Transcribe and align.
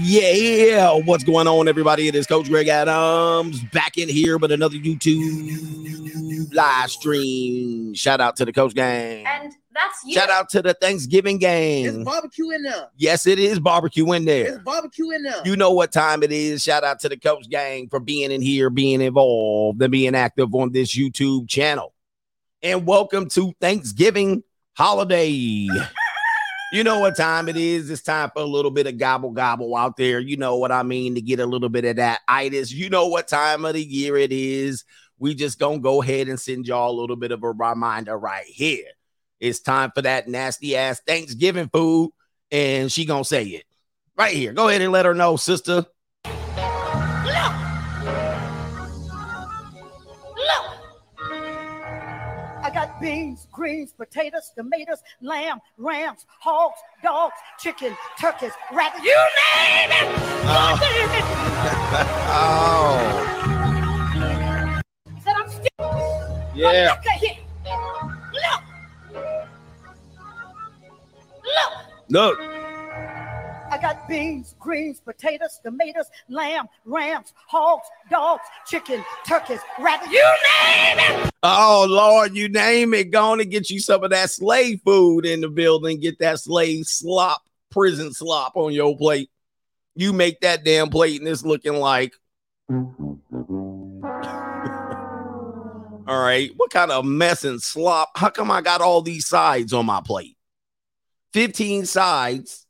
Yeah, 0.00 0.94
what's 1.04 1.22
going 1.22 1.46
on, 1.46 1.68
everybody? 1.68 2.08
It 2.08 2.14
is 2.14 2.26
Coach 2.26 2.48
Greg 2.48 2.66
Adams 2.66 3.62
back 3.64 3.98
in 3.98 4.08
here 4.08 4.38
with 4.38 4.50
another 4.50 4.76
YouTube 4.76 6.54
live 6.54 6.90
stream. 6.90 7.92
Shout 7.92 8.18
out 8.18 8.36
to 8.36 8.46
the 8.46 8.54
Coach 8.54 8.74
Gang. 8.74 9.26
And 9.26 9.52
that's 9.74 10.02
you. 10.06 10.14
Shout 10.14 10.30
out 10.30 10.48
to 10.50 10.62
the 10.62 10.72
Thanksgiving 10.72 11.36
Gang. 11.36 11.84
It's 11.84 11.94
gang. 11.94 12.04
barbecue 12.04 12.50
in 12.52 12.62
there. 12.62 12.88
Yes, 12.96 13.26
it 13.26 13.38
is 13.38 13.60
barbecue 13.60 14.10
in 14.12 14.24
there. 14.24 14.44
It's 14.44 14.50
there. 14.52 14.60
barbecue 14.60 15.10
in 15.10 15.24
there. 15.24 15.42
You 15.44 15.56
know 15.56 15.72
what 15.72 15.92
time 15.92 16.22
it 16.22 16.32
is. 16.32 16.62
Shout 16.62 16.84
out 16.84 16.98
to 17.00 17.10
the 17.10 17.18
Coach 17.18 17.50
Gang 17.50 17.90
for 17.90 18.00
being 18.00 18.32
in 18.32 18.40
here, 18.40 18.70
being 18.70 19.02
involved, 19.02 19.82
and 19.82 19.92
being 19.92 20.14
active 20.14 20.54
on 20.54 20.72
this 20.72 20.96
YouTube 20.96 21.50
channel. 21.50 21.92
And 22.62 22.86
welcome 22.86 23.28
to 23.30 23.52
Thanksgiving 23.60 24.42
holiday. 24.74 25.68
You 26.72 26.82
know 26.82 27.00
what 27.00 27.16
time 27.16 27.50
it 27.50 27.58
is. 27.58 27.90
It's 27.90 28.00
time 28.00 28.30
for 28.34 28.40
a 28.40 28.46
little 28.46 28.70
bit 28.70 28.86
of 28.86 28.96
gobble 28.96 29.32
gobble 29.32 29.76
out 29.76 29.98
there. 29.98 30.18
You 30.18 30.38
know 30.38 30.56
what 30.56 30.72
I 30.72 30.82
mean 30.82 31.14
to 31.16 31.20
get 31.20 31.38
a 31.38 31.44
little 31.44 31.68
bit 31.68 31.84
of 31.84 31.96
that 31.96 32.22
itis. 32.26 32.72
You 32.72 32.88
know 32.88 33.08
what 33.08 33.28
time 33.28 33.66
of 33.66 33.74
the 33.74 33.84
year 33.84 34.16
it 34.16 34.32
is. 34.32 34.84
We 35.18 35.34
just 35.34 35.58
gonna 35.58 35.80
go 35.80 36.00
ahead 36.00 36.28
and 36.28 36.40
send 36.40 36.66
y'all 36.66 36.90
a 36.90 36.98
little 36.98 37.16
bit 37.16 37.30
of 37.30 37.42
a 37.42 37.52
reminder 37.52 38.16
right 38.16 38.46
here. 38.46 38.86
It's 39.38 39.60
time 39.60 39.92
for 39.94 40.00
that 40.00 40.28
nasty 40.28 40.74
ass 40.74 41.02
Thanksgiving 41.06 41.68
food, 41.68 42.12
and 42.50 42.90
she 42.90 43.04
gonna 43.04 43.22
say 43.22 43.44
it 43.44 43.64
right 44.16 44.34
here. 44.34 44.54
Go 44.54 44.68
ahead 44.68 44.80
and 44.80 44.92
let 44.92 45.04
her 45.04 45.14
know, 45.14 45.36
sister. 45.36 45.84
Beans, 53.02 53.48
greens, 53.50 53.92
potatoes, 53.92 54.52
tomatoes, 54.56 55.02
lamb, 55.20 55.60
rams, 55.76 56.24
hogs, 56.40 56.78
dogs, 57.02 57.34
chicken, 57.58 57.96
turkeys, 58.18 58.52
rabbits. 58.72 59.04
You 59.04 59.16
name 59.56 59.90
it! 59.90 60.08
Oh. 60.44 60.78
You 60.80 60.88
name 60.98 61.10
it! 61.18 61.24
Oh, 62.34 62.98
Said 65.22 65.34
I'm 65.36 65.48
still. 65.48 66.50
yeah. 66.54 66.96
Look 66.96 67.06
at 67.06 67.18
here. 67.18 67.36
Look. 68.32 68.62
Look. 71.44 71.78
Look, 72.08 72.38
I 72.40 72.42
got 73.82 74.08
beans, 74.08 74.54
greens, 74.60 75.00
potatoes, 75.00 75.58
tomatoes, 75.62 76.06
lamb, 76.28 76.68
rams, 76.84 77.34
hogs, 77.48 77.84
dogs, 78.08 78.44
chicken, 78.64 79.04
turkeys, 79.28 79.58
rabbits. 79.78 80.10
You 80.12 80.22
name 80.64 80.98
it! 80.98 81.30
oh 81.42 81.84
Lord, 81.88 82.34
you 82.34 82.48
name 82.48 82.94
it. 82.94 83.10
Going 83.10 83.40
to 83.40 83.44
get 83.44 83.70
you 83.70 83.80
some 83.80 84.04
of 84.04 84.10
that 84.10 84.30
slave 84.30 84.80
food 84.84 85.26
in 85.26 85.40
the 85.40 85.48
building. 85.48 85.98
Get 85.98 86.20
that 86.20 86.38
slave 86.38 86.86
slop, 86.86 87.42
prison 87.70 88.12
slop 88.12 88.56
on 88.56 88.72
your 88.72 88.96
plate. 88.96 89.30
You 89.96 90.12
make 90.12 90.40
that 90.40 90.64
damn 90.64 90.88
plate, 90.88 91.20
and 91.20 91.28
it's 91.28 91.44
looking 91.44 91.74
like. 91.74 92.14
All 96.08 96.20
right, 96.20 96.50
what 96.56 96.70
kind 96.70 96.90
of 96.90 97.04
mess 97.04 97.44
and 97.44 97.60
slop? 97.60 98.10
How 98.16 98.28
come 98.30 98.50
I 98.50 98.60
got 98.60 98.80
all 98.80 99.02
these 99.02 99.26
sides 99.26 99.72
on 99.72 99.86
my 99.86 100.00
plate? 100.04 100.36
15 101.32 101.86
sides 101.86 102.61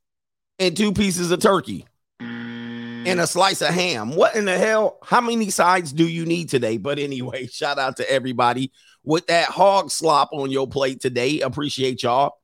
and 0.62 0.76
two 0.76 0.92
pieces 0.92 1.32
of 1.32 1.40
turkey 1.40 1.84
and 2.20 3.20
a 3.20 3.26
slice 3.26 3.62
of 3.62 3.74
ham. 3.74 4.14
What 4.14 4.36
in 4.36 4.44
the 4.44 4.56
hell? 4.56 4.98
How 5.02 5.20
many 5.20 5.50
sides 5.50 5.92
do 5.92 6.06
you 6.06 6.24
need 6.24 6.50
today? 6.50 6.76
But 6.76 7.00
anyway, 7.00 7.46
shout 7.52 7.78
out 7.78 7.96
to 7.96 8.08
everybody 8.08 8.70
with 9.02 9.26
that 9.26 9.46
hog 9.46 9.90
slop 9.90 10.30
on 10.32 10.52
your 10.52 10.68
plate 10.68 11.00
today. 11.00 11.40
Appreciate 11.40 12.04
y'all. 12.04 12.34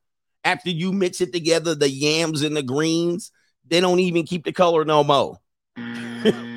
After 0.43 0.71
you 0.71 0.93
mix 0.93 1.21
it 1.21 1.33
together, 1.33 1.77
the 1.77 1.89
yams 1.89 2.43
and 2.43 2.57
the 2.57 2.63
greens, 2.63 3.31
they 3.69 3.81
don't 3.81 4.01
even 4.01 4.25
keep 4.25 4.45
the 4.45 4.53
color 4.53 4.85
no 4.85 5.05
more. 5.05 5.39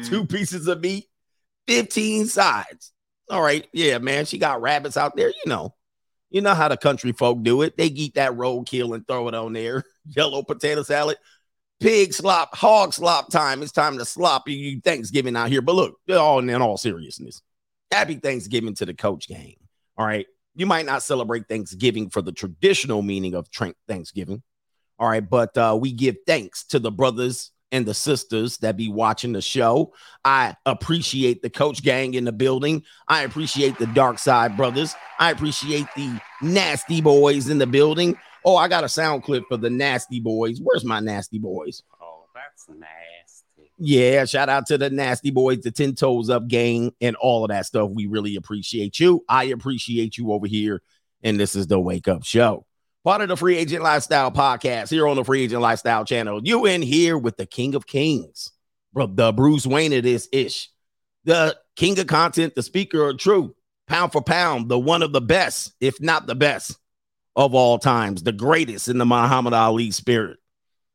Two 0.03 0.25
pieces 0.25 0.67
of 0.67 0.81
meat, 0.81 1.05
15 1.67 2.25
sides. 2.25 2.91
All 3.29 3.41
right. 3.41 3.67
Yeah, 3.71 3.99
man. 3.99 4.25
She 4.25 4.39
got 4.39 4.61
rabbits 4.61 4.97
out 4.97 5.15
there. 5.15 5.29
You 5.29 5.49
know, 5.49 5.75
you 6.31 6.41
know 6.41 6.55
how 6.55 6.69
the 6.69 6.77
country 6.77 7.11
folk 7.11 7.43
do 7.43 7.61
it. 7.61 7.77
They 7.77 7.85
eat 7.85 8.15
that 8.15 8.31
roadkill 8.31 8.95
and 8.95 9.07
throw 9.07 9.27
it 9.27 9.35
on 9.35 9.53
there. 9.53 9.83
Yellow 10.07 10.41
potato 10.41 10.81
salad 10.81 11.17
pig 11.81 12.13
slop, 12.13 12.55
hog 12.55 12.93
slop 12.93 13.29
time. 13.29 13.61
It's 13.61 13.71
time 13.71 13.97
to 13.97 14.05
slop 14.05 14.47
you 14.47 14.79
Thanksgiving 14.79 15.35
out 15.35 15.49
here. 15.49 15.61
But 15.61 15.75
look, 15.75 15.99
all 16.09 16.39
in 16.39 16.61
all 16.61 16.77
seriousness, 16.77 17.41
happy 17.91 18.15
Thanksgiving 18.15 18.75
to 18.75 18.85
the 18.85 18.93
coach 18.93 19.27
gang. 19.27 19.55
All 19.97 20.05
right. 20.05 20.27
You 20.55 20.65
might 20.65 20.85
not 20.85 21.03
celebrate 21.03 21.47
Thanksgiving 21.47 22.09
for 22.09 22.21
the 22.21 22.31
traditional 22.31 23.01
meaning 23.01 23.35
of 23.35 23.47
Thanksgiving. 23.87 24.43
All 24.99 25.09
right. 25.09 25.27
But 25.27 25.57
uh, 25.57 25.77
we 25.79 25.91
give 25.91 26.17
thanks 26.27 26.63
to 26.65 26.79
the 26.79 26.91
brothers 26.91 27.51
and 27.71 27.85
the 27.85 27.93
sisters 27.93 28.57
that 28.57 28.75
be 28.75 28.89
watching 28.89 29.31
the 29.31 29.41
show. 29.41 29.93
I 30.25 30.55
appreciate 30.65 31.41
the 31.41 31.49
coach 31.49 31.81
gang 31.81 32.13
in 32.15 32.25
the 32.25 32.33
building. 32.33 32.83
I 33.07 33.23
appreciate 33.23 33.77
the 33.77 33.87
dark 33.87 34.19
side 34.19 34.57
brothers. 34.57 34.93
I 35.19 35.31
appreciate 35.31 35.87
the 35.95 36.19
nasty 36.41 37.01
boys 37.01 37.47
in 37.47 37.57
the 37.57 37.67
building. 37.67 38.17
Oh, 38.43 38.55
I 38.55 38.67
got 38.67 38.83
a 38.83 38.89
sound 38.89 39.23
clip 39.23 39.43
for 39.47 39.57
the 39.57 39.69
nasty 39.69 40.19
boys. 40.19 40.59
Where's 40.61 40.83
my 40.83 40.99
nasty 40.99 41.37
boys? 41.37 41.83
Oh, 42.01 42.25
that's 42.33 42.67
nasty. 42.69 43.71
Yeah, 43.77 44.25
shout 44.25 44.49
out 44.49 44.67
to 44.67 44.77
the 44.77 44.89
nasty 44.89 45.31
boys, 45.31 45.61
the 45.61 45.71
10 45.71 45.95
toes 45.95 46.29
up 46.29 46.47
gang, 46.47 46.93
and 47.01 47.15
all 47.15 47.43
of 47.43 47.49
that 47.49 47.65
stuff. 47.65 47.91
We 47.91 48.07
really 48.07 48.35
appreciate 48.35 48.99
you. 48.99 49.23
I 49.29 49.45
appreciate 49.45 50.17
you 50.17 50.31
over 50.31 50.47
here. 50.47 50.81
And 51.23 51.39
this 51.39 51.55
is 51.55 51.67
the 51.67 51.79
Wake 51.79 52.07
Up 52.07 52.23
Show, 52.23 52.65
part 53.03 53.21
of 53.21 53.27
the 53.27 53.37
Free 53.37 53.57
Agent 53.57 53.83
Lifestyle 53.83 54.31
podcast 54.31 54.89
here 54.89 55.07
on 55.07 55.15
the 55.15 55.23
Free 55.23 55.43
Agent 55.43 55.61
Lifestyle 55.61 56.03
channel. 56.03 56.41
You 56.43 56.65
in 56.65 56.81
here 56.81 57.17
with 57.17 57.37
the 57.37 57.45
King 57.45 57.75
of 57.75 57.85
Kings, 57.85 58.51
bro, 58.91 59.05
the 59.05 59.31
Bruce 59.31 59.67
Wayne 59.67 59.93
of 59.93 60.03
this 60.03 60.27
ish, 60.31 60.69
the 61.25 61.55
King 61.75 61.99
of 61.99 62.07
Content, 62.07 62.55
the 62.55 62.63
Speaker 62.63 63.09
of 63.09 63.19
Truth, 63.19 63.51
pound 63.87 64.11
for 64.11 64.21
pound, 64.23 64.67
the 64.67 64.79
one 64.79 65.03
of 65.03 65.13
the 65.13 65.21
best, 65.21 65.73
if 65.79 66.01
not 66.01 66.25
the 66.25 66.35
best 66.35 66.75
of 67.35 67.53
all 67.53 67.77
times, 67.79 68.23
the 68.23 68.31
greatest 68.31 68.87
in 68.87 68.97
the 68.97 69.05
Muhammad 69.05 69.53
Ali 69.53 69.91
spirit. 69.91 70.39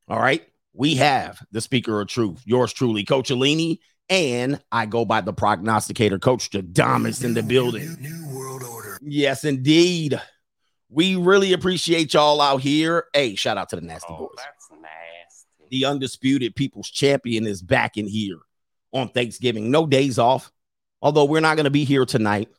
All 0.08 0.18
right. 0.18 0.44
We 0.72 0.96
have 0.96 1.40
the 1.52 1.60
speaker 1.62 2.00
of 2.00 2.08
truth, 2.08 2.42
yours 2.44 2.72
truly, 2.72 3.04
Coach 3.04 3.30
Alini, 3.30 3.78
and 4.10 4.60
I 4.70 4.84
go 4.86 5.04
by 5.06 5.22
the 5.22 5.32
prognosticator, 5.32 6.18
Coach 6.18 6.50
Jadamas 6.50 7.24
in 7.24 7.32
the 7.32 7.42
building. 7.42 7.96
New 7.98 8.36
world 8.36 8.62
order. 8.62 8.98
Yes, 9.02 9.44
indeed. 9.44 10.20
We 10.90 11.16
really 11.16 11.52
appreciate 11.54 12.12
y'all 12.12 12.40
out 12.42 12.60
here. 12.60 13.06
Hey, 13.14 13.34
shout 13.36 13.56
out 13.56 13.70
to 13.70 13.76
the 13.76 13.82
Nasty 13.82 14.06
Oh, 14.12 14.18
Boys. 14.18 14.28
that's 14.36 14.70
nasty. 14.70 15.66
The 15.70 15.86
undisputed 15.86 16.54
people's 16.54 16.90
champion 16.90 17.46
is 17.46 17.62
back 17.62 17.96
in 17.96 18.06
here 18.06 18.38
on 18.92 19.08
Thanksgiving. 19.08 19.70
No 19.70 19.86
days 19.86 20.18
off, 20.18 20.52
although 21.00 21.24
we're 21.24 21.40
not 21.40 21.56
going 21.56 21.64
to 21.64 21.70
be 21.70 21.84
here 21.84 22.04
tonight. 22.04 22.50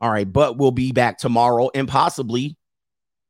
All 0.00 0.10
right, 0.10 0.30
but 0.30 0.56
we'll 0.56 0.70
be 0.70 0.92
back 0.92 1.18
tomorrow 1.18 1.68
and 1.74 1.88
possibly 1.88 2.56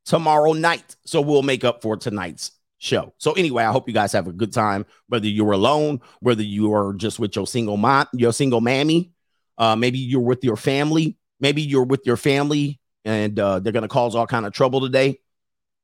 tomorrow 0.05 0.53
night. 0.53 0.97
So 1.05 1.21
we'll 1.21 1.43
make 1.43 1.65
up 1.65 1.83
for 1.83 1.97
tonight's 1.97 2.53
show. 2.79 3.15
So 3.19 3.33
anyway, 3.33 3.65
I 3.65 3.73
hope 3.73 3.89
you 3.89 3.95
guys 3.95 4.13
have 4.13 4.29
a 4.29 4.33
good 4.33 4.53
time, 4.53 4.85
whether 5.09 5.27
you're 5.27 5.53
alone, 5.53 6.01
whether 6.21 6.43
you 6.43 6.75
are 6.75 6.93
just 6.93 7.19
with 7.19 7.35
your 7.35 7.47
single 7.47 7.77
mom, 7.77 8.07
your 8.13 8.33
single 8.33 8.61
mammy, 8.61 9.13
uh, 9.57 9.77
maybe 9.77 9.99
you're 9.99 10.21
with 10.21 10.45
your 10.45 10.57
family, 10.57 11.17
maybe 11.41 11.63
you're 11.63 11.85
with 11.85 12.03
your 12.05 12.17
family 12.17 12.81
and 13.05 13.39
uh, 13.39 13.59
they're 13.59 13.73
gonna 13.73 13.89
cause 13.89 14.15
all 14.15 14.27
kind 14.27 14.47
of 14.47 14.53
trouble 14.53 14.81
today. 14.81 15.19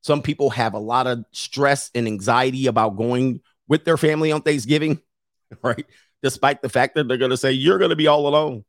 Some 0.03 0.23
people 0.23 0.51
have 0.51 0.75
a 0.75 0.79
lot 0.79 1.07
of 1.07 1.25
stress 1.33 1.91
and 1.95 2.07
anxiety 2.07 2.67
about 2.67 2.97
going 2.97 3.41
with 3.69 3.85
their 3.85 3.97
family 3.97 4.33
on 4.33 4.43
Thanksgiving, 4.43 5.01
right? 5.63 5.87
Despite 6.23 6.63
the 6.63 6.69
fact 6.69 6.95
that 6.95 7.09
they're 7.09 7.17
gonna 7.17 7.37
say 7.37 7.53
you're 7.53 7.79
gonna 7.79 7.97
be 7.97 8.07
all 8.07 8.27
alone. 8.27 8.65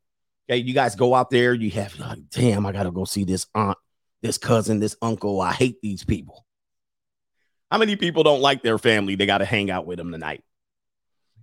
Okay, 0.48 0.58
you 0.58 0.74
guys 0.74 0.96
go 0.96 1.14
out 1.14 1.30
there, 1.30 1.54
you 1.54 1.70
have 1.70 1.98
like, 1.98 2.18
damn, 2.30 2.66
I 2.66 2.72
gotta 2.72 2.90
go 2.90 3.04
see 3.04 3.24
this 3.24 3.46
aunt 3.54 3.78
this 4.22 4.38
cousin, 4.38 4.80
this 4.80 4.96
uncle. 5.02 5.40
I 5.40 5.52
hate 5.52 5.80
these 5.82 6.04
people. 6.04 6.46
How 7.70 7.78
many 7.78 7.96
people 7.96 8.22
don't 8.22 8.40
like 8.40 8.62
their 8.62 8.78
family? 8.78 9.14
They 9.14 9.26
got 9.26 9.38
to 9.38 9.44
hang 9.44 9.70
out 9.70 9.86
with 9.86 9.98
them 9.98 10.12
tonight. 10.12 10.44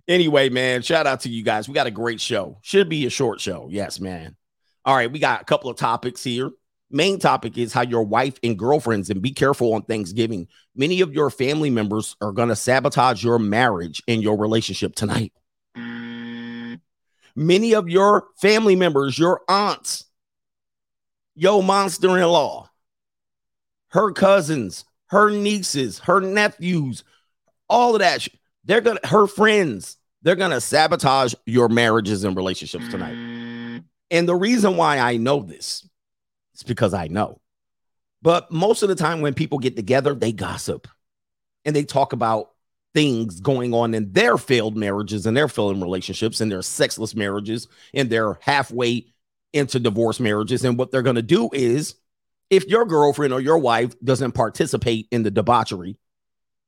Anyway, 0.08 0.48
man, 0.48 0.82
shout 0.82 1.06
out 1.06 1.20
to 1.20 1.28
you 1.28 1.44
guys. 1.44 1.68
We 1.68 1.74
got 1.74 1.86
a 1.86 1.92
great 1.92 2.20
show. 2.20 2.58
Should 2.62 2.88
be 2.88 3.06
a 3.06 3.10
short 3.10 3.40
show. 3.40 3.68
Yes, 3.70 4.00
man. 4.00 4.36
All 4.84 4.96
right, 4.96 5.10
we 5.10 5.18
got 5.18 5.42
a 5.42 5.44
couple 5.44 5.70
of 5.70 5.76
topics 5.76 6.24
here. 6.24 6.50
Main 6.90 7.18
topic 7.18 7.58
is 7.58 7.72
how 7.72 7.82
your 7.82 8.02
wife 8.02 8.38
and 8.42 8.58
girlfriends, 8.58 9.10
and 9.10 9.22
be 9.22 9.30
careful 9.30 9.74
on 9.74 9.82
Thanksgiving. 9.82 10.48
Many 10.74 11.02
of 11.02 11.12
your 11.12 11.30
family 11.30 11.70
members 11.70 12.16
are 12.20 12.32
going 12.32 12.48
to 12.48 12.56
sabotage 12.56 13.22
your 13.22 13.38
marriage 13.38 14.02
and 14.08 14.22
your 14.22 14.38
relationship 14.38 14.94
tonight. 14.94 15.32
Many 17.36 17.74
of 17.74 17.88
your 17.88 18.28
family 18.40 18.74
members, 18.74 19.18
your 19.18 19.42
aunts, 19.48 20.06
your 21.36 21.62
monster 21.62 22.18
in 22.18 22.24
law, 22.24 22.69
her 23.90 24.12
cousins, 24.12 24.84
her 25.06 25.30
nieces, 25.30 25.98
her 26.00 26.20
nephews, 26.20 27.04
all 27.68 27.94
of 27.94 28.00
that. 28.00 28.26
They're 28.64 28.80
gonna, 28.80 29.00
her 29.04 29.26
friends, 29.26 29.96
they're 30.22 30.36
gonna 30.36 30.60
sabotage 30.60 31.34
your 31.46 31.68
marriages 31.68 32.24
and 32.24 32.36
relationships 32.36 32.88
tonight. 32.88 33.14
Mm. 33.14 33.84
And 34.10 34.28
the 34.28 34.34
reason 34.34 34.76
why 34.76 34.98
I 34.98 35.16
know 35.16 35.40
this 35.40 35.88
is 36.54 36.62
because 36.62 36.94
I 36.94 37.08
know. 37.08 37.40
But 38.22 38.50
most 38.50 38.82
of 38.82 38.88
the 38.88 38.94
time, 38.94 39.20
when 39.20 39.34
people 39.34 39.58
get 39.58 39.76
together, 39.76 40.14
they 40.14 40.32
gossip 40.32 40.88
and 41.64 41.74
they 41.74 41.84
talk 41.84 42.12
about 42.12 42.50
things 42.92 43.40
going 43.40 43.72
on 43.72 43.94
in 43.94 44.12
their 44.12 44.36
failed 44.36 44.76
marriages 44.76 45.24
and 45.26 45.36
their 45.36 45.48
failed 45.48 45.80
relationships 45.80 46.40
and 46.40 46.50
their 46.50 46.62
sexless 46.62 47.14
marriages 47.14 47.68
and 47.94 48.10
their 48.10 48.36
halfway 48.40 49.06
into 49.52 49.78
divorce 49.78 50.20
marriages. 50.20 50.64
And 50.64 50.76
what 50.76 50.90
they're 50.90 51.02
going 51.02 51.16
to 51.16 51.22
do 51.22 51.48
is, 51.52 51.94
if 52.50 52.66
your 52.66 52.84
girlfriend 52.84 53.32
or 53.32 53.40
your 53.40 53.58
wife 53.58 53.94
doesn't 54.02 54.32
participate 54.32 55.06
in 55.10 55.22
the 55.22 55.30
debauchery, 55.30 55.96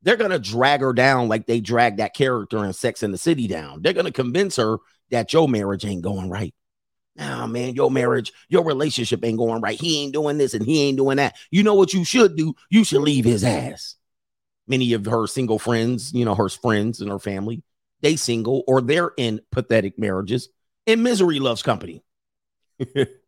they're 0.03 0.17
going 0.17 0.31
to 0.31 0.39
drag 0.39 0.81
her 0.81 0.93
down 0.93 1.29
like 1.29 1.47
they 1.47 1.61
drag 1.61 1.99
that 1.99 2.15
character 2.15 2.65
in 2.65 2.73
Sex 2.73 3.03
in 3.03 3.13
the 3.13 3.19
City 3.19 3.47
down. 3.47 3.83
They're 3.83 3.93
going 3.93 4.07
to 4.07 4.13
convince 4.13 4.57
her 4.57 4.79
that 5.11 5.33
your 5.33 5.49
marriage 5.49 5.85
ain't 5.85 6.03
going 6.03 6.31
right. 6.31 6.55
Nah, 7.17 7.47
man, 7.47 7.75
your 7.75 7.91
marriage, 7.91 8.33
your 8.49 8.65
relationship 8.65 9.25
ain't 9.25 9.39
going 9.39 9.61
right. 9.61 9.79
He 9.79 10.03
ain't 10.03 10.15
doing 10.15 10.39
this 10.39 10.55
and 10.55 10.65
he 10.65 10.83
ain't 10.83 10.97
doing 10.97 11.19
that. 11.19 11.37
You 11.51 11.63
know 11.63 11.75
what 11.75 11.93
you 11.93 12.05
should 12.05 12.37
do? 12.37 12.55
You 12.71 12.85
should 12.85 13.03
leave 13.03 13.25
his 13.25 13.45
ass. 13.45 13.97
Many 14.67 14.95
of 14.95 15.05
her 15.07 15.27
single 15.27 15.59
friends, 15.59 16.13
you 16.15 16.25
know, 16.25 16.35
her 16.35 16.49
friends 16.49 17.01
and 17.01 17.11
her 17.11 17.19
family, 17.19 17.63
they 18.01 18.17
single 18.17 18.65
or 18.67 18.81
they're 18.81 19.13
in 19.17 19.41
pathetic 19.51 19.99
marriages. 19.99 20.49
And 20.87 21.03
misery 21.03 21.39
loves 21.39 21.63
company. 21.63 22.03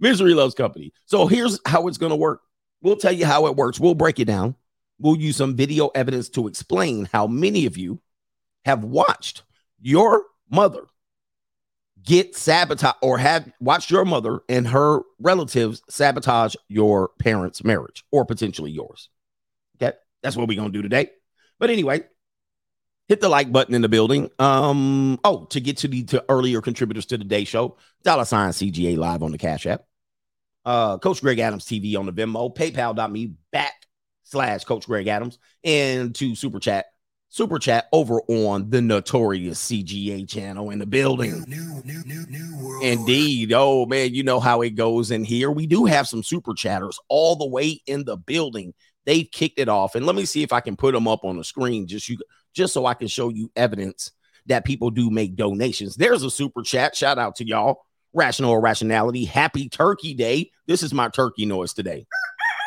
misery 0.00 0.34
loves 0.34 0.54
company. 0.54 0.92
So 1.06 1.26
here's 1.26 1.58
how 1.66 1.88
it's 1.88 1.98
going 1.98 2.10
to 2.10 2.16
work. 2.16 2.42
We'll 2.82 2.96
tell 2.96 3.12
you 3.12 3.26
how 3.26 3.46
it 3.46 3.56
works. 3.56 3.80
We'll 3.80 3.94
break 3.94 4.20
it 4.20 4.26
down. 4.26 4.54
We'll 4.98 5.16
use 5.16 5.36
some 5.36 5.56
video 5.56 5.88
evidence 5.88 6.28
to 6.30 6.48
explain 6.48 7.08
how 7.12 7.26
many 7.26 7.66
of 7.66 7.76
you 7.76 8.00
have 8.64 8.84
watched 8.84 9.42
your 9.80 10.24
mother 10.50 10.84
get 12.02 12.34
sabotage 12.36 12.94
or 13.02 13.18
have 13.18 13.50
watched 13.60 13.90
your 13.90 14.04
mother 14.04 14.40
and 14.48 14.66
her 14.68 15.00
relatives 15.20 15.82
sabotage 15.88 16.54
your 16.68 17.10
parents' 17.18 17.64
marriage 17.64 18.04
or 18.10 18.24
potentially 18.24 18.70
yours. 18.70 19.08
Okay, 19.76 19.96
that's 20.22 20.36
what 20.36 20.48
we're 20.48 20.56
gonna 20.56 20.70
do 20.70 20.82
today. 20.82 21.10
But 21.58 21.70
anyway, 21.70 22.02
hit 23.08 23.20
the 23.20 23.28
like 23.28 23.50
button 23.50 23.74
in 23.74 23.82
the 23.82 23.88
building. 23.88 24.30
Um, 24.38 25.18
oh, 25.24 25.46
to 25.46 25.60
get 25.60 25.78
to 25.78 25.88
the 25.88 26.04
to 26.04 26.24
earlier 26.28 26.60
contributors 26.60 27.06
to 27.06 27.18
the 27.18 27.24
day 27.24 27.44
show, 27.44 27.76
dollar 28.02 28.24
sign 28.24 28.50
CGA 28.50 28.96
live 28.96 29.22
on 29.22 29.32
the 29.32 29.38
Cash 29.38 29.66
App. 29.66 29.84
Uh, 30.68 30.98
Coach 30.98 31.22
Greg 31.22 31.38
Adams 31.38 31.64
TV 31.64 31.96
on 31.96 32.04
the 32.04 32.12
Venmo, 32.12 32.54
PayPal.me 32.54 33.32
back 33.50 33.72
slash 34.24 34.64
Coach 34.64 34.86
Greg 34.86 35.06
Adams, 35.06 35.38
and 35.64 36.14
to 36.16 36.34
Super 36.34 36.58
Chat 36.60 36.84
super 37.30 37.58
chat 37.58 37.86
over 37.92 38.20
on 38.28 38.70
the 38.70 38.80
notorious 38.80 39.70
CGA 39.70 40.28
channel 40.28 40.70
in 40.70 40.78
the 40.78 40.86
building. 40.86 41.44
New, 41.46 41.82
new, 41.84 42.02
new, 42.04 42.80
Indeed. 42.82 43.52
Oh 43.54 43.86
man, 43.86 44.14
you 44.14 44.22
know 44.22 44.40
how 44.40 44.62
it 44.62 44.70
goes 44.70 45.10
in 45.10 45.24
here. 45.24 45.50
We 45.50 45.66
do 45.66 45.84
have 45.84 46.06
some 46.06 46.22
super 46.22 46.54
chatters 46.54 46.98
all 47.08 47.36
the 47.36 47.46
way 47.46 47.80
in 47.86 48.04
the 48.04 48.16
building. 48.16 48.74
They've 49.06 49.30
kicked 49.30 49.58
it 49.58 49.68
off. 49.68 49.94
And 49.94 50.04
let 50.04 50.16
me 50.16 50.26
see 50.26 50.42
if 50.42 50.52
I 50.52 50.60
can 50.60 50.76
put 50.76 50.92
them 50.92 51.08
up 51.08 51.24
on 51.24 51.36
the 51.36 51.44
screen 51.44 51.86
just 51.86 52.08
you 52.08 52.18
just 52.54 52.74
so 52.74 52.86
I 52.86 52.94
can 52.94 53.08
show 53.08 53.30
you 53.30 53.50
evidence 53.56 54.12
that 54.46 54.64
people 54.64 54.90
do 54.90 55.10
make 55.10 55.34
donations. 55.34 55.96
There's 55.96 56.22
a 56.22 56.30
super 56.30 56.62
chat. 56.62 56.94
Shout 56.96 57.18
out 57.18 57.36
to 57.36 57.46
y'all. 57.46 57.84
Rational 58.12 58.58
Rationality. 58.58 59.24
Happy 59.24 59.68
Turkey 59.68 60.14
Day. 60.14 60.50
This 60.66 60.82
is 60.82 60.92
my 60.92 61.08
turkey 61.08 61.46
noise 61.46 61.72
today. 61.72 62.06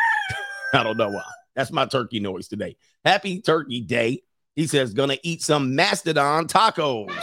I 0.74 0.84
don't 0.84 0.98
know 0.98 1.10
why. 1.10 1.24
That's 1.56 1.72
my 1.72 1.86
turkey 1.86 2.20
noise 2.20 2.48
today. 2.48 2.78
Happy 3.04 3.42
Turkey 3.42 3.82
Day. 3.82 4.24
He 4.56 4.68
says, 4.68 4.94
gonna 4.94 5.18
eat 5.24 5.42
some 5.42 5.76
mastodon 5.76 6.48
tacos. 6.48 7.14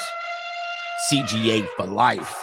CGA 1.11 1.67
for 1.77 1.87
life. 1.87 2.35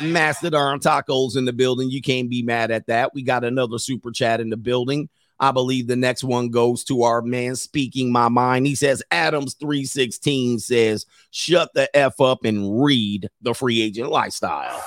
Mastodon 0.00 0.80
tacos 0.80 1.36
in 1.36 1.44
the 1.44 1.52
building. 1.52 1.90
You 1.90 2.00
can't 2.00 2.30
be 2.30 2.42
mad 2.42 2.70
at 2.70 2.86
that. 2.86 3.12
We 3.14 3.22
got 3.22 3.44
another 3.44 3.78
super 3.78 4.10
chat 4.10 4.40
in 4.40 4.48
the 4.48 4.56
building. 4.56 5.08
I 5.40 5.52
believe 5.52 5.86
the 5.86 5.96
next 5.96 6.22
one 6.22 6.50
goes 6.50 6.84
to 6.84 7.02
our 7.02 7.22
man 7.22 7.56
speaking 7.56 8.12
my 8.12 8.28
mind. 8.28 8.66
He 8.66 8.74
says 8.74 9.02
Adams 9.10 9.54
316 9.54 10.58
says, 10.58 11.06
shut 11.30 11.70
the 11.74 11.94
F 11.96 12.20
up 12.20 12.44
and 12.44 12.82
read 12.82 13.30
the 13.40 13.54
free 13.54 13.80
agent 13.80 14.10
lifestyle. 14.10 14.84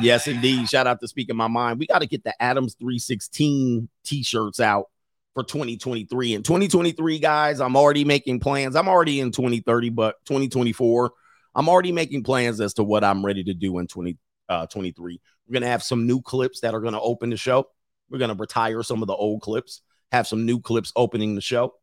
Yes, 0.00 0.28
indeed. 0.28 0.68
Shout 0.68 0.86
out 0.86 1.00
to 1.00 1.08
speaking 1.08 1.36
my 1.36 1.48
mind. 1.48 1.80
We 1.80 1.86
got 1.86 2.00
to 2.00 2.06
get 2.06 2.22
the 2.22 2.40
Adams 2.40 2.74
316 2.78 3.88
t-shirts 4.04 4.60
out 4.60 4.86
for 5.34 5.42
2023. 5.42 6.34
And 6.34 6.44
2023, 6.44 7.18
guys, 7.18 7.60
I'm 7.60 7.76
already 7.76 8.04
making 8.04 8.40
plans. 8.40 8.76
I'm 8.76 8.88
already 8.88 9.20
in 9.20 9.32
2030, 9.32 9.90
but 9.90 10.16
2024, 10.26 11.10
I'm 11.54 11.68
already 11.68 11.92
making 11.92 12.22
plans 12.22 12.60
as 12.60 12.74
to 12.74 12.84
what 12.84 13.04
I'm 13.04 13.24
ready 13.24 13.42
to 13.44 13.54
do 13.54 13.78
in 13.78 13.86
2023. 13.86 15.14
Uh, 15.14 15.18
We're 15.48 15.52
gonna 15.52 15.66
have 15.66 15.82
some 15.82 16.06
new 16.06 16.20
clips 16.20 16.60
that 16.60 16.74
are 16.74 16.80
gonna 16.80 17.00
open 17.00 17.30
the 17.30 17.36
show. 17.36 17.68
We're 18.10 18.18
gonna 18.18 18.34
retire 18.34 18.82
some 18.82 19.02
of 19.02 19.08
the 19.08 19.14
old 19.14 19.42
clips, 19.42 19.82
have 20.12 20.26
some 20.26 20.46
new 20.46 20.60
clips 20.60 20.92
opening 20.96 21.34
the 21.34 21.40
show, 21.40 21.74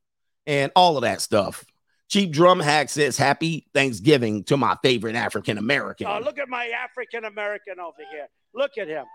and 0.46 0.72
all 0.76 0.98
of 0.98 1.04
that 1.04 1.22
stuff. 1.22 1.66
Cheap 2.10 2.32
Drum 2.32 2.60
Hack 2.60 2.90
says, 2.90 3.18
Happy 3.18 3.66
Thanksgiving 3.74 4.44
to 4.46 4.58
my 4.58 4.78
favorite 4.84 5.16
African 5.16 5.58
American. 5.58 6.08
Oh, 6.08 6.20
look 6.20 6.38
at 6.38 6.48
my 6.48 6.68
African 6.68 7.26
American 7.26 7.80
over 7.80 8.04
here. 8.12 8.28
Look 8.54 8.78
at 8.78 8.88
him. 8.88 9.06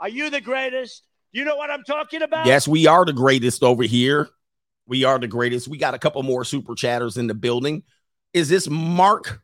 Are 0.00 0.08
you 0.08 0.30
the 0.30 0.40
greatest? 0.40 1.02
You 1.32 1.44
know 1.44 1.56
what 1.56 1.70
I'm 1.70 1.84
talking 1.84 2.22
about? 2.22 2.46
Yes, 2.46 2.66
we 2.66 2.86
are 2.86 3.04
the 3.04 3.12
greatest 3.12 3.62
over 3.62 3.84
here. 3.84 4.28
We 4.86 5.04
are 5.04 5.18
the 5.18 5.28
greatest. 5.28 5.68
We 5.68 5.78
got 5.78 5.94
a 5.94 5.98
couple 5.98 6.22
more 6.22 6.44
super 6.44 6.74
chatters 6.74 7.16
in 7.16 7.26
the 7.26 7.34
building. 7.34 7.82
Is 8.32 8.48
this 8.48 8.68
Mark? 8.68 9.42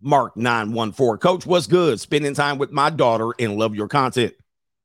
Mark 0.00 0.36
914. 0.36 1.18
Coach, 1.18 1.46
what's 1.46 1.66
good? 1.66 2.00
Spending 2.00 2.34
time 2.34 2.58
with 2.58 2.72
my 2.72 2.90
daughter 2.90 3.30
and 3.38 3.56
love 3.56 3.74
your 3.74 3.88
content. 3.88 4.34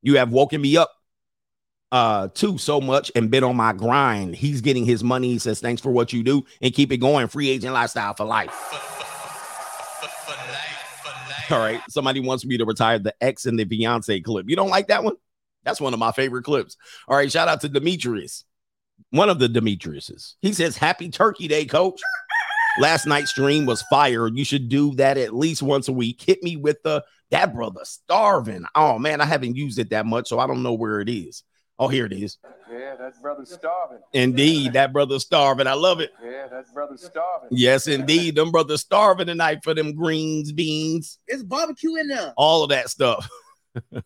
You 0.02 0.18
have 0.18 0.32
woken 0.32 0.62
me 0.62 0.78
up 0.78 0.92
uh 1.92 2.28
too 2.30 2.58
so 2.58 2.82
much 2.82 3.12
and 3.16 3.32
been 3.32 3.44
on 3.44 3.56
my 3.56 3.74
grind. 3.74 4.36
He's 4.36 4.62
getting 4.62 4.86
his 4.86 5.04
money. 5.04 5.30
He 5.30 5.40
says, 5.40 5.60
Thanks 5.60 5.82
for 5.82 5.92
what 5.92 6.14
you 6.14 6.24
do 6.24 6.44
and 6.62 6.74
keep 6.74 6.92
it 6.92 6.98
going. 6.98 7.28
Free 7.28 7.50
agent 7.50 7.74
lifestyle 7.74 8.14
for 8.14 8.26
life. 8.26 8.54
All 11.50 11.60
right. 11.60 11.82
Somebody 11.90 12.20
wants 12.20 12.46
me 12.46 12.58
to 12.58 12.66
retire 12.66 13.00
the 13.00 13.16
ex 13.22 13.46
and 13.46 13.58
the 13.58 13.66
Beyonce 13.66 14.24
clip. 14.24 14.50
You 14.50 14.56
don't 14.56 14.70
like 14.70 14.88
that 14.88 15.04
one? 15.04 15.16
That's 15.64 15.80
one 15.80 15.94
of 15.94 16.00
my 16.00 16.12
favorite 16.12 16.44
clips. 16.44 16.76
All 17.08 17.16
right. 17.16 17.32
Shout 17.32 17.48
out 17.48 17.62
to 17.62 17.70
Demetrius, 17.70 18.44
one 19.12 19.30
of 19.30 19.40
the 19.40 19.48
Demetriuses. 19.48 20.34
He 20.42 20.54
says, 20.54 20.78
Happy 20.78 21.10
Turkey 21.10 21.48
Day, 21.48 21.66
coach. 21.66 22.02
Last 22.80 23.08
night's 23.08 23.32
stream 23.32 23.66
was 23.66 23.82
fire. 23.84 24.28
You 24.28 24.46
should 24.46 24.70
do 24.70 24.94
that 24.96 25.18
at 25.18 25.34
least 25.34 25.64
once 25.64 25.88
a 25.88 25.94
week. 25.94 26.22
Hit 26.22 26.44
me 26.44 26.58
with 26.58 26.84
the 26.84 27.04
that 27.32 27.54
brother 27.54 27.82
starving. 27.84 28.66
Oh 28.76 29.00
man, 29.00 29.20
I 29.20 29.26
haven't 29.26 29.56
used 29.56 29.80
it 29.80 29.90
that 29.90 30.06
much, 30.06 30.28
so 30.28 30.40
I 30.40 30.48
don't 30.48 30.64
know 30.64 30.74
where 30.74 31.02
it 31.02 31.10
is. 31.10 31.44
Oh, 31.80 31.88
here 31.88 32.06
it 32.06 32.14
is. 32.14 32.38
Yeah, 32.72 32.96
that 32.96 33.22
brother's 33.22 33.54
starving. 33.54 34.00
Indeed, 34.12 34.74
that 34.74 34.92
brother's 34.92 35.24
starving. 35.24 35.68
I 35.68 35.74
love 35.74 36.00
it. 36.00 36.12
Yeah, 36.24 36.48
that 36.48 36.74
brother's 36.74 37.04
starving. 37.04 37.50
Yes, 37.52 37.88
indeed. 37.88 38.36
Them 38.36 38.52
brothers 38.52 38.82
starving 38.82 39.28
tonight 39.28 39.60
for 39.64 39.76
them 39.76 39.94
greens, 39.94 40.52
beans. 40.52 41.20
It's 41.28 41.44
barbecue 41.44 41.96
in 41.96 42.08
there. 42.08 42.34
All 42.36 42.64
of 42.64 42.70
that 42.70 42.90
stuff. 42.90 43.30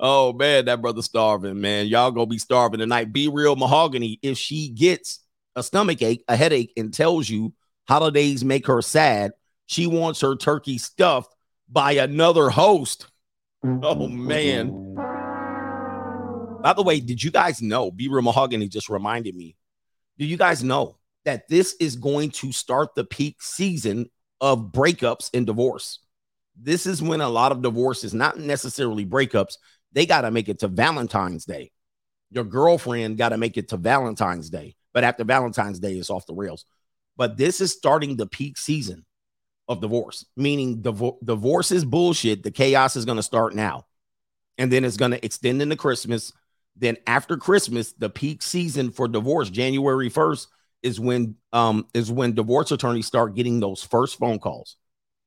oh 0.00 0.32
man, 0.32 0.64
that 0.64 0.82
brother's 0.82 1.04
starving, 1.04 1.60
man. 1.60 1.86
Y'all 1.86 2.10
gonna 2.10 2.26
be 2.26 2.38
starving 2.38 2.80
tonight. 2.80 3.12
Be 3.12 3.28
real 3.28 3.54
mahogany. 3.54 4.18
If 4.20 4.36
she 4.36 4.68
gets 4.70 5.20
a 5.54 5.62
stomach 5.62 6.02
ache, 6.02 6.24
a 6.26 6.34
headache, 6.34 6.72
and 6.76 6.92
tells 6.92 7.28
you 7.28 7.54
holidays 7.86 8.44
make 8.44 8.66
her 8.66 8.82
sad, 8.82 9.30
she 9.66 9.86
wants 9.86 10.20
her 10.22 10.34
turkey 10.34 10.78
stuffed 10.78 11.32
by 11.70 11.92
another 11.92 12.50
host. 12.50 13.06
Oh 13.64 14.08
man. 14.08 14.91
By 16.62 16.72
the 16.72 16.82
way, 16.82 17.00
did 17.00 17.22
you 17.22 17.30
guys 17.30 17.60
know? 17.60 17.90
Be 17.90 18.08
real 18.08 18.22
mahogany 18.22 18.68
just 18.68 18.88
reminded 18.88 19.34
me. 19.34 19.56
Do 20.18 20.24
you 20.24 20.36
guys 20.36 20.62
know 20.62 20.98
that 21.24 21.48
this 21.48 21.74
is 21.80 21.96
going 21.96 22.30
to 22.30 22.52
start 22.52 22.94
the 22.94 23.04
peak 23.04 23.42
season 23.42 24.10
of 24.40 24.72
breakups 24.72 25.30
and 25.34 25.46
divorce? 25.46 26.00
This 26.60 26.86
is 26.86 27.02
when 27.02 27.20
a 27.20 27.28
lot 27.28 27.52
of 27.52 27.62
divorces, 27.62 28.12
not 28.12 28.38
necessarily 28.38 29.06
breakups, 29.06 29.56
they 29.92 30.06
got 30.06 30.22
to 30.22 30.30
make 30.30 30.48
it 30.48 30.60
to 30.60 30.68
Valentine's 30.68 31.44
Day. 31.44 31.70
Your 32.30 32.44
girlfriend 32.44 33.18
got 33.18 33.30
to 33.30 33.38
make 33.38 33.56
it 33.56 33.68
to 33.68 33.76
Valentine's 33.76 34.50
Day. 34.50 34.76
But 34.92 35.04
after 35.04 35.24
Valentine's 35.24 35.78
Day, 35.78 35.94
it's 35.94 36.10
off 36.10 36.26
the 36.26 36.34
rails. 36.34 36.64
But 37.16 37.36
this 37.36 37.60
is 37.60 37.72
starting 37.72 38.16
the 38.16 38.26
peak 38.26 38.58
season 38.58 39.04
of 39.68 39.80
divorce, 39.80 40.24
meaning 40.36 40.82
div- 40.82 41.18
divorce 41.24 41.70
is 41.70 41.84
bullshit. 41.84 42.42
The 42.42 42.50
chaos 42.50 42.96
is 42.96 43.04
going 43.04 43.16
to 43.16 43.22
start 43.22 43.54
now. 43.54 43.86
And 44.58 44.70
then 44.70 44.84
it's 44.84 44.96
going 44.96 45.12
to 45.12 45.24
extend 45.24 45.62
into 45.62 45.76
Christmas 45.76 46.32
then 46.76 46.96
after 47.06 47.36
Christmas, 47.36 47.92
the 47.92 48.10
peak 48.10 48.42
season 48.42 48.90
for 48.90 49.08
divorce, 49.08 49.50
January 49.50 50.10
1st, 50.10 50.46
is 50.82 50.98
when 50.98 51.36
um 51.52 51.86
is 51.94 52.10
when 52.10 52.34
divorce 52.34 52.72
attorneys 52.72 53.06
start 53.06 53.36
getting 53.36 53.60
those 53.60 53.82
first 53.82 54.18
phone 54.18 54.38
calls. 54.38 54.76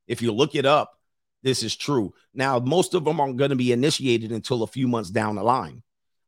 If 0.07 0.21
you 0.21 0.31
look 0.31 0.53
it 0.55 0.65
up, 0.65 0.99
this 1.43 1.63
is 1.63 1.75
true. 1.75 2.13
Now, 2.33 2.59
most 2.59 2.93
of 2.93 3.05
them 3.05 3.19
aren't 3.19 3.37
going 3.37 3.51
to 3.51 3.55
be 3.55 3.71
initiated 3.71 4.31
until 4.31 4.63
a 4.63 4.67
few 4.67 4.87
months 4.87 5.09
down 5.09 5.35
the 5.35 5.43
line. 5.43 5.83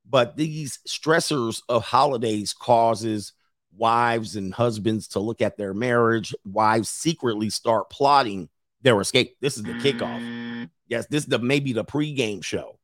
But 0.09 0.37
these 0.37 0.79
stressors 0.87 1.61
of 1.67 1.83
holidays 1.83 2.53
causes 2.53 3.33
wives 3.75 4.35
and 4.35 4.53
husbands 4.53 5.09
to 5.09 5.19
look 5.19 5.41
at 5.41 5.57
their 5.57 5.73
marriage. 5.73 6.33
Wives 6.45 6.89
secretly 6.89 7.49
start 7.49 7.89
plotting 7.89 8.49
their 8.81 8.99
escape. 9.01 9.35
This 9.41 9.57
is 9.57 9.63
the 9.63 9.73
kickoff. 9.73 10.69
Yes, 10.87 11.07
this 11.07 11.23
is 11.23 11.29
the 11.29 11.39
maybe 11.39 11.73
the 11.73 11.83
pregame 11.83 12.43
show 12.43 12.76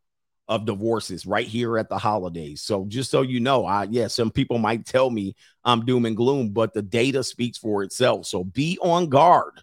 of 0.47 0.65
divorces 0.65 1.25
right 1.25 1.47
here 1.47 1.77
at 1.77 1.89
the 1.89 1.97
holidays. 1.97 2.62
So 2.62 2.85
just 2.88 3.09
so 3.09 3.21
you 3.21 3.39
know, 3.39 3.65
I 3.65 3.88
yeah, 3.89 4.07
some 4.07 4.31
people 4.31 4.57
might 4.57 4.85
tell 4.85 5.09
me 5.09 5.35
I'm 5.63 5.85
doom 5.85 6.05
and 6.05 6.17
gloom, 6.17 6.50
but 6.50 6.73
the 6.73 6.81
data 6.81 7.23
speaks 7.23 7.57
for 7.57 7.83
itself. 7.83 8.25
So 8.25 8.43
be 8.43 8.77
on 8.81 9.07
guard. 9.07 9.62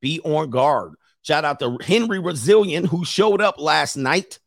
Be 0.00 0.20
on 0.20 0.50
guard. 0.50 0.94
Shout 1.22 1.44
out 1.44 1.58
to 1.60 1.78
Henry 1.82 2.18
Resilient 2.18 2.86
who 2.86 3.04
showed 3.04 3.40
up 3.40 3.58
last 3.58 3.96
night 3.96 4.38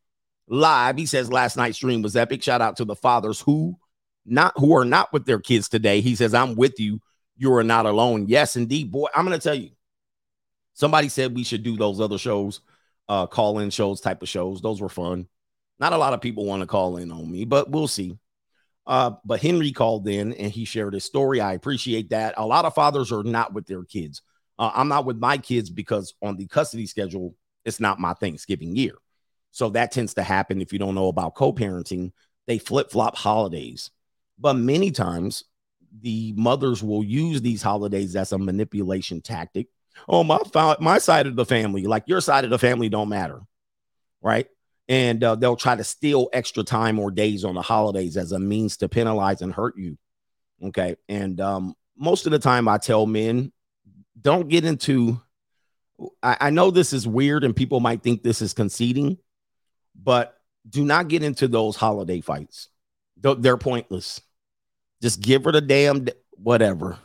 live. 0.47 0.97
He 0.97 1.05
says 1.05 1.31
last 1.31 1.57
night's 1.57 1.77
stream 1.77 2.01
was 2.01 2.15
epic. 2.15 2.41
Shout 2.41 2.61
out 2.61 2.77
to 2.77 2.85
the 2.85 2.95
fathers 2.95 3.41
who 3.41 3.77
not 4.25 4.53
who 4.57 4.75
are 4.75 4.85
not 4.85 5.11
with 5.13 5.25
their 5.25 5.39
kids 5.39 5.69
today. 5.69 6.01
He 6.01 6.15
says, 6.15 6.33
I'm 6.33 6.55
with 6.55 6.79
you. 6.79 6.99
You 7.37 7.53
are 7.53 7.63
not 7.63 7.85
alone. 7.85 8.25
Yes, 8.27 8.55
indeed. 8.55 8.91
Boy, 8.91 9.07
I'm 9.15 9.25
gonna 9.25 9.39
tell 9.39 9.55
you. 9.55 9.71
Somebody 10.73 11.09
said 11.09 11.35
we 11.35 11.43
should 11.43 11.63
do 11.63 11.75
those 11.75 11.99
other 11.99 12.17
shows, 12.17 12.61
uh, 13.09 13.27
call-in 13.27 13.69
shows 13.69 13.99
type 13.99 14.21
of 14.21 14.29
shows. 14.29 14.61
Those 14.61 14.81
were 14.81 14.89
fun. 14.89 15.27
Not 15.79 15.93
a 15.93 15.97
lot 15.97 16.13
of 16.13 16.21
people 16.21 16.45
want 16.45 16.61
to 16.61 16.67
call 16.67 16.97
in 16.97 17.11
on 17.11 17.31
me, 17.31 17.45
but 17.45 17.69
we'll 17.69 17.87
see. 17.87 18.17
Uh, 18.85 19.11
but 19.23 19.41
Henry 19.41 19.71
called 19.71 20.07
in 20.07 20.33
and 20.33 20.51
he 20.51 20.65
shared 20.65 20.93
his 20.93 21.05
story. 21.05 21.39
I 21.39 21.53
appreciate 21.53 22.09
that. 22.09 22.33
A 22.37 22.45
lot 22.45 22.65
of 22.65 22.73
fathers 22.73 23.11
are 23.11 23.23
not 23.23 23.53
with 23.53 23.67
their 23.67 23.83
kids. 23.83 24.21
Uh, 24.57 24.71
I'm 24.73 24.87
not 24.87 25.05
with 25.05 25.17
my 25.17 25.37
kids 25.37 25.69
because 25.69 26.13
on 26.21 26.35
the 26.35 26.47
custody 26.47 26.85
schedule, 26.85 27.35
it's 27.65 27.79
not 27.79 27.99
my 27.99 28.13
Thanksgiving 28.13 28.75
year. 28.75 28.95
So 29.51 29.69
that 29.69 29.91
tends 29.91 30.15
to 30.15 30.23
happen 30.23 30.61
if 30.61 30.73
you 30.73 30.79
don't 30.79 30.95
know 30.95 31.07
about 31.07 31.35
co 31.35 31.53
parenting. 31.53 32.11
They 32.47 32.57
flip 32.57 32.91
flop 32.91 33.15
holidays. 33.15 33.91
But 34.37 34.55
many 34.55 34.91
times, 34.91 35.43
the 36.01 36.33
mothers 36.35 36.83
will 36.83 37.03
use 37.03 37.41
these 37.41 37.61
holidays 37.61 38.15
as 38.15 38.31
a 38.31 38.37
manipulation 38.37 39.21
tactic. 39.21 39.67
Oh, 40.07 40.23
my, 40.23 40.39
my 40.79 40.97
side 40.97 41.27
of 41.27 41.35
the 41.35 41.45
family, 41.45 41.85
like 41.85 42.03
your 42.07 42.21
side 42.21 42.43
of 42.43 42.49
the 42.49 42.59
family, 42.59 42.89
don't 42.89 43.09
matter. 43.09 43.41
Right 44.21 44.47
and 44.89 45.23
uh, 45.23 45.35
they'll 45.35 45.55
try 45.55 45.75
to 45.75 45.83
steal 45.83 46.29
extra 46.33 46.63
time 46.63 46.97
or 46.97 47.11
days 47.11 47.45
on 47.45 47.53
the 47.53 47.61
holidays 47.61 48.17
as 48.17 48.31
a 48.31 48.39
means 48.39 48.77
to 48.77 48.89
penalize 48.89 49.41
and 49.41 49.53
hurt 49.53 49.77
you. 49.77 49.97
Okay. 50.65 50.95
And 51.07 51.39
um, 51.39 51.75
most 51.95 52.25
of 52.25 52.31
the 52.31 52.39
time, 52.39 52.67
I 52.67 52.79
tell 52.79 53.05
men, 53.05 53.53
don't 54.19 54.49
get 54.49 54.65
into. 54.65 55.21
I, 56.23 56.37
I 56.41 56.49
know 56.49 56.71
this 56.71 56.91
is 56.91 57.07
weird 57.07 57.43
and 57.43 57.55
people 57.55 57.79
might 57.79 58.01
think 58.01 58.23
this 58.23 58.41
is 58.41 58.53
conceding, 58.53 59.19
but 59.95 60.35
do 60.67 60.83
not 60.83 61.07
get 61.07 61.23
into 61.23 61.47
those 61.47 61.75
holiday 61.75 62.19
fights. 62.19 62.69
They're 63.15 63.57
pointless. 63.57 64.21
Just 65.01 65.21
give 65.21 65.43
her 65.43 65.51
the 65.51 65.61
damn 65.61 66.07
whatever. 66.31 66.97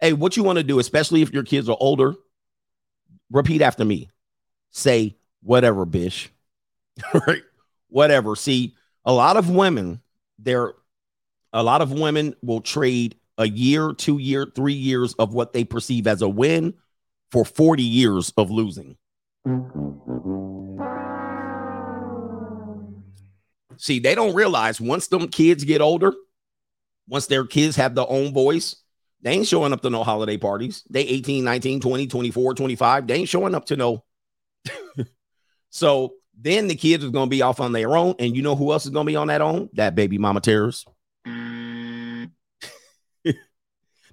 Hey, 0.00 0.12
what 0.12 0.36
you 0.36 0.44
want 0.44 0.58
to 0.58 0.64
do, 0.64 0.78
especially 0.78 1.22
if 1.22 1.32
your 1.32 1.42
kids 1.42 1.68
are 1.68 1.76
older, 1.78 2.14
repeat 3.30 3.60
after 3.60 3.84
me. 3.84 4.08
Say 4.70 5.16
whatever, 5.42 5.84
bish. 5.84 6.30
right? 7.26 7.42
Whatever. 7.88 8.36
See, 8.36 8.74
a 9.04 9.12
lot 9.12 9.36
of 9.36 9.50
women, 9.50 10.00
there, 10.38 10.74
a 11.52 11.62
lot 11.62 11.80
of 11.80 11.92
women 11.92 12.34
will 12.42 12.60
trade 12.60 13.16
a 13.38 13.48
year, 13.48 13.92
two 13.92 14.18
year, 14.18 14.46
three 14.54 14.74
years 14.74 15.14
of 15.14 15.32
what 15.32 15.52
they 15.52 15.64
perceive 15.64 16.06
as 16.06 16.22
a 16.22 16.28
win 16.28 16.74
for 17.30 17.44
40 17.44 17.82
years 17.82 18.32
of 18.36 18.50
losing. 18.50 18.96
See, 23.76 24.00
they 24.00 24.14
don't 24.14 24.34
realize 24.34 24.80
once 24.80 25.06
them 25.06 25.28
kids 25.28 25.64
get 25.64 25.80
older, 25.80 26.12
once 27.06 27.26
their 27.26 27.46
kids 27.46 27.76
have 27.76 27.94
their 27.94 28.08
own 28.08 28.34
voice, 28.34 28.76
they 29.22 29.32
ain't 29.32 29.46
showing 29.46 29.72
up 29.72 29.80
to 29.82 29.90
no 29.90 30.04
holiday 30.04 30.36
parties. 30.36 30.82
They 30.90 31.02
18, 31.02 31.44
19, 31.44 31.80
20, 31.80 32.06
24, 32.06 32.54
25. 32.54 33.06
They 33.06 33.14
ain't 33.14 33.28
showing 33.28 33.54
up 33.54 33.66
to 33.66 33.76
no. 33.76 34.04
so 35.70 36.14
then 36.40 36.68
the 36.68 36.74
kids 36.76 37.04
going 37.10 37.26
to 37.26 37.30
be 37.30 37.42
off 37.42 37.60
on 37.60 37.72
their 37.72 37.96
own. 37.96 38.14
And 38.18 38.36
you 38.36 38.42
know 38.42 38.54
who 38.54 38.72
else 38.72 38.84
is 38.84 38.92
to 39.06 39.10
be 39.10 39.16
on 39.16 39.26
that 39.28 39.40
own? 39.40 39.68
That 39.74 39.94
baby 39.94 40.18
mama 40.18 40.40
terrorist. 40.40 40.88
that 41.24 42.30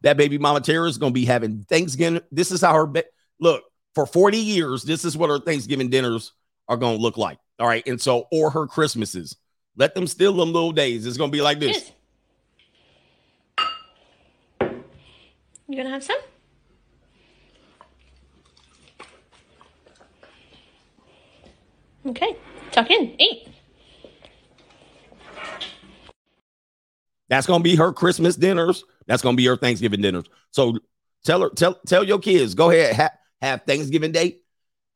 baby 0.01 0.37
mama 0.37 0.61
terrorist 0.61 0.95
is 0.95 0.97
to 1.13 1.19
be 1.19 1.25
having 1.25 1.63
Thanksgiving. 1.63 2.21
This 2.31 2.51
is 2.51 2.61
how 2.61 2.73
her 2.73 2.87
be- 2.87 3.03
look 3.39 3.63
for 3.93 4.05
40 4.05 4.37
years. 4.37 4.83
This 4.83 5.05
is 5.05 5.15
what 5.15 5.29
her 5.29 5.39
Thanksgiving 5.39 5.89
dinners 5.89 6.31
are 6.67 6.77
to 6.97 7.01
look 7.01 7.17
like. 7.17 7.37
All 7.59 7.67
right. 7.67 7.85
And 7.87 8.01
so, 8.01 8.27
or 8.31 8.49
her 8.49 8.65
Christmases. 8.65 9.35
Let 9.77 9.93
them 9.93 10.07
steal 10.07 10.33
them 10.33 10.53
little 10.53 10.71
days. 10.71 11.05
It's 11.05 11.17
to 11.29 11.35
be 11.35 11.41
like 11.41 11.59
this. 11.59 11.91
You 15.67 15.77
to 15.83 15.89
have 15.89 16.03
some? 16.03 16.17
Okay, 22.05 22.35
tuck 22.71 22.91
in, 22.91 23.19
eat. 23.19 23.47
That's 27.29 27.47
gonna 27.47 27.63
be 27.63 27.75
her 27.75 27.91
Christmas 27.91 28.35
dinners. 28.35 28.83
That's 29.07 29.23
gonna 29.23 29.37
be 29.37 29.45
her 29.45 29.57
Thanksgiving 29.57 30.01
dinners. 30.01 30.25
So 30.51 30.77
tell 31.23 31.41
her, 31.41 31.49
tell 31.49 31.79
tell 31.87 32.03
your 32.03 32.19
kids, 32.19 32.53
go 32.53 32.69
ahead, 32.69 32.95
have, 32.95 33.11
have 33.41 33.61
Thanksgiving 33.63 34.11
Day, 34.11 34.37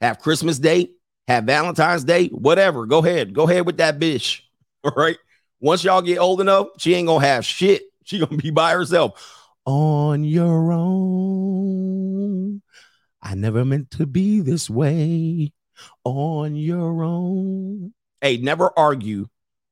have 0.01 0.20
Christmas 0.20 0.60
Day, 0.60 0.92
have 1.28 1.46
Valentine's 1.46 2.04
Day, 2.04 2.28
whatever. 2.28 2.86
Go 2.86 3.00
ahead, 3.00 3.34
go 3.34 3.50
ahead 3.50 3.66
with 3.66 3.78
that 3.78 3.98
bitch. 4.00 4.42
All 4.84 4.94
right. 4.96 5.18
Once 5.60 5.84
y'all 5.84 6.01
get 6.01 6.20
old 6.20 6.39
enough, 6.42 6.68
she 6.78 6.94
ain't 6.94 7.08
gonna 7.08 7.25
have 7.25 7.44
shit. 7.44 7.84
She 8.04 8.20
gonna 8.20 8.38
be 8.38 8.51
by 8.51 8.74
herself 8.74 9.48
on 9.66 10.24
your 10.24 10.72
own. 10.72 12.62
I 13.22 13.36
never 13.36 13.66
meant 13.66 13.92
to 13.92 14.06
be 14.06 14.39
this 14.39 14.70
way 14.70 15.51
on 16.03 16.55
your 16.55 17.03
own. 17.03 17.93
Hey, 18.21 18.38
never 18.38 18.71
argue 18.77 19.27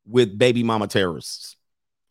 with 0.06 0.38
baby 0.38 0.64
mama 0.64 0.88
terrorists. 0.88 1.56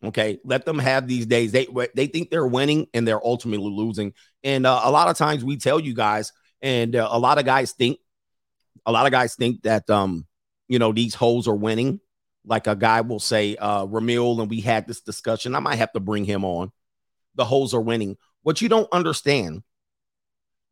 Okay, 0.03 0.39
let 0.43 0.65
them 0.65 0.77
have 0.77 1.07
these 1.07 1.25
days. 1.25 1.51
They 1.51 1.67
they 1.95 2.07
think 2.07 2.29
they're 2.29 2.45
winning 2.45 2.87
and 2.93 3.07
they're 3.07 3.25
ultimately 3.25 3.71
losing. 3.71 4.13
And 4.43 4.67
uh, 4.67 4.81
a 4.83 4.91
lot 4.91 5.09
of 5.09 5.17
times 5.17 5.43
we 5.43 5.57
tell 5.57 5.79
you 5.79 5.95
guys, 5.95 6.33
and 6.61 6.95
uh, 6.95 7.09
a 7.11 7.17
lot 7.17 7.39
of 7.39 7.45
guys 7.45 7.71
think, 7.71 7.99
a 8.85 8.91
lot 8.91 9.07
of 9.07 9.11
guys 9.11 9.35
think 9.35 9.63
that 9.63 9.89
um, 9.89 10.27
you 10.67 10.77
know, 10.79 10.91
these 10.91 11.15
hoes 11.15 11.47
are 11.47 11.55
winning. 11.55 11.99
Like 12.45 12.67
a 12.67 12.75
guy 12.75 13.01
will 13.01 13.19
say, 13.19 13.57
uh, 13.57 13.85
Ramil, 13.85 14.39
and 14.39 14.49
we 14.49 14.61
had 14.61 14.87
this 14.87 15.01
discussion. 15.01 15.55
I 15.55 15.59
might 15.59 15.75
have 15.75 15.91
to 15.93 15.99
bring 15.99 16.23
him 16.23 16.45
on. 16.45 16.71
The 17.35 17.43
hoes 17.43 17.73
are 17.73 17.81
winning. 17.81 18.17
What 18.43 18.61
you 18.61 18.69
don't 18.69 18.87
understand 18.93 19.63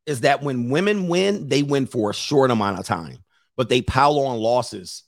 is 0.06 0.22
that 0.22 0.44
when 0.44 0.70
women 0.70 1.08
win, 1.08 1.48
they 1.48 1.64
win 1.64 1.88
for 1.88 2.10
a 2.10 2.14
short 2.14 2.52
amount 2.52 2.80
of 2.80 2.86
time, 2.86 3.18
but 3.56 3.70
they 3.70 3.82
pile 3.82 4.20
on 4.20 4.38
losses 4.38 5.04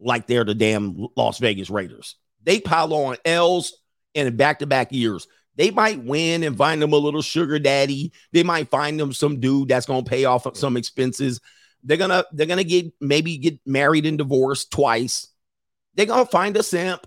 like 0.00 0.26
they're 0.26 0.44
the 0.44 0.54
damn 0.54 1.08
Las 1.16 1.38
Vegas 1.38 1.70
Raiders. 1.70 2.16
They 2.42 2.60
pile 2.60 2.92
on 2.94 3.16
L's 3.24 3.76
in 4.14 4.36
back 4.36 4.60
to 4.60 4.66
back 4.66 4.92
years. 4.92 5.28
They 5.56 5.70
might 5.70 6.02
win 6.02 6.42
and 6.42 6.56
find 6.56 6.80
them 6.80 6.92
a 6.92 6.96
little 6.96 7.22
sugar 7.22 7.58
daddy. 7.58 8.12
They 8.32 8.42
might 8.42 8.70
find 8.70 8.98
them 8.98 9.12
some 9.12 9.40
dude 9.40 9.68
that's 9.68 9.86
gonna 9.86 10.04
pay 10.04 10.24
off 10.24 10.46
some 10.56 10.76
expenses. 10.76 11.40
They're 11.84 11.96
gonna 11.96 12.24
they're 12.32 12.46
gonna 12.46 12.64
get 12.64 12.92
maybe 13.00 13.36
get 13.36 13.58
married 13.66 14.06
and 14.06 14.18
divorced 14.18 14.70
twice. 14.70 15.28
They're 15.94 16.06
gonna 16.06 16.24
find 16.26 16.56
a 16.56 16.62
simp. 16.62 17.06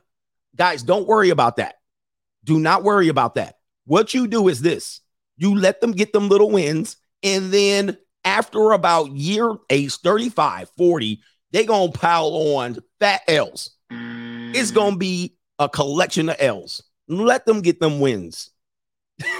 Guys, 0.55 0.83
don't 0.83 1.07
worry 1.07 1.31
about 1.31 1.55
that. 1.55 1.75
Do 2.43 2.59
not 2.59 2.83
worry 2.83 3.07
about 3.07 3.35
that. 3.35 3.55
What 3.85 4.13
you 4.13 4.27
do 4.27 4.47
is 4.49 4.61
this: 4.61 5.01
you 5.35 5.55
let 5.55 5.81
them 5.81 5.91
get 5.91 6.13
them 6.13 6.29
little 6.29 6.51
wins 6.51 6.97
and 7.23 7.51
then 7.51 7.97
after 8.25 8.71
about 8.71 9.11
year 9.11 9.55
age 9.69 9.95
35, 9.95 10.69
40, 10.77 11.21
they 11.51 11.65
going 11.65 11.91
to 11.91 11.97
pile 11.97 12.27
on 12.27 12.77
fat 12.99 13.21
L's. 13.27 13.71
It's 13.89 14.71
mm. 14.71 14.75
going 14.75 14.93
to 14.93 14.99
be 14.99 15.35
a 15.59 15.69
collection 15.69 16.29
of 16.29 16.35
L's. 16.39 16.83
Let 17.07 17.45
them 17.45 17.61
get 17.61 17.79
them 17.79 17.99
wins. 17.99 18.49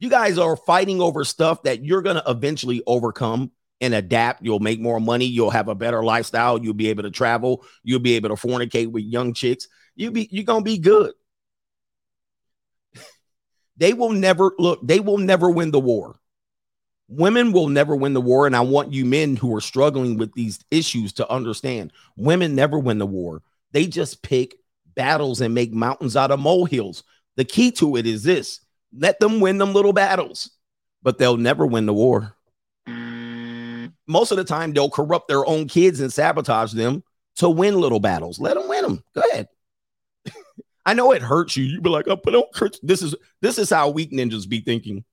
you 0.00 0.10
guys 0.10 0.38
are 0.38 0.56
fighting 0.56 1.00
over 1.00 1.24
stuff 1.24 1.62
that 1.62 1.84
you're 1.84 2.02
going 2.02 2.16
to 2.16 2.24
eventually 2.26 2.82
overcome 2.86 3.52
and 3.80 3.94
adapt. 3.94 4.42
You'll 4.42 4.58
make 4.58 4.80
more 4.80 5.00
money. 5.00 5.26
You'll 5.26 5.50
have 5.50 5.68
a 5.68 5.74
better 5.74 6.02
lifestyle. 6.02 6.62
You'll 6.62 6.74
be 6.74 6.88
able 6.88 7.04
to 7.04 7.10
travel. 7.10 7.64
You'll 7.82 8.00
be 8.00 8.16
able 8.16 8.30
to 8.30 8.34
fornicate 8.34 8.90
with 8.90 9.04
young 9.04 9.34
chicks. 9.34 9.68
You 9.94 10.10
be 10.10 10.28
you're 10.30 10.44
gonna 10.44 10.62
be 10.62 10.78
good. 10.78 11.12
they 13.76 13.92
will 13.92 14.10
never 14.10 14.52
look. 14.58 14.80
They 14.82 15.00
will 15.00 15.18
never 15.18 15.50
win 15.50 15.70
the 15.70 15.80
war. 15.80 16.18
Women 17.08 17.52
will 17.52 17.68
never 17.68 17.96
win 17.96 18.12
the 18.12 18.20
war. 18.20 18.46
And 18.46 18.54
I 18.54 18.60
want 18.60 18.92
you 18.92 19.04
men 19.04 19.36
who 19.36 19.54
are 19.56 19.60
struggling 19.60 20.18
with 20.18 20.32
these 20.34 20.64
issues 20.70 21.12
to 21.14 21.30
understand 21.30 21.92
women 22.16 22.54
never 22.54 22.78
win 22.78 22.98
the 22.98 23.06
war. 23.06 23.42
They 23.72 23.86
just 23.86 24.22
pick 24.22 24.56
battles 24.94 25.40
and 25.40 25.54
make 25.54 25.72
mountains 25.72 26.16
out 26.16 26.30
of 26.30 26.40
molehills. 26.40 27.04
The 27.36 27.44
key 27.44 27.70
to 27.72 27.96
it 27.96 28.06
is 28.06 28.22
this 28.22 28.60
let 28.92 29.20
them 29.20 29.40
win 29.40 29.58
them 29.58 29.72
little 29.72 29.92
battles, 29.92 30.50
but 31.02 31.18
they'll 31.18 31.36
never 31.36 31.66
win 31.66 31.86
the 31.86 31.94
war. 31.94 32.34
Most 34.06 34.30
of 34.30 34.38
the 34.38 34.44
time, 34.44 34.72
they'll 34.72 34.90
corrupt 34.90 35.28
their 35.28 35.46
own 35.46 35.68
kids 35.68 36.00
and 36.00 36.12
sabotage 36.12 36.72
them 36.72 37.04
to 37.36 37.48
win 37.48 37.78
little 37.78 38.00
battles. 38.00 38.40
Let 38.40 38.54
them 38.54 38.68
win 38.68 38.82
them. 38.82 39.04
Go 39.14 39.22
ahead. 39.30 39.48
I 40.86 40.94
know 40.94 41.12
it 41.12 41.22
hurts 41.22 41.56
you. 41.56 41.64
You 41.64 41.80
be 41.80 41.90
like, 41.90 42.08
oh, 42.08 42.16
but 42.16 42.30
don't 42.30 42.80
This 42.82 43.02
is 43.02 43.14
this 43.42 43.58
is 43.58 43.70
how 43.70 43.90
weak 43.90 44.10
ninjas 44.10 44.48
be 44.48 44.60
thinking. 44.60 45.04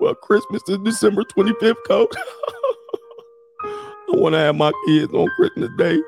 Well, 0.00 0.14
Christmas 0.14 0.62
is 0.68 0.78
December 0.78 1.22
25th, 1.24 1.76
coach. 1.86 2.14
I 3.64 4.18
want 4.18 4.34
to 4.34 4.38
have 4.38 4.56
my 4.56 4.72
kids 4.86 5.12
on 5.12 5.28
Christmas 5.36 5.70
Day. 5.78 6.00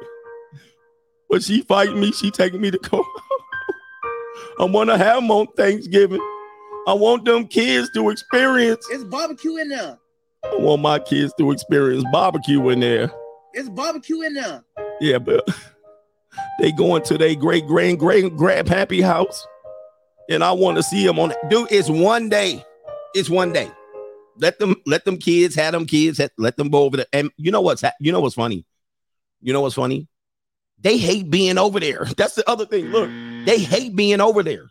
but 1.28 1.42
she 1.42 1.62
fighting 1.62 2.00
me. 2.00 2.12
She 2.12 2.30
taking 2.30 2.60
me 2.60 2.70
to 2.70 2.78
court. 2.78 3.06
I 4.60 4.64
want 4.64 4.90
to 4.90 4.98
have 4.98 5.16
them 5.16 5.30
on 5.30 5.46
Thanksgiving. 5.56 6.20
I 6.86 6.92
want 6.94 7.24
them 7.24 7.46
kids 7.46 7.90
to 7.94 8.10
experience. 8.10 8.86
It's 8.90 9.04
barbecue 9.04 9.56
in 9.56 9.68
there. 9.68 9.98
I 10.44 10.56
want 10.56 10.82
my 10.82 10.98
kids 10.98 11.32
to 11.38 11.50
experience 11.50 12.04
barbecue 12.12 12.68
in 12.70 12.80
there. 12.80 13.10
It's 13.54 13.68
barbecue 13.68 14.22
in 14.22 14.34
there. 14.34 14.64
Yeah, 15.00 15.18
but 15.18 15.46
they 16.60 16.72
going 16.72 17.02
to 17.04 17.18
their 17.18 17.34
great 17.34 17.66
grand 17.66 17.98
great 17.98 18.24
grandpappy 18.36 19.02
house, 19.02 19.46
and 20.30 20.44
I 20.44 20.52
want 20.52 20.76
to 20.76 20.82
see 20.82 21.04
them 21.04 21.18
on. 21.18 21.32
Dude, 21.48 21.68
it's 21.70 21.90
one 21.90 22.28
day. 22.28 22.64
It's 23.14 23.28
one 23.30 23.52
day. 23.52 23.70
Let 24.38 24.58
them 24.58 24.76
let 24.86 25.04
them 25.04 25.18
kids 25.18 25.54
have 25.56 25.72
them 25.72 25.86
kids. 25.86 26.20
Let, 26.38 26.56
them 26.56 26.70
go 26.70 26.84
over 26.84 26.98
there. 26.98 27.06
And 27.12 27.30
you 27.36 27.50
know 27.50 27.60
what's 27.60 27.82
you 28.00 28.12
know 28.12 28.20
what's 28.20 28.34
funny? 28.34 28.64
You 29.40 29.52
know 29.52 29.60
what's 29.60 29.74
funny? 29.74 30.08
They 30.80 30.96
hate 30.98 31.30
being 31.30 31.58
over 31.58 31.80
there. 31.80 32.04
That's 32.16 32.34
the 32.34 32.48
other 32.48 32.66
thing. 32.66 32.86
Look, 32.86 33.10
they 33.46 33.58
hate 33.58 33.96
being 33.96 34.20
over 34.20 34.42
there. 34.42 34.70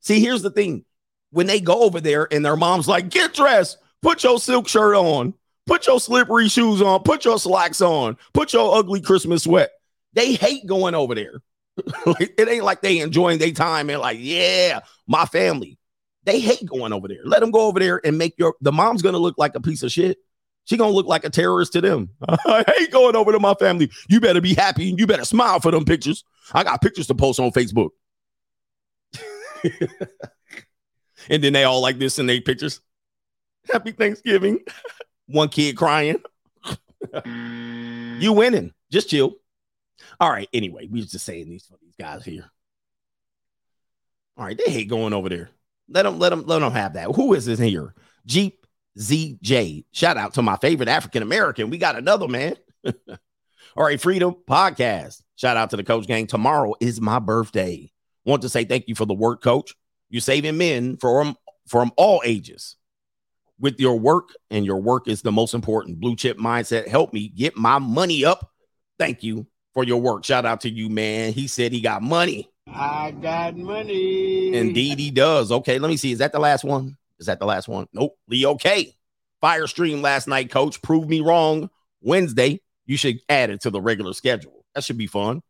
See, 0.00 0.20
here's 0.20 0.42
the 0.42 0.50
thing. 0.50 0.84
When 1.30 1.46
they 1.46 1.60
go 1.60 1.82
over 1.82 2.00
there 2.00 2.26
and 2.32 2.44
their 2.44 2.56
mom's 2.56 2.88
like, 2.88 3.08
get 3.08 3.34
dressed, 3.34 3.78
put 4.02 4.24
your 4.24 4.40
silk 4.40 4.66
shirt 4.66 4.96
on, 4.96 5.34
put 5.66 5.86
your 5.86 6.00
slippery 6.00 6.48
shoes 6.48 6.82
on, 6.82 7.02
put 7.02 7.24
your 7.24 7.38
slacks 7.38 7.80
on, 7.80 8.16
put 8.32 8.52
your 8.52 8.76
ugly 8.76 9.00
Christmas 9.00 9.44
sweat. 9.44 9.70
They 10.12 10.32
hate 10.34 10.66
going 10.66 10.94
over 10.94 11.14
there. 11.14 11.42
It 12.18 12.48
ain't 12.48 12.64
like 12.64 12.82
they 12.82 12.98
enjoying 12.98 13.38
their 13.38 13.52
time 13.52 13.88
and 13.90 14.00
like, 14.00 14.18
yeah, 14.20 14.80
my 15.06 15.24
family. 15.24 15.78
They 16.24 16.40
hate 16.40 16.66
going 16.66 16.92
over 16.92 17.08
there. 17.08 17.20
Let 17.24 17.40
them 17.40 17.50
go 17.50 17.66
over 17.66 17.78
there 17.78 18.00
and 18.04 18.18
make 18.18 18.34
your 18.38 18.54
the 18.60 18.72
mom's 18.72 19.02
gonna 19.02 19.18
look 19.18 19.38
like 19.38 19.54
a 19.54 19.60
piece 19.60 19.82
of 19.82 19.90
shit. 19.90 20.18
She 20.64 20.76
gonna 20.76 20.92
look 20.92 21.06
like 21.06 21.24
a 21.24 21.30
terrorist 21.30 21.72
to 21.72 21.80
them. 21.80 22.10
I 22.28 22.64
hate 22.76 22.90
going 22.90 23.16
over 23.16 23.32
to 23.32 23.40
my 23.40 23.54
family. 23.54 23.90
You 24.08 24.20
better 24.20 24.40
be 24.40 24.54
happy 24.54 24.90
and 24.90 24.98
you 24.98 25.06
better 25.06 25.24
smile 25.24 25.60
for 25.60 25.70
them 25.70 25.84
pictures. 25.84 26.24
I 26.52 26.64
got 26.64 26.82
pictures 26.82 27.06
to 27.08 27.14
post 27.14 27.40
on 27.40 27.50
Facebook. 27.50 27.90
and 31.28 31.42
then 31.42 31.52
they 31.52 31.64
all 31.64 31.80
like 31.80 31.98
this 31.98 32.18
in 32.18 32.26
their 32.26 32.40
pictures. 32.40 32.80
Happy 33.70 33.92
Thanksgiving. 33.92 34.60
One 35.26 35.48
kid 35.48 35.76
crying. 35.76 36.22
you 37.24 38.32
winning. 38.32 38.72
Just 38.90 39.08
chill. 39.10 39.34
All 40.18 40.30
right. 40.30 40.48
Anyway, 40.52 40.88
we 40.90 41.02
just 41.02 41.24
saying 41.24 41.48
these 41.48 41.66
for 41.66 41.76
these 41.80 41.96
guys 41.96 42.24
here. 42.24 42.50
All 44.40 44.46
right, 44.46 44.56
they 44.56 44.72
hate 44.72 44.88
going 44.88 45.12
over 45.12 45.28
there. 45.28 45.50
Let 45.90 46.04
them, 46.04 46.18
let 46.18 46.30
them, 46.30 46.44
let 46.46 46.60
them 46.60 46.72
have 46.72 46.94
that. 46.94 47.14
Who 47.14 47.34
is 47.34 47.46
this 47.46 47.58
here? 47.58 47.94
Jeep 48.26 48.66
ZJ. 48.98 49.84
Shout 49.92 50.16
out 50.16 50.34
to 50.34 50.42
my 50.42 50.56
favorite 50.56 50.88
African 50.88 51.22
American. 51.22 51.70
We 51.70 51.78
got 51.78 51.96
another 51.96 52.28
man. 52.28 52.54
All 52.84 53.84
right, 53.84 54.00
Freedom 54.00 54.34
Podcast. 54.48 55.22
Shout 55.36 55.56
out 55.56 55.70
to 55.70 55.76
the 55.76 55.84
coach 55.84 56.06
gang. 56.06 56.26
Tomorrow 56.26 56.74
is 56.80 57.00
my 57.00 57.18
birthday. 57.18 57.90
Want 58.24 58.42
to 58.42 58.48
say 58.48 58.64
thank 58.64 58.88
you 58.88 58.94
for 58.94 59.06
the 59.06 59.14
work, 59.14 59.42
coach. 59.42 59.74
You're 60.10 60.20
saving 60.20 60.58
men 60.58 60.96
from 60.96 61.36
from 61.68 61.92
all 61.96 62.20
ages 62.24 62.76
with 63.60 63.78
your 63.78 63.98
work, 63.98 64.30
and 64.50 64.66
your 64.66 64.80
work 64.80 65.06
is 65.06 65.22
the 65.22 65.32
most 65.32 65.54
important. 65.54 66.00
Blue 66.00 66.16
chip 66.16 66.36
mindset. 66.36 66.88
Help 66.88 67.12
me 67.12 67.28
get 67.28 67.56
my 67.56 67.78
money 67.78 68.24
up. 68.24 68.50
Thank 68.98 69.22
you 69.22 69.46
for 69.72 69.84
your 69.84 70.00
work. 70.00 70.24
Shout 70.24 70.44
out 70.44 70.62
to 70.62 70.70
you, 70.70 70.88
man. 70.88 71.32
He 71.32 71.46
said 71.46 71.72
he 71.72 71.80
got 71.80 72.02
money. 72.02 72.50
I 72.72 73.10
got 73.10 73.56
money. 73.56 74.54
Indeed, 74.54 74.98
he 74.98 75.10
does. 75.10 75.50
Okay, 75.52 75.78
let 75.78 75.88
me 75.88 75.96
see. 75.96 76.12
Is 76.12 76.18
that 76.18 76.32
the 76.32 76.38
last 76.38 76.64
one? 76.64 76.96
Is 77.18 77.26
that 77.26 77.38
the 77.38 77.46
last 77.46 77.68
one? 77.68 77.86
Nope. 77.92 78.16
Leo 78.28 78.54
K. 78.54 78.94
Fire 79.40 79.66
stream 79.66 80.02
last 80.02 80.28
night, 80.28 80.50
coach. 80.50 80.80
Prove 80.82 81.08
me 81.08 81.20
wrong. 81.20 81.70
Wednesday, 82.02 82.60
you 82.86 82.96
should 82.96 83.20
add 83.28 83.50
it 83.50 83.62
to 83.62 83.70
the 83.70 83.80
regular 83.80 84.12
schedule. 84.12 84.64
That 84.74 84.84
should 84.84 84.98
be 84.98 85.06
fun. 85.06 85.42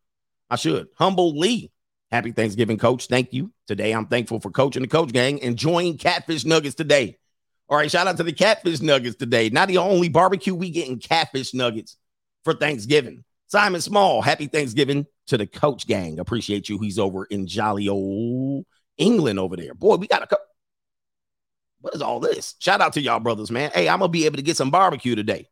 I 0.48 0.56
should. 0.56 0.88
Humble 0.96 1.38
Lee. 1.38 1.70
Happy 2.10 2.32
Thanksgiving, 2.32 2.78
coach. 2.78 3.06
Thank 3.06 3.32
you. 3.32 3.52
Today, 3.66 3.92
I'm 3.92 4.06
thankful 4.06 4.40
for 4.40 4.50
coaching 4.50 4.82
the 4.82 4.88
coach 4.88 5.12
gang, 5.12 5.38
enjoying 5.38 5.96
catfish 5.96 6.44
nuggets 6.44 6.74
today. 6.74 7.18
All 7.68 7.76
right, 7.76 7.90
shout 7.90 8.08
out 8.08 8.16
to 8.16 8.24
the 8.24 8.32
catfish 8.32 8.80
nuggets 8.80 9.14
today. 9.14 9.48
Not 9.48 9.68
the 9.68 9.78
only 9.78 10.08
barbecue, 10.08 10.54
we 10.54 10.70
getting 10.70 10.98
catfish 10.98 11.54
nuggets 11.54 11.96
for 12.42 12.52
Thanksgiving. 12.52 13.22
Simon 13.46 13.80
Small, 13.80 14.22
happy 14.22 14.46
Thanksgiving 14.46 15.06
to 15.30 15.38
the 15.38 15.46
coach 15.46 15.86
gang. 15.86 16.18
Appreciate 16.18 16.68
you. 16.68 16.78
He's 16.78 16.98
over 16.98 17.24
in 17.24 17.46
jolly 17.46 17.88
old 17.88 18.66
England 18.98 19.38
over 19.38 19.56
there. 19.56 19.74
Boy, 19.74 19.96
we 19.96 20.06
got 20.06 20.22
a 20.22 20.26
couple. 20.26 20.44
What 21.80 21.94
is 21.94 22.02
all 22.02 22.20
this? 22.20 22.56
Shout 22.58 22.80
out 22.80 22.92
to 22.92 23.00
y'all 23.00 23.20
brothers, 23.20 23.50
man. 23.50 23.70
Hey, 23.72 23.88
I'm 23.88 24.00
gonna 24.00 24.10
be 24.10 24.26
able 24.26 24.36
to 24.36 24.42
get 24.42 24.56
some 24.56 24.70
barbecue 24.70 25.14
today. 25.14 25.48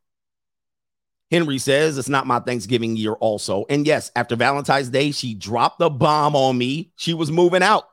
Henry 1.31 1.59
says 1.59 1.99
it's 1.99 2.09
not 2.09 2.27
my 2.27 2.41
Thanksgiving 2.41 2.97
year, 2.97 3.13
also. 3.13 3.67
And 3.69 3.87
yes, 3.87 4.11
after 4.17 4.37
Valentine's 4.37 4.89
Day, 4.89 5.11
she 5.13 5.35
dropped 5.35 5.79
the 5.79 5.91
bomb 5.91 6.35
on 6.35 6.57
me. 6.57 6.93
She 6.97 7.15
was 7.15 7.31
moving 7.31 7.63
out. 7.63 7.85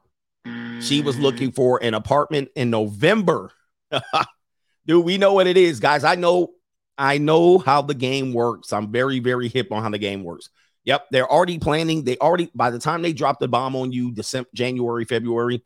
She 0.80 1.02
was 1.02 1.18
looking 1.18 1.52
for 1.52 1.84
an 1.84 1.94
apartment 1.94 2.50
in 2.56 2.70
November. 2.70 3.52
Dude, 4.86 5.04
we 5.04 5.18
know 5.18 5.34
what 5.34 5.48
it 5.48 5.58
is, 5.58 5.80
guys. 5.80 6.04
I 6.04 6.16
know, 6.16 6.52
I 6.98 7.18
know 7.18 7.58
how 7.58 7.82
the 7.82 7.94
game 7.94 8.34
works. 8.34 8.72
I'm 8.72 8.92
very, 8.92 9.20
very 9.20 9.48
hip 9.50 9.72
on 9.72 9.82
how 9.82 9.90
the 9.90 9.98
game 9.98 10.24
works. 10.24 10.50
Yep, 10.86 11.08
they're 11.12 11.30
already 11.30 11.58
planning. 11.58 12.04
They 12.04 12.18
already, 12.18 12.50
by 12.54 12.70
the 12.70 12.80
time 12.80 13.02
they 13.02 13.12
drop 13.14 13.40
the 13.40 13.48
bomb 13.48 13.76
on 13.76 13.92
you, 13.92 14.12
December, 14.12 14.50
January, 14.54 15.06
February, 15.06 15.64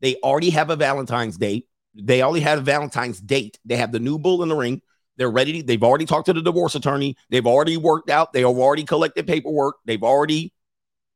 they 0.00 0.16
already 0.16 0.50
have 0.50 0.70
a 0.70 0.76
Valentine's 0.76 1.38
date. 1.38 1.66
They 1.94 2.22
already 2.22 2.44
have 2.44 2.58
a 2.58 2.62
Valentine's 2.62 3.20
date. 3.20 3.58
They 3.64 3.76
have 3.76 3.92
the 3.92 3.98
new 3.98 4.18
bull 4.18 4.42
in 4.42 4.50
the 4.50 4.56
ring. 4.56 4.82
They're 5.16 5.30
ready. 5.30 5.62
They've 5.62 5.82
already 5.82 6.04
talked 6.04 6.26
to 6.26 6.32
the 6.32 6.42
divorce 6.42 6.74
attorney. 6.74 7.16
They've 7.30 7.46
already 7.46 7.76
worked 7.76 8.10
out. 8.10 8.32
They 8.32 8.42
have 8.42 8.50
already 8.50 8.84
collected 8.84 9.26
paperwork. 9.26 9.76
They've 9.84 10.02
already, 10.02 10.52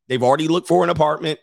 they've 0.09 0.23
already 0.23 0.49
looked 0.49 0.67
for 0.67 0.83
an 0.83 0.91
apartment. 0.91 1.38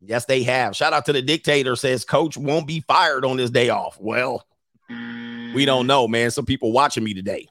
Yes, 0.00 0.24
they 0.24 0.44
have. 0.44 0.74
Shout 0.74 0.94
out 0.94 1.04
to 1.06 1.12
the 1.12 1.20
dictator 1.20 1.76
says 1.76 2.04
coach 2.06 2.36
won't 2.36 2.66
be 2.66 2.80
fired 2.80 3.24
on 3.24 3.36
his 3.36 3.50
day 3.50 3.68
off. 3.68 3.98
Well, 4.00 4.46
we 4.88 5.64
don't 5.66 5.86
know, 5.86 6.08
man. 6.08 6.30
Some 6.30 6.46
people 6.46 6.72
watching 6.72 7.04
me 7.04 7.12
today. 7.12 7.48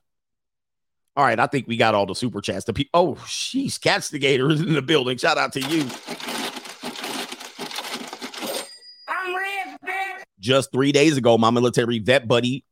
All 1.20 1.26
right, 1.26 1.38
I 1.38 1.48
think 1.48 1.68
we 1.68 1.76
got 1.76 1.96
all 1.96 2.06
the 2.06 2.16
super 2.16 2.40
chats. 2.40 2.64
The 2.64 2.72
people, 2.72 2.92
oh, 2.94 3.26
she's 3.28 3.78
Catstigator 3.78 4.50
is 4.54 4.62
in 4.62 4.72
the 4.72 4.82
building. 4.82 5.18
Shout 5.18 5.38
out 5.38 5.52
to 5.52 5.60
you. 5.60 5.82
I'm 9.06 9.36
rich, 9.36 9.82
bitch. 9.86 10.24
Just 10.40 10.72
three 10.72 10.94
days 10.94 11.18
ago, 11.18 11.38
my 11.38 11.50
military 11.50 12.00
vet 12.00 12.26
buddy 12.26 12.64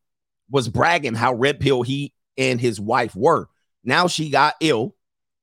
was 0.50 0.70
bragging 0.70 1.14
how 1.14 1.34
red 1.34 1.60
pill 1.60 1.82
he 1.82 2.14
and 2.38 2.62
his 2.62 2.80
wife 2.80 3.14
were. 3.18 3.50
Now 3.84 4.08
she 4.08 4.30
got 4.30 4.56
ill, 4.62 4.96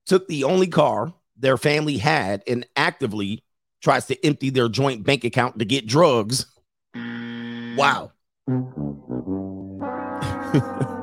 took 0.07 0.27
the 0.27 0.45
only 0.45 0.69
car 0.69 1.13
their 1.37 1.59
family 1.59 1.99
had, 1.99 2.43
and 2.47 2.67
actively 2.75 3.45
tries 3.83 4.07
to 4.07 4.25
empty 4.25 4.49
their 4.49 4.71
joint 4.71 5.05
bank 5.05 5.25
account 5.25 5.59
to 5.59 5.67
get 5.67 5.87
drugs. 5.87 6.47
Wow. 7.77 8.13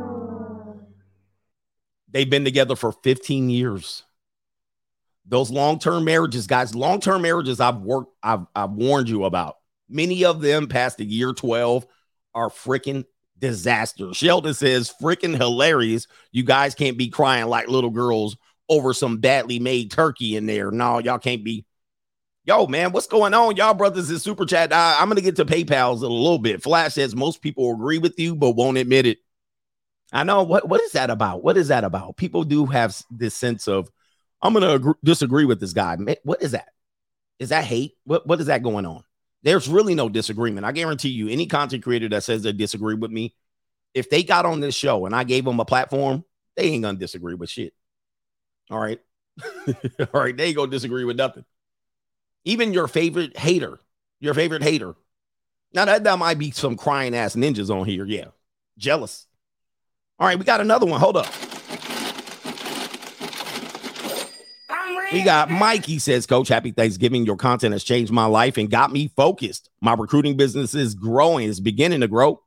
They've 2.12 2.30
been 2.30 2.45
together 2.45 2.76
for 2.76 2.91
15 2.91 3.50
years. 3.50 4.04
Those 5.26 5.52
long-term 5.52 6.04
marriages, 6.04 6.47
guys, 6.47 6.76
long-term 6.76 7.21
marriages 7.21 7.60
I've 7.60 7.78
worked, 7.78 8.13
I've, 8.21 8.45
I've 8.56 8.71
warned 8.71 9.10
you 9.10 9.26
about. 9.26 9.58
Many 9.88 10.26
of 10.26 10.41
them 10.41 10.67
past 10.67 10.97
the 10.97 11.06
year 11.06 11.34
12 11.34 11.86
are 12.34 12.50
freaking 12.50 13.06
disaster. 13.38 14.13
Sheldon 14.13 14.54
says, 14.54 14.93
freaking 15.02 15.36
hilarious. 15.36 16.08
You 16.32 16.43
guys 16.43 16.76
can't 16.76 16.97
be 16.97 17.10
crying 17.10 17.47
like 17.47 17.67
little 17.67 17.89
girls 17.89 18.38
over 18.69 18.93
some 18.93 19.17
badly 19.17 19.60
made 19.60 19.91
turkey 19.91 20.36
in 20.36 20.45
there. 20.45 20.71
No, 20.71 21.00
y'all 21.00 21.19
can't 21.19 21.43
be. 21.43 21.65
Yo, 22.45 22.65
man, 22.65 22.91
what's 22.91 23.08
going 23.08 23.34
on? 23.34 23.56
Y'all 23.56 23.74
brothers 23.74 24.10
in 24.10 24.17
super 24.17 24.45
chat. 24.45 24.74
I, 24.74 24.97
I'm 25.00 25.10
gonna 25.10 25.21
get 25.21 25.36
to 25.36 25.45
PayPal's 25.45 26.02
in 26.02 26.10
a 26.10 26.13
little 26.13 26.39
bit. 26.39 26.63
Flash 26.63 26.93
says 26.93 27.15
most 27.15 27.41
people 27.41 27.71
agree 27.71 28.00
with 28.00 28.17
you, 28.17 28.36
but 28.36 28.52
won't 28.52 28.78
admit 28.78 29.06
it. 29.06 29.19
I 30.12 30.24
know 30.24 30.43
what 30.43 30.67
what 30.67 30.82
is 30.82 30.91
that 30.91 31.10
about? 31.10 31.43
What 31.43 31.58
is 31.58 31.69
that 31.69 31.84
about? 31.84 32.17
People 32.17 32.43
do 32.43 32.65
have 32.65 33.02
this 33.10 33.34
sense 33.34 33.67
of 33.67 33.89
I'm 34.41 34.54
gonna 34.54 34.93
disagree 35.04 35.45
with 35.45 35.60
this 35.60 35.74
guy. 35.74 35.97
What 36.24 36.41
is 36.41 36.52
that? 36.52 36.69
Is 37.39 37.50
that 37.50 37.63
hate? 37.63 37.93
What 38.04 38.28
what 38.28 38.39
is 38.39 38.47
that 38.47 38.63
going 38.63 38.86
on? 38.86 39.04
There's 39.43 39.67
really 39.67 39.95
no 39.95 40.10
disagreement. 40.10 40.65
I 40.65 40.71
guarantee 40.71 41.10
you, 41.10 41.30
any 41.30 41.47
content 41.47 41.84
creator 41.84 42.10
that 42.10 42.24
says 42.24 42.43
they 42.43 42.52
disagree 42.52 42.95
with 42.95 43.12
me, 43.12 43.36
if 43.93 44.10
they 44.10 44.24
got 44.24 44.45
on 44.45 44.60
this 44.60 44.76
show 44.76 45.06
and 45.06 45.15
I 45.15 45.24
gave 45.24 45.45
them 45.45 45.60
a 45.60 45.65
platform, 45.65 46.24
they 46.56 46.63
ain't 46.63 46.84
gonna 46.84 46.97
disagree 46.97 47.36
with 47.36 47.50
shit. 47.50 47.74
All 48.69 48.80
right. 48.80 49.00
All 49.67 50.21
right, 50.21 50.36
they 50.36 50.45
ain't 50.45 50.58
gonna 50.58 50.71
disagree 50.71 51.06
with 51.06 51.17
nothing. 51.17 51.45
Even 52.43 52.74
your 52.74 52.88
favorite 52.88 53.38
hater, 53.38 53.80
your 54.19 54.34
favorite 54.34 54.63
hater. 54.63 54.95
Now 55.74 55.86
that, 55.86 56.04
that 56.04 56.19
might 56.19 56.38
be 56.38 56.52
some 56.52 56.76
crying 56.76 57.15
ass 57.15 57.36
ninjas 57.36 57.74
on 57.74 57.86
here. 57.86 58.06
Yeah. 58.06 58.26
Jealous. 58.78 59.28
All 60.21 60.27
right, 60.27 60.38
we 60.39 60.45
got 60.45 60.62
another 60.62 60.86
one. 60.86 60.99
Hold 60.99 61.17
up. 61.17 61.27
We 65.12 65.23
got 65.23 65.49
Mikey 65.49 65.99
says, 65.99 66.27
Coach, 66.27 66.47
happy 66.47 66.71
Thanksgiving. 66.71 67.25
Your 67.25 67.36
content 67.38 67.73
has 67.73 67.84
changed 67.84 68.12
my 68.13 68.25
life 68.25 68.55
and 68.57 68.69
got 68.69 68.93
me 68.93 69.10
focused. 69.15 69.69
My 69.81 69.95
recruiting 69.95 70.38
business 70.38 70.75
is 70.75 70.95
growing, 70.95 71.49
it's 71.49 71.60
beginning 71.60 72.01
to 72.01 72.07
grow. 72.07 72.41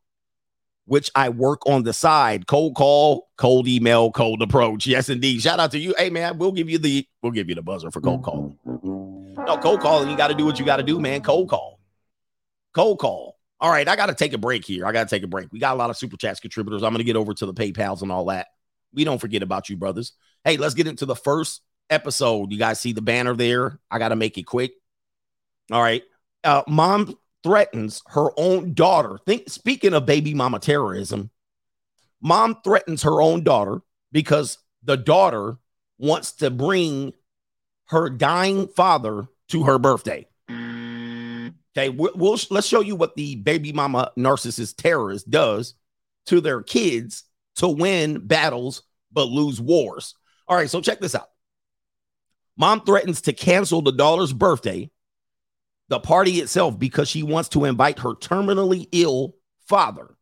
which 0.86 1.10
I 1.14 1.30
work 1.30 1.66
on 1.66 1.82
the 1.82 1.92
side. 1.92 2.46
Cold 2.46 2.74
call, 2.76 3.28
cold 3.36 3.66
email, 3.68 4.10
cold 4.12 4.42
approach. 4.42 4.86
Yes, 4.86 5.08
indeed. 5.08 5.40
Shout 5.42 5.60
out 5.60 5.70
to 5.72 5.78
you. 5.78 5.94
Hey 5.98 6.10
man, 6.10 6.38
we'll 6.38 6.52
give 6.52 6.68
you 6.70 6.78
the 6.78 7.06
we'll 7.22 7.32
give 7.32 7.48
you 7.48 7.54
the 7.54 7.62
buzzer 7.62 7.90
for 7.90 8.00
cold 8.00 8.22
call. 8.22 8.56
No, 8.66 9.58
cold 9.58 9.80
calling, 9.80 10.10
you 10.10 10.16
got 10.16 10.28
to 10.28 10.34
do 10.34 10.44
what 10.44 10.58
you 10.58 10.64
got 10.64 10.76
to 10.76 10.82
do, 10.82 11.00
man. 11.00 11.22
Cold 11.22 11.48
call. 11.48 11.80
Cold 12.74 12.98
call. 12.98 13.38
All 13.60 13.70
right, 13.70 13.88
I 13.88 13.96
got 13.96 14.06
to 14.06 14.14
take 14.14 14.32
a 14.32 14.38
break 14.38 14.64
here. 14.64 14.86
I 14.86 14.92
got 14.92 15.08
to 15.08 15.14
take 15.14 15.22
a 15.22 15.28
break. 15.28 15.52
We 15.52 15.58
got 15.58 15.74
a 15.74 15.78
lot 15.78 15.90
of 15.90 15.96
super 15.96 16.16
chats 16.16 16.40
contributors. 16.40 16.82
I'm 16.82 16.92
going 16.92 16.98
to 16.98 17.04
get 17.04 17.16
over 17.16 17.32
to 17.34 17.46
the 17.46 17.54
PayPals 17.54 18.02
and 18.02 18.12
all 18.12 18.26
that. 18.26 18.48
We 18.92 19.04
don't 19.04 19.20
forget 19.20 19.42
about 19.42 19.68
you, 19.68 19.76
brothers. 19.76 20.12
Hey, 20.44 20.56
let's 20.56 20.74
get 20.74 20.86
into 20.86 21.06
the 21.06 21.16
first 21.16 21.62
episode. 21.88 22.52
You 22.52 22.58
guys 22.58 22.80
see 22.80 22.92
the 22.92 23.02
banner 23.02 23.34
there? 23.34 23.80
I 23.90 23.98
got 23.98 24.08
to 24.08 24.16
make 24.16 24.38
it 24.38 24.42
quick. 24.44 24.72
All 25.70 25.80
right. 25.82 26.02
Uh, 26.42 26.62
mom 26.68 27.14
threatens 27.42 28.02
her 28.08 28.30
own 28.36 28.74
daughter. 28.74 29.18
Think 29.24 29.48
speaking 29.48 29.94
of 29.94 30.06
baby 30.06 30.34
mama 30.34 30.58
terrorism, 30.58 31.30
mom 32.20 32.58
threatens 32.62 33.02
her 33.02 33.22
own 33.22 33.44
daughter 33.44 33.80
because 34.12 34.58
the 34.82 34.96
daughter 34.96 35.56
wants 35.98 36.32
to 36.32 36.50
bring 36.50 37.12
her 37.86 38.10
dying 38.10 38.68
father 38.68 39.26
to 39.48 39.64
her 39.64 39.78
birthday. 39.78 40.26
Okay, 41.76 41.88
we'll, 41.88 42.12
we'll 42.14 42.38
let's 42.50 42.66
show 42.66 42.80
you 42.80 42.94
what 42.94 43.16
the 43.16 43.36
baby 43.36 43.72
mama 43.72 44.12
narcissist 44.16 44.76
terrorist 44.76 45.28
does 45.28 45.74
to 46.26 46.40
their 46.40 46.62
kids 46.62 47.24
to 47.56 47.68
win 47.68 48.26
battles 48.26 48.82
but 49.12 49.28
lose 49.28 49.60
wars. 49.60 50.14
All 50.46 50.56
right, 50.56 50.70
so 50.70 50.80
check 50.80 51.00
this 51.00 51.14
out. 51.14 51.30
Mom 52.56 52.82
threatens 52.82 53.22
to 53.22 53.32
cancel 53.32 53.82
the 53.82 53.92
daughter's 53.92 54.32
birthday, 54.32 54.90
the 55.88 55.98
party 55.98 56.40
itself, 56.40 56.78
because 56.78 57.08
she 57.08 57.22
wants 57.22 57.48
to 57.50 57.64
invite 57.64 57.98
her 58.00 58.14
terminally 58.14 58.88
ill 58.92 59.34
father. 59.66 60.16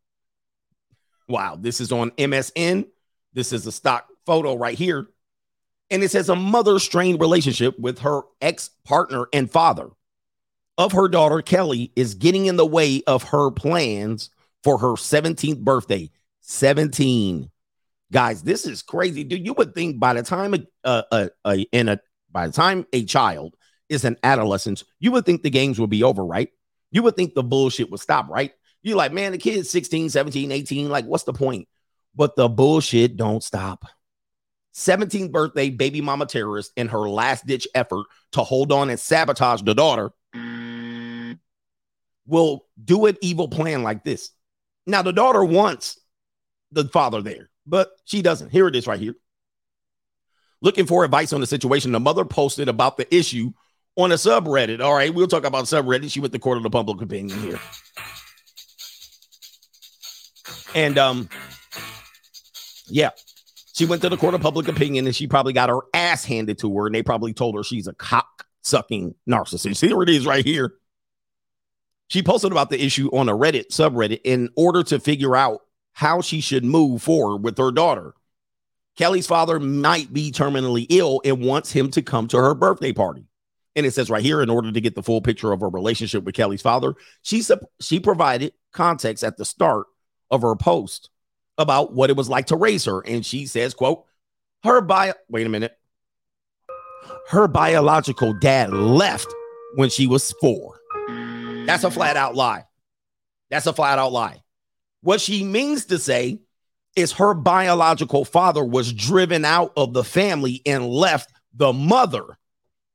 Wow, 1.29 1.57
this 1.61 1.81
is 1.81 1.93
on 1.93 2.11
MSN. 2.13 2.87
This 3.35 3.53
is 3.53 3.67
a 3.67 3.73
stock 3.73 4.07
photo 4.25 4.57
right 4.57 4.77
here. 4.77 5.09
And 5.91 6.03
it 6.03 6.11
says 6.11 6.31
a 6.31 6.37
mother 6.37 6.79
strained 6.79 7.21
relationship 7.21 7.79
with 7.79 7.99
her 8.01 8.23
ex 8.41 8.71
partner 8.85 9.27
and 9.33 9.51
father 9.51 9.91
of 10.79 10.93
her 10.93 11.09
daughter, 11.09 11.43
Kelly, 11.43 11.93
is 11.97 12.15
getting 12.15 12.47
in 12.47 12.57
the 12.57 12.67
way 12.67 13.03
of 13.07 13.25
her 13.25 13.51
plans 13.51 14.31
for 14.65 14.79
her 14.79 14.93
17th 14.93 15.61
birthday. 15.61 16.11
17. 16.41 17.51
Guys, 18.11 18.43
this 18.43 18.67
is 18.67 18.83
crazy, 18.83 19.25
dude. 19.25 19.45
You 19.45 19.55
would 19.55 19.75
think 19.75 19.99
by 19.99 20.15
the 20.15 20.23
time 20.23 20.55
a, 20.55 20.61
a, 20.85 21.31
a, 21.45 21.59
in 21.73 21.89
a 21.89 22.01
by 22.31 22.47
the 22.47 22.53
time 22.53 22.87
a 22.93 23.05
child 23.05 23.55
is 23.89 24.05
an 24.05 24.17
adolescent, 24.23 24.85
you 25.01 25.13
would 25.13 25.27
think 25.27 25.43
the 25.43 25.51
games 25.51 25.79
would 25.79 25.91
be 25.91 26.03
over, 26.03 26.25
right? 26.25 26.49
You 26.91 27.03
would 27.03 27.17
think 27.17 27.35
the 27.35 27.43
bullshit 27.43 27.91
would 27.91 28.01
stop, 28.01 28.29
right? 28.29 28.53
You're 28.83 28.97
like, 28.97 29.13
man, 29.13 29.33
the 29.33 29.39
kid's 29.39 29.71
16, 29.71 30.11
17, 30.11 30.51
18. 30.51 30.89
Like, 30.89 31.05
what's 31.05 31.25
the 31.25 31.33
point? 31.33 31.69
But 32.15 32.37
the 32.37 32.49
bullshit 32.49 33.17
don't 33.17 33.43
stop. 33.43 33.85
17th 34.75 35.31
birthday 35.31 35.71
baby 35.71 36.01
mama 36.01 36.27
terrorist 36.27 36.73
in 36.77 36.89
her 36.89 37.09
last 37.09 37.47
ditch 37.47 37.69
effort 37.75 38.07
to 38.33 38.43
hold 38.43 38.73
on 38.73 38.89
and 38.91 38.99
sabotage 38.99 39.63
the 39.63 39.75
daughter 39.75 40.11
will 42.27 42.67
do 42.83 43.07
an 43.07 43.17
evil 43.21 43.49
plan 43.49 43.83
like 43.83 44.05
this. 44.05 44.31
Now, 44.87 45.03
the 45.03 45.13
daughter 45.13 45.45
wants 45.45 45.99
the 46.71 46.85
father 46.85 47.23
there, 47.23 47.51
but 47.67 47.91
she 48.05 48.23
doesn't. 48.23 48.51
Here 48.51 48.69
it 48.69 48.77
is 48.77 48.87
right 48.87 49.01
here. 49.01 49.15
Looking 50.61 50.87
for 50.87 51.05
advice 51.05 51.33
on 51.33 51.41
the 51.41 51.47
situation, 51.47 51.93
the 51.93 52.01
mother 52.01 52.25
posted 52.25 52.69
about 52.69 52.97
the 52.97 53.13
issue 53.15 53.53
on 53.97 54.13
a 54.13 54.17
subreddit. 54.17 54.81
All 54.81 54.95
right, 54.95 55.13
we'll 55.13 55.27
talk 55.27 55.45
about 55.45 55.65
subreddit. 55.65 56.11
She 56.11 56.21
went 56.21 56.33
to 56.33 56.39
the 56.39 56.43
court 56.43 56.57
of 56.57 56.63
the 56.63 56.71
public 56.71 57.03
opinion 57.03 57.39
here. 57.41 57.61
And 60.75 60.99
um, 60.99 61.29
yeah, 62.87 63.11
she 63.75 63.87
went 63.87 64.03
to 64.03 64.09
the 64.09 64.17
court 64.17 64.35
of 64.35 64.41
public 64.41 64.69
opinion 64.69 65.07
and 65.07 65.15
she 65.15 65.27
probably 65.27 65.53
got 65.53 65.69
her 65.69 65.81
ass 65.93 66.25
handed 66.25 66.59
to 66.61 66.75
her, 66.77 66.87
and 66.87 66.95
they 66.95 67.03
probably 67.03 67.35
told 67.35 67.57
her 67.57 67.63
she's 67.63 67.87
a 67.87 67.95
cock 67.95 68.47
sucking 68.63 69.15
narcissist. 69.29 69.81
Here 69.85 70.01
it 70.03 70.09
is 70.09 70.27
right 70.27 70.45
here. 70.45 70.75
She 72.13 72.23
posted 72.23 72.53
about 72.53 72.69
the 72.69 72.85
issue 72.85 73.09
on 73.09 73.31
a 73.31 73.33
Reddit 73.33 73.69
subreddit 73.69 74.21
in 74.23 74.51
order 74.55 74.83
to 74.83 75.01
figure 75.01 75.35
out 75.35 75.63
how 75.95 76.21
she 76.21 76.43
should 76.43 76.63
move 76.63 77.03
forward 77.03 77.39
with 77.39 77.57
her 77.57 77.73
daughter. 77.73 78.13
Kelly's 78.99 79.27
father 79.27 79.59
might 79.59 80.13
be 80.13 80.31
terminally 80.31 80.85
ill 80.91 81.23
and 81.25 81.41
wants 81.41 81.73
him 81.73 81.91
to 81.93 82.03
come 82.03 82.29
to 82.29 82.37
her 82.37 82.55
birthday 82.55 82.93
party. 82.93 83.25
And 83.75 83.87
it 83.87 83.95
says 83.95 84.11
right 84.11 84.23
here, 84.23 84.43
in 84.43 84.51
order 84.51 84.71
to 84.71 84.81
get 84.83 84.95
the 84.95 85.03
full 85.03 85.23
picture 85.23 85.53
of 85.53 85.61
her 85.61 85.71
relationship 85.71 86.23
with 86.25 86.35
Kelly's 86.35 86.61
father, 86.61 86.93
she 87.23 87.43
she 87.81 87.99
provided 87.99 88.53
context 88.75 89.25
at 89.25 89.39
the 89.39 89.47
start 89.47 89.87
of 90.31 90.43
her 90.43 90.55
post 90.55 91.09
about 91.57 91.95
what 91.95 92.11
it 92.11 92.17
was 92.17 92.29
like 92.29 92.49
to 92.49 92.57
raise 92.57 92.85
her. 92.85 93.01
And 93.01 93.25
she 93.25 93.47
says, 93.47 93.73
quote, 93.73 94.05
her 94.65 94.83
bio 94.83 95.15
wait 95.31 95.47
a 95.47 95.49
minute. 95.49 95.79
Her 97.29 97.49
biological 97.49 98.35
dad 98.35 98.71
left 98.71 99.33
when 99.77 99.89
she 99.89 100.07
was 100.07 100.31
four. 100.43 100.72
That's 101.67 101.85
a 101.85 101.91
flat 101.91 102.17
out 102.17 102.35
lie. 102.35 102.65
That's 103.51 103.67
a 103.67 103.73
flat 103.73 103.99
out 103.99 104.13
lie. 104.13 104.43
What 105.03 105.21
she 105.21 105.45
means 105.45 105.87
to 105.87 105.99
say 105.99 106.41
is 106.97 107.13
her 107.13 107.35
biological 107.35 108.25
father 108.25 108.65
was 108.65 108.93
driven 108.93 109.45
out 109.45 109.73
of 109.77 109.93
the 109.93 110.05
family 110.05 110.63
and 110.67 110.87
left 110.87 111.33
the 111.55 111.73
mother, 111.73 112.25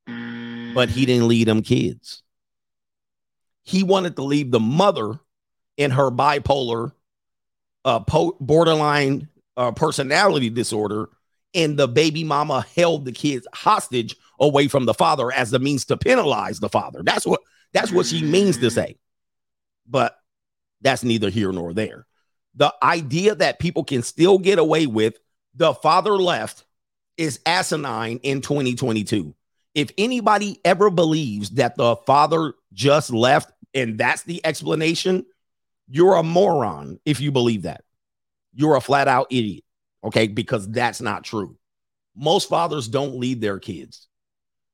but 0.06 0.90
he 0.90 1.06
didn't 1.06 1.28
leave 1.28 1.46
them 1.46 1.62
kids. 1.62 2.24
He 3.64 3.84
wanted 3.84 4.16
to 4.16 4.24
leave 4.24 4.52
the 4.52 4.60
mother 4.60 5.20
in 5.76 5.92
her 5.92 6.10
bipolar, 6.10 6.92
uh, 7.86 8.00
po- 8.02 8.38
borderline 8.40 9.28
uh, 9.58 9.72
personality 9.72 10.50
disorder, 10.50 11.10
and 11.54 11.78
the 11.78 11.88
baby 11.88 12.24
mama 12.24 12.66
held 12.76 13.06
the 13.06 13.12
kids 13.12 13.48
hostage 13.54 14.16
away 14.40 14.68
from 14.68 14.86
the 14.86 14.94
father 14.94 15.32
as 15.32 15.52
the 15.52 15.60
means 15.60 15.86
to 15.86 15.98
penalize 15.98 16.60
the 16.60 16.70
father. 16.70 17.02
That's 17.04 17.26
what 17.26 17.42
that's 17.74 17.92
what 17.92 18.06
she 18.06 18.24
means 18.24 18.58
to 18.58 18.72
say. 18.72 18.98
But 19.88 20.18
that's 20.82 21.04
neither 21.04 21.30
here 21.30 21.52
nor 21.52 21.74
there. 21.74 22.06
The 22.56 22.74
idea 22.82 23.36
that 23.36 23.60
people 23.60 23.84
can 23.84 24.02
still 24.02 24.40
get 24.40 24.60
away 24.60 24.88
with 24.88 25.18
the 25.56 25.74
father 25.74 26.14
left 26.14 26.66
is 27.18 27.40
asinine 27.46 28.20
in 28.24 28.42
2022. 28.42 29.36
If 29.76 29.92
anybody 29.98 30.60
ever 30.66 30.90
believes 30.90 31.52
that 31.52 31.76
the 31.76 31.96
father 31.98 32.54
just 32.74 33.12
left 33.12 33.52
and 33.74 33.98
that's 33.98 34.24
the 34.24 34.44
explanation, 34.46 35.26
you're 35.88 36.16
a 36.16 36.24
moron 36.24 37.00
if 37.06 37.22
you 37.22 37.32
believe 37.32 37.64
that. 37.64 37.84
You're 38.54 38.76
a 38.76 38.82
flat 38.82 39.08
out 39.08 39.28
idiot. 39.30 39.64
Okay. 40.04 40.28
Because 40.28 40.70
that's 40.70 41.02
not 41.02 41.24
true. 41.24 41.58
Most 42.16 42.50
fathers 42.50 42.88
don't 42.88 43.20
leave 43.20 43.40
their 43.40 43.60
kids, 43.60 44.08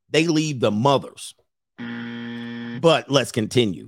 they 0.10 0.28
leave 0.28 0.60
the 0.60 0.72
mothers. 0.72 1.36
But 2.84 3.10
let's 3.10 3.32
continue. 3.32 3.88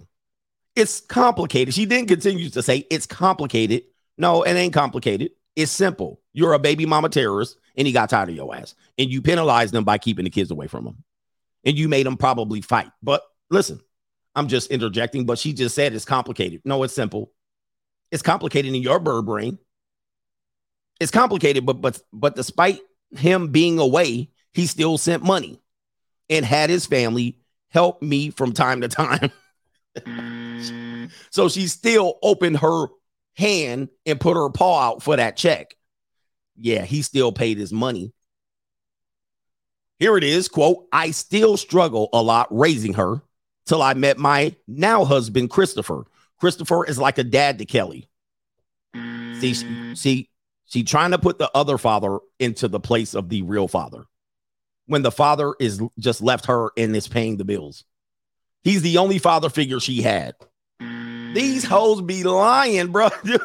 It's 0.73 1.01
complicated. 1.01 1.73
She 1.73 1.83
then 1.83 2.07
continues 2.07 2.51
to 2.51 2.63
say 2.63 2.87
it's 2.89 3.05
complicated. 3.05 3.83
No, 4.17 4.43
it 4.43 4.53
ain't 4.53 4.73
complicated. 4.73 5.31
It's 5.53 5.71
simple. 5.71 6.21
You're 6.31 6.53
a 6.53 6.59
baby 6.59 6.85
mama 6.85 7.09
terrorist 7.09 7.57
and 7.75 7.85
he 7.85 7.91
got 7.91 8.09
tired 8.09 8.29
of 8.29 8.35
your 8.35 8.55
ass. 8.55 8.73
And 8.97 9.11
you 9.11 9.21
penalized 9.21 9.73
them 9.73 9.83
by 9.83 9.97
keeping 9.97 10.23
the 10.23 10.29
kids 10.31 10.49
away 10.49 10.67
from 10.67 10.87
him. 10.87 11.03
And 11.65 11.77
you 11.77 11.89
made 11.89 12.05
them 12.05 12.15
probably 12.15 12.61
fight. 12.61 12.89
But 13.03 13.21
listen, 13.49 13.81
I'm 14.33 14.47
just 14.47 14.71
interjecting, 14.71 15.25
but 15.25 15.39
she 15.39 15.51
just 15.51 15.75
said 15.75 15.93
it's 15.93 16.05
complicated. 16.05 16.61
No, 16.63 16.81
it's 16.83 16.95
simple. 16.95 17.33
It's 18.13 18.23
complicated 18.23 18.73
in 18.73 18.81
your 18.81 19.01
bird 19.01 19.25
brain. 19.25 19.59
It's 21.01 21.11
complicated, 21.11 21.65
but 21.65 21.81
but 21.81 22.01
but 22.13 22.37
despite 22.37 22.79
him 23.11 23.49
being 23.49 23.77
away, 23.77 24.29
he 24.53 24.67
still 24.67 24.97
sent 24.97 25.21
money 25.21 25.59
and 26.29 26.45
had 26.45 26.69
his 26.69 26.85
family 26.85 27.39
help 27.75 28.01
me 28.01 28.29
from 28.29 28.53
time 28.53 28.81
to 28.81 28.87
time. 28.87 29.31
so 31.29 31.49
she 31.49 31.67
still 31.67 32.17
opened 32.23 32.57
her 32.59 32.87
hand 33.33 33.89
and 34.05 34.19
put 34.19 34.37
her 34.37 34.49
paw 34.49 34.79
out 34.79 35.03
for 35.03 35.17
that 35.17 35.35
check. 35.35 35.75
Yeah, 36.57 36.85
he 36.85 37.01
still 37.01 37.33
paid 37.33 37.57
his 37.57 37.73
money. 37.73 38.13
Here 39.99 40.17
it 40.17 40.23
is, 40.23 40.47
quote, 40.47 40.87
I 40.91 41.11
still 41.11 41.57
struggle 41.57 42.07
a 42.13 42.21
lot 42.21 42.47
raising 42.49 42.93
her 42.93 43.21
till 43.65 43.81
I 43.81 43.93
met 43.93 44.17
my 44.17 44.55
now 44.67 45.03
husband, 45.03 45.49
Christopher. 45.49 46.05
Christopher 46.39 46.85
is 46.85 46.97
like 46.97 47.17
a 47.17 47.23
dad 47.25 47.57
to 47.59 47.65
Kelly. 47.65 48.07
See, 48.93 49.51
mm. 49.51 49.97
see, 49.97 50.29
she 50.65 50.83
trying 50.83 51.11
to 51.11 51.19
put 51.19 51.39
the 51.39 51.51
other 51.53 51.77
father 51.77 52.19
into 52.39 52.69
the 52.69 52.79
place 52.79 53.13
of 53.13 53.27
the 53.27 53.41
real 53.41 53.67
father 53.67 54.05
when 54.87 55.01
the 55.01 55.11
father 55.11 55.55
is 55.59 55.81
just 55.99 56.21
left 56.21 56.45
her 56.47 56.71
and 56.77 56.95
is 56.95 57.07
paying 57.07 57.37
the 57.37 57.45
bills. 57.45 57.83
He's 58.63 58.81
the 58.81 58.97
only 58.97 59.19
father 59.19 59.49
figure 59.49 59.79
she 59.79 60.01
had. 60.01 60.35
These 60.79 61.65
hoes 61.65 62.01
be 62.01 62.23
lying, 62.23 62.91
bro. 62.91 63.09
It 63.17 63.29
is 63.31 63.41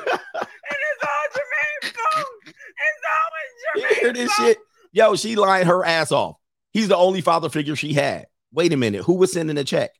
all 1.03 1.26
Jermaine's 1.35 1.96
fault. 1.96 2.26
It's 2.46 3.07
always 3.16 3.53
You 3.76 3.83
Jermaine's 3.83 3.98
hear 3.98 4.12
this 4.12 4.33
shit? 4.37 4.59
Yo, 4.92 5.16
she 5.16 5.37
lying 5.37 5.66
her 5.66 5.85
ass 5.85 6.12
off. 6.12 6.37
He's 6.72 6.88
the 6.88 6.96
only 6.96 7.20
father 7.20 7.48
figure 7.48 7.76
she 7.76 7.92
had. 7.92 8.26
Wait 8.53 8.72
a 8.72 8.76
minute. 8.76 9.05
Who 9.05 9.14
was 9.14 9.33
sending 9.33 9.57
the 9.57 9.64
check? 9.64 9.90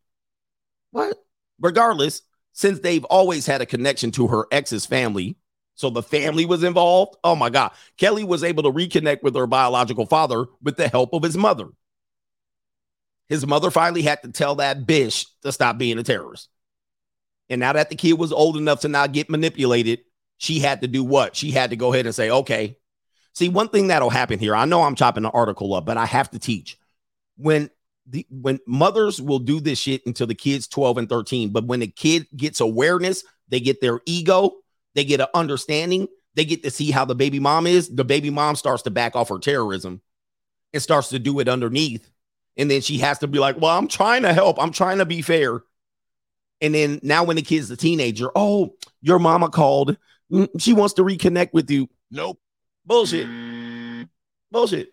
What? 0.90 1.16
Regardless, 1.61 2.22
since 2.53 2.81
they've 2.81 3.05
always 3.05 3.46
had 3.46 3.61
a 3.61 3.66
connection 3.66 4.11
to 4.12 4.29
her 4.29 4.46
ex's 4.50 4.87
family, 4.87 5.37
So 5.80 5.88
the 5.88 6.02
family 6.02 6.44
was 6.44 6.62
involved. 6.62 7.16
Oh 7.24 7.34
my 7.34 7.48
God. 7.48 7.72
Kelly 7.96 8.22
was 8.22 8.44
able 8.44 8.62
to 8.64 8.70
reconnect 8.70 9.22
with 9.22 9.34
her 9.34 9.46
biological 9.46 10.04
father 10.04 10.44
with 10.62 10.76
the 10.76 10.88
help 10.88 11.14
of 11.14 11.22
his 11.22 11.38
mother. 11.38 11.68
His 13.30 13.46
mother 13.46 13.70
finally 13.70 14.02
had 14.02 14.22
to 14.22 14.30
tell 14.30 14.56
that 14.56 14.86
bitch 14.86 15.26
to 15.42 15.52
stop 15.52 15.78
being 15.78 15.98
a 15.98 16.02
terrorist. 16.02 16.48
And 17.48 17.60
now 17.60 17.72
that 17.72 17.88
the 17.88 17.96
kid 17.96 18.14
was 18.14 18.32
old 18.32 18.56
enough 18.56 18.80
to 18.80 18.88
not 18.88 19.12
get 19.12 19.30
manipulated, 19.30 20.00
she 20.36 20.58
had 20.58 20.82
to 20.82 20.88
do 20.88 21.02
what? 21.02 21.34
She 21.34 21.50
had 21.50 21.70
to 21.70 21.76
go 21.76 21.92
ahead 21.92 22.06
and 22.06 22.14
say, 22.14 22.30
okay. 22.30 22.76
See, 23.34 23.48
one 23.48 23.68
thing 23.68 23.88
that'll 23.88 24.10
happen 24.10 24.38
here, 24.38 24.54
I 24.54 24.66
know 24.66 24.82
I'm 24.82 24.96
chopping 24.96 25.22
the 25.22 25.30
article 25.30 25.72
up, 25.74 25.86
but 25.86 25.96
I 25.96 26.06
have 26.06 26.30
to 26.32 26.38
teach. 26.38 26.78
When 27.36 27.70
the 28.06 28.26
when 28.28 28.58
mothers 28.66 29.20
will 29.22 29.38
do 29.38 29.60
this 29.60 29.78
shit 29.78 30.02
until 30.04 30.26
the 30.26 30.34
kid's 30.34 30.66
12 30.68 30.98
and 30.98 31.08
13, 31.08 31.50
but 31.50 31.64
when 31.64 31.80
the 31.80 31.86
kid 31.86 32.26
gets 32.36 32.60
awareness, 32.60 33.24
they 33.48 33.60
get 33.60 33.80
their 33.80 34.00
ego, 34.04 34.52
they 34.94 35.05
get 35.05 35.20
an 35.20 35.29
understanding, 35.35 36.09
they 36.35 36.44
get 36.44 36.62
to 36.62 36.70
see 36.70 36.90
how 36.90 37.05
the 37.05 37.14
baby 37.14 37.40
mom 37.40 37.66
is. 37.66 37.88
The 37.88 38.05
baby 38.05 38.31
mom 38.31 38.57
starts 38.57 38.83
to 38.85 38.90
back 38.90 39.16
off 39.16 39.29
her 39.29 39.38
terrorism 39.38 40.00
and 40.72 40.83
starts 40.83 41.09
to 41.11 41.18
do 41.18 41.40
it 41.40 41.48
underneath. 41.48 42.09
And 42.57 42.70
then 42.70 42.81
she 42.81 42.98
has 42.98 43.18
to 43.20 43.26
be 43.26 43.38
like, 43.38 43.61
Well, 43.61 43.76
I'm 43.76 43.88
trying 43.88 44.22
to 44.22 44.33
help, 44.33 44.62
I'm 44.62 44.72
trying 44.72 44.98
to 44.98 45.07
be 45.07 45.22
fair. 45.22 45.62
And 46.61 46.74
then 46.74 47.00
now, 47.03 47.24
when 47.24 47.37
the 47.37 47.42
kid's 47.42 47.70
a 47.70 47.76
teenager, 47.76 48.31
oh, 48.35 48.74
your 49.00 49.18
mama 49.18 49.48
called. 49.48 49.96
Mm, 50.31 50.48
She 50.61 50.72
wants 50.74 50.94
to 50.94 51.03
reconnect 51.03 51.53
with 51.53 51.70
you. 51.70 51.88
Nope. 52.11 52.38
Bullshit. 52.85 53.26
Bullshit. 54.50 54.92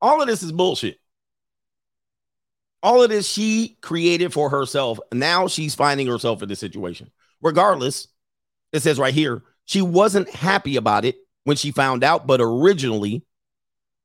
All 0.00 0.20
of 0.20 0.28
this 0.28 0.42
is 0.42 0.52
bullshit. 0.52 0.98
All 2.82 3.02
of 3.02 3.08
this 3.08 3.26
she 3.26 3.78
created 3.80 4.32
for 4.32 4.50
herself. 4.50 4.98
Now 5.12 5.48
she's 5.48 5.74
finding 5.74 6.06
herself 6.06 6.42
in 6.42 6.48
this 6.48 6.60
situation. 6.60 7.10
Regardless, 7.40 8.08
it 8.74 8.82
says 8.82 8.98
right 8.98 9.14
here, 9.14 9.42
she 9.64 9.80
wasn't 9.80 10.28
happy 10.28 10.76
about 10.76 11.04
it 11.04 11.16
when 11.44 11.56
she 11.56 11.70
found 11.70 12.02
out, 12.02 12.26
but 12.26 12.40
originally 12.40 13.24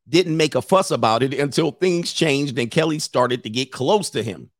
didn't 0.08 0.38
make 0.38 0.54
a 0.56 0.62
fuss 0.62 0.92
about 0.92 1.24
it 1.24 1.34
until 1.34 1.72
things 1.72 2.14
changed 2.14 2.58
and 2.58 2.70
Kelly 2.70 3.00
started 3.00 3.44
to 3.44 3.50
get 3.50 3.72
close 3.72 4.12
to 4.12 4.22
him. 4.24 4.52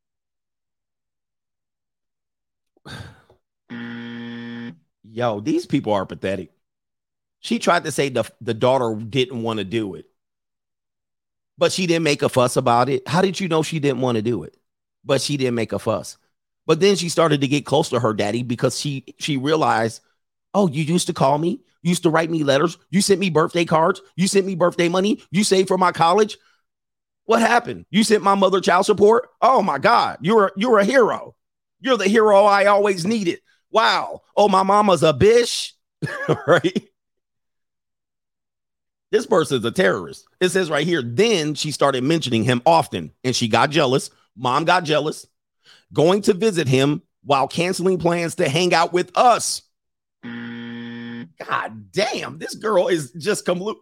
Yo, 5.04 5.40
these 5.42 5.66
people 5.68 5.94
are 5.94 6.06
pathetic. 6.06 6.52
She 7.40 7.60
tried 7.60 7.84
to 7.84 7.92
say 7.92 8.10
the, 8.10 8.26
the 8.42 8.54
daughter 8.56 8.96
didn't 8.96 9.44
want 9.44 9.60
to 9.60 9.64
do 9.64 9.94
it, 9.94 10.06
but 11.58 11.72
she 11.72 11.86
didn't 11.88 12.04
make 12.04 12.24
a 12.24 12.30
fuss 12.30 12.58
about 12.58 12.90
it. 12.90 13.08
How 13.08 13.22
did 13.22 13.40
you 13.40 13.48
know 13.48 13.62
she 13.62 13.80
didn't 13.80 14.02
want 14.02 14.16
to 14.16 14.22
do 14.24 14.44
it? 14.44 14.58
But 15.06 15.22
she 15.22 15.38
didn't 15.38 15.56
make 15.56 15.72
a 15.72 15.80
fuss. 15.80 16.18
But 16.70 16.82
then 16.82 16.98
she 16.98 17.10
started 17.10 17.42
to 17.42 17.48
get 17.48 17.66
close 17.66 17.90
to 17.90 18.00
her 18.00 18.14
daddy 18.14 18.44
because 18.44 18.80
she 18.80 19.04
she 19.18 19.38
realized, 19.38 20.02
oh, 20.54 20.68
you 20.68 20.84
used 20.84 21.08
to 21.08 21.14
call 21.14 21.40
me, 21.40 21.62
you 21.82 21.90
used 21.90 22.04
to 22.04 22.12
write 22.12 22.30
me 22.30 22.44
letters, 22.44 22.78
you 22.92 23.02
sent 23.02 23.20
me 23.20 23.32
birthday 23.32 23.66
cards, 23.66 24.04
you 24.16 24.28
sent 24.28 24.46
me 24.46 24.54
birthday 24.54 24.88
money, 24.88 25.24
you 25.32 25.44
saved 25.44 25.68
for 25.68 25.80
my 25.80 25.92
college. 25.92 26.38
What 27.26 27.42
happened? 27.42 27.88
You 27.90 28.04
sent 28.04 28.22
my 28.22 28.36
mother 28.36 28.62
child 28.62 28.86
support? 28.86 29.30
Oh 29.42 29.64
my 29.64 29.80
God, 29.80 30.20
you're 30.22 30.52
you're 30.56 30.78
a 30.78 30.86
hero. 30.86 31.36
You're 31.80 31.98
the 31.98 32.08
hero 32.08 32.44
I 32.46 32.66
always 32.66 33.04
needed. 33.04 33.40
Wow. 33.72 34.22
Oh, 34.38 34.48
my 34.48 34.62
mama's 34.62 35.02
a 35.02 35.12
bitch. 35.12 35.72
right? 36.48 36.88
This 39.12 39.26
person's 39.26 39.66
a 39.66 39.72
terrorist. 39.72 40.28
It 40.40 40.50
says 40.50 40.70
right 40.70 40.86
here, 40.86 41.02
then 41.02 41.56
she 41.56 41.72
started 41.72 42.04
mentioning 42.04 42.44
him 42.44 42.62
often 42.64 43.12
and 43.24 43.36
she 43.36 43.48
got 43.48 43.72
jealous. 43.72 44.12
Mom 44.38 44.66
got 44.66 44.84
jealous, 44.84 45.26
going 45.94 46.22
to 46.24 46.34
visit 46.34 46.68
him 46.68 47.02
while 47.24 47.48
canceling 47.48 47.98
plans 47.98 48.36
to 48.36 48.50
hang 48.50 48.74
out 48.74 48.94
with 48.94 49.12
us. 49.16 49.62
God 50.24 51.92
damn, 51.92 52.38
this 52.38 52.56
girl 52.56 52.88
is 52.88 53.12
just 53.14 53.46
complete. 53.46 53.78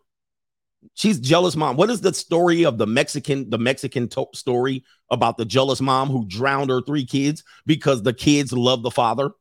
She's 0.93 1.20
jealous 1.20 1.56
mom. 1.56 1.76
What 1.76 1.89
is 1.89 2.02
the 2.02 2.13
story 2.13 2.63
of 2.63 2.78
the 2.78 2.86
Mexican, 2.86 3.50
the 3.50 3.58
Mexican 3.58 4.08
to- 4.10 4.28
story 4.34 4.84
about 5.10 5.38
the 5.38 5.46
jealous 5.46 5.82
mom 5.82 6.10
who 6.10 6.26
drowned 6.28 6.70
her 6.70 6.82
three 6.82 7.06
kids 7.06 7.43
because 7.65 8.04
the 8.04 8.13
kids 8.13 8.54
love 8.54 8.84
the 8.84 8.91
father? 8.91 9.32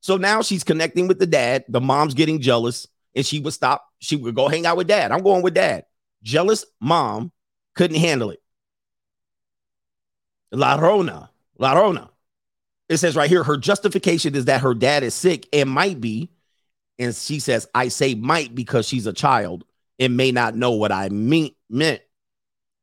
So 0.00 0.16
now 0.16 0.42
she's 0.42 0.64
connecting 0.64 1.08
with 1.08 1.18
the 1.18 1.26
dad. 1.26 1.64
The 1.68 1.80
mom's 1.80 2.14
getting 2.14 2.40
jealous 2.40 2.86
and 3.14 3.26
she 3.26 3.40
would 3.40 3.54
stop. 3.54 3.84
She 3.98 4.16
would 4.16 4.34
go 4.34 4.48
hang 4.48 4.66
out 4.66 4.76
with 4.76 4.86
dad. 4.86 5.10
I'm 5.10 5.22
going 5.22 5.42
with 5.42 5.54
dad. 5.54 5.86
Jealous 6.22 6.64
mom 6.80 7.32
couldn't 7.74 7.98
handle 7.98 8.30
it. 8.30 8.40
La 10.52 10.76
Rona, 10.76 11.30
La 11.58 11.72
Rona. 11.72 12.10
It 12.88 12.98
says 12.98 13.16
right 13.16 13.28
here, 13.28 13.44
her 13.44 13.56
justification 13.56 14.34
is 14.34 14.46
that 14.46 14.62
her 14.62 14.74
dad 14.74 15.02
is 15.02 15.14
sick 15.14 15.46
and 15.52 15.68
might 15.68 16.00
be. 16.00 16.30
And 16.98 17.14
she 17.14 17.38
says, 17.38 17.68
I 17.74 17.88
say 17.88 18.14
might 18.14 18.54
because 18.54 18.86
she's 18.86 19.06
a 19.06 19.12
child 19.12 19.64
and 19.98 20.16
may 20.16 20.32
not 20.32 20.56
know 20.56 20.72
what 20.72 20.92
I 20.92 21.08
mean 21.10 21.54
meant. 21.68 22.00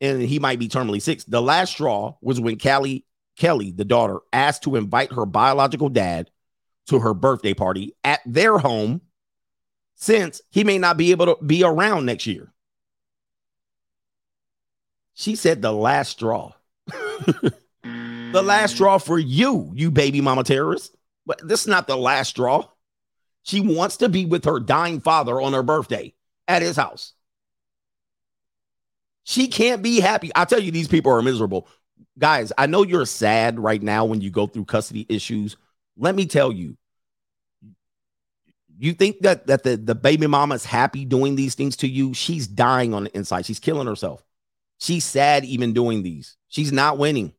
And 0.01 0.21
he 0.21 0.39
might 0.39 0.59
be 0.59 0.67
terminally 0.67 1.01
sick. 1.01 1.21
The 1.27 1.41
last 1.41 1.71
straw 1.71 2.15
was 2.21 2.39
when 2.39 2.57
Kelly, 2.57 3.05
Kelly, 3.37 3.71
the 3.71 3.85
daughter, 3.85 4.19
asked 4.31 4.63
to 4.63 4.75
invite 4.75 5.11
her 5.13 5.25
biological 5.25 5.89
dad 5.89 6.29
to 6.87 6.99
her 6.99 7.13
birthday 7.13 7.53
party 7.53 7.95
at 8.03 8.19
their 8.25 8.57
home 8.57 9.01
since 9.95 10.41
he 10.51 10.63
may 10.63 10.77
not 10.77 10.97
be 10.97 11.11
able 11.11 11.25
to 11.25 11.43
be 11.43 11.63
around 11.63 12.05
next 12.05 12.27
year. 12.27 12.53
She 15.13 15.35
said 15.35 15.61
the 15.61 15.71
last 15.71 16.11
straw. 16.11 16.51
the 18.35 18.43
last 18.43 18.75
straw 18.75 18.97
for 18.97 19.17
you, 19.17 19.71
you 19.73 19.89
baby 19.89 20.21
mama 20.21 20.43
terrorist. 20.43 20.95
But 21.25 21.47
this 21.47 21.61
is 21.61 21.67
not 21.67 21.87
the 21.87 21.97
last 21.97 22.29
straw. 22.29 22.67
She 23.43 23.61
wants 23.61 23.97
to 23.97 24.09
be 24.09 24.25
with 24.25 24.45
her 24.45 24.59
dying 24.59 24.99
father 24.99 25.39
on 25.39 25.53
her 25.53 25.63
birthday 25.63 26.13
at 26.47 26.61
his 26.61 26.75
house. 26.75 27.13
She 29.23 29.47
can't 29.47 29.81
be 29.81 29.99
happy. 29.99 30.31
I 30.35 30.45
tell 30.45 30.59
you, 30.59 30.71
these 30.71 30.87
people 30.87 31.11
are 31.11 31.21
miserable. 31.21 31.67
Guys, 32.19 32.51
I 32.57 32.67
know 32.67 32.83
you're 32.83 33.05
sad 33.05 33.59
right 33.59 33.81
now 33.81 34.05
when 34.05 34.21
you 34.21 34.29
go 34.29 34.47
through 34.47 34.65
custody 34.65 35.05
issues. 35.09 35.57
Let 35.97 36.13
me 36.13 36.25
tell 36.25 36.51
you, 36.51 36.77
you 38.77 38.93
think 38.93 39.21
that 39.21 39.47
that 39.47 39.63
the, 39.63 39.77
the 39.77 39.95
baby 39.95 40.27
mama's 40.27 40.65
happy 40.65 41.05
doing 41.05 41.35
these 41.35 41.55
things 41.55 41.77
to 41.77 41.87
you? 41.87 42.13
She's 42.13 42.47
dying 42.47 42.93
on 42.93 43.05
the 43.05 43.17
inside. 43.17 43.45
She's 43.45 43.59
killing 43.59 43.87
herself. 43.87 44.23
She's 44.79 45.05
sad 45.05 45.45
even 45.45 45.73
doing 45.73 46.03
these. 46.03 46.35
She's 46.49 46.73
not 46.73 46.97
winning. 46.97 47.33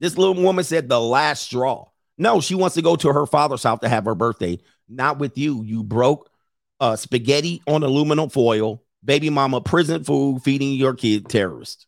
This 0.00 0.16
little 0.16 0.34
woman 0.34 0.64
said 0.64 0.88
the 0.88 1.00
last 1.00 1.44
straw. 1.44 1.86
No, 2.16 2.40
she 2.40 2.54
wants 2.54 2.74
to 2.74 2.82
go 2.82 2.96
to 2.96 3.12
her 3.12 3.26
father's 3.26 3.62
house 3.62 3.80
to 3.80 3.88
have 3.88 4.04
her 4.04 4.14
birthday. 4.14 4.58
Not 4.88 5.18
with 5.18 5.38
you. 5.38 5.62
You 5.62 5.82
broke 5.82 6.30
uh, 6.80 6.96
spaghetti 6.96 7.62
on 7.66 7.82
aluminum 7.82 8.30
foil, 8.30 8.82
baby 9.04 9.30
mama 9.30 9.60
prison 9.60 10.04
food, 10.04 10.42
feeding 10.42 10.74
your 10.74 10.94
kid 10.94 11.28
terrorist. 11.28 11.86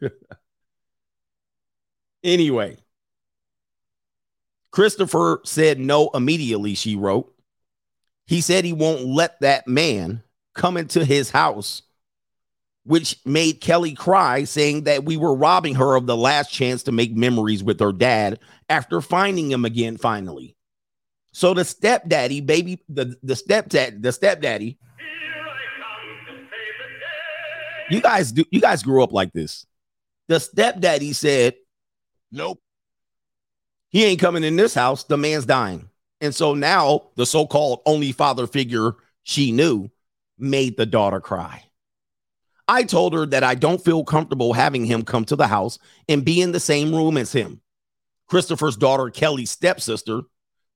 anyway, 2.24 2.76
Christopher 4.70 5.40
said 5.44 5.78
no 5.78 6.10
immediately, 6.14 6.74
she 6.74 6.96
wrote. 6.96 7.32
He 8.26 8.40
said 8.40 8.64
he 8.64 8.72
won't 8.72 9.04
let 9.04 9.40
that 9.40 9.68
man 9.68 10.22
come 10.54 10.76
into 10.76 11.04
his 11.04 11.30
house, 11.30 11.82
which 12.84 13.18
made 13.24 13.60
Kelly 13.60 13.94
cry, 13.94 14.44
saying 14.44 14.84
that 14.84 15.04
we 15.04 15.16
were 15.16 15.34
robbing 15.34 15.74
her 15.76 15.96
of 15.96 16.06
the 16.06 16.16
last 16.16 16.50
chance 16.52 16.82
to 16.84 16.92
make 16.92 17.16
memories 17.16 17.64
with 17.64 17.80
her 17.80 17.92
dad 17.92 18.38
after 18.68 19.00
finding 19.00 19.50
him 19.50 19.64
again 19.64 19.96
finally. 19.96 20.54
So 21.32 21.52
the 21.52 21.64
stepdaddy, 21.64 22.42
baby, 22.42 22.80
the, 22.88 23.16
the 23.22 23.34
stepdad, 23.34 24.02
the 24.02 24.12
stepdaddy. 24.12 24.78
You 27.90 28.00
guys 28.00 28.32
do 28.32 28.44
you 28.50 28.60
guys 28.60 28.82
grew 28.82 29.02
up 29.02 29.12
like 29.12 29.32
this. 29.32 29.66
The 30.28 30.40
stepdaddy 30.40 31.12
said, 31.12 31.54
Nope. 32.30 32.60
He 33.90 34.04
ain't 34.04 34.20
coming 34.20 34.44
in 34.44 34.56
this 34.56 34.74
house. 34.74 35.04
The 35.04 35.16
man's 35.16 35.44
dying. 35.44 35.88
And 36.20 36.34
so 36.34 36.54
now 36.54 37.10
the 37.16 37.26
so-called 37.26 37.80
only 37.84 38.12
father 38.12 38.46
figure 38.46 38.92
she 39.24 39.52
knew 39.52 39.90
made 40.38 40.76
the 40.76 40.86
daughter 40.86 41.20
cry. 41.20 41.63
I 42.66 42.84
told 42.84 43.12
her 43.12 43.26
that 43.26 43.44
I 43.44 43.54
don't 43.54 43.84
feel 43.84 44.04
comfortable 44.04 44.52
having 44.52 44.84
him 44.84 45.02
come 45.02 45.24
to 45.26 45.36
the 45.36 45.46
house 45.46 45.78
and 46.08 46.24
be 46.24 46.40
in 46.40 46.52
the 46.52 46.60
same 46.60 46.94
room 46.94 47.16
as 47.16 47.32
him. 47.32 47.60
Christopher's 48.26 48.76
daughter, 48.76 49.10
Kelly's 49.10 49.50
stepsister, 49.50 50.22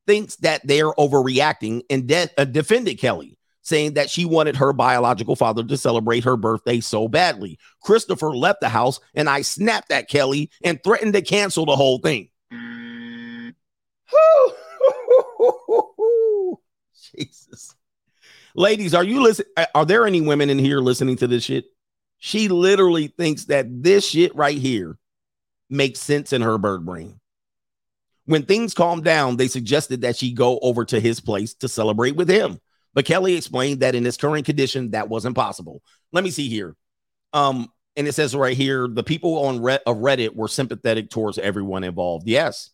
thinks 0.07 0.37
that 0.37 0.66
they're 0.66 0.92
overreacting 0.92 1.83
and 1.88 2.07
de- 2.07 2.29
uh, 2.37 2.44
defended 2.44 2.98
Kelly, 2.98 3.38
saying 3.62 3.94
that 3.94 4.11
she 4.11 4.24
wanted 4.24 4.57
her 4.57 4.72
biological 4.72 5.37
father 5.37 5.64
to 5.64 5.77
celebrate 5.77 6.24
her 6.24 6.37
birthday 6.37 6.81
so 6.81 7.09
badly. 7.09 7.59
Christopher 7.83 8.37
left 8.37 8.61
the 8.61 8.68
house 8.68 9.01
and 9.14 9.29
I 9.29 9.42
snapped 9.42 9.90
at 9.90 10.09
Kelly 10.09 10.51
and 10.62 10.83
threatened 10.83 11.14
to 11.14 11.22
cancel 11.22 11.66
the 11.66 11.77
whole 11.77 11.98
thing. 11.98 12.29
Jesus. 17.16 17.74
Ladies, 18.55 18.94
are 18.94 19.05
you 19.05 19.22
listening? 19.22 19.48
Are 19.74 19.87
there 19.87 20.07
any 20.07 20.20
women 20.20 20.51
in 20.51 20.59
here 20.59 20.81
listening 20.81 21.16
to 21.16 21.27
this 21.27 21.44
shit? 21.44 21.66
She 22.18 22.48
literally 22.48 23.09
thinks 23.09 23.44
that 23.44 23.66
this 23.83 24.07
shit 24.07 24.35
right 24.35 24.59
here 24.59 24.98
makes 25.70 26.00
sense 26.00 26.33
in 26.33 26.42
her 26.42 26.59
bird 26.59 26.85
brain. 26.85 27.20
When 28.26 28.42
things 28.44 28.74
calmed 28.74 29.04
down, 29.04 29.37
they 29.37 29.48
suggested 29.48 30.02
that 30.02 30.16
she 30.16 30.33
go 30.33 30.59
over 30.61 30.85
to 30.87 31.00
his 31.00 31.20
place 31.20 31.54
to 31.54 31.68
celebrate 31.68 32.16
with 32.16 32.28
him. 32.28 32.61
But 32.92 33.04
Kelly 33.04 33.37
explained 33.37 33.81
that 33.81 33.94
in 33.94 34.04
his 34.04 34.16
current 34.16 34.44
condition, 34.44 34.90
that 34.90 35.09
wasn't 35.09 35.37
possible. 35.37 35.83
Let 36.12 36.24
me 36.24 36.31
see 36.31 36.48
here. 36.48 36.74
Um, 37.33 37.68
and 37.96 38.09
it 38.09 38.12
says 38.12 38.35
right 38.35 38.57
here, 38.57 38.88
the 38.88 39.02
people 39.02 39.46
on 39.46 39.61
Reddit 39.61 40.35
were 40.35 40.48
sympathetic 40.48 41.11
towards 41.11 41.38
everyone 41.38 41.85
involved. 41.85 42.26
Yes. 42.26 42.70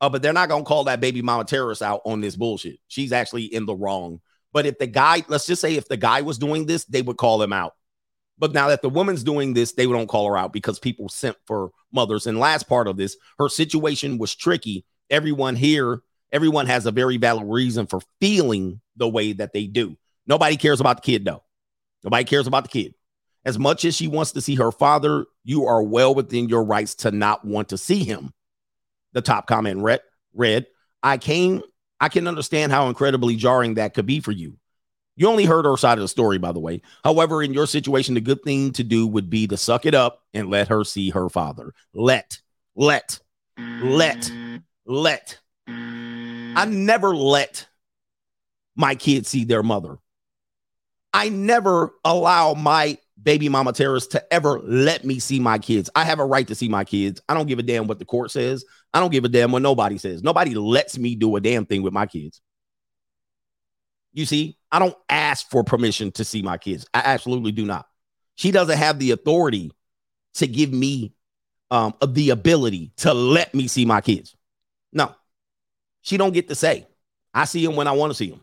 Uh, 0.00 0.08
but 0.08 0.22
they're 0.22 0.32
not 0.32 0.48
gonna 0.48 0.64
call 0.64 0.84
that 0.84 1.00
baby 1.00 1.22
mama 1.22 1.44
terrorist 1.44 1.82
out 1.82 2.00
on 2.04 2.20
this 2.20 2.36
bullshit. 2.36 2.78
She's 2.88 3.12
actually 3.12 3.44
in 3.44 3.66
the 3.66 3.74
wrong. 3.74 4.20
But 4.52 4.66
if 4.66 4.78
the 4.78 4.86
guy, 4.86 5.24
let's 5.28 5.46
just 5.46 5.60
say 5.60 5.76
if 5.76 5.88
the 5.88 5.96
guy 5.96 6.22
was 6.22 6.38
doing 6.38 6.66
this, 6.66 6.84
they 6.84 7.02
would 7.02 7.16
call 7.16 7.42
him 7.42 7.52
out. 7.52 7.74
But 8.40 8.54
now 8.54 8.68
that 8.68 8.80
the 8.80 8.88
woman's 8.88 9.22
doing 9.22 9.52
this, 9.52 9.72
they 9.72 9.84
don't 9.84 10.08
call 10.08 10.26
her 10.26 10.36
out 10.36 10.52
because 10.52 10.78
people 10.78 11.10
sent 11.10 11.36
for 11.46 11.70
mothers. 11.92 12.26
And 12.26 12.38
last 12.38 12.68
part 12.68 12.88
of 12.88 12.96
this, 12.96 13.16
her 13.38 13.50
situation 13.50 14.16
was 14.16 14.34
tricky. 14.34 14.86
Everyone 15.10 15.56
here, 15.56 16.00
everyone 16.32 16.66
has 16.66 16.86
a 16.86 16.90
very 16.90 17.18
valid 17.18 17.44
reason 17.46 17.86
for 17.86 18.00
feeling 18.18 18.80
the 18.96 19.08
way 19.08 19.34
that 19.34 19.52
they 19.52 19.66
do. 19.66 19.96
Nobody 20.26 20.56
cares 20.56 20.80
about 20.80 20.96
the 20.96 21.02
kid, 21.02 21.26
though. 21.26 21.44
Nobody 22.02 22.24
cares 22.24 22.46
about 22.46 22.64
the 22.64 22.70
kid. 22.70 22.94
As 23.44 23.58
much 23.58 23.84
as 23.84 23.94
she 23.94 24.08
wants 24.08 24.32
to 24.32 24.40
see 24.40 24.54
her 24.54 24.72
father, 24.72 25.26
you 25.44 25.66
are 25.66 25.82
well 25.82 26.14
within 26.14 26.48
your 26.48 26.64
rights 26.64 26.94
to 26.96 27.10
not 27.10 27.44
want 27.44 27.68
to 27.70 27.78
see 27.78 28.04
him. 28.04 28.32
The 29.12 29.20
top 29.20 29.46
comment 29.46 29.82
read, 29.82 30.00
read 30.32 30.66
I 31.02 31.18
came, 31.18 31.62
I 32.00 32.08
can 32.08 32.26
understand 32.26 32.72
how 32.72 32.88
incredibly 32.88 33.36
jarring 33.36 33.74
that 33.74 33.92
could 33.92 34.06
be 34.06 34.20
for 34.20 34.32
you. 34.32 34.56
You 35.20 35.28
only 35.28 35.44
heard 35.44 35.66
her 35.66 35.76
side 35.76 35.98
of 35.98 36.02
the 36.02 36.08
story, 36.08 36.38
by 36.38 36.52
the 36.52 36.60
way. 36.60 36.80
However, 37.04 37.42
in 37.42 37.52
your 37.52 37.66
situation, 37.66 38.14
the 38.14 38.22
good 38.22 38.42
thing 38.42 38.72
to 38.72 38.82
do 38.82 39.06
would 39.06 39.28
be 39.28 39.46
to 39.48 39.58
suck 39.58 39.84
it 39.84 39.94
up 39.94 40.22
and 40.32 40.48
let 40.48 40.68
her 40.68 40.82
see 40.82 41.10
her 41.10 41.28
father. 41.28 41.74
Let, 41.92 42.38
let, 42.74 43.20
let, 43.58 44.32
let. 44.86 45.38
I 45.68 46.64
never 46.66 47.14
let 47.14 47.68
my 48.74 48.94
kids 48.94 49.28
see 49.28 49.44
their 49.44 49.62
mother. 49.62 49.98
I 51.12 51.28
never 51.28 51.92
allow 52.02 52.54
my 52.54 52.96
baby 53.22 53.50
mama 53.50 53.74
terrorists 53.74 54.12
to 54.12 54.32
ever 54.32 54.58
let 54.60 55.04
me 55.04 55.18
see 55.18 55.38
my 55.38 55.58
kids. 55.58 55.90
I 55.94 56.04
have 56.04 56.20
a 56.20 56.24
right 56.24 56.48
to 56.48 56.54
see 56.54 56.70
my 56.70 56.84
kids. 56.84 57.20
I 57.28 57.34
don't 57.34 57.46
give 57.46 57.58
a 57.58 57.62
damn 57.62 57.88
what 57.88 57.98
the 57.98 58.06
court 58.06 58.30
says. 58.30 58.64
I 58.94 59.00
don't 59.00 59.12
give 59.12 59.26
a 59.26 59.28
damn 59.28 59.52
what 59.52 59.60
nobody 59.60 59.98
says. 59.98 60.22
Nobody 60.22 60.54
lets 60.54 60.96
me 60.96 61.14
do 61.14 61.36
a 61.36 61.42
damn 61.42 61.66
thing 61.66 61.82
with 61.82 61.92
my 61.92 62.06
kids. 62.06 62.40
You 64.12 64.26
see, 64.26 64.58
I 64.72 64.78
don't 64.78 64.96
ask 65.08 65.48
for 65.50 65.62
permission 65.62 66.12
to 66.12 66.24
see 66.24 66.42
my 66.42 66.58
kids. 66.58 66.86
I 66.92 67.02
absolutely 67.04 67.52
do 67.52 67.64
not. 67.64 67.86
She 68.34 68.50
doesn't 68.50 68.78
have 68.78 68.98
the 68.98 69.12
authority 69.12 69.72
to 70.34 70.46
give 70.46 70.72
me 70.72 71.14
um, 71.70 71.94
the 72.06 72.30
ability 72.30 72.92
to 72.98 73.14
let 73.14 73.54
me 73.54 73.68
see 73.68 73.84
my 73.84 74.00
kids. 74.00 74.34
No, 74.92 75.14
she 76.02 76.16
don't 76.16 76.32
get 76.32 76.48
to 76.48 76.54
say. 76.54 76.86
I 77.32 77.44
see 77.44 77.64
them 77.64 77.76
when 77.76 77.86
I 77.86 77.92
want 77.92 78.10
to 78.10 78.14
see 78.14 78.30
them. 78.30 78.40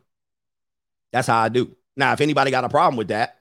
That's 1.11 1.27
how 1.27 1.41
I 1.41 1.49
do. 1.49 1.75
Now, 1.95 2.13
if 2.13 2.21
anybody 2.21 2.51
got 2.51 2.63
a 2.63 2.69
problem 2.69 2.95
with 2.95 3.09
that, 3.09 3.39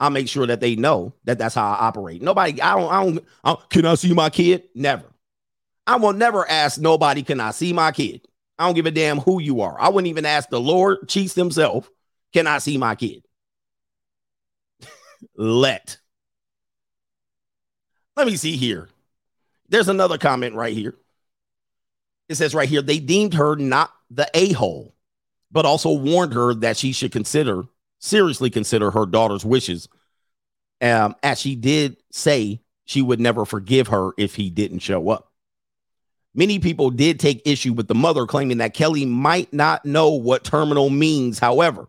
I'll 0.00 0.10
make 0.10 0.28
sure 0.28 0.46
that 0.46 0.60
they 0.60 0.74
know 0.74 1.14
that 1.24 1.38
that's 1.38 1.54
how 1.54 1.70
I 1.70 1.86
operate. 1.86 2.20
Nobody, 2.20 2.60
I 2.60 2.74
don't, 2.76 2.92
I 2.92 3.04
don't, 3.04 3.24
I 3.44 3.48
don't 3.50 3.70
can 3.70 3.86
I 3.86 3.94
see 3.94 4.12
my 4.12 4.30
kid? 4.30 4.64
Never. 4.74 5.04
I 5.86 5.96
will 5.96 6.12
never 6.12 6.48
ask 6.48 6.80
nobody, 6.80 7.22
can 7.22 7.40
I 7.40 7.52
see 7.52 7.72
my 7.72 7.92
kid? 7.92 8.26
I 8.58 8.66
don't 8.66 8.74
give 8.74 8.86
a 8.86 8.90
damn 8.90 9.18
who 9.18 9.40
you 9.40 9.62
are. 9.62 9.80
I 9.80 9.88
wouldn't 9.88 10.10
even 10.10 10.26
ask 10.26 10.48
the 10.48 10.60
Lord 10.60 11.08
Chiefs 11.08 11.34
himself, 11.34 11.90
can 12.32 12.46
I 12.46 12.58
see 12.58 12.78
my 12.78 12.94
kid? 12.94 13.24
Let. 15.36 15.98
Let 18.16 18.26
me 18.26 18.36
see 18.36 18.56
here. 18.56 18.88
There's 19.68 19.88
another 19.88 20.18
comment 20.18 20.54
right 20.54 20.74
here. 20.74 20.94
It 22.28 22.36
says 22.36 22.54
right 22.54 22.68
here, 22.68 22.82
they 22.82 22.98
deemed 22.98 23.34
her 23.34 23.56
not 23.56 23.90
the 24.10 24.28
a 24.34 24.52
hole, 24.52 24.94
but 25.50 25.66
also 25.66 25.92
warned 25.92 26.34
her 26.34 26.54
that 26.54 26.76
she 26.76 26.92
should 26.92 27.12
consider, 27.12 27.64
seriously 27.98 28.50
consider 28.50 28.90
her 28.90 29.06
daughter's 29.06 29.44
wishes. 29.44 29.88
Um, 30.80 31.14
as 31.22 31.40
she 31.40 31.56
did 31.56 31.96
say 32.10 32.60
she 32.84 33.02
would 33.02 33.20
never 33.20 33.44
forgive 33.44 33.88
her 33.88 34.10
if 34.18 34.34
he 34.34 34.50
didn't 34.50 34.80
show 34.80 35.08
up. 35.08 35.31
Many 36.34 36.58
people 36.58 36.90
did 36.90 37.20
take 37.20 37.42
issue 37.44 37.72
with 37.74 37.88
the 37.88 37.94
mother, 37.94 38.26
claiming 38.26 38.58
that 38.58 38.74
Kelly 38.74 39.04
might 39.04 39.52
not 39.52 39.84
know 39.84 40.10
what 40.10 40.44
terminal 40.44 40.88
means. 40.88 41.38
However, 41.38 41.88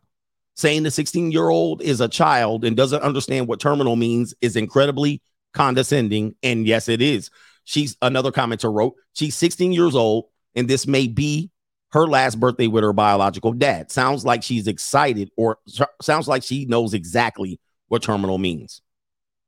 saying 0.56 0.84
the 0.84 0.92
16 0.92 1.32
year 1.32 1.50
old 1.50 1.82
is 1.82 2.02
a 2.02 2.10
child 2.10 2.66
and 2.66 2.76
doesn't 2.76 3.02
understand 3.02 3.48
what 3.48 3.60
terminal 3.60 3.96
means 3.96 4.34
is 4.42 4.56
incredibly 4.56 5.22
condescending. 5.54 6.36
And 6.44 6.68
yes, 6.68 6.90
it 6.90 7.02
is. 7.02 7.30
She's 7.64 7.96
another 8.02 8.32
commenter 8.32 8.74
wrote, 8.74 8.96
she's 9.14 9.36
16 9.36 9.72
years 9.72 9.96
old, 9.96 10.26
and 10.56 10.68
this 10.68 10.86
may 10.86 11.08
be 11.08 11.50
her 11.94 12.08
last 12.08 12.40
birthday 12.40 12.68
with 12.68 12.84
her 12.84 12.92
biological 12.92 13.54
dad. 13.54 13.92
Sounds 13.92 14.26
like 14.26 14.44
she's 14.44 14.68
excited, 14.68 15.30
or 15.38 15.60
sounds 16.02 16.28
like 16.28 16.44
she 16.44 16.66
knows 16.66 16.94
exactly 16.94 17.60
what 17.88 18.02
terminal 18.02 18.38
means. 18.38 18.82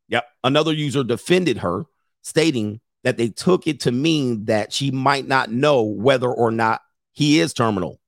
Yep. 0.09 0.25
Another 0.43 0.71
user 0.71 1.03
defended 1.03 1.57
her, 1.57 1.85
stating 2.21 2.79
that 3.05 3.17
they 3.17 3.29
took 3.29 3.67
it 3.67 3.81
to 3.81 3.91
mean 3.91 4.45
that 4.45 4.73
she 4.73 4.89
might 4.89 5.27
not 5.27 5.51
know 5.51 5.83
whether 5.83 6.27
or 6.27 6.49
not 6.49 6.81
he 7.11 7.39
is 7.39 7.53
terminal, 7.53 8.01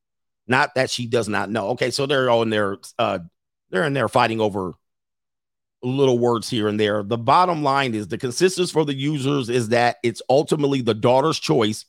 not 0.47 0.73
that 0.73 0.89
she 0.89 1.05
does 1.05 1.29
not 1.29 1.51
know. 1.51 1.69
Okay, 1.69 1.91
so 1.91 2.07
they're 2.07 2.31
all 2.31 2.41
in 2.41 2.49
there, 2.49 2.77
uh, 2.97 3.19
they're 3.69 3.85
in 3.85 3.93
there 3.93 4.09
fighting 4.09 4.41
over 4.41 4.73
little 5.83 6.17
words 6.17 6.49
here 6.49 6.67
and 6.67 6.79
there. 6.79 7.03
The 7.03 7.17
bottom 7.17 7.61
line 7.61 7.93
is 7.93 8.07
the 8.07 8.17
consensus 8.17 8.71
for 8.71 8.85
the 8.85 8.95
users 8.95 9.49
is 9.49 9.69
that 9.69 9.97
it's 10.01 10.23
ultimately 10.29 10.81
the 10.81 10.95
daughter's 10.95 11.37
choice, 11.37 11.85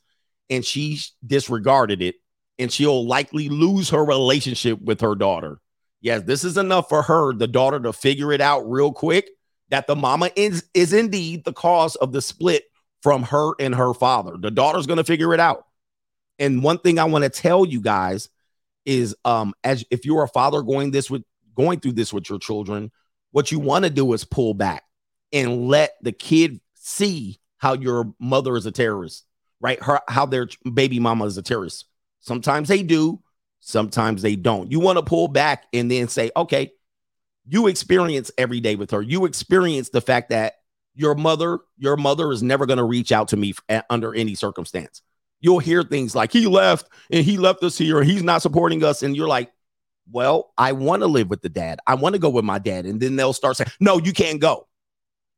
and 0.51 0.63
she 0.63 1.01
disregarded 1.27 2.03
it, 2.03 2.17
and 2.59 2.71
she'll 2.71 3.07
likely 3.07 3.49
lose 3.49 3.89
her 3.89 4.05
relationship 4.05 4.83
with 4.83 5.01
her 5.01 5.15
daughter. 5.15 5.61
Yes, 6.03 6.25
this 6.25 6.45
is 6.45 6.59
enough 6.59 6.91
for 6.91 7.01
her, 7.01 7.33
the 7.33 7.49
daughter, 7.49 7.81
to 7.81 7.95
figure 7.95 8.33
it 8.33 8.43
out 8.43 8.71
real 8.71 8.93
quick 8.93 9.31
that 9.71 9.87
the 9.87 9.97
mama 9.97 10.31
is 10.37 10.69
is 10.75 10.93
indeed 10.93 11.45
the 11.45 11.55
cause 11.55 11.97
of 11.97 12.13
the 12.13 12.21
split 12.21 12.65
from 13.03 13.23
her 13.25 13.53
and 13.59 13.75
her 13.75 13.95
father. 13.95 14.37
The 14.39 14.51
daughter's 14.51 14.87
going 14.87 14.99
to 14.99 15.05
figure 15.05 15.35
it 15.35 15.41
out. 15.41 15.65
And 16.39 16.63
one 16.63 16.79
thing 16.79 16.99
I 16.99 17.05
want 17.05 17.25
to 17.25 17.31
tell 17.31 17.65
you 17.65 17.81
guys 17.81 18.29
is 18.85 19.15
um 19.25 19.53
as 19.65 19.85
if 19.91 20.07
you're 20.07 20.23
a 20.23 20.29
father 20.29 20.63
going 20.63 20.91
this 20.91 21.11
with 21.11 21.23
going 21.55 21.81
through 21.81 21.93
this 21.93 22.13
with 22.13 22.31
your 22.31 22.39
children, 22.39 22.91
what 23.33 23.53
you 23.53 23.59
want 23.59 23.85
to 23.85 23.91
do 23.91 24.13
is 24.13 24.25
pull 24.25 24.55
back 24.55 24.85
and 25.33 25.69
let 25.69 25.93
the 26.03 26.13
kid 26.13 26.61
see 26.75 27.39
how 27.59 27.75
your 27.75 28.15
mother 28.19 28.57
is 28.57 28.67
a 28.67 28.73
terrorist, 28.73 29.27
right? 29.61 29.83
Her 29.83 30.01
how 30.09 30.27
their 30.27 30.49
baby 30.73 31.01
mama 31.01 31.27
is 31.27 31.37
a 31.37 31.43
terrorist. 31.43 31.87
Sometimes 32.21 32.69
they 32.69 32.83
do, 32.83 33.21
sometimes 33.61 34.23
they 34.23 34.37
don't. 34.37 34.71
You 34.71 34.81
want 34.81 34.99
to 34.99 35.05
pull 35.05 35.29
back 35.29 35.67
and 35.73 35.91
then 35.91 36.09
say, 36.09 36.31
"Okay, 36.37 36.73
you 37.49 37.67
experience 37.67 38.31
every 38.39 38.61
day 38.61 38.77
with 38.77 38.91
her. 38.91 39.03
You 39.03 39.25
experience 39.25 39.89
the 39.89 40.01
fact 40.01 40.31
that 40.31 40.55
your 40.99 41.15
mother, 41.15 41.61
your 41.79 41.97
mother 41.97 42.33
is 42.33 42.43
never 42.43 42.67
going 42.67 42.79
to 42.79 42.85
reach 42.85 43.13
out 43.13 43.29
to 43.29 43.37
me 43.37 43.55
under 43.89 44.15
any 44.15 44.35
circumstance. 44.35 45.01
You'll 45.41 45.61
hear 45.61 45.85
things 45.85 46.17
like 46.17 46.33
he 46.33 46.47
left 46.47 46.89
and 47.13 47.25
he 47.25 47.39
left 47.39 47.63
us 47.63 47.79
here 47.79 48.01
and 48.01 48.11
he's 48.11 48.25
not 48.25 48.43
supporting 48.43 48.83
us. 48.83 49.05
And 49.05 49.17
you're 49.17 49.29
like, 49.29 49.53
well, 50.11 50.53
I 50.59 50.73
want 50.73 51.03
to 51.03 51.07
live 51.07 51.31
with 51.31 51.41
the 51.41 51.49
dad. 51.49 51.79
I 51.87 51.95
want 51.95 52.17
to 52.17 52.19
go 52.19 52.29
with 52.29 52.45
my 52.45 52.59
dad. 52.59 52.85
And 52.85 53.01
then 53.01 53.15
they'll 53.15 53.33
start 53.33 53.57
saying, 53.57 53.71
no, 53.79 53.99
you 53.99 54.13
can't 54.13 54.41
go. 54.41 54.67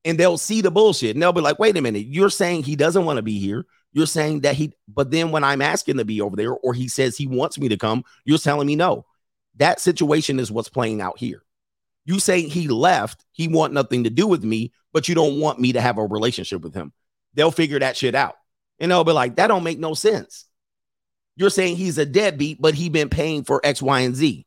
And 0.06 0.16
they'll 0.16 0.38
see 0.38 0.62
the 0.62 0.70
bullshit 0.70 1.14
and 1.14 1.22
they'll 1.22 1.34
be 1.34 1.42
like, 1.42 1.58
wait 1.58 1.76
a 1.76 1.82
minute, 1.82 2.06
you're 2.06 2.30
saying 2.30 2.62
he 2.62 2.74
doesn't 2.74 3.04
want 3.04 3.18
to 3.18 3.22
be 3.22 3.38
here. 3.38 3.66
You're 3.92 4.06
saying 4.06 4.40
that 4.40 4.54
he, 4.54 4.72
but 4.88 5.10
then 5.10 5.30
when 5.30 5.44
I'm 5.44 5.60
asking 5.60 5.98
to 5.98 6.06
be 6.06 6.22
over 6.22 6.36
there 6.36 6.54
or 6.54 6.72
he 6.72 6.88
says 6.88 7.18
he 7.18 7.26
wants 7.26 7.58
me 7.58 7.68
to 7.68 7.76
come, 7.76 8.04
you're 8.24 8.38
telling 8.38 8.66
me 8.66 8.76
no. 8.76 9.04
That 9.56 9.78
situation 9.78 10.40
is 10.40 10.50
what's 10.50 10.70
playing 10.70 11.02
out 11.02 11.18
here. 11.18 11.42
You 12.04 12.18
say 12.18 12.42
he 12.42 12.68
left, 12.68 13.24
he 13.32 13.48
want 13.48 13.72
nothing 13.72 14.04
to 14.04 14.10
do 14.10 14.26
with 14.26 14.42
me, 14.42 14.72
but 14.92 15.08
you 15.08 15.14
don't 15.14 15.40
want 15.40 15.60
me 15.60 15.72
to 15.72 15.80
have 15.80 15.98
a 15.98 16.06
relationship 16.06 16.62
with 16.62 16.74
him. 16.74 16.92
They'll 17.34 17.50
figure 17.50 17.78
that 17.78 17.96
shit 17.96 18.14
out. 18.14 18.36
And 18.78 18.90
they'll 18.90 19.04
be 19.04 19.12
like, 19.12 19.36
that 19.36 19.48
don't 19.48 19.62
make 19.62 19.78
no 19.78 19.94
sense. 19.94 20.46
You're 21.36 21.50
saying 21.50 21.76
he's 21.76 21.98
a 21.98 22.06
deadbeat, 22.06 22.60
but 22.60 22.74
he 22.74 22.88
been 22.88 23.08
paying 23.08 23.44
for 23.44 23.60
X, 23.62 23.80
Y, 23.80 24.00
and 24.00 24.16
Z. 24.16 24.46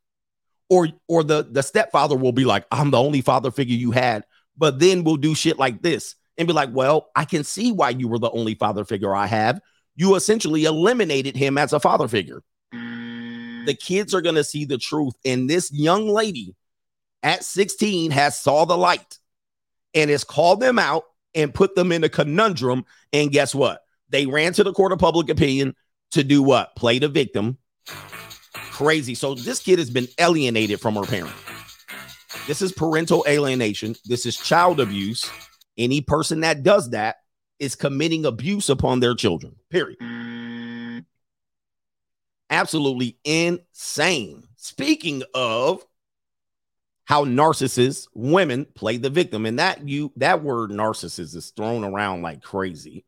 Or 0.69 0.89
or 1.07 1.23
the, 1.23 1.47
the 1.49 1.61
stepfather 1.61 2.15
will 2.15 2.31
be 2.31 2.45
like, 2.45 2.65
I'm 2.71 2.91
the 2.91 3.01
only 3.01 3.21
father 3.21 3.51
figure 3.51 3.75
you 3.75 3.91
had, 3.91 4.25
but 4.57 4.79
then 4.79 5.03
we'll 5.03 5.17
do 5.17 5.35
shit 5.35 5.59
like 5.59 5.81
this 5.81 6.15
and 6.37 6.47
be 6.47 6.53
like, 6.53 6.69
well, 6.71 7.09
I 7.15 7.25
can 7.25 7.43
see 7.43 7.71
why 7.71 7.89
you 7.89 8.07
were 8.07 8.19
the 8.19 8.31
only 8.31 8.55
father 8.55 8.85
figure 8.85 9.15
I 9.15 9.27
have. 9.27 9.59
You 9.95 10.15
essentially 10.15 10.65
eliminated 10.65 11.35
him 11.35 11.57
as 11.57 11.73
a 11.73 11.79
father 11.79 12.07
figure. 12.07 12.41
The 12.71 13.77
kids 13.79 14.13
are 14.13 14.21
going 14.21 14.35
to 14.35 14.43
see 14.43 14.65
the 14.65 14.77
truth. 14.77 15.13
And 15.23 15.49
this 15.49 15.71
young 15.71 16.07
lady 16.07 16.55
at 17.23 17.43
16 17.43 18.11
has 18.11 18.37
saw 18.37 18.65
the 18.65 18.77
light 18.77 19.17
and 19.93 20.09
has 20.09 20.23
called 20.23 20.59
them 20.59 20.77
out 20.77 21.03
and 21.33 21.53
put 21.53 21.75
them 21.75 21.91
in 21.91 22.03
a 22.03 22.09
conundrum. 22.09 22.85
And 23.11 23.31
guess 23.31 23.55
what? 23.55 23.81
They 24.09 24.25
ran 24.25 24.53
to 24.53 24.63
the 24.63 24.73
court 24.73 24.91
of 24.91 24.99
public 24.99 25.29
opinion 25.29 25.75
to 26.11 26.23
do 26.23 26.43
what? 26.43 26.75
Play 26.75 26.99
the 26.99 27.07
victim. 27.07 27.57
Crazy. 28.53 29.15
So 29.15 29.33
this 29.33 29.59
kid 29.59 29.79
has 29.79 29.89
been 29.89 30.07
alienated 30.19 30.79
from 30.79 30.95
her 30.95 31.03
parent. 31.03 31.33
This 32.45 32.61
is 32.61 32.71
parental 32.71 33.23
alienation. 33.27 33.95
This 34.05 34.25
is 34.25 34.37
child 34.37 34.79
abuse. 34.79 35.31
Any 35.77 36.01
person 36.01 36.41
that 36.41 36.61
does 36.61 36.89
that 36.91 37.17
is 37.57 37.75
committing 37.75 38.25
abuse 38.25 38.69
upon 38.69 38.99
their 38.99 39.15
children. 39.15 39.55
Period. 39.69 39.97
Absolutely 42.49 43.17
insane. 43.23 44.43
Speaking 44.57 45.23
of 45.33 45.83
how 47.05 47.25
narcissists, 47.25 48.07
women 48.13 48.65
play 48.75 48.97
the 48.97 49.09
victim, 49.09 49.45
and 49.45 49.59
that 49.59 49.87
you 49.87 50.11
that 50.17 50.43
word 50.43 50.71
narcissist 50.71 51.35
is 51.35 51.51
thrown 51.55 51.83
around 51.83 52.21
like 52.21 52.41
crazy. 52.41 53.05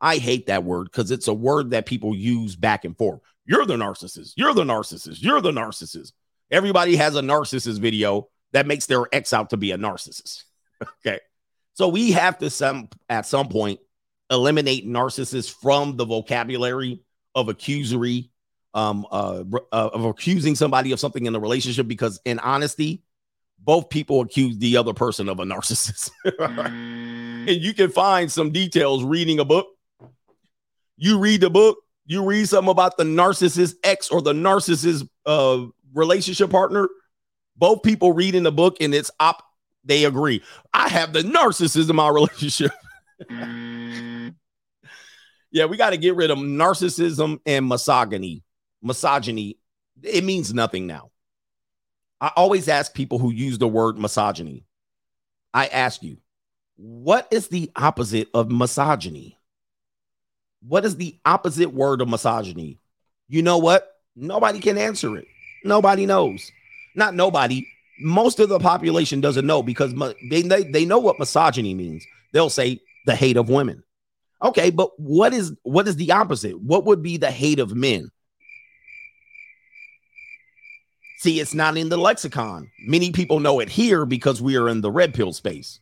I 0.00 0.16
hate 0.18 0.46
that 0.46 0.64
word 0.64 0.84
because 0.84 1.10
it's 1.10 1.28
a 1.28 1.34
word 1.34 1.70
that 1.70 1.86
people 1.86 2.14
use 2.14 2.56
back 2.56 2.84
and 2.84 2.96
forth. 2.96 3.20
You're 3.46 3.66
the 3.66 3.76
narcissist. 3.76 4.34
You're 4.36 4.54
the 4.54 4.64
narcissist. 4.64 5.22
You're 5.22 5.40
the 5.40 5.50
narcissist. 5.50 6.12
Everybody 6.50 6.96
has 6.96 7.16
a 7.16 7.20
narcissist 7.20 7.80
video 7.80 8.28
that 8.52 8.66
makes 8.66 8.86
their 8.86 9.04
ex 9.12 9.32
out 9.32 9.50
to 9.50 9.56
be 9.56 9.72
a 9.72 9.78
narcissist. 9.78 10.44
okay. 10.82 11.18
So 11.74 11.88
we 11.88 12.12
have 12.12 12.38
to 12.38 12.50
some 12.50 12.88
at 13.08 13.26
some 13.26 13.48
point 13.48 13.80
eliminate 14.30 14.86
narcissists 14.86 15.52
from 15.52 15.96
the 15.96 16.04
vocabulary 16.04 17.00
of 17.34 17.46
accusory, 17.46 18.30
um, 18.74 19.06
uh, 19.10 19.44
uh, 19.72 19.90
of 19.92 20.04
accusing 20.04 20.54
somebody 20.54 20.92
of 20.92 21.00
something 21.00 21.24
in 21.24 21.34
a 21.34 21.40
relationship 21.40 21.88
because 21.88 22.20
in 22.24 22.38
honesty, 22.40 23.02
both 23.58 23.90
people 23.90 24.20
accuse 24.20 24.56
the 24.58 24.76
other 24.76 24.94
person 24.94 25.28
of 25.28 25.40
a 25.40 25.44
narcissist. 25.44 26.10
and 26.38 27.48
you 27.48 27.74
can 27.74 27.90
find 27.90 28.30
some 28.30 28.50
details 28.50 29.04
reading 29.04 29.40
a 29.40 29.44
book. 29.44 29.66
You 30.96 31.18
read 31.18 31.40
the 31.40 31.50
book, 31.50 31.78
you 32.06 32.24
read 32.24 32.48
something 32.48 32.70
about 32.70 32.96
the 32.96 33.04
narcissist 33.04 33.74
ex 33.84 34.08
or 34.10 34.22
the 34.22 34.32
narcissist 34.32 35.08
uh, 35.26 35.66
relationship 35.92 36.50
partner. 36.50 36.88
Both 37.56 37.82
people 37.82 38.12
reading 38.12 38.44
the 38.44 38.52
book 38.52 38.78
and 38.80 38.94
it's 38.94 39.10
op 39.20 39.42
they 39.84 40.04
agree. 40.04 40.42
I 40.72 40.88
have 40.88 41.12
the 41.12 41.22
narcissist 41.22 41.88
in 41.88 41.96
my 41.96 42.08
relationship. 42.10 42.70
yeah, 45.50 45.64
we 45.64 45.76
got 45.76 45.90
to 45.90 45.96
get 45.96 46.14
rid 46.14 46.30
of 46.30 46.38
narcissism 46.38 47.40
and 47.46 47.66
misogyny. 47.66 48.42
Misogyny, 48.82 49.58
it 50.02 50.24
means 50.24 50.54
nothing 50.54 50.86
now. 50.86 51.10
I 52.20 52.32
always 52.36 52.68
ask 52.68 52.94
people 52.94 53.18
who 53.18 53.32
use 53.32 53.58
the 53.58 53.68
word 53.68 53.98
misogyny. 53.98 54.64
I 55.54 55.66
ask 55.66 56.02
you, 56.02 56.18
what 56.76 57.28
is 57.30 57.48
the 57.48 57.70
opposite 57.76 58.28
of 58.34 58.50
misogyny? 58.50 59.38
What 60.66 60.84
is 60.84 60.96
the 60.96 61.18
opposite 61.24 61.72
word 61.72 62.00
of 62.00 62.08
misogyny? 62.08 62.80
You 63.28 63.42
know 63.42 63.58
what? 63.58 63.88
Nobody 64.16 64.60
can 64.60 64.78
answer 64.78 65.16
it. 65.16 65.26
Nobody 65.64 66.06
knows. 66.06 66.50
Not 66.94 67.14
nobody. 67.14 67.66
Most 68.00 68.40
of 68.40 68.48
the 68.48 68.58
population 68.58 69.20
doesn't 69.20 69.46
know 69.46 69.62
because 69.62 69.94
they, 70.30 70.42
they, 70.42 70.64
they 70.64 70.84
know 70.84 70.98
what 70.98 71.18
misogyny 71.18 71.74
means. 71.74 72.04
They'll 72.32 72.50
say 72.50 72.80
the 73.06 73.14
hate 73.14 73.36
of 73.36 73.48
women. 73.48 73.82
Okay, 74.42 74.70
but 74.70 74.90
what 75.00 75.32
is 75.34 75.52
what 75.62 75.88
is 75.88 75.96
the 75.96 76.12
opposite? 76.12 76.60
What 76.60 76.84
would 76.84 77.02
be 77.02 77.16
the 77.16 77.30
hate 77.30 77.58
of 77.58 77.74
men? 77.74 78.10
See, 81.18 81.40
it's 81.40 81.52
not 81.52 81.76
in 81.76 81.88
the 81.88 81.96
lexicon. 81.96 82.70
Many 82.80 83.10
people 83.10 83.40
know 83.40 83.58
it 83.58 83.68
here 83.68 84.06
because 84.06 84.40
we 84.40 84.56
are 84.56 84.68
in 84.68 84.80
the 84.82 84.90
red 84.90 85.14
pill 85.14 85.32
space. 85.32 85.80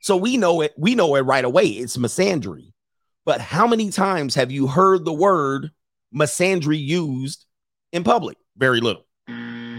So 0.00 0.16
we 0.16 0.36
know 0.36 0.60
it, 0.60 0.74
we 0.78 0.94
know 0.94 1.16
it 1.16 1.22
right 1.22 1.44
away. 1.44 1.66
It's 1.66 1.96
misandry. 1.96 2.72
But 3.24 3.40
how 3.40 3.66
many 3.66 3.90
times 3.90 4.36
have 4.36 4.52
you 4.52 4.68
heard 4.68 5.04
the 5.04 5.12
word 5.12 5.72
misandry 6.14 6.80
used 6.80 7.46
in 7.90 8.04
public? 8.04 8.38
Very 8.56 8.80
little. 8.80 9.04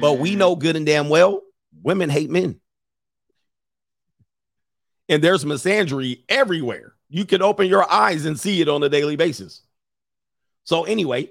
But 0.01 0.19
we 0.19 0.35
know 0.35 0.57
good 0.57 0.75
and 0.75 0.85
damn 0.85 1.07
well 1.07 1.41
women 1.81 2.09
hate 2.09 2.29
men. 2.29 2.59
And 5.07 5.23
there's 5.23 5.45
misandry 5.45 6.23
everywhere. 6.27 6.95
You 7.07 7.23
can 7.23 7.41
open 7.41 7.67
your 7.67 7.89
eyes 7.89 8.25
and 8.25 8.37
see 8.37 8.59
it 8.59 8.67
on 8.67 8.83
a 8.83 8.89
daily 8.89 9.15
basis. 9.15 9.61
So, 10.65 10.83
anyway, 10.83 11.29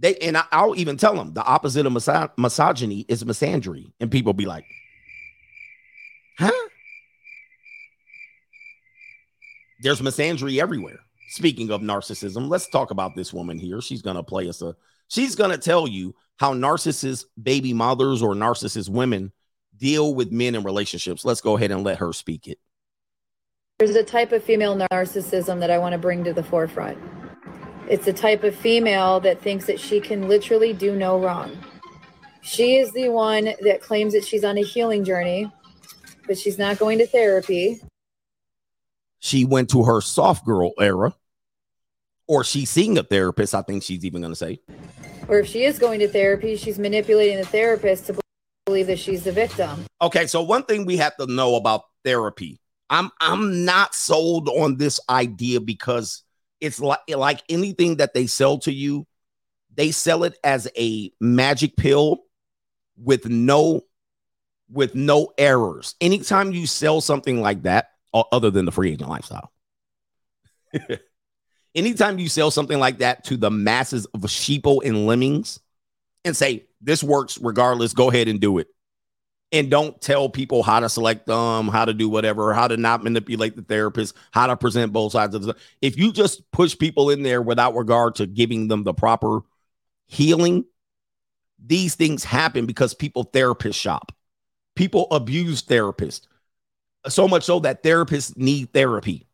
they 0.00 0.16
and 0.16 0.36
I, 0.36 0.64
will 0.64 0.78
even 0.78 0.96
tell 0.96 1.14
them 1.14 1.34
the 1.34 1.44
opposite 1.44 1.86
of 1.86 1.92
miso- 1.92 2.30
misogyny 2.36 3.04
is 3.08 3.22
misandry, 3.22 3.92
and 4.00 4.10
people 4.10 4.32
be 4.32 4.46
like, 4.46 4.64
"Huh?" 6.38 6.50
There's 9.82 10.00
misandry 10.00 10.60
everywhere. 10.60 11.00
Speaking 11.30 11.70
of 11.70 11.80
narcissism, 11.82 12.48
let's 12.48 12.68
talk 12.68 12.90
about 12.90 13.14
this 13.14 13.32
woman 13.32 13.58
here. 13.58 13.80
She's 13.80 14.02
gonna 14.02 14.22
play 14.22 14.48
us 14.48 14.62
a. 14.62 14.74
She's 15.08 15.34
gonna 15.36 15.58
tell 15.58 15.86
you 15.86 16.14
how 16.38 16.54
narcissist 16.54 17.26
baby 17.40 17.74
mothers 17.74 18.22
or 18.22 18.34
narcissist 18.34 18.88
women 18.88 19.32
deal 19.76 20.14
with 20.14 20.32
men 20.32 20.54
in 20.54 20.62
relationships. 20.62 21.24
Let's 21.24 21.40
go 21.42 21.56
ahead 21.56 21.70
and 21.70 21.84
let 21.84 21.98
her 21.98 22.12
speak 22.12 22.48
it. 22.48 22.58
There's 23.78 23.96
a 23.96 24.02
type 24.02 24.32
of 24.32 24.42
female 24.42 24.76
narcissism 24.76 25.60
that 25.60 25.70
I 25.70 25.78
want 25.78 25.92
to 25.92 25.98
bring 25.98 26.24
to 26.24 26.32
the 26.32 26.42
forefront. 26.42 26.98
It's 27.90 28.04
the 28.04 28.12
type 28.12 28.44
of 28.44 28.54
female 28.54 29.18
that 29.18 29.42
thinks 29.42 29.66
that 29.66 29.80
she 29.80 29.98
can 29.98 30.28
literally 30.28 30.72
do 30.72 30.94
no 30.94 31.18
wrong. 31.18 31.58
She 32.40 32.76
is 32.76 32.92
the 32.92 33.08
one 33.08 33.52
that 33.62 33.82
claims 33.82 34.12
that 34.12 34.24
she's 34.24 34.44
on 34.44 34.56
a 34.56 34.62
healing 34.62 35.04
journey, 35.04 35.50
but 36.28 36.38
she's 36.38 36.56
not 36.56 36.78
going 36.78 36.98
to 36.98 37.06
therapy. 37.08 37.80
She 39.18 39.44
went 39.44 39.70
to 39.70 39.82
her 39.82 40.00
soft 40.00 40.46
girl 40.46 40.70
era, 40.78 41.16
or 42.28 42.44
she's 42.44 42.70
seeing 42.70 42.96
a 42.96 43.02
therapist. 43.02 43.56
I 43.56 43.62
think 43.62 43.82
she's 43.82 44.04
even 44.04 44.20
going 44.20 44.32
to 44.32 44.36
say. 44.36 44.60
Or 45.26 45.40
if 45.40 45.48
she 45.48 45.64
is 45.64 45.80
going 45.80 45.98
to 45.98 46.08
therapy, 46.08 46.56
she's 46.56 46.78
manipulating 46.78 47.38
the 47.38 47.44
therapist 47.44 48.06
to 48.06 48.20
believe 48.66 48.86
that 48.86 49.00
she's 49.00 49.24
the 49.24 49.32
victim. 49.32 49.84
Okay, 50.00 50.28
so 50.28 50.42
one 50.42 50.62
thing 50.62 50.86
we 50.86 50.96
have 50.98 51.16
to 51.16 51.26
know 51.26 51.56
about 51.56 51.82
therapy, 52.04 52.60
I'm 52.88 53.10
I'm 53.20 53.64
not 53.64 53.96
sold 53.96 54.48
on 54.48 54.76
this 54.76 55.00
idea 55.10 55.60
because 55.60 56.22
it's 56.60 56.80
like 56.80 57.00
like 57.08 57.42
anything 57.48 57.96
that 57.96 58.14
they 58.14 58.26
sell 58.26 58.58
to 58.58 58.72
you, 58.72 59.06
they 59.74 59.90
sell 59.90 60.24
it 60.24 60.38
as 60.44 60.68
a 60.76 61.12
magic 61.20 61.76
pill 61.76 62.24
with 62.96 63.26
no 63.28 63.82
with 64.70 64.94
no 64.94 65.32
errors. 65.38 65.94
Anytime 66.00 66.52
you 66.52 66.66
sell 66.66 67.00
something 67.00 67.40
like 67.40 67.62
that, 67.62 67.90
or 68.12 68.26
other 68.32 68.50
than 68.50 68.64
the 68.64 68.72
free 68.72 68.92
agent 68.92 69.10
lifestyle. 69.10 69.52
Anytime 71.74 72.18
you 72.18 72.28
sell 72.28 72.50
something 72.50 72.78
like 72.78 72.98
that 72.98 73.24
to 73.24 73.36
the 73.36 73.50
masses 73.50 74.06
of 74.06 74.20
sheeple 74.22 74.80
and 74.84 75.06
lemmings 75.06 75.60
and 76.24 76.36
say, 76.36 76.66
this 76.80 77.02
works 77.02 77.38
regardless, 77.38 77.92
go 77.92 78.10
ahead 78.10 78.28
and 78.28 78.40
do 78.40 78.58
it. 78.58 78.66
And 79.52 79.68
don't 79.68 80.00
tell 80.00 80.28
people 80.28 80.62
how 80.62 80.78
to 80.78 80.88
select 80.88 81.26
them, 81.26 81.68
how 81.68 81.84
to 81.84 81.92
do 81.92 82.08
whatever, 82.08 82.54
how 82.54 82.68
to 82.68 82.76
not 82.76 83.02
manipulate 83.02 83.56
the 83.56 83.62
therapist, 83.62 84.14
how 84.30 84.46
to 84.46 84.56
present 84.56 84.92
both 84.92 85.12
sides 85.12 85.34
of 85.34 85.42
the. 85.42 85.56
If 85.82 85.98
you 85.98 86.12
just 86.12 86.48
push 86.52 86.78
people 86.78 87.10
in 87.10 87.24
there 87.24 87.42
without 87.42 87.74
regard 87.74 88.14
to 88.16 88.26
giving 88.26 88.68
them 88.68 88.84
the 88.84 88.94
proper 88.94 89.40
healing, 90.06 90.64
these 91.64 91.96
things 91.96 92.22
happen 92.22 92.66
because 92.66 92.94
people 92.94 93.24
therapist 93.24 93.78
shop. 93.78 94.12
People 94.76 95.08
abuse 95.10 95.62
therapists. 95.62 96.26
So 97.08 97.26
much 97.26 97.44
so 97.44 97.60
that 97.60 97.82
therapists 97.82 98.36
need 98.36 98.72
therapy. 98.72 99.26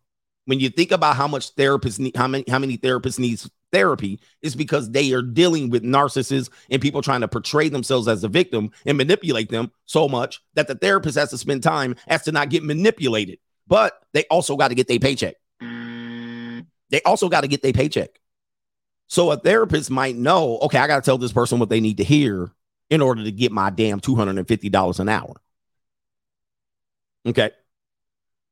When 0.47 0.61
you 0.61 0.71
think 0.71 0.93
about 0.93 1.17
how 1.17 1.29
much 1.29 1.55
therapists 1.57 1.99
need, 1.99 2.17
how 2.17 2.29
many 2.29 2.45
how 2.49 2.59
many 2.59 2.79
therapists 2.79 3.19
needs 3.19 3.51
therapy, 3.77 4.19
is 4.41 4.57
because 4.57 4.91
they 4.91 5.13
are 5.13 5.21
dealing 5.21 5.69
with 5.69 5.83
narcissists 5.83 6.49
and 6.71 6.81
people 6.81 7.03
trying 7.03 7.21
to 7.21 7.29
portray 7.29 7.69
themselves 7.69 8.09
as 8.09 8.25
a 8.25 8.29
victim 8.29 8.71
and 8.87 8.97
manipulate 8.97 9.51
them 9.51 9.71
so 9.85 10.09
much 10.09 10.41
that 10.55 10.67
the 10.67 10.75
therapist 10.75 11.19
has 11.19 11.29
to 11.31 11.37
spend 11.39 11.63
time 11.63 11.95
as 12.07 12.23
to 12.23 12.33
not 12.33 12.49
get 12.49 12.65
manipulated. 12.65 13.39
But 13.67 14.01
they 14.15 14.25
also 14.31 14.57
got 14.57 14.69
to 14.69 14.75
get 14.75 14.89
their 14.89 14.99
paycheck. 14.99 15.35
They 15.61 17.03
also 17.05 17.29
got 17.29 17.43
to 17.43 17.49
get 17.49 17.63
their 17.63 17.73
paycheck. 17.73 18.21
So 19.09 19.31
a 19.31 19.37
therapist 19.37 19.91
might 19.91 20.17
know, 20.17 20.59
okay, 20.61 20.79
I 20.79 20.87
got 20.87 20.97
to 20.97 21.03
tell 21.03 21.19
this 21.19 21.33
person 21.33 21.59
what 21.59 21.69
they 21.69 21.81
need 21.81 21.99
to 21.99 22.05
hear 22.05 22.51
in 22.89 23.03
order 23.03 23.25
to 23.25 23.33
get 23.33 23.53
my 23.53 23.71
damn 23.71 24.01
$250 24.01 25.01
an 25.01 25.09
hour. 25.09 25.35
Okay. 27.27 27.51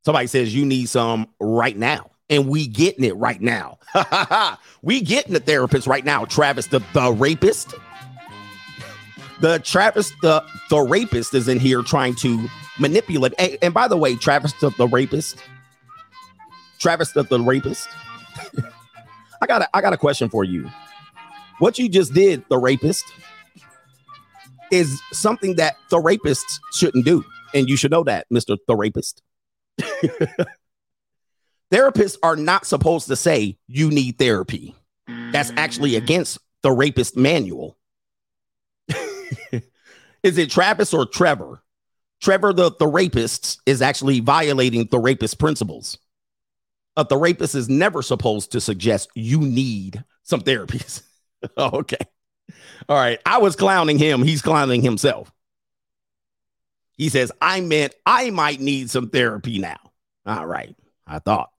Somebody 0.03 0.27
says 0.27 0.53
you 0.53 0.65
need 0.65 0.87
some 0.87 1.29
right 1.39 1.75
now, 1.75 2.11
and 2.29 2.47
we 2.47 2.67
getting 2.67 3.03
it 3.03 3.15
right 3.15 3.41
now. 3.41 3.77
we 4.81 5.01
getting 5.01 5.33
the 5.33 5.39
therapist 5.39 5.87
right 5.87 6.03
now. 6.03 6.25
Travis, 6.25 6.67
the, 6.67 6.81
the 6.93 7.11
rapist. 7.11 7.73
The 9.41 9.59
Travis, 9.59 10.11
the 10.21 10.43
the 10.69 10.79
rapist, 10.79 11.33
is 11.33 11.49
in 11.49 11.59
here 11.59 11.81
trying 11.81 12.15
to 12.15 12.47
manipulate. 12.79 13.33
And, 13.37 13.57
and 13.61 13.73
by 13.73 13.87
the 13.87 13.97
way, 13.97 14.15
Travis, 14.15 14.53
the, 14.53 14.69
the 14.71 14.87
rapist. 14.87 15.37
Travis, 16.79 17.11
the, 17.11 17.23
the 17.23 17.39
rapist. 17.39 17.89
I 19.41 19.45
got 19.45 19.61
a, 19.61 19.69
I 19.75 19.81
got 19.81 19.93
a 19.93 19.97
question 19.97 20.29
for 20.29 20.43
you. 20.43 20.69
What 21.59 21.77
you 21.77 21.89
just 21.89 22.13
did, 22.13 22.43
the 22.49 22.57
rapist, 22.57 23.05
is 24.71 25.01
something 25.11 25.55
that 25.55 25.75
the 25.89 25.99
rapist 25.99 26.59
shouldn't 26.73 27.05
do. 27.05 27.23
And 27.53 27.69
you 27.69 27.77
should 27.77 27.91
know 27.91 28.03
that, 28.03 28.27
Mr. 28.29 28.57
The 28.67 28.75
Rapist. 28.75 29.21
Therapists 31.71 32.17
are 32.21 32.35
not 32.35 32.65
supposed 32.65 33.07
to 33.07 33.15
say 33.15 33.57
you 33.67 33.89
need 33.89 34.17
therapy. 34.17 34.75
That's 35.31 35.51
actually 35.57 35.95
against 35.95 36.39
the 36.63 36.71
rapist 36.71 37.17
manual. 37.17 37.77
is 40.23 40.37
it 40.37 40.49
Travis 40.49 40.93
or 40.93 41.05
Trevor? 41.05 41.61
Trevor, 42.21 42.53
the, 42.53 42.71
the 42.79 42.87
rapist, 42.87 43.59
is 43.65 43.81
actually 43.81 44.19
violating 44.19 44.87
the 44.89 44.99
rapist 44.99 45.37
principles. 45.37 45.97
Uh, 46.97 47.03
the 47.03 47.17
rapist 47.17 47.55
is 47.55 47.67
never 47.67 48.01
supposed 48.01 48.51
to 48.53 48.61
suggest 48.61 49.09
you 49.15 49.39
need 49.41 50.03
some 50.23 50.41
therapies. 50.41 51.03
okay. 51.57 51.97
All 52.87 52.97
right. 52.97 53.19
I 53.25 53.39
was 53.39 53.55
clowning 53.55 53.99
him. 53.99 54.23
He's 54.23 54.41
clowning 54.41 54.81
himself. 54.81 55.31
He 56.97 57.09
says, 57.09 57.31
I 57.41 57.59
meant 57.59 57.93
I 58.05 58.29
might 58.29 58.61
need 58.61 58.89
some 58.89 59.09
therapy 59.09 59.59
now. 59.59 59.77
All 60.25 60.45
right. 60.45 60.75
I 61.05 61.19
thought. 61.19 61.51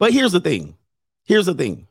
But 0.00 0.12
here's 0.12 0.32
the 0.32 0.40
thing. 0.40 0.76
Here's 1.24 1.46
the 1.46 1.54
thing. 1.54 1.86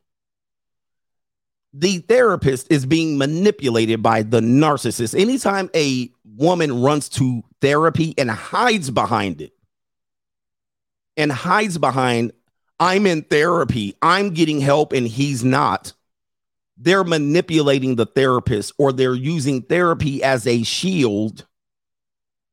The 1.71 1.99
therapist 1.99 2.67
is 2.71 2.85
being 2.85 3.17
manipulated 3.17 4.03
by 4.03 4.23
the 4.23 4.41
narcissist. 4.41 5.17
Anytime 5.17 5.69
a 5.75 6.11
woman 6.25 6.81
runs 6.81 7.07
to 7.09 7.43
therapy 7.61 8.15
and 8.17 8.29
hides 8.29 8.89
behind 8.89 9.39
it, 9.39 9.53
and 11.15 11.31
hides 11.31 11.77
behind, 11.77 12.33
I'm 12.79 13.05
in 13.05 13.21
therapy, 13.23 13.95
I'm 14.01 14.31
getting 14.31 14.59
help, 14.59 14.93
and 14.93 15.07
he's 15.07 15.43
not, 15.43 15.93
they're 16.77 17.03
manipulating 17.03 17.95
the 17.95 18.05
therapist 18.05 18.73
or 18.77 18.91
they're 18.91 19.13
using 19.13 19.61
therapy 19.61 20.23
as 20.23 20.47
a 20.47 20.63
shield 20.63 21.45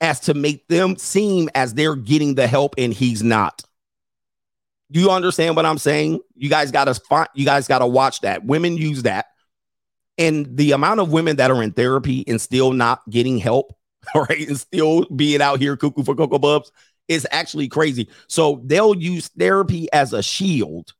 as 0.00 0.20
to 0.20 0.34
make 0.34 0.66
them 0.68 0.96
seem 0.96 1.48
as 1.54 1.74
they're 1.74 1.94
getting 1.94 2.34
the 2.34 2.46
help 2.46 2.74
and 2.76 2.92
he's 2.92 3.22
not. 3.22 3.62
Do 4.90 5.00
you 5.00 5.10
understand 5.10 5.56
what 5.56 5.66
I'm 5.66 5.78
saying? 5.78 6.20
You 6.34 6.48
guys 6.48 6.70
got 6.70 6.84
to 6.84 6.94
find, 6.94 7.28
you 7.34 7.44
guys 7.44 7.66
got 7.66 7.80
to 7.80 7.86
watch 7.86 8.20
that. 8.20 8.44
Women 8.44 8.76
use 8.76 9.02
that. 9.02 9.26
And 10.18 10.56
the 10.56 10.72
amount 10.72 11.00
of 11.00 11.12
women 11.12 11.36
that 11.36 11.50
are 11.50 11.62
in 11.62 11.72
therapy 11.72 12.24
and 12.26 12.40
still 12.40 12.72
not 12.72 13.02
getting 13.10 13.38
help, 13.38 13.76
right, 14.14 14.48
and 14.48 14.58
still 14.58 15.04
being 15.06 15.42
out 15.42 15.60
here 15.60 15.76
cuckoo 15.76 16.04
for 16.04 16.14
Cocoa 16.14 16.38
Puffs 16.38 16.70
is 17.08 17.26
actually 17.30 17.68
crazy. 17.68 18.08
So 18.28 18.62
they'll 18.64 18.96
use 18.96 19.28
therapy 19.28 19.88
as 19.92 20.12
a 20.12 20.22
shield 20.22 20.92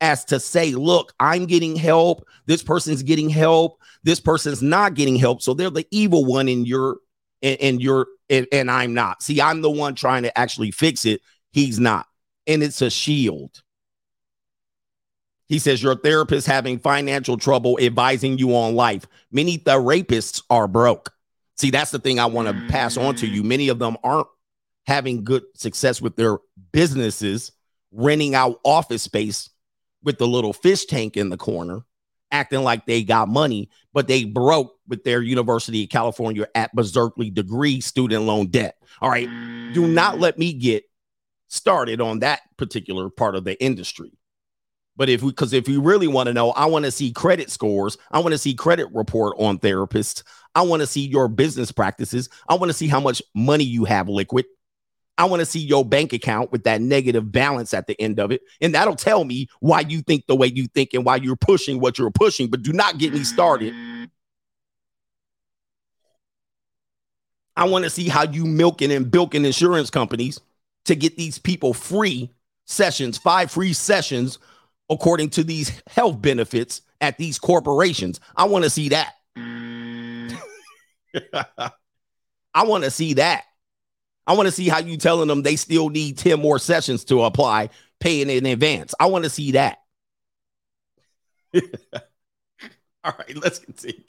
as 0.00 0.24
to 0.26 0.38
say, 0.38 0.72
look, 0.72 1.12
I'm 1.18 1.46
getting 1.46 1.76
help. 1.76 2.26
This 2.46 2.62
person's 2.62 3.02
getting 3.02 3.28
help. 3.28 3.80
This 4.04 4.20
person's 4.20 4.62
not 4.62 4.94
getting 4.94 5.16
help. 5.16 5.42
So 5.42 5.54
they're 5.54 5.70
the 5.70 5.86
evil 5.90 6.24
one 6.24 6.48
in 6.48 6.64
your 6.64 6.98
and, 7.42 7.60
and 7.60 7.82
you're 7.82 8.06
and, 8.30 8.46
and 8.52 8.70
I'm 8.70 8.94
not. 8.94 9.22
See, 9.22 9.40
I'm 9.40 9.62
the 9.62 9.70
one 9.70 9.94
trying 9.94 10.24
to 10.24 10.38
actually 10.38 10.70
fix 10.70 11.04
it. 11.04 11.20
He's 11.52 11.80
not. 11.80 12.06
And 12.48 12.62
it's 12.62 12.82
a 12.82 12.90
shield. 12.90 13.62
He 15.48 15.58
says 15.58 15.82
your 15.82 15.96
therapist 15.96 16.46
having 16.46 16.78
financial 16.78 17.36
trouble 17.36 17.78
advising 17.80 18.38
you 18.38 18.54
on 18.54 18.74
life. 18.74 19.06
Many 19.30 19.58
therapists 19.58 20.42
are 20.50 20.68
broke. 20.68 21.10
See, 21.56 21.70
that's 21.70 21.90
the 21.90 21.98
thing 21.98 22.20
I 22.20 22.26
want 22.26 22.48
to 22.48 22.68
pass 22.68 22.96
on 22.96 23.14
to 23.16 23.26
you. 23.26 23.42
Mm. 23.42 23.46
Many 23.46 23.68
of 23.68 23.78
them 23.78 23.96
aren't 24.04 24.28
having 24.86 25.24
good 25.24 25.42
success 25.54 26.00
with 26.00 26.16
their 26.16 26.38
businesses, 26.72 27.52
renting 27.92 28.34
out 28.34 28.60
office 28.64 29.02
space 29.02 29.50
with 30.02 30.18
the 30.18 30.26
little 30.26 30.52
fish 30.52 30.84
tank 30.84 31.16
in 31.16 31.30
the 31.30 31.36
corner, 31.36 31.80
acting 32.30 32.62
like 32.62 32.86
they 32.86 33.02
got 33.02 33.28
money, 33.28 33.70
but 33.92 34.06
they 34.06 34.24
broke 34.24 34.76
with 34.86 35.02
their 35.04 35.20
University 35.20 35.84
of 35.84 35.90
California 35.90 36.46
at 36.54 36.74
Berkeley 36.74 37.30
degree 37.30 37.80
student 37.80 38.24
loan 38.24 38.46
debt. 38.46 38.76
All 39.00 39.10
right. 39.10 39.28
Do 39.72 39.86
not 39.86 40.16
mm. 40.16 40.20
let 40.20 40.38
me 40.38 40.52
get 40.52 40.84
started 41.48 42.00
on 42.00 42.20
that 42.20 42.42
particular 42.56 43.10
part 43.10 43.34
of 43.34 43.44
the 43.44 43.60
industry. 43.62 44.12
But 44.96 45.08
if 45.08 45.22
we, 45.22 45.30
because 45.30 45.52
if 45.52 45.68
you 45.68 45.80
really 45.80 46.08
want 46.08 46.26
to 46.26 46.32
know, 46.32 46.50
I 46.50 46.66
want 46.66 46.84
to 46.84 46.90
see 46.90 47.12
credit 47.12 47.50
scores. 47.50 47.96
I 48.10 48.18
want 48.18 48.32
to 48.32 48.38
see 48.38 48.54
credit 48.54 48.88
report 48.92 49.36
on 49.38 49.58
therapists. 49.58 50.24
I 50.56 50.62
want 50.62 50.80
to 50.80 50.86
see 50.86 51.06
your 51.06 51.28
business 51.28 51.70
practices. 51.70 52.28
I 52.48 52.56
want 52.56 52.70
to 52.70 52.76
see 52.76 52.88
how 52.88 52.98
much 52.98 53.22
money 53.32 53.64
you 53.64 53.84
have 53.84 54.08
liquid. 54.08 54.46
I 55.16 55.24
want 55.26 55.40
to 55.40 55.46
see 55.46 55.60
your 55.60 55.84
bank 55.84 56.12
account 56.12 56.50
with 56.50 56.64
that 56.64 56.80
negative 56.80 57.30
balance 57.30 57.74
at 57.74 57.86
the 57.86 58.00
end 58.00 58.18
of 58.18 58.32
it. 58.32 58.40
And 58.60 58.74
that'll 58.74 58.96
tell 58.96 59.24
me 59.24 59.48
why 59.60 59.80
you 59.80 60.02
think 60.02 60.26
the 60.26 60.36
way 60.36 60.48
you 60.48 60.66
think 60.66 60.94
and 60.94 61.04
why 61.04 61.16
you're 61.16 61.36
pushing 61.36 61.80
what 61.80 61.98
you're 61.98 62.10
pushing. 62.10 62.48
But 62.48 62.62
do 62.62 62.72
not 62.72 62.98
get 62.98 63.12
me 63.12 63.22
started. 63.22 63.74
I 67.56 67.64
want 67.64 67.84
to 67.84 67.90
see 67.90 68.08
how 68.08 68.22
you 68.22 68.46
milking 68.46 68.92
and 68.92 69.10
bilking 69.10 69.44
insurance 69.44 69.90
companies 69.90 70.40
to 70.84 70.94
get 70.94 71.16
these 71.16 71.38
people 71.38 71.74
free 71.74 72.30
sessions, 72.64 73.18
five 73.18 73.50
free 73.50 73.72
sessions 73.72 74.38
according 74.90 75.30
to 75.30 75.44
these 75.44 75.82
health 75.86 76.20
benefits 76.20 76.82
at 77.00 77.18
these 77.18 77.38
corporations. 77.38 78.20
I 78.36 78.44
want 78.44 78.64
to 78.64 78.70
see 78.70 78.90
that. 78.90 79.14
I 82.54 82.64
want 82.64 82.84
to 82.84 82.90
see 82.90 83.14
that. 83.14 83.44
I 84.26 84.34
want 84.34 84.46
to 84.46 84.52
see 84.52 84.68
how 84.68 84.78
you 84.78 84.96
telling 84.96 85.28
them 85.28 85.42
they 85.42 85.56
still 85.56 85.88
need 85.88 86.18
10 86.18 86.40
more 86.40 86.58
sessions 86.58 87.04
to 87.06 87.22
apply, 87.22 87.70
paying 87.98 88.28
in 88.28 88.46
advance. 88.46 88.94
I 89.00 89.06
want 89.06 89.24
to 89.24 89.30
see 89.30 89.52
that. 89.52 89.78
All 93.04 93.14
right, 93.18 93.36
let's 93.36 93.58
continue. 93.58 94.02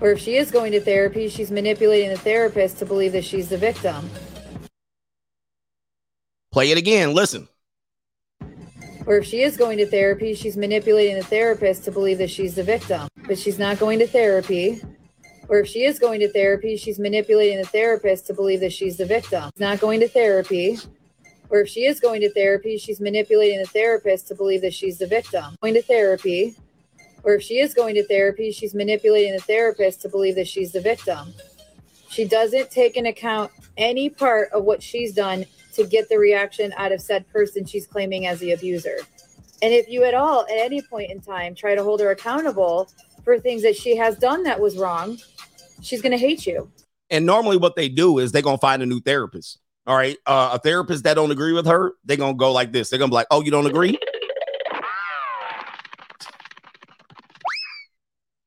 Or 0.00 0.10
if 0.10 0.20
she 0.20 0.36
is 0.36 0.50
going 0.50 0.72
to 0.72 0.80
therapy, 0.80 1.28
she's 1.28 1.50
manipulating 1.50 2.10
the 2.10 2.18
therapist 2.18 2.78
to 2.78 2.86
believe 2.86 3.12
that 3.12 3.24
she's 3.24 3.48
the 3.48 3.58
victim. 3.58 4.10
Play 6.54 6.70
it 6.70 6.78
again. 6.78 7.14
Listen. 7.14 7.48
Or 9.06 9.16
if 9.16 9.26
she 9.26 9.42
is 9.42 9.56
going 9.56 9.76
to 9.78 9.86
therapy, 9.86 10.34
she's 10.34 10.56
manipulating 10.56 11.16
the 11.16 11.24
therapist 11.24 11.82
to 11.82 11.90
believe 11.90 12.18
that 12.18 12.30
she's 12.30 12.54
the 12.54 12.62
victim. 12.62 13.08
But 13.26 13.40
she's 13.40 13.58
not 13.58 13.80
going 13.80 13.98
to 13.98 14.06
therapy. 14.06 14.80
Or 15.48 15.58
if 15.58 15.66
she 15.66 15.82
is 15.82 15.98
going 15.98 16.20
to 16.20 16.32
therapy, 16.32 16.76
she's 16.76 17.00
manipulating 17.00 17.58
the 17.58 17.66
therapist 17.66 18.28
to 18.28 18.34
believe 18.34 18.60
that 18.60 18.72
she's 18.72 18.98
the 18.98 19.04
victim. 19.04 19.50
Not 19.58 19.80
going 19.80 19.98
to 19.98 20.06
therapy. 20.06 20.78
Or 21.48 21.62
if 21.62 21.68
she 21.68 21.86
is 21.86 21.98
going 21.98 22.20
to 22.20 22.32
therapy, 22.32 22.78
she's 22.78 23.00
manipulating 23.00 23.58
the 23.58 23.66
therapist 23.66 24.28
to 24.28 24.36
believe 24.36 24.60
that 24.60 24.74
she's 24.74 24.98
the 24.98 25.08
victim. 25.08 25.56
Going 25.60 25.74
to 25.74 25.82
therapy. 25.82 26.54
Or 27.24 27.34
if 27.34 27.42
she 27.42 27.58
is 27.58 27.74
going 27.74 27.96
to 27.96 28.06
therapy, 28.06 28.52
she's 28.52 28.76
manipulating 28.76 29.32
the 29.32 29.40
therapist 29.40 30.02
to 30.02 30.08
believe 30.08 30.36
that 30.36 30.46
she's 30.46 30.70
the 30.70 30.80
victim. 30.80 31.34
She 32.10 32.24
doesn't 32.24 32.70
take 32.70 32.96
into 32.96 33.10
account 33.10 33.50
any 33.76 34.08
part 34.08 34.52
of 34.52 34.62
what 34.62 34.84
she's 34.84 35.12
done 35.12 35.46
to 35.74 35.84
get 35.84 36.08
the 36.08 36.18
reaction 36.18 36.72
out 36.76 36.92
of 36.92 37.00
said 37.00 37.28
person 37.28 37.64
she's 37.64 37.86
claiming 37.86 38.26
as 38.26 38.40
the 38.40 38.52
abuser. 38.52 38.98
And 39.62 39.72
if 39.72 39.88
you 39.88 40.04
at 40.04 40.14
all, 40.14 40.42
at 40.42 40.58
any 40.58 40.82
point 40.82 41.10
in 41.10 41.20
time, 41.20 41.54
try 41.54 41.74
to 41.74 41.82
hold 41.82 42.00
her 42.00 42.10
accountable 42.10 42.90
for 43.24 43.38
things 43.38 43.62
that 43.62 43.76
she 43.76 43.96
has 43.96 44.16
done 44.16 44.42
that 44.42 44.60
was 44.60 44.76
wrong, 44.76 45.18
she's 45.82 46.02
going 46.02 46.12
to 46.12 46.18
hate 46.18 46.46
you. 46.46 46.70
And 47.10 47.26
normally, 47.26 47.56
what 47.56 47.76
they 47.76 47.88
do 47.88 48.18
is 48.18 48.32
they're 48.32 48.42
gonna 48.42 48.58
find 48.58 48.82
a 48.82 48.86
new 48.86 49.00
therapist. 49.00 49.60
All 49.86 49.96
right, 49.96 50.16
uh, 50.26 50.50
a 50.54 50.58
therapist 50.58 51.04
that 51.04 51.14
don't 51.14 51.30
agree 51.30 51.52
with 51.52 51.66
her, 51.66 51.92
they're 52.04 52.16
gonna 52.16 52.34
go 52.34 52.50
like 52.50 52.72
this. 52.72 52.90
They're 52.90 52.98
gonna 52.98 53.10
be 53.10 53.14
like, 53.14 53.28
"Oh, 53.30 53.42
you 53.42 53.50
don't 53.50 53.66
agree? 53.66 53.98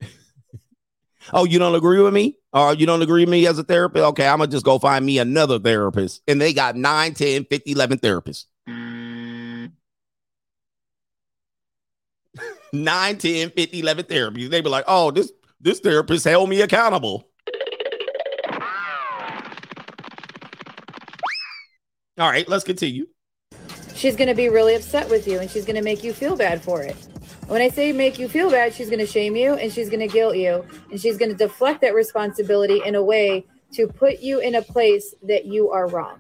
oh, 1.34 1.46
you 1.46 1.60
don't 1.60 1.76
agree 1.76 2.02
with 2.02 2.14
me? 2.14 2.38
Or 2.58 2.74
you 2.74 2.86
don't 2.86 3.02
agree 3.02 3.24
with 3.24 3.30
me 3.30 3.46
as 3.46 3.60
a 3.60 3.64
therapist? 3.64 4.04
Okay, 4.04 4.28
I'm 4.28 4.40
gonna 4.40 4.50
just 4.50 4.66
go 4.66 4.80
find 4.80 5.06
me 5.06 5.20
another 5.20 5.60
therapist." 5.60 6.22
And 6.28 6.42
they 6.42 6.54
got 6.54 6.76
9, 6.76 7.14
10, 7.14 7.46
50, 7.46 7.72
11 7.72 8.00
therapists. 8.00 8.46
Mm. 8.68 9.72
9, 12.74 13.18
10, 13.18 13.52
50, 13.52 13.80
11 13.80 14.06
therapies. 14.06 14.50
They 14.50 14.62
be 14.62 14.70
like, 14.70 14.86
"Oh, 14.88 15.12
this 15.12 15.32
this 15.62 15.80
therapist 15.80 16.26
held 16.26 16.50
me 16.50 16.62
accountable." 16.62 17.30
All 22.20 22.30
right, 22.30 22.50
let's 22.50 22.64
continue. 22.64 23.06
She's 23.94 24.16
going 24.16 24.28
to 24.28 24.34
be 24.36 24.50
really 24.50 24.74
upset 24.74 25.08
with 25.10 25.28
you 25.28 25.40
and 25.40 25.50
she's 25.50 25.66
going 25.66 25.76
to 25.76 25.84
make 25.84 26.04
you 26.04 26.14
feel 26.14 26.36
bad 26.36 26.64
for 26.64 26.82
it. 26.82 26.96
When 27.48 27.62
I 27.62 27.70
say 27.70 27.94
make 27.94 28.20
you 28.20 28.28
feel 28.28 28.52
bad, 28.52 28.74
she's 28.74 28.90
going 28.90 29.00
to 29.00 29.06
shame 29.06 29.38
you 29.38 29.54
and 29.54 29.72
she's 29.72 29.90
going 29.90 30.02
to 30.02 30.08
guilt 30.08 30.36
you 30.36 30.66
and 30.92 31.00
she's 31.00 31.18
going 31.18 31.32
to 31.32 31.38
deflect 31.38 31.80
that 31.80 31.96
responsibility 31.96 32.82
in 32.86 32.96
a 32.96 33.02
way 33.02 33.46
to 33.72 33.88
put 33.88 34.20
you 34.20 34.40
in 34.42 34.56
a 34.56 34.62
place 34.62 35.16
that 35.24 35.46
you 35.46 35.72
are 35.72 35.88
wrong. 35.88 36.20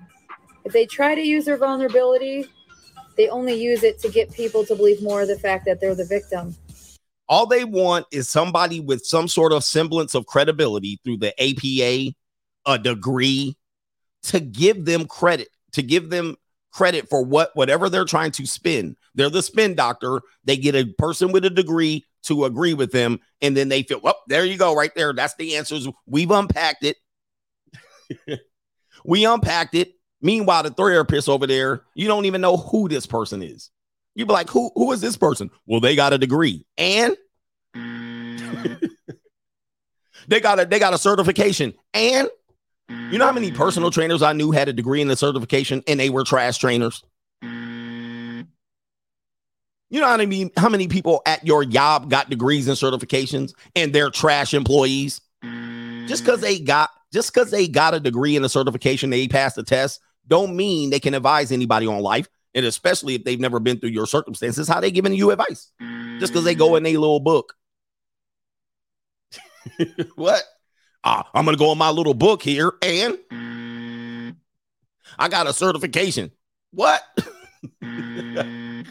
If 0.63 0.71
they 0.71 0.85
try 0.85 1.15
to 1.15 1.21
use 1.21 1.43
their 1.43 1.57
vulnerability, 1.57 2.45
they 3.17 3.27
only 3.27 3.61
use 3.61 3.83
it 3.83 3.99
to 3.99 4.09
get 4.09 4.31
people 4.31 4.65
to 4.67 4.75
believe 4.75 5.03
more 5.03 5.21
of 5.21 5.27
the 5.27 5.37
fact 5.37 5.65
that 5.65 5.81
they're 5.81 5.95
the 5.95 6.05
victim. 6.05 6.55
All 7.27 7.45
they 7.45 7.65
want 7.65 8.05
is 8.09 8.29
somebody 8.29 8.79
with 8.79 9.05
some 9.05 9.27
sort 9.27 9.51
of 9.51 9.65
semblance 9.65 10.15
of 10.15 10.25
credibility 10.27 10.97
through 11.03 11.17
the 11.17 11.33
APA, 11.41 12.15
a 12.65 12.79
degree, 12.79 13.57
to 14.23 14.39
give 14.39 14.85
them 14.85 15.05
credit, 15.05 15.49
to 15.73 15.81
give 15.81 16.09
them 16.09 16.37
credit 16.77 17.09
for 17.09 17.23
what 17.23 17.49
whatever 17.55 17.89
they're 17.89 18.05
trying 18.05 18.31
to 18.31 18.45
spin. 18.45 18.95
They're 19.15 19.31
the 19.31 19.41
spin 19.41 19.73
doctor. 19.73 20.21
They 20.45 20.57
get 20.57 20.75
a 20.75 20.85
person 20.85 21.31
with 21.31 21.43
a 21.43 21.49
degree 21.49 22.05
to 22.23 22.45
agree 22.45 22.75
with 22.75 22.91
them, 22.91 23.19
and 23.41 23.57
then 23.57 23.69
they 23.69 23.81
feel, 23.81 23.99
well, 23.99 24.21
there 24.27 24.45
you 24.45 24.57
go, 24.57 24.75
right 24.75 24.93
there. 24.95 25.11
That's 25.11 25.33
the 25.35 25.55
answers. 25.55 25.87
We've 26.05 26.29
unpacked 26.29 26.85
it. 26.85 26.97
we 29.05 29.25
unpacked 29.25 29.73
it. 29.73 29.93
Meanwhile, 30.21 30.63
the 30.63 30.69
therapist 30.69 31.27
over 31.27 31.47
there, 31.47 31.81
you 31.95 32.07
don't 32.07 32.25
even 32.25 32.41
know 32.41 32.57
who 32.57 32.87
this 32.87 33.07
person 33.07 33.41
is. 33.41 33.71
You'd 34.13 34.27
be 34.27 34.33
like, 34.33 34.49
who 34.49 34.69
who 34.75 34.91
is 34.91 35.01
this 35.01 35.17
person? 35.17 35.49
Well, 35.65 35.79
they 35.79 35.95
got 35.95 36.13
a 36.13 36.17
degree 36.19 36.63
and 36.77 37.15
they 40.27 40.39
got 40.39 40.59
a 40.59 40.65
they 40.65 40.77
got 40.79 40.93
a 40.93 40.97
certification 40.99 41.73
and 41.93 42.29
you 42.89 43.17
know 43.17 43.25
how 43.25 43.33
many 43.33 43.51
personal 43.51 43.89
mm. 43.89 43.93
trainers 43.93 44.21
I 44.21 44.33
knew 44.33 44.51
had 44.51 44.69
a 44.69 44.73
degree 44.73 45.01
in 45.01 45.07
the 45.07 45.15
certification 45.15 45.83
and 45.87 45.99
they 45.99 46.09
were 46.09 46.23
trash 46.23 46.57
trainers? 46.57 47.03
Mm. 47.43 48.47
You 49.89 50.01
know 50.01 50.07
how 50.07 50.17
many 50.17 50.51
how 50.57 50.69
many 50.69 50.87
people 50.87 51.21
at 51.25 51.45
your 51.45 51.65
job 51.65 52.09
got 52.09 52.29
degrees 52.29 52.67
and 52.67 52.77
certifications 52.77 53.53
and 53.75 53.93
they're 53.93 54.09
trash 54.09 54.53
employees? 54.53 55.21
Just 56.07 56.23
because 56.23 56.41
they 56.41 56.59
mm. 56.59 56.65
got 56.65 56.89
just 57.13 57.33
because 57.33 57.51
they 57.51 57.67
got 57.67 57.93
a 57.93 57.99
degree 57.99 58.35
and 58.35 58.45
a 58.45 58.49
certification, 58.49 59.09
they 59.09 59.27
passed 59.27 59.55
the 59.55 59.63
test, 59.63 60.01
don't 60.27 60.55
mean 60.55 60.89
they 60.89 60.99
can 60.99 61.13
advise 61.13 61.51
anybody 61.51 61.87
on 61.87 62.01
life. 62.01 62.27
And 62.53 62.65
especially 62.65 63.15
if 63.15 63.23
they've 63.23 63.39
never 63.39 63.59
been 63.59 63.79
through 63.79 63.89
your 63.89 64.07
circumstances, 64.07 64.67
how 64.67 64.79
they 64.79 64.91
giving 64.91 65.13
you 65.13 65.31
advice? 65.31 65.71
Just 66.19 66.33
because 66.33 66.43
they 66.43 66.55
go 66.55 66.75
in 66.75 66.85
a 66.85 66.97
little 66.97 67.19
book. 67.19 67.53
what? 70.15 70.43
Ah, 71.09 71.29
I'm 71.33 71.45
gonna 71.45 71.55
go 71.55 71.71
in 71.71 71.77
my 71.77 71.89
little 71.89 72.13
book 72.13 72.41
here 72.43 72.73
and 72.81 73.17
I 75.17 75.29
got 75.29 75.47
a 75.47 75.53
certification. 75.53 76.33
What? 76.71 77.01
I 77.81 78.83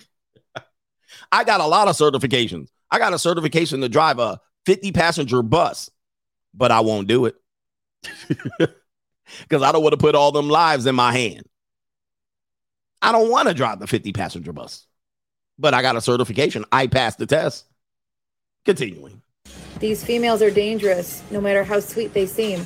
got 1.45 1.61
a 1.61 1.67
lot 1.67 1.89
of 1.89 1.97
certifications. 1.97 2.69
I 2.91 2.99
got 2.99 3.13
a 3.13 3.19
certification 3.19 3.83
to 3.83 3.91
drive 3.91 4.19
a 4.19 4.41
50 4.65 4.93
passenger 4.93 5.43
bus, 5.43 5.91
but 6.55 6.73
I 6.73 6.81
won't 6.81 7.07
do 7.07 7.27
it 7.27 7.35
because 9.43 9.63
I 9.63 9.71
don't 9.71 9.83
want 9.83 9.93
to 9.93 9.99
put 9.99 10.15
all 10.15 10.33
them 10.33 10.49
lives 10.49 10.87
in 10.87 10.95
my 10.95 11.13
hand. 11.13 11.43
I 13.03 13.13
don't 13.13 13.31
want 13.31 13.49
to 13.49 13.55
drive 13.55 13.79
the 13.79 13.87
50 13.87 14.15
passenger 14.15 14.55
bus, 14.55 14.87
but 15.59 15.75
I 15.75 15.83
got 15.83 15.97
a 15.97 16.01
certification. 16.01 16.65
I 16.73 16.87
passed 16.87 17.19
the 17.19 17.27
test. 17.27 17.67
Continuing. 18.65 19.21
These 19.79 20.05
females 20.05 20.43
are 20.43 20.51
dangerous, 20.51 21.23
no 21.31 21.41
matter 21.41 21.63
how 21.63 21.81
sweet 21.81 22.15
they 22.15 22.27
seem. 22.27 22.65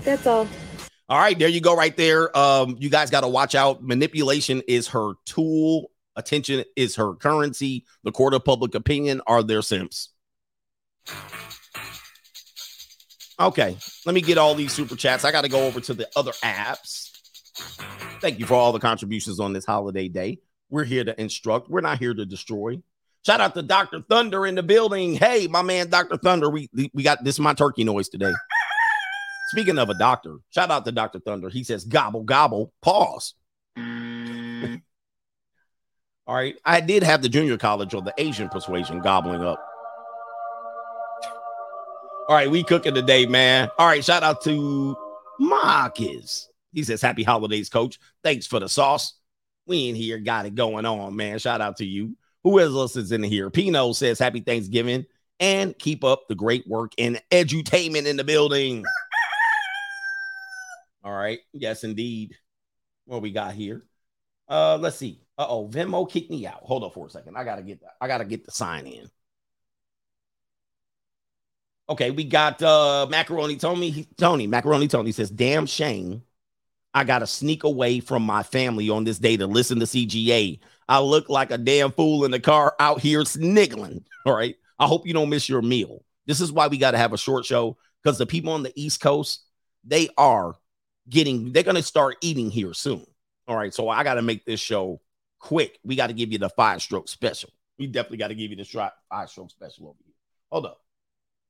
That's 0.00 0.26
all. 0.26 0.46
All 1.08 1.18
right, 1.18 1.38
there 1.38 1.48
you 1.48 1.60
go, 1.60 1.76
right 1.76 1.96
there. 1.96 2.36
Um, 2.36 2.76
you 2.78 2.88
guys 2.88 3.10
got 3.10 3.20
to 3.22 3.28
watch 3.28 3.54
out. 3.54 3.82
Manipulation 3.82 4.62
is 4.68 4.88
her 4.88 5.12
tool. 5.26 5.90
Attention 6.16 6.64
is 6.76 6.96
her 6.96 7.14
currency. 7.14 7.86
The 8.04 8.12
court 8.12 8.34
of 8.34 8.44
public 8.44 8.74
opinion 8.74 9.22
are 9.26 9.42
their 9.42 9.62
simps. 9.62 10.10
Okay, 13.40 13.76
let 14.06 14.14
me 14.14 14.20
get 14.20 14.38
all 14.38 14.54
these 14.54 14.72
super 14.72 14.94
chats. 14.94 15.24
I 15.24 15.32
got 15.32 15.42
to 15.42 15.48
go 15.48 15.66
over 15.66 15.80
to 15.80 15.94
the 15.94 16.08
other 16.14 16.32
apps. 16.44 17.10
Thank 18.20 18.38
you 18.38 18.46
for 18.46 18.54
all 18.54 18.72
the 18.72 18.78
contributions 18.78 19.40
on 19.40 19.52
this 19.52 19.64
holiday 19.64 20.08
day. 20.08 20.38
We're 20.70 20.84
here 20.84 21.04
to 21.04 21.20
instruct. 21.20 21.68
We're 21.68 21.80
not 21.80 21.98
here 21.98 22.14
to 22.14 22.24
destroy. 22.24 22.82
Shout 23.24 23.40
out 23.40 23.54
to 23.54 23.62
Dr. 23.62 24.02
Thunder 24.08 24.46
in 24.46 24.56
the 24.56 24.62
building. 24.62 25.14
Hey, 25.14 25.46
my 25.46 25.62
man, 25.62 25.88
Dr. 25.88 26.16
Thunder. 26.16 26.50
We 26.50 26.68
we 26.92 27.02
got 27.02 27.22
this 27.22 27.36
is 27.36 27.40
my 27.40 27.54
turkey 27.54 27.84
noise 27.84 28.08
today. 28.08 28.32
Speaking 29.50 29.78
of 29.78 29.90
a 29.90 29.94
doctor, 29.94 30.38
shout 30.50 30.70
out 30.70 30.84
to 30.86 30.92
Dr. 30.92 31.20
Thunder. 31.20 31.48
He 31.48 31.62
says 31.62 31.84
gobble 31.84 32.22
gobble. 32.24 32.72
Pause. 32.82 33.34
All 36.26 36.34
right. 36.34 36.56
I 36.64 36.80
did 36.80 37.02
have 37.02 37.22
the 37.22 37.28
junior 37.28 37.58
college 37.58 37.94
or 37.94 38.02
the 38.02 38.14
Asian 38.18 38.48
persuasion 38.48 39.00
gobbling 39.00 39.44
up. 39.44 39.62
All 42.28 42.36
right, 42.36 42.50
we 42.50 42.62
cooking 42.62 42.94
today, 42.94 43.26
man. 43.26 43.68
All 43.78 43.86
right, 43.86 44.02
shout 44.02 44.22
out 44.22 44.42
to 44.44 44.96
Marcus. 45.40 46.48
He 46.72 46.84
says, 46.84 47.02
Happy 47.02 47.24
holidays, 47.24 47.68
coach. 47.68 47.98
Thanks 48.22 48.46
for 48.46 48.60
the 48.60 48.68
sauce. 48.68 49.14
We 49.66 49.88
in 49.88 49.96
here 49.96 50.18
got 50.18 50.46
it 50.46 50.54
going 50.54 50.86
on, 50.86 51.14
man. 51.16 51.38
Shout 51.40 51.60
out 51.60 51.76
to 51.78 51.84
you. 51.84 52.16
Who 52.44 52.60
else 52.60 52.96
is 52.96 53.12
in 53.12 53.22
here? 53.22 53.50
Pino 53.50 53.92
says, 53.92 54.18
Happy 54.18 54.40
Thanksgiving 54.40 55.06
and 55.40 55.78
keep 55.78 56.04
up 56.04 56.28
the 56.28 56.34
great 56.34 56.66
work 56.66 56.92
in 56.96 57.18
edutainment 57.30 58.06
in 58.06 58.16
the 58.16 58.24
building. 58.24 58.84
All 61.04 61.12
right. 61.12 61.40
Yes, 61.52 61.84
indeed. 61.84 62.36
What 63.06 63.22
we 63.22 63.32
got 63.32 63.54
here? 63.54 63.82
Uh, 64.48 64.78
let's 64.80 64.96
see. 64.96 65.20
Uh 65.38 65.46
oh, 65.48 65.68
Venmo 65.68 66.08
kicked 66.08 66.30
me 66.30 66.46
out. 66.46 66.60
Hold 66.62 66.84
up 66.84 66.94
for 66.94 67.06
a 67.06 67.10
second. 67.10 67.36
I 67.36 67.44
gotta 67.44 67.62
get 67.62 67.80
that. 67.80 67.94
I 68.00 68.06
gotta 68.06 68.24
get 68.24 68.44
the 68.44 68.52
sign 68.52 68.86
in. 68.86 69.10
Okay, 71.88 72.10
we 72.10 72.24
got 72.24 72.62
uh 72.62 73.06
Macaroni 73.10 73.56
Tony. 73.56 74.06
Tony, 74.16 74.46
Macaroni 74.46 74.88
Tony 74.88 75.12
says, 75.12 75.30
damn 75.30 75.66
shame. 75.66 76.22
I 76.94 77.04
gotta 77.04 77.26
sneak 77.26 77.64
away 77.64 78.00
from 78.00 78.22
my 78.22 78.42
family 78.42 78.90
on 78.90 79.04
this 79.04 79.18
day 79.18 79.36
to 79.38 79.46
listen 79.46 79.80
to 79.80 79.86
CGA. 79.86 80.60
I 80.92 80.98
look 80.98 81.30
like 81.30 81.50
a 81.50 81.56
damn 81.56 81.90
fool 81.90 82.26
in 82.26 82.30
the 82.30 82.38
car 82.38 82.76
out 82.78 83.00
here 83.00 83.24
sniggling. 83.24 84.04
All 84.26 84.34
right. 84.34 84.56
I 84.78 84.86
hope 84.86 85.06
you 85.06 85.14
don't 85.14 85.30
miss 85.30 85.48
your 85.48 85.62
meal. 85.62 86.04
This 86.26 86.38
is 86.38 86.52
why 86.52 86.66
we 86.66 86.76
got 86.76 86.90
to 86.90 86.98
have 86.98 87.14
a 87.14 87.18
short 87.18 87.46
show 87.46 87.78
because 88.02 88.18
the 88.18 88.26
people 88.26 88.52
on 88.52 88.62
the 88.62 88.78
East 88.78 89.00
Coast, 89.00 89.42
they 89.84 90.10
are 90.18 90.54
getting, 91.08 91.50
they're 91.50 91.62
going 91.62 91.76
to 91.76 91.82
start 91.82 92.18
eating 92.20 92.50
here 92.50 92.74
soon. 92.74 93.06
All 93.48 93.56
right. 93.56 93.72
So 93.72 93.88
I 93.88 94.04
got 94.04 94.14
to 94.16 94.22
make 94.22 94.44
this 94.44 94.60
show 94.60 95.00
quick. 95.38 95.78
We 95.82 95.96
got 95.96 96.08
to 96.08 96.12
give 96.12 96.30
you 96.30 96.36
the 96.36 96.50
five 96.50 96.82
stroke 96.82 97.08
special. 97.08 97.48
We 97.78 97.86
definitely 97.86 98.18
got 98.18 98.28
to 98.28 98.34
give 98.34 98.50
you 98.50 98.56
the 98.56 98.90
five 99.08 99.30
stroke 99.30 99.48
special 99.48 99.88
over 99.88 99.98
here. 100.04 100.14
Hold 100.50 100.66
up. 100.66 100.82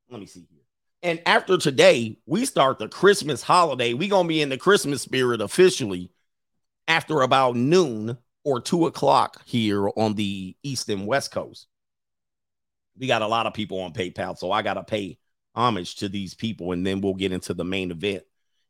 Let 0.09 0.21
me 0.21 0.27
see 0.27 0.47
here. 0.49 0.61
And 1.03 1.21
after 1.27 1.59
today, 1.59 2.17
we 2.27 2.45
start 2.45 2.79
the 2.79 2.87
Christmas 2.87 3.43
holiday. 3.43 3.93
We're 3.93 4.09
going 4.09 4.27
to 4.27 4.29
be 4.29 4.41
in 4.41 4.51
the 4.51 4.57
Christmas 4.57 5.03
spirit 5.03 5.41
officially 5.41 6.13
after 6.87 7.23
about 7.23 7.57
noon 7.57 8.19
or 8.45 8.61
two 8.61 8.87
o'clock 8.87 9.43
here 9.45 9.89
on 9.97 10.15
the 10.15 10.57
East 10.63 10.89
and 10.89 11.07
West 11.07 11.31
Coast. 11.31 11.67
We 12.99 13.07
got 13.07 13.23
a 13.23 13.27
lot 13.27 13.47
of 13.47 13.55
people 13.55 13.81
on 13.81 13.93
PayPal, 13.93 14.37
so 14.37 14.53
I 14.53 14.63
got 14.63 14.75
to 14.75 14.85
pay 14.85 15.19
homage 15.55 15.97
to 15.97 16.09
these 16.09 16.35
people, 16.35 16.73
and 16.73 16.87
then 16.87 17.01
we'll 17.01 17.15
get 17.15 17.33
into 17.33 17.55
the 17.55 17.65
main 17.65 17.91
event 17.91 18.25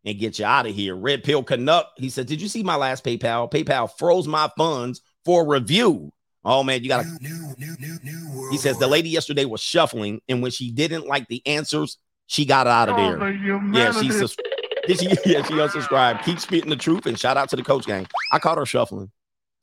and 0.05 0.19
get 0.19 0.39
you 0.39 0.45
out 0.45 0.67
of 0.67 0.75
here. 0.75 0.95
Red 0.95 1.25
Pill 1.25 1.43
Canuck, 1.43 1.89
he 1.97 2.09
said, 2.09 2.27
Did 2.27 2.41
you 2.41 2.49
see 2.49 2.63
my 2.63 2.77
last 2.77 3.05
PayPal? 3.05 3.51
PayPal 3.51 3.91
froze 3.99 4.29
my 4.29 4.51
funds 4.57 5.01
for 5.25 5.47
review. 5.47 6.13
Oh 6.45 6.65
man, 6.65 6.83
you 6.83 6.89
gotta. 6.89 7.09
he 8.51 8.57
says 8.57 8.79
the 8.79 8.89
lady 8.89 9.09
yesterday 9.09 9.45
was 9.45 9.61
shuffling, 9.61 10.21
and 10.29 10.43
when 10.43 10.51
she 10.51 10.73
didn't 10.73 11.07
like 11.07 11.29
the 11.29 11.41
answers, 11.47 11.99
she 12.27 12.45
got 12.45 12.67
out 12.67 12.89
of 12.89 12.97
oh, 12.99 13.19
there. 13.19 13.33
yeah, 13.73 13.93
she 13.93 14.11
sus- 14.11 14.37
Yeah, 14.89 15.43
she 15.45 15.55
unsubscribed. 15.55 16.25
Keep 16.25 16.41
spitting 16.41 16.71
the 16.71 16.77
truth, 16.77 17.07
and 17.07 17.19
shout 17.19 17.37
out 17.37 17.49
to 17.51 17.57
the 17.57 17.63
coach 17.63 17.87
gang. 17.87 18.09
I 18.33 18.41
caught 18.41 18.59
her 18.59 18.67
shuffling. 18.67 19.13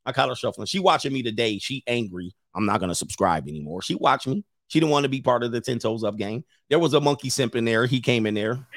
I 0.06 0.12
caught 0.12 0.30
her 0.30 0.36
shuffling. 0.36 0.68
She 0.68 0.80
watching 0.80 1.14
me 1.14 1.24
today. 1.24 1.58
She 1.58 1.84
angry. 1.88 2.34
I'm 2.56 2.66
not 2.66 2.80
gonna 2.80 2.96
subscribe 2.96 3.48
anymore. 3.48 3.82
She 3.82 3.96
watched 3.96 4.28
me. 4.28 4.44
She 4.68 4.80
didn't 4.80 4.92
want 4.92 5.04
to 5.04 5.10
be 5.10 5.22
part 5.22 5.44
of 5.44 5.52
the 5.52 5.62
10 5.62 5.80
toes 5.80 6.04
up 6.04 6.16
gang. 6.16 6.44
There 6.70 6.80
was 6.80 6.94
a 6.94 7.02
monkey 7.02 7.30
simp 7.30 7.56
in 7.56 7.66
there. 7.66 7.88
He 7.88 8.00
came 8.00 8.28
in 8.28 8.36
there. 8.36 8.68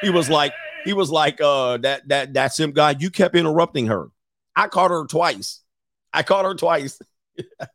He 0.00 0.10
was 0.10 0.30
like, 0.30 0.52
he 0.84 0.92
was 0.92 1.10
like, 1.10 1.40
uh, 1.40 1.78
that 1.78 2.08
that 2.08 2.34
that 2.34 2.52
simp 2.52 2.74
guy. 2.74 2.94
You 2.98 3.10
kept 3.10 3.36
interrupting 3.36 3.86
her. 3.86 4.08
I 4.54 4.68
caught 4.68 4.90
her 4.90 5.06
twice. 5.06 5.60
I 6.12 6.22
caught 6.22 6.44
her 6.44 6.54
twice. 6.54 7.00
All 7.60 7.66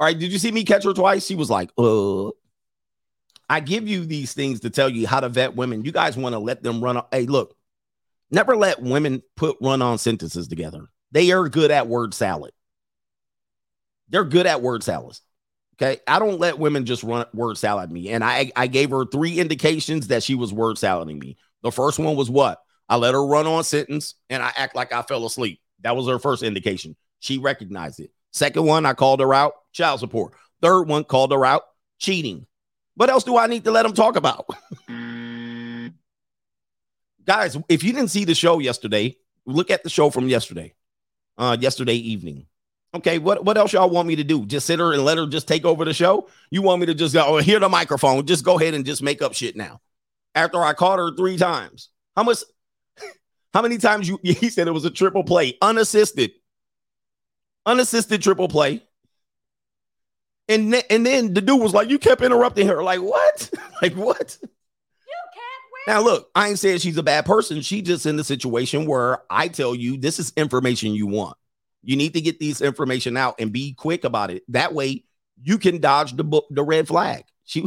right. 0.00 0.18
Did 0.18 0.32
you 0.32 0.38
see 0.38 0.50
me 0.50 0.64
catch 0.64 0.84
her 0.84 0.92
twice? 0.92 1.26
She 1.26 1.34
was 1.34 1.50
like, 1.50 1.70
uh. 1.78 2.30
I 3.48 3.60
give 3.60 3.86
you 3.86 4.04
these 4.04 4.34
things 4.34 4.60
to 4.60 4.70
tell 4.70 4.88
you 4.88 5.06
how 5.06 5.20
to 5.20 5.28
vet 5.28 5.54
women. 5.54 5.84
You 5.84 5.92
guys 5.92 6.16
want 6.16 6.32
to 6.34 6.38
let 6.40 6.62
them 6.62 6.82
run. 6.82 6.96
Up? 6.96 7.08
Hey, 7.12 7.26
look, 7.26 7.55
never 8.30 8.56
let 8.56 8.82
women 8.82 9.22
put 9.36 9.56
run 9.60 9.82
on 9.82 9.98
sentences 9.98 10.48
together. 10.48 10.88
They 11.12 11.30
are 11.32 11.48
good 11.48 11.70
at 11.70 11.88
word 11.88 12.14
salad. 12.14 12.52
They're 14.08 14.24
good 14.24 14.46
at 14.46 14.62
word 14.62 14.82
salads. 14.82 15.22
Okay. 15.74 16.00
I 16.06 16.18
don't 16.18 16.40
let 16.40 16.58
women 16.58 16.86
just 16.86 17.02
run 17.02 17.26
word 17.34 17.58
salad 17.58 17.92
me. 17.92 18.10
And 18.10 18.24
I, 18.24 18.50
I 18.56 18.66
gave 18.66 18.90
her 18.90 19.04
three 19.04 19.38
indications 19.38 20.08
that 20.08 20.22
she 20.22 20.34
was 20.34 20.52
word 20.52 20.78
salading 20.78 21.18
me. 21.18 21.36
The 21.62 21.72
first 21.72 21.98
one 21.98 22.16
was 22.16 22.30
what? 22.30 22.60
I 22.88 22.96
let 22.96 23.14
her 23.14 23.26
run 23.26 23.46
on 23.46 23.64
sentence 23.64 24.14
and 24.30 24.42
I 24.42 24.52
act 24.56 24.74
like 24.74 24.92
I 24.92 25.02
fell 25.02 25.26
asleep. 25.26 25.60
That 25.82 25.96
was 25.96 26.08
her 26.08 26.18
first 26.18 26.42
indication. 26.42 26.96
She 27.20 27.38
recognized 27.38 28.00
it. 28.00 28.10
Second 28.32 28.64
one, 28.64 28.86
I 28.86 28.94
called 28.94 29.20
her 29.20 29.34
out 29.34 29.54
child 29.72 30.00
support. 30.00 30.34
Third 30.62 30.84
one, 30.84 31.04
called 31.04 31.32
her 31.32 31.44
out 31.44 31.62
cheating. 31.98 32.46
What 32.94 33.10
else 33.10 33.24
do 33.24 33.36
I 33.36 33.46
need 33.46 33.64
to 33.64 33.70
let 33.70 33.82
them 33.82 33.92
talk 33.92 34.16
about? 34.16 34.46
Guys, 37.26 37.56
if 37.68 37.82
you 37.82 37.92
didn't 37.92 38.10
see 38.10 38.24
the 38.24 38.34
show 38.34 38.60
yesterday, 38.60 39.16
look 39.46 39.70
at 39.70 39.82
the 39.82 39.90
show 39.90 40.10
from 40.10 40.28
yesterday, 40.28 40.74
uh, 41.36 41.56
yesterday 41.58 41.94
evening. 41.94 42.46
Okay, 42.94 43.18
what, 43.18 43.44
what 43.44 43.58
else 43.58 43.72
y'all 43.72 43.90
want 43.90 44.06
me 44.06 44.16
to 44.16 44.24
do? 44.24 44.46
Just 44.46 44.66
sit 44.66 44.78
her 44.78 44.92
and 44.92 45.04
let 45.04 45.18
her 45.18 45.26
just 45.26 45.48
take 45.48 45.64
over 45.64 45.84
the 45.84 45.92
show? 45.92 46.28
You 46.50 46.62
want 46.62 46.80
me 46.80 46.86
to 46.86 46.94
just 46.94 47.14
go, 47.14 47.24
oh, 47.26 47.38
hear 47.38 47.58
the 47.58 47.68
microphone, 47.68 48.24
just 48.26 48.44
go 48.44 48.58
ahead 48.58 48.74
and 48.74 48.86
just 48.86 49.02
make 49.02 49.20
up 49.22 49.34
shit 49.34 49.56
now. 49.56 49.80
After 50.34 50.62
I 50.62 50.72
caught 50.72 50.98
her 50.98 51.14
three 51.14 51.36
times. 51.36 51.90
How 52.14 52.22
much 52.22 52.38
how 53.52 53.60
many 53.60 53.78
times 53.78 54.08
you 54.08 54.18
he 54.22 54.48
said 54.48 54.68
it 54.68 54.72
was 54.72 54.84
a 54.84 54.90
triple 54.90 55.24
play, 55.24 55.58
unassisted, 55.60 56.30
unassisted 57.66 58.22
triple 58.22 58.48
play. 58.48 58.82
And, 60.48 60.72
and 60.88 61.04
then 61.04 61.34
the 61.34 61.40
dude 61.40 61.60
was 61.60 61.74
like, 61.74 61.90
You 61.90 61.98
kept 61.98 62.22
interrupting 62.22 62.68
her. 62.68 62.84
Like, 62.84 63.00
what? 63.00 63.50
like, 63.82 63.94
what? 63.94 64.38
Now, 65.86 66.02
look, 66.02 66.30
I 66.34 66.48
ain't 66.48 66.58
saying 66.58 66.78
she's 66.78 66.96
a 66.98 67.02
bad 67.02 67.26
person. 67.26 67.60
She 67.62 67.82
just 67.82 68.06
in 68.06 68.16
the 68.16 68.24
situation 68.24 68.86
where 68.86 69.22
I 69.30 69.48
tell 69.48 69.74
you 69.74 69.96
this 69.98 70.18
is 70.18 70.32
information 70.36 70.94
you 70.94 71.06
want. 71.06 71.36
You 71.82 71.96
need 71.96 72.14
to 72.14 72.20
get 72.20 72.40
these 72.40 72.60
information 72.60 73.16
out 73.16 73.36
and 73.38 73.52
be 73.52 73.74
quick 73.74 74.04
about 74.04 74.30
it. 74.30 74.42
That 74.48 74.74
way, 74.74 75.04
you 75.42 75.58
can 75.58 75.80
dodge 75.80 76.14
the 76.16 76.24
book, 76.24 76.46
the 76.50 76.64
red 76.64 76.88
flag. 76.88 77.24
She, 77.44 77.64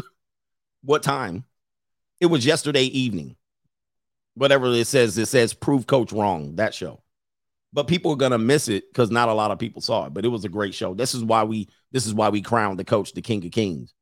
what 0.84 1.04
time? 1.04 1.46
It 2.20 2.28
was 2.28 2.46
yesterday 2.46 2.84
evening. 2.86 3.38
Whatever 4.36 4.68
it 4.68 4.88
says, 4.88 5.18
it 5.18 5.28
says 5.28 5.54
prove 5.54 5.88
coach 5.88 6.12
wrong. 6.14 6.56
That 6.58 6.74
show. 6.74 7.02
but 7.74 7.88
people 7.88 8.12
are 8.12 8.18
gonna 8.18 8.38
miss 8.38 8.68
it 8.68 8.86
because 8.92 9.12
not 9.12 9.30
a 9.30 9.34
lot 9.34 9.52
of 9.52 9.60
people 9.60 9.82
saw 9.82 10.06
it. 10.08 10.14
But 10.14 10.26
it 10.26 10.30
was 10.30 10.46
a 10.46 10.50
great 10.50 10.74
show. 10.74 10.94
This 10.94 11.14
is 11.14 11.24
why 11.24 11.44
we 11.44 11.70
this 11.92 12.06
is 12.06 12.14
why 12.14 12.30
we 12.30 12.42
crowned 12.42 12.80
the 12.80 12.86
coach 12.86 13.14
the 13.14 13.22
king 13.22 13.46
of 13.46 13.52
kings. 13.52 13.94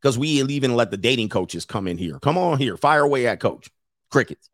Because 0.00 0.18
we 0.18 0.28
even 0.28 0.76
let 0.76 0.90
the 0.90 0.96
dating 0.96 1.28
coaches 1.28 1.64
come 1.64 1.86
in 1.86 1.98
here. 1.98 2.18
Come 2.20 2.38
on 2.38 2.58
here, 2.58 2.76
fire 2.76 3.02
away 3.02 3.26
at 3.26 3.40
coach. 3.40 3.70
Crickets. 4.10 4.50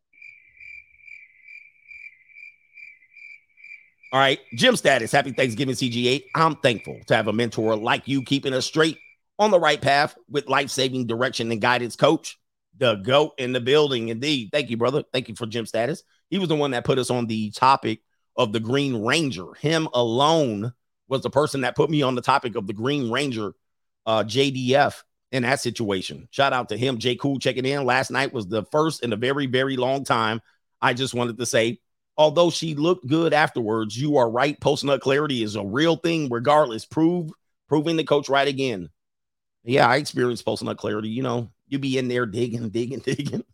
All 4.12 4.20
right, 4.20 4.40
Jim 4.54 4.76
status. 4.76 5.10
Happy 5.10 5.32
Thanksgiving, 5.32 5.74
CGA. 5.74 6.22
I'm 6.34 6.56
thankful 6.56 7.00
to 7.06 7.16
have 7.16 7.28
a 7.28 7.32
mentor 7.32 7.76
like 7.76 8.06
you, 8.06 8.22
keeping 8.22 8.52
us 8.52 8.66
straight 8.66 8.98
on 9.38 9.50
the 9.50 9.58
right 9.58 9.80
path 9.80 10.14
with 10.28 10.48
life 10.48 10.70
saving 10.70 11.06
direction 11.06 11.50
and 11.50 11.62
guidance. 11.62 11.96
Coach, 11.96 12.38
the 12.76 12.96
GOAT 12.96 13.32
in 13.38 13.52
the 13.52 13.60
building. 13.60 14.08
Indeed. 14.08 14.50
Thank 14.52 14.68
you, 14.68 14.76
brother. 14.76 15.02
Thank 15.12 15.28
you 15.28 15.34
for 15.34 15.46
Jim 15.46 15.64
status. 15.64 16.02
He 16.28 16.38
was 16.38 16.48
the 16.48 16.56
one 16.56 16.72
that 16.72 16.84
put 16.84 16.98
us 16.98 17.10
on 17.10 17.26
the 17.26 17.50
topic 17.52 18.00
of 18.36 18.52
the 18.52 18.60
Green 18.60 19.02
Ranger. 19.02 19.54
Him 19.54 19.88
alone 19.94 20.72
was 21.08 21.22
the 21.22 21.30
person 21.30 21.62
that 21.62 21.76
put 21.76 21.88
me 21.90 22.02
on 22.02 22.14
the 22.14 22.22
topic 22.22 22.54
of 22.54 22.66
the 22.66 22.72
Green 22.72 23.10
Ranger 23.10 23.54
uh, 24.04 24.24
JDF 24.24 25.02
in 25.32 25.42
that 25.42 25.60
situation. 25.60 26.28
Shout 26.30 26.52
out 26.52 26.68
to 26.68 26.76
him. 26.76 26.98
J. 26.98 27.16
Cool 27.16 27.38
checking 27.38 27.64
in. 27.64 27.84
Last 27.84 28.10
night 28.10 28.32
was 28.32 28.46
the 28.46 28.64
first 28.64 29.02
in 29.02 29.12
a 29.12 29.16
very, 29.16 29.46
very 29.46 29.76
long 29.76 30.04
time. 30.04 30.40
I 30.80 30.94
just 30.94 31.14
wanted 31.14 31.38
to 31.38 31.46
say, 31.46 31.80
although 32.16 32.50
she 32.50 32.74
looked 32.74 33.06
good 33.08 33.32
afterwards, 33.32 33.98
you 33.98 34.18
are 34.18 34.30
right. 34.30 34.60
Post 34.60 34.84
nut 34.84 35.00
clarity 35.00 35.42
is 35.42 35.56
a 35.56 35.64
real 35.64 35.96
thing, 35.96 36.28
regardless. 36.30 36.84
Prove 36.84 37.30
proving 37.68 37.96
the 37.96 38.04
coach 38.04 38.28
right 38.28 38.46
again. 38.46 38.90
Yeah, 39.64 39.88
I 39.88 39.96
experienced 39.96 40.44
post 40.44 40.62
nut 40.62 40.76
clarity. 40.76 41.08
You 41.08 41.22
know, 41.22 41.50
you 41.66 41.78
be 41.78 41.96
in 41.96 42.08
there 42.08 42.26
digging, 42.26 42.68
digging, 42.68 42.98
digging. 43.04 43.44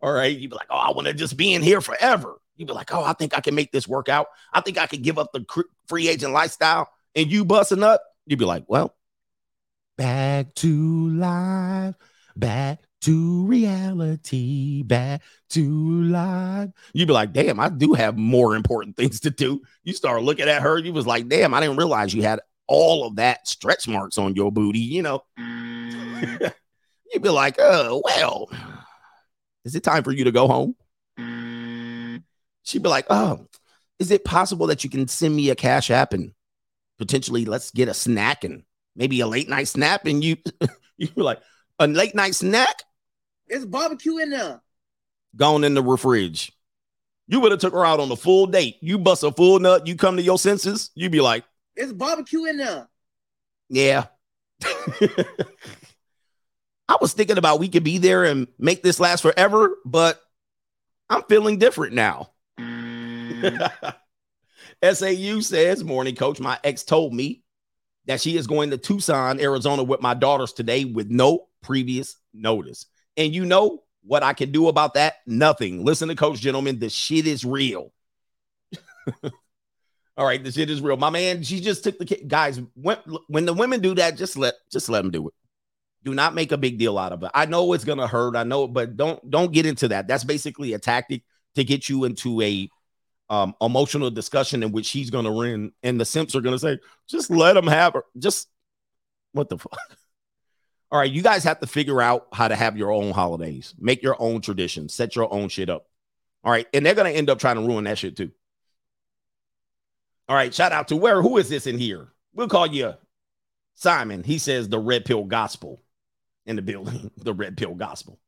All 0.00 0.12
right. 0.12 0.36
You'd 0.36 0.50
be 0.50 0.56
like, 0.56 0.68
oh, 0.70 0.76
I 0.76 0.92
want 0.92 1.06
to 1.06 1.14
just 1.14 1.36
be 1.36 1.54
in 1.54 1.62
here 1.62 1.80
forever. 1.80 2.38
You'd 2.56 2.68
be 2.68 2.74
like, 2.74 2.92
oh, 2.94 3.02
I 3.02 3.14
think 3.14 3.36
I 3.36 3.40
can 3.40 3.54
make 3.54 3.72
this 3.72 3.88
work 3.88 4.08
out. 4.08 4.28
I 4.52 4.60
think 4.60 4.78
I 4.78 4.86
can 4.86 5.02
give 5.02 5.18
up 5.18 5.32
the 5.32 5.44
free 5.88 6.08
agent 6.08 6.32
lifestyle. 6.32 6.88
And 7.14 7.30
you 7.30 7.44
busting 7.44 7.82
up, 7.82 8.02
you'd 8.26 8.38
be 8.38 8.44
like, 8.44 8.64
well, 8.68 8.94
back 9.96 10.54
to 10.56 11.08
life, 11.10 11.94
back 12.36 12.80
to 13.02 13.46
reality, 13.46 14.82
back 14.82 15.22
to 15.50 16.02
life. 16.04 16.70
You'd 16.92 17.06
be 17.06 17.12
like, 17.12 17.32
damn, 17.32 17.60
I 17.60 17.68
do 17.68 17.92
have 17.92 18.16
more 18.16 18.56
important 18.56 18.96
things 18.96 19.20
to 19.20 19.30
do. 19.30 19.62
You 19.82 19.92
start 19.92 20.22
looking 20.22 20.48
at 20.48 20.62
her, 20.62 20.78
you 20.78 20.92
was 20.92 21.06
like, 21.06 21.28
damn, 21.28 21.54
I 21.54 21.60
didn't 21.60 21.76
realize 21.76 22.14
you 22.14 22.22
had 22.22 22.40
all 22.66 23.06
of 23.06 23.16
that 23.16 23.46
stretch 23.46 23.86
marks 23.86 24.18
on 24.18 24.34
your 24.34 24.50
booty, 24.50 24.78
you 24.78 25.02
know. 25.02 25.22
You'd 25.36 27.22
be 27.22 27.28
like, 27.28 27.56
oh, 27.58 28.02
well, 28.04 28.50
is 29.64 29.74
it 29.74 29.82
time 29.82 30.02
for 30.02 30.12
you 30.12 30.24
to 30.24 30.32
go 30.32 30.48
home? 30.48 30.74
She'd 32.62 32.82
be 32.82 32.88
like, 32.88 33.06
oh, 33.10 33.46
is 33.98 34.10
it 34.10 34.24
possible 34.24 34.66
that 34.68 34.82
you 34.82 34.90
can 34.90 35.06
send 35.06 35.36
me 35.36 35.50
a 35.50 35.54
cash 35.54 35.90
app 35.90 36.12
and 36.12 36.32
potentially 36.98 37.44
let's 37.44 37.70
get 37.70 37.88
a 37.88 37.94
snack 37.94 38.44
and 38.44 38.62
maybe 38.96 39.20
a 39.20 39.26
late 39.26 39.48
night 39.48 39.68
snap? 39.68 40.06
And 40.06 40.22
you, 40.22 40.36
you 40.96 41.08
were 41.16 41.22
like, 41.22 41.40
a 41.78 41.86
late 41.86 42.14
night 42.14 42.34
snack? 42.34 42.82
It's 43.46 43.64
barbecue 43.64 44.18
in 44.18 44.30
there. 44.30 44.60
Gone 45.36 45.64
in 45.64 45.74
the 45.74 45.96
fridge. 45.96 46.52
You 47.26 47.40
would 47.40 47.52
have 47.52 47.60
took 47.60 47.72
her 47.72 47.84
out 47.84 48.00
on 48.00 48.10
a 48.10 48.16
full 48.16 48.46
date. 48.46 48.76
You 48.80 48.98
bust 48.98 49.22
a 49.22 49.32
full 49.32 49.58
nut. 49.58 49.86
You 49.86 49.96
come 49.96 50.16
to 50.16 50.22
your 50.22 50.38
senses. 50.38 50.90
You'd 50.94 51.12
be 51.12 51.20
like, 51.20 51.44
It's 51.74 51.92
barbecue 51.92 52.44
in 52.44 52.58
there. 52.58 52.88
yeah. 53.68 54.06
I 56.86 56.96
was 57.00 57.14
thinking 57.14 57.38
about 57.38 57.60
we 57.60 57.68
could 57.68 57.84
be 57.84 57.98
there 57.98 58.24
and 58.24 58.46
make 58.58 58.82
this 58.82 59.00
last 59.00 59.22
forever, 59.22 59.76
but 59.86 60.20
I'm 61.08 61.22
feeling 61.24 61.58
different 61.58 61.94
now. 61.94 62.32
Mm. 62.60 63.70
SAU 64.92 65.40
says, 65.40 65.82
Morning 65.82 66.14
coach, 66.14 66.40
my 66.40 66.58
ex 66.62 66.84
told 66.84 67.14
me 67.14 67.43
that 68.06 68.20
she 68.20 68.36
is 68.36 68.46
going 68.46 68.70
to 68.70 68.78
Tucson, 68.78 69.40
Arizona 69.40 69.82
with 69.82 70.00
my 70.00 70.14
daughters 70.14 70.52
today 70.52 70.84
with 70.84 71.10
no 71.10 71.46
previous 71.62 72.16
notice. 72.32 72.86
And 73.16 73.34
you 73.34 73.44
know 73.44 73.82
what 74.02 74.22
I 74.22 74.32
can 74.32 74.52
do 74.52 74.68
about 74.68 74.94
that? 74.94 75.14
Nothing. 75.26 75.84
Listen 75.84 76.08
to 76.08 76.14
coach, 76.14 76.40
gentlemen. 76.40 76.78
The 76.78 76.90
shit 76.90 77.26
is 77.26 77.44
real. 77.44 77.92
All 80.16 80.24
right, 80.24 80.42
the 80.42 80.52
shit 80.52 80.70
is 80.70 80.80
real. 80.80 80.96
My 80.96 81.10
man, 81.10 81.42
she 81.42 81.60
just 81.60 81.82
took 81.82 81.98
the 81.98 82.04
kid. 82.04 82.28
Guys, 82.28 82.60
when, 82.74 82.98
when 83.26 83.46
the 83.46 83.52
women 83.52 83.80
do 83.80 83.94
that, 83.96 84.16
just 84.16 84.36
let 84.36 84.54
just 84.70 84.88
let 84.88 85.02
them 85.02 85.10
do 85.10 85.26
it. 85.28 85.34
Do 86.04 86.14
not 86.14 86.34
make 86.34 86.52
a 86.52 86.58
big 86.58 86.78
deal 86.78 86.98
out 86.98 87.12
of 87.12 87.22
it. 87.22 87.30
I 87.34 87.46
know 87.46 87.72
it's 87.72 87.84
gonna 87.84 88.06
hurt. 88.06 88.36
I 88.36 88.44
know, 88.44 88.68
but 88.68 88.96
don't 88.96 89.28
don't 89.28 89.52
get 89.52 89.66
into 89.66 89.88
that. 89.88 90.06
That's 90.06 90.22
basically 90.22 90.74
a 90.74 90.78
tactic 90.78 91.22
to 91.56 91.64
get 91.64 91.88
you 91.88 92.04
into 92.04 92.40
a 92.42 92.68
um, 93.34 93.54
emotional 93.60 94.10
discussion 94.10 94.62
in 94.62 94.70
which 94.70 94.90
he's 94.90 95.10
gonna 95.10 95.32
win, 95.32 95.72
and 95.82 96.00
the 96.00 96.04
simps 96.04 96.34
are 96.34 96.40
gonna 96.40 96.58
say, 96.58 96.78
just 97.08 97.30
let 97.30 97.56
him 97.56 97.66
have 97.66 97.94
her. 97.94 98.04
Just 98.16 98.48
what 99.32 99.48
the 99.48 99.58
fuck. 99.58 99.78
All 100.90 101.00
right, 101.00 101.10
you 101.10 101.22
guys 101.22 101.42
have 101.42 101.58
to 101.60 101.66
figure 101.66 102.00
out 102.00 102.28
how 102.32 102.46
to 102.46 102.54
have 102.54 102.76
your 102.76 102.92
own 102.92 103.10
holidays, 103.12 103.74
make 103.78 104.02
your 104.02 104.16
own 104.20 104.40
traditions, 104.40 104.94
set 104.94 105.16
your 105.16 105.32
own 105.32 105.48
shit 105.48 105.68
up. 105.68 105.88
All 106.44 106.52
right, 106.52 106.68
and 106.72 106.86
they're 106.86 106.94
gonna 106.94 107.10
end 107.10 107.30
up 107.30 107.38
trying 107.40 107.56
to 107.56 107.62
ruin 107.62 107.84
that 107.84 107.98
shit 107.98 108.16
too. 108.16 108.30
All 110.28 110.36
right, 110.36 110.54
shout 110.54 110.72
out 110.72 110.88
to 110.88 110.96
where 110.96 111.20
who 111.20 111.38
is 111.38 111.48
this 111.48 111.66
in 111.66 111.78
here? 111.78 112.08
We'll 112.34 112.48
call 112.48 112.66
you 112.66 112.94
Simon. 113.74 114.22
He 114.22 114.38
says 114.38 114.68
the 114.68 114.78
red 114.78 115.04
pill 115.04 115.24
gospel 115.24 115.82
in 116.46 116.56
the 116.56 116.62
building, 116.62 117.10
the 117.16 117.34
red 117.34 117.56
pill 117.56 117.74
gospel. 117.74 118.20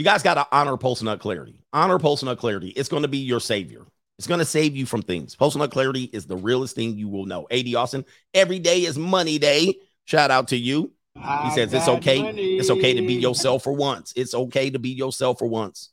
You 0.00 0.04
guys 0.04 0.22
got 0.22 0.32
to 0.32 0.46
honor 0.50 0.78
post 0.78 1.02
nut 1.02 1.20
clarity. 1.20 1.62
Honor 1.74 1.98
post 1.98 2.24
nut 2.24 2.38
clarity. 2.38 2.68
It's 2.70 2.88
going 2.88 3.02
to 3.02 3.08
be 3.08 3.18
your 3.18 3.38
savior. 3.38 3.84
It's 4.16 4.26
going 4.26 4.38
to 4.38 4.46
save 4.46 4.74
you 4.74 4.86
from 4.86 5.02
things. 5.02 5.36
Post 5.36 5.58
nut 5.58 5.70
clarity 5.70 6.04
is 6.04 6.24
the 6.24 6.38
realest 6.38 6.74
thing 6.74 6.96
you 6.96 7.06
will 7.06 7.26
know. 7.26 7.46
AD 7.50 7.74
Austin, 7.74 8.06
every 8.32 8.58
day 8.58 8.84
is 8.84 8.96
money 8.96 9.38
day. 9.38 9.74
Shout 10.06 10.30
out 10.30 10.48
to 10.48 10.56
you. 10.56 10.94
He 11.14 11.50
says 11.50 11.74
it's 11.74 11.86
okay. 11.86 12.22
Money. 12.22 12.56
It's 12.56 12.70
okay 12.70 12.94
to 12.94 13.06
be 13.06 13.12
yourself 13.12 13.62
for 13.62 13.74
once. 13.74 14.14
It's 14.16 14.32
okay 14.32 14.70
to 14.70 14.78
be 14.78 14.88
yourself 14.88 15.38
for 15.38 15.46
once. 15.46 15.90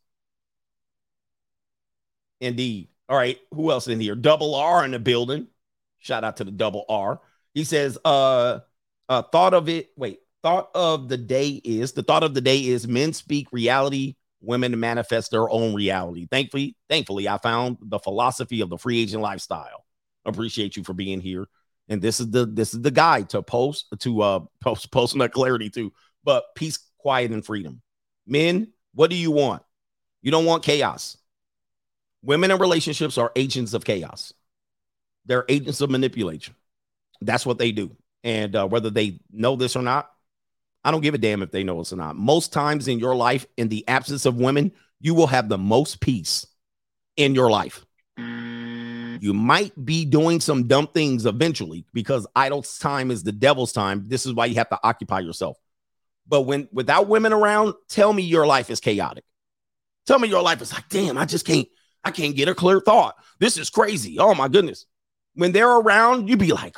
Indeed. 2.40 2.88
All 3.10 3.18
right. 3.18 3.38
Who 3.54 3.72
else 3.72 3.90
in 3.90 4.00
here? 4.00 4.16
Double 4.16 4.56
R 4.56 4.86
in 4.86 4.92
the 4.92 5.00
building. 5.00 5.48
Shout 6.00 6.24
out 6.24 6.38
to 6.38 6.46
the 6.46 6.52
double 6.52 6.86
R. 6.88 7.20
He 7.54 7.66
says, 7.66 7.98
uh, 8.06 8.60
uh, 9.10 9.24
thought 9.24 9.54
of 9.54 9.68
it. 9.68 9.90
Wait, 9.98 10.22
thought 10.48 10.70
of 10.74 11.10
the 11.10 11.18
day 11.18 11.60
is 11.66 11.92
the 11.92 12.04
thought 12.04 12.24
of 12.24 12.34
the 12.34 12.40
day 12.40 12.66
is 12.66 12.88
men 12.88 13.12
speak 13.12 13.52
reality, 13.52 14.16
women 14.40 14.80
manifest 14.80 15.30
their 15.30 15.50
own 15.50 15.74
reality. 15.74 16.26
Thankfully, 16.32 16.78
thankfully, 16.88 17.28
I 17.28 17.38
found 17.38 17.78
the 17.82 18.00
philosophy 18.00 18.62
of 18.62 18.70
the 18.70 18.78
free 18.78 19.02
agent 19.02 19.22
lifestyle. 19.22 19.84
Appreciate 20.24 20.78
you 20.78 20.86
for 20.86 20.94
being 20.94 21.20
here. 21.20 21.48
And 21.90 22.02
this 22.02 22.22
is 22.22 22.32
the 22.32 22.46
this 22.46 22.74
is 22.74 22.82
the 22.82 22.92
guide 22.92 23.30
to 23.32 23.42
post 23.42 23.88
to 24.00 24.22
uh 24.22 24.40
post 24.62 24.90
post 24.90 25.18
nut 25.18 25.34
clarity 25.34 25.70
too. 25.70 25.92
But 26.24 26.46
peace, 26.56 26.80
quiet, 26.98 27.32
and 27.32 27.46
freedom. 27.46 27.82
Men, 28.26 28.72
what 28.94 29.10
do 29.10 29.18
you 29.18 29.32
want? 29.32 29.64
You 30.22 30.32
don't 30.32 30.46
want 30.46 30.64
chaos. 30.64 31.18
Women 32.22 32.52
in 32.52 32.58
relationships 32.58 33.18
are 33.18 33.34
agents 33.36 33.74
of 33.74 33.84
chaos. 33.84 34.34
They're 35.26 35.46
agents 35.50 35.82
of 35.82 35.90
manipulation. 35.90 36.56
That's 37.20 37.46
what 37.46 37.58
they 37.58 37.74
do. 37.74 37.98
And 38.24 38.56
uh, 38.56 38.66
whether 38.68 38.90
they 38.90 39.20
know 39.30 39.58
this 39.58 39.76
or 39.76 39.82
not, 39.82 40.10
I 40.88 40.92
don't 40.92 41.02
give 41.02 41.14
a 41.14 41.18
damn 41.18 41.42
if 41.42 41.52
they 41.52 41.66
know 41.66 41.80
this 41.80 41.92
or 41.92 41.98
not. 41.98 42.16
Most 42.16 42.54
times 42.54 42.88
in 42.88 42.98
your 42.98 43.14
life, 43.14 43.46
in 43.58 43.68
the 43.68 43.86
absence 43.90 44.26
of 44.26 44.38
women, 44.38 44.72
you 45.02 45.16
will 45.16 45.28
have 45.28 45.50
the 45.50 45.58
most 45.58 46.00
peace 46.00 46.48
in 47.18 47.36
your 47.36 47.50
life. 47.50 47.86
You 48.18 49.34
might 49.34 49.74
be 49.84 50.06
doing 50.06 50.40
some 50.40 50.66
dumb 50.66 50.88
things 50.88 51.26
eventually 51.26 51.84
because 51.94 52.26
idle 52.38 52.62
time 52.62 53.12
is 53.12 53.22
the 53.22 53.34
devil's 53.34 53.74
time. 53.74 54.06
This 54.08 54.26
is 54.26 54.34
why 54.34 54.46
you 54.46 54.56
have 54.56 54.70
to 54.70 54.80
occupy 54.82 55.20
yourself. 55.20 55.58
But 56.26 56.44
when 56.44 56.70
without 56.72 57.10
women 57.10 57.34
around, 57.34 57.74
tell 57.90 58.14
me 58.14 58.24
your 58.24 58.48
life 58.48 58.70
is 58.70 58.80
chaotic. 58.80 59.26
Tell 60.06 60.20
me 60.20 60.30
your 60.30 60.42
life 60.42 60.62
is 60.62 60.72
like, 60.72 60.88
damn, 60.88 61.18
I 61.18 61.26
just 61.26 61.46
can't, 61.46 61.68
I 62.06 62.12
can't 62.12 62.34
get 62.34 62.48
a 62.48 62.56
clear 62.56 62.80
thought. 62.80 63.16
This 63.42 63.58
is 63.58 63.70
crazy. 63.70 64.20
Oh 64.20 64.34
my 64.34 64.48
goodness. 64.48 64.86
When 65.34 65.52
they're 65.52 65.70
around, 65.70 66.30
you 66.30 66.38
be 66.38 66.54
like, 66.54 66.78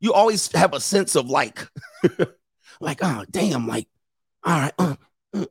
you 0.00 0.14
always 0.14 0.50
have 0.52 0.72
a 0.72 0.80
sense 0.80 1.16
of 1.16 1.28
like, 1.28 1.68
like, 2.82 2.98
oh 3.02 3.24
damn, 3.30 3.66
like, 3.66 3.88
all 4.44 4.60
right. 4.60 4.72
Uh, 4.78 4.96
uh. 5.34 5.46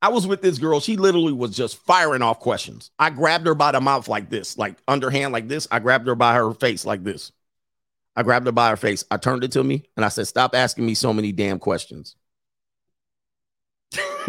I 0.00 0.08
was 0.08 0.26
with 0.26 0.42
this 0.42 0.58
girl. 0.58 0.80
She 0.80 0.96
literally 0.96 1.32
was 1.32 1.54
just 1.56 1.76
firing 1.78 2.22
off 2.22 2.38
questions. 2.40 2.90
I 2.98 3.10
grabbed 3.10 3.46
her 3.46 3.54
by 3.54 3.72
the 3.72 3.80
mouth 3.80 4.08
like 4.08 4.30
this, 4.30 4.56
like 4.56 4.76
underhand 4.86 5.32
like 5.32 5.48
this. 5.48 5.66
I 5.70 5.80
grabbed 5.80 6.06
her 6.06 6.14
by 6.14 6.34
her 6.34 6.54
face 6.54 6.84
like 6.84 7.02
this. 7.02 7.32
I 8.14 8.22
grabbed 8.22 8.46
her 8.46 8.52
by 8.52 8.70
her 8.70 8.76
face. 8.76 9.04
I 9.10 9.16
turned 9.18 9.44
it 9.44 9.52
to 9.52 9.64
me 9.64 9.84
and 9.96 10.04
I 10.04 10.08
said, 10.08 10.26
Stop 10.26 10.54
asking 10.54 10.86
me 10.86 10.94
so 10.94 11.12
many 11.12 11.32
damn 11.32 11.58
questions. 11.58 12.16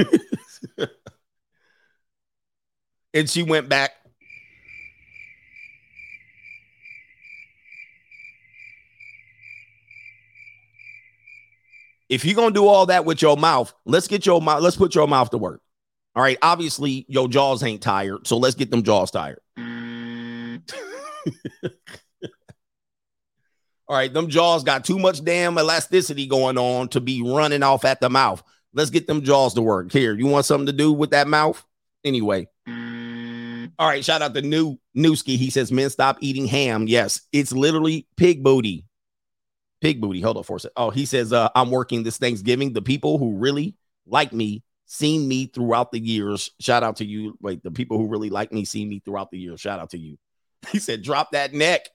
and 3.14 3.30
she 3.30 3.44
went 3.44 3.70
back. 3.70 3.92
If 12.10 12.26
you're 12.26 12.36
gonna 12.36 12.52
do 12.52 12.68
all 12.68 12.86
that 12.88 13.06
with 13.06 13.22
your 13.22 13.38
mouth, 13.38 13.74
let's 13.86 14.08
get 14.08 14.26
your 14.26 14.42
mouth, 14.42 14.62
let's 14.62 14.78
put 14.78 14.96
your 14.96 15.08
mouth 15.08 15.30
to 15.32 15.38
work. 15.38 15.62
All 16.18 16.24
right. 16.24 16.40
Obviously, 16.42 17.06
your 17.08 17.28
jaws 17.28 17.62
ain't 17.62 17.84
tired. 17.84 18.26
So 18.26 18.38
let's 18.38 18.56
get 18.56 18.72
them 18.72 18.82
jaws 18.82 19.12
tired. 19.12 19.40
All 23.88 23.96
right. 23.96 24.12
Them 24.12 24.28
jaws 24.28 24.64
got 24.64 24.84
too 24.84 24.98
much 24.98 25.24
damn 25.24 25.60
elasticity 25.60 26.26
going 26.26 26.58
on 26.58 26.88
to 26.90 27.00
be 27.02 27.22
running 27.22 27.62
off 27.62 27.86
at 27.86 28.02
the 28.02 28.10
mouth. 28.10 28.42
Let's 28.74 28.90
get 28.90 29.06
them 29.06 29.22
jaws 29.22 29.54
to 29.54 29.62
work. 29.62 29.92
Here, 29.92 30.16
you 30.16 30.26
want 30.26 30.48
something 30.48 30.66
to 30.66 30.74
do 30.74 30.92
with 30.92 31.12
that 31.12 31.28
mouth? 31.28 31.64
Anyway. 32.04 32.48
All 33.78 33.88
right. 33.88 34.04
Shout 34.04 34.24
out 34.24 34.34
to 34.34 34.42
New 34.42 34.80
Newski. 34.98 35.38
He 35.38 35.52
says, 35.52 35.72
men 35.72 35.92
stop 35.92 36.18
eating 36.22 36.48
ham. 36.48 36.88
Yes, 36.88 37.22
it's 37.32 37.52
literally 37.52 38.08
pig 38.18 38.44
booty. 38.44 38.87
Pig 39.82 40.02
booty. 40.02 40.22
Hold 40.22 40.38
on 40.38 40.44
for 40.44 40.58
a 40.58 40.60
second. 40.60 40.74
Oh, 40.76 40.90
he 40.90 41.06
says, 41.06 41.32
uh, 41.32 41.50
I'm 41.56 41.70
working 41.72 42.04
this 42.04 42.18
Thanksgiving. 42.18 42.74
The 42.74 42.82
people 42.82 43.18
who 43.18 43.38
really 43.38 43.76
like 44.06 44.34
me, 44.34 44.64
seen 44.86 45.28
me 45.28 45.48
throughout 45.48 45.92
the 45.92 46.00
years. 46.00 46.52
Shout 46.60 46.84
out 46.84 46.98
to 46.98 47.06
you. 47.06 47.38
Wait, 47.42 47.62
the 47.62 47.72
people 47.72 47.98
who 47.98 48.08
really 48.08 48.30
like 48.30 48.52
me, 48.52 48.66
seen 48.66 48.90
me 48.90 49.00
throughout 49.00 49.32
the 49.32 49.38
years. 49.38 49.62
Shout 49.62 49.80
out 49.80 49.92
to 49.92 49.98
you. 49.98 50.18
He 50.72 50.80
said, 50.80 51.04
drop 51.04 51.32
that 51.32 51.54
neck. 51.54 51.88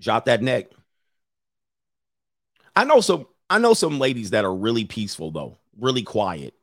Drop 0.00 0.26
that 0.26 0.42
neck. 0.42 0.66
I 2.76 2.84
know 2.84 3.00
some, 3.00 3.26
I 3.48 3.58
know 3.58 3.72
some 3.72 3.98
ladies 3.98 4.30
that 4.30 4.44
are 4.44 4.54
really 4.54 4.84
peaceful 4.84 5.30
though, 5.30 5.56
really 5.80 6.02
quiet. 6.02 6.54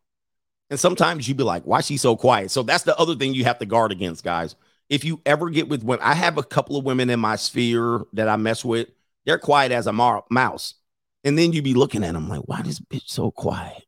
And 0.70 0.80
sometimes 0.80 1.28
you 1.28 1.36
be 1.36 1.44
like, 1.44 1.64
why 1.64 1.82
she 1.82 1.98
so 1.98 2.16
quiet? 2.16 2.52
So 2.52 2.64
that's 2.64 2.84
the 2.84 2.98
other 2.98 3.16
thing 3.16 3.34
you 3.34 3.44
have 3.46 3.60
to 3.60 3.66
guard 3.66 3.92
against, 3.92 4.24
guys. 4.24 4.56
If 4.90 5.04
you 5.04 5.22
ever 5.26 5.50
get 5.50 5.70
with 5.70 5.84
when 5.84 6.00
I 6.00 6.14
have 6.14 6.38
a 6.38 6.44
couple 6.44 6.78
of 6.78 6.84
women 6.84 7.10
in 7.10 7.20
my 7.20 7.36
sphere 7.36 8.02
that 8.14 8.28
I 8.28 8.36
mess 8.36 8.64
with, 8.64 8.90
they're 9.26 9.40
quiet 9.40 9.72
as 9.72 9.88
a 9.88 9.94
mar- 9.94 10.26
mouse. 10.30 10.76
And 11.24 11.38
then 11.38 11.54
you 11.54 11.62
be 11.62 11.74
looking 11.74 12.04
at 12.04 12.14
them 12.14 12.28
like, 12.28 12.42
why 12.42 12.62
this 12.62 12.80
bitch 12.80 13.08
so 13.08 13.32
quiet? 13.32 13.86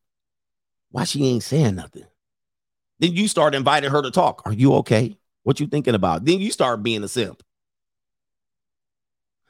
Why 0.92 1.04
she 1.04 1.26
ain't 1.28 1.44
saying 1.44 1.76
nothing? 1.76 2.06
Then 3.00 3.14
you 3.14 3.28
start 3.28 3.56
inviting 3.56 3.92
her 3.92 4.02
to 4.02 4.12
talk. 4.12 4.42
Are 4.46 4.54
you 4.54 4.76
okay? 4.76 5.18
What 5.44 5.60
you 5.60 5.68
thinking 5.68 5.96
about? 5.96 6.24
Then 6.26 6.40
you 6.40 6.52
start 6.52 6.82
being 6.82 7.04
a 7.04 7.08
simp. 7.08 7.44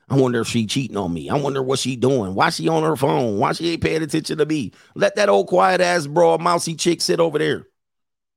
I 0.10 0.16
wonder 0.16 0.41
if 0.41 0.48
she 0.48 0.66
cheating 0.68 0.98
on 0.98 1.14
me. 1.14 1.30
I 1.30 1.36
wonder 1.36 1.64
what 1.64 1.80
she 1.80 1.96
doing. 1.96 2.36
Why 2.36 2.50
she 2.50 2.68
on 2.68 2.84
her 2.84 2.96
phone? 2.96 3.38
Why 3.39 3.54
she 3.54 3.72
ain't 3.72 3.82
paying 3.82 4.04
attention 4.04 4.38
to 4.38 4.46
me? 4.46 4.72
Let 4.96 5.16
that 5.16 5.30
old 5.30 5.48
quiet 5.48 5.82
ass 5.82 6.06
bro, 6.06 6.38
mousy 6.38 6.76
chick 6.76 7.02
sit 7.02 7.20
over 7.20 7.39
there. 7.39 7.68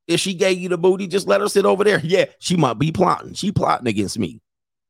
If 0.09 0.21
she 0.21 0.33
gave 0.33 0.59
you 0.59 0.71
the 0.71 0.79
booty, 0.79 1.07
just 1.07 1.29
let 1.29 1.43
her 1.43 1.49
sit 1.49 1.67
over 1.67 1.85
there. 1.85 2.01
Yeah, 2.03 2.25
she 2.39 2.57
might 2.57 2.79
be 2.79 2.91
plotting. 2.91 3.35
She 3.35 3.53
plotting 3.53 3.87
against 3.87 4.19
me. 4.19 4.41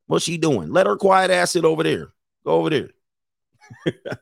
What's 0.06 0.24
she 0.24 0.38
doing? 0.38 0.72
Let 0.72 0.86
her 0.86 0.96
quiet 0.96 1.30
ass 1.30 1.50
sit 1.50 1.64
over 1.64 1.82
there. 1.82 2.12
Go 2.44 2.52
over 2.52 2.70
there. 2.70 2.90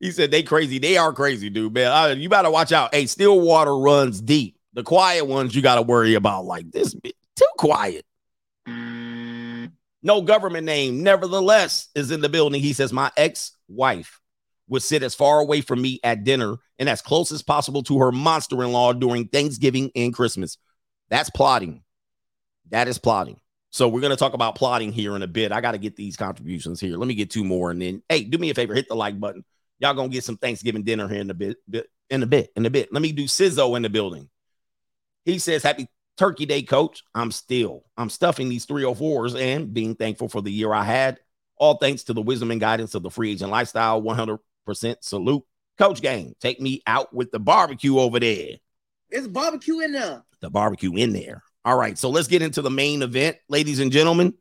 he 0.00 0.12
said 0.12 0.30
they 0.30 0.44
crazy. 0.44 0.78
They 0.78 0.96
are 0.96 1.12
crazy, 1.12 1.50
dude, 1.50 1.74
man. 1.74 1.92
Uh, 1.92 2.14
you 2.14 2.28
better 2.28 2.50
watch 2.50 2.70
out. 2.72 2.94
Hey, 2.94 3.06
still 3.06 3.40
water 3.40 3.76
runs 3.76 4.20
deep. 4.20 4.56
The 4.72 4.84
quiet 4.84 5.26
ones 5.26 5.54
you 5.54 5.62
got 5.62 5.74
to 5.74 5.82
worry 5.82 6.14
about. 6.14 6.44
Like 6.44 6.70
this, 6.70 6.94
bit 6.94 7.16
too 7.34 7.44
quiet. 7.58 8.06
No 8.66 10.22
government 10.22 10.64
name, 10.64 11.02
nevertheless, 11.02 11.88
is 11.94 12.12
in 12.12 12.20
the 12.20 12.28
building. 12.28 12.62
He 12.62 12.72
says, 12.72 12.92
My 12.92 13.10
ex 13.16 13.52
wife 13.68 14.20
would 14.68 14.82
sit 14.82 15.02
as 15.02 15.14
far 15.14 15.40
away 15.40 15.60
from 15.60 15.80
me 15.80 16.00
at 16.02 16.24
dinner 16.24 16.56
and 16.78 16.88
as 16.88 17.02
close 17.02 17.32
as 17.32 17.42
possible 17.42 17.82
to 17.84 17.98
her 17.98 18.12
monster 18.12 18.62
in 18.62 18.72
law 18.72 18.92
during 18.92 19.28
Thanksgiving 19.28 19.90
and 19.94 20.14
Christmas. 20.14 20.58
That's 21.08 21.30
plotting. 21.30 21.82
That 22.70 22.88
is 22.88 22.98
plotting. 22.98 23.38
So 23.70 23.88
we're 23.88 24.00
going 24.00 24.10
to 24.10 24.16
talk 24.16 24.34
about 24.34 24.56
plotting 24.56 24.92
here 24.92 25.14
in 25.16 25.22
a 25.22 25.26
bit. 25.26 25.52
I 25.52 25.60
got 25.60 25.72
to 25.72 25.78
get 25.78 25.96
these 25.96 26.16
contributions 26.16 26.80
here. 26.80 26.96
Let 26.96 27.06
me 27.06 27.14
get 27.14 27.30
two 27.30 27.44
more. 27.44 27.70
And 27.70 27.80
then, 27.80 28.02
hey, 28.08 28.24
do 28.24 28.38
me 28.38 28.50
a 28.50 28.54
favor, 28.54 28.74
hit 28.74 28.88
the 28.88 28.96
like 28.96 29.20
button. 29.20 29.44
Y'all 29.78 29.94
going 29.94 30.10
to 30.10 30.14
get 30.14 30.24
some 30.24 30.38
Thanksgiving 30.38 30.82
dinner 30.82 31.06
here 31.08 31.20
in 31.20 31.30
a 31.30 31.34
bit, 31.34 31.58
bit, 31.68 31.86
in 32.08 32.22
a 32.22 32.26
bit, 32.26 32.50
in 32.56 32.64
a 32.64 32.70
bit. 32.70 32.92
Let 32.92 33.02
me 33.02 33.12
do 33.12 33.24
Sizzo 33.24 33.76
in 33.76 33.82
the 33.82 33.90
building. 33.90 34.30
He 35.24 35.38
says, 35.38 35.62
Happy 35.62 35.88
Turkey 36.16 36.46
Day, 36.46 36.62
coach. 36.62 37.02
I'm 37.14 37.30
still, 37.30 37.84
I'm 37.96 38.08
stuffing 38.08 38.48
these 38.48 38.66
304s 38.66 39.38
and 39.38 39.74
being 39.74 39.94
thankful 39.94 40.28
for 40.28 40.40
the 40.40 40.50
year 40.50 40.72
I 40.72 40.84
had. 40.84 41.20
All 41.58 41.76
thanks 41.76 42.04
to 42.04 42.14
the 42.14 42.22
wisdom 42.22 42.50
and 42.50 42.60
guidance 42.60 42.94
of 42.94 43.02
the 43.02 43.10
free 43.10 43.32
agent 43.32 43.50
lifestyle. 43.50 44.00
100% 44.00 44.38
salute. 44.74 45.44
Coach 45.78 46.00
Gang, 46.00 46.34
take 46.40 46.60
me 46.60 46.82
out 46.86 47.14
with 47.14 47.30
the 47.30 47.38
barbecue 47.38 47.98
over 47.98 48.18
there. 48.18 48.56
It's 49.10 49.28
barbecue 49.28 49.80
in 49.80 49.92
there. 49.92 50.24
The 50.40 50.50
barbecue 50.50 50.94
in 50.94 51.12
there. 51.12 51.42
All 51.64 51.76
right, 51.76 51.98
so 51.98 52.10
let's 52.10 52.28
get 52.28 52.42
into 52.42 52.62
the 52.62 52.70
main 52.70 53.02
event, 53.02 53.36
ladies 53.48 53.80
and 53.80 53.92
gentlemen. 53.92 54.34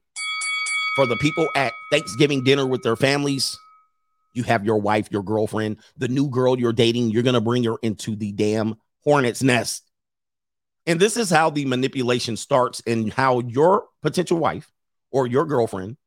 For 0.95 1.05
the 1.05 1.17
people 1.17 1.47
at 1.55 1.73
Thanksgiving 1.91 2.43
dinner 2.43 2.65
with 2.65 2.83
their 2.83 2.95
families, 2.95 3.57
you 4.33 4.43
have 4.43 4.63
your 4.63 4.77
wife, 4.77 5.07
your 5.11 5.23
girlfriend, 5.23 5.77
the 5.97 6.07
new 6.07 6.29
girl 6.29 6.57
you're 6.57 6.71
dating. 6.71 7.09
You're 7.09 7.23
going 7.23 7.33
to 7.33 7.41
bring 7.41 7.63
her 7.63 7.75
into 7.81 8.15
the 8.15 8.31
damn 8.31 8.75
hornet's 9.03 9.43
nest. 9.43 9.83
And 10.85 10.99
this 10.99 11.17
is 11.17 11.29
how 11.29 11.49
the 11.49 11.65
manipulation 11.65 12.37
starts 12.37 12.81
and 12.85 13.11
how 13.11 13.39
your 13.39 13.85
potential 14.01 14.37
wife 14.37 14.71
or 15.11 15.25
your 15.25 15.45
girlfriend 15.45 15.97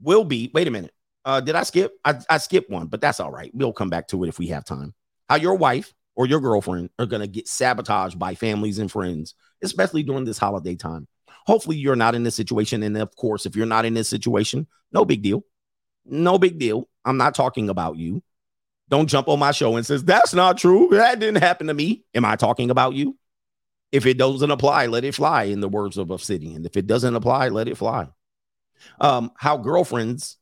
will 0.00 0.24
be. 0.24 0.50
Wait 0.54 0.66
a 0.66 0.70
minute. 0.70 0.94
Uh, 1.24 1.40
did 1.40 1.54
I 1.54 1.62
skip? 1.62 1.92
I, 2.04 2.18
I 2.28 2.38
skipped 2.38 2.70
one, 2.70 2.86
but 2.86 3.00
that's 3.00 3.20
all 3.20 3.30
right. 3.30 3.50
We'll 3.54 3.72
come 3.72 3.90
back 3.90 4.08
to 4.08 4.24
it 4.24 4.28
if 4.28 4.38
we 4.38 4.48
have 4.48 4.64
time. 4.64 4.94
How 5.28 5.36
your 5.36 5.54
wife 5.54 5.92
or 6.16 6.26
your 6.26 6.40
girlfriend 6.40 6.90
are 6.98 7.06
going 7.06 7.22
to 7.22 7.26
get 7.26 7.48
sabotaged 7.48 8.18
by 8.18 8.34
families 8.34 8.78
and 8.78 8.90
friends, 8.90 9.34
especially 9.62 10.02
during 10.02 10.24
this 10.24 10.38
holiday 10.38 10.76
time. 10.76 11.08
Hopefully, 11.46 11.76
you're 11.76 11.96
not 11.96 12.14
in 12.14 12.22
this 12.22 12.34
situation. 12.34 12.82
And 12.82 12.96
of 12.96 13.14
course, 13.16 13.46
if 13.46 13.56
you're 13.56 13.66
not 13.66 13.84
in 13.84 13.94
this 13.94 14.08
situation, 14.08 14.66
no 14.92 15.04
big 15.04 15.22
deal. 15.22 15.44
No 16.04 16.38
big 16.38 16.58
deal. 16.58 16.88
I'm 17.04 17.16
not 17.16 17.34
talking 17.34 17.68
about 17.68 17.96
you. 17.96 18.22
Don't 18.90 19.08
jump 19.08 19.28
on 19.28 19.38
my 19.38 19.52
show 19.52 19.76
and 19.76 19.84
says, 19.86 20.04
that's 20.04 20.34
not 20.34 20.58
true. 20.58 20.88
That 20.92 21.18
didn't 21.18 21.42
happen 21.42 21.68
to 21.68 21.74
me. 21.74 22.04
Am 22.14 22.24
I 22.24 22.36
talking 22.36 22.70
about 22.70 22.94
you? 22.94 23.16
If 23.92 24.06
it 24.06 24.18
doesn't 24.18 24.50
apply, 24.50 24.86
let 24.86 25.04
it 25.04 25.14
fly, 25.14 25.44
in 25.44 25.60
the 25.60 25.68
words 25.68 25.96
of 25.96 26.10
Obsidian. 26.10 26.66
If 26.66 26.76
it 26.76 26.86
doesn't 26.86 27.14
apply, 27.14 27.48
let 27.48 27.68
it 27.68 27.76
fly. 27.76 28.08
Um, 29.00 29.32
how 29.36 29.56
girlfriends, 29.56 30.36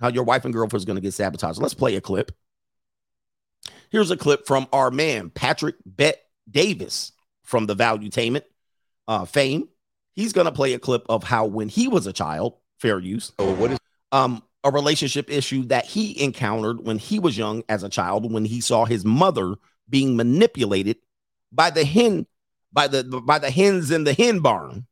how 0.00 0.08
your 0.08 0.24
wife 0.24 0.44
and 0.44 0.54
girlfriend 0.54 0.80
is 0.80 0.84
going 0.84 0.96
to 0.96 1.02
get 1.02 1.14
sabotaged. 1.14 1.58
Let's 1.58 1.74
play 1.74 1.96
a 1.96 2.00
clip. 2.00 2.32
Here's 3.90 4.10
a 4.10 4.16
clip 4.16 4.46
from 4.46 4.66
our 4.72 4.90
man, 4.90 5.30
Patrick 5.30 5.76
Bet 5.84 6.22
Davis 6.50 7.12
from 7.44 7.66
the 7.66 7.76
Valuetainment 7.76 8.44
uh, 9.08 9.24
fame. 9.24 9.68
He's 10.14 10.32
going 10.32 10.46
to 10.46 10.52
play 10.52 10.74
a 10.74 10.78
clip 10.78 11.04
of 11.08 11.24
how 11.24 11.46
when 11.46 11.68
he 11.68 11.88
was 11.88 12.06
a 12.06 12.12
child, 12.12 12.54
fair 12.78 12.98
use. 12.98 13.32
Oh, 13.38 13.54
what 13.54 13.72
is 13.72 13.78
um, 14.12 14.42
a 14.64 14.70
relationship 14.70 15.30
issue 15.30 15.64
that 15.64 15.86
he 15.86 16.22
encountered 16.22 16.84
when 16.84 16.98
he 16.98 17.18
was 17.18 17.36
young 17.36 17.62
as 17.68 17.82
a 17.82 17.88
child, 17.88 18.32
when 18.32 18.44
he 18.44 18.60
saw 18.60 18.84
his 18.84 19.04
mother 19.04 19.54
being 19.88 20.16
manipulated 20.16 20.96
by 21.52 21.70
the 21.70 21.84
hen, 21.84 22.26
by 22.72 22.86
the 22.86 23.02
by 23.04 23.38
the 23.38 23.50
hens 23.50 23.90
in 23.90 24.04
the 24.04 24.12
hen 24.12 24.40
barn. 24.40 24.86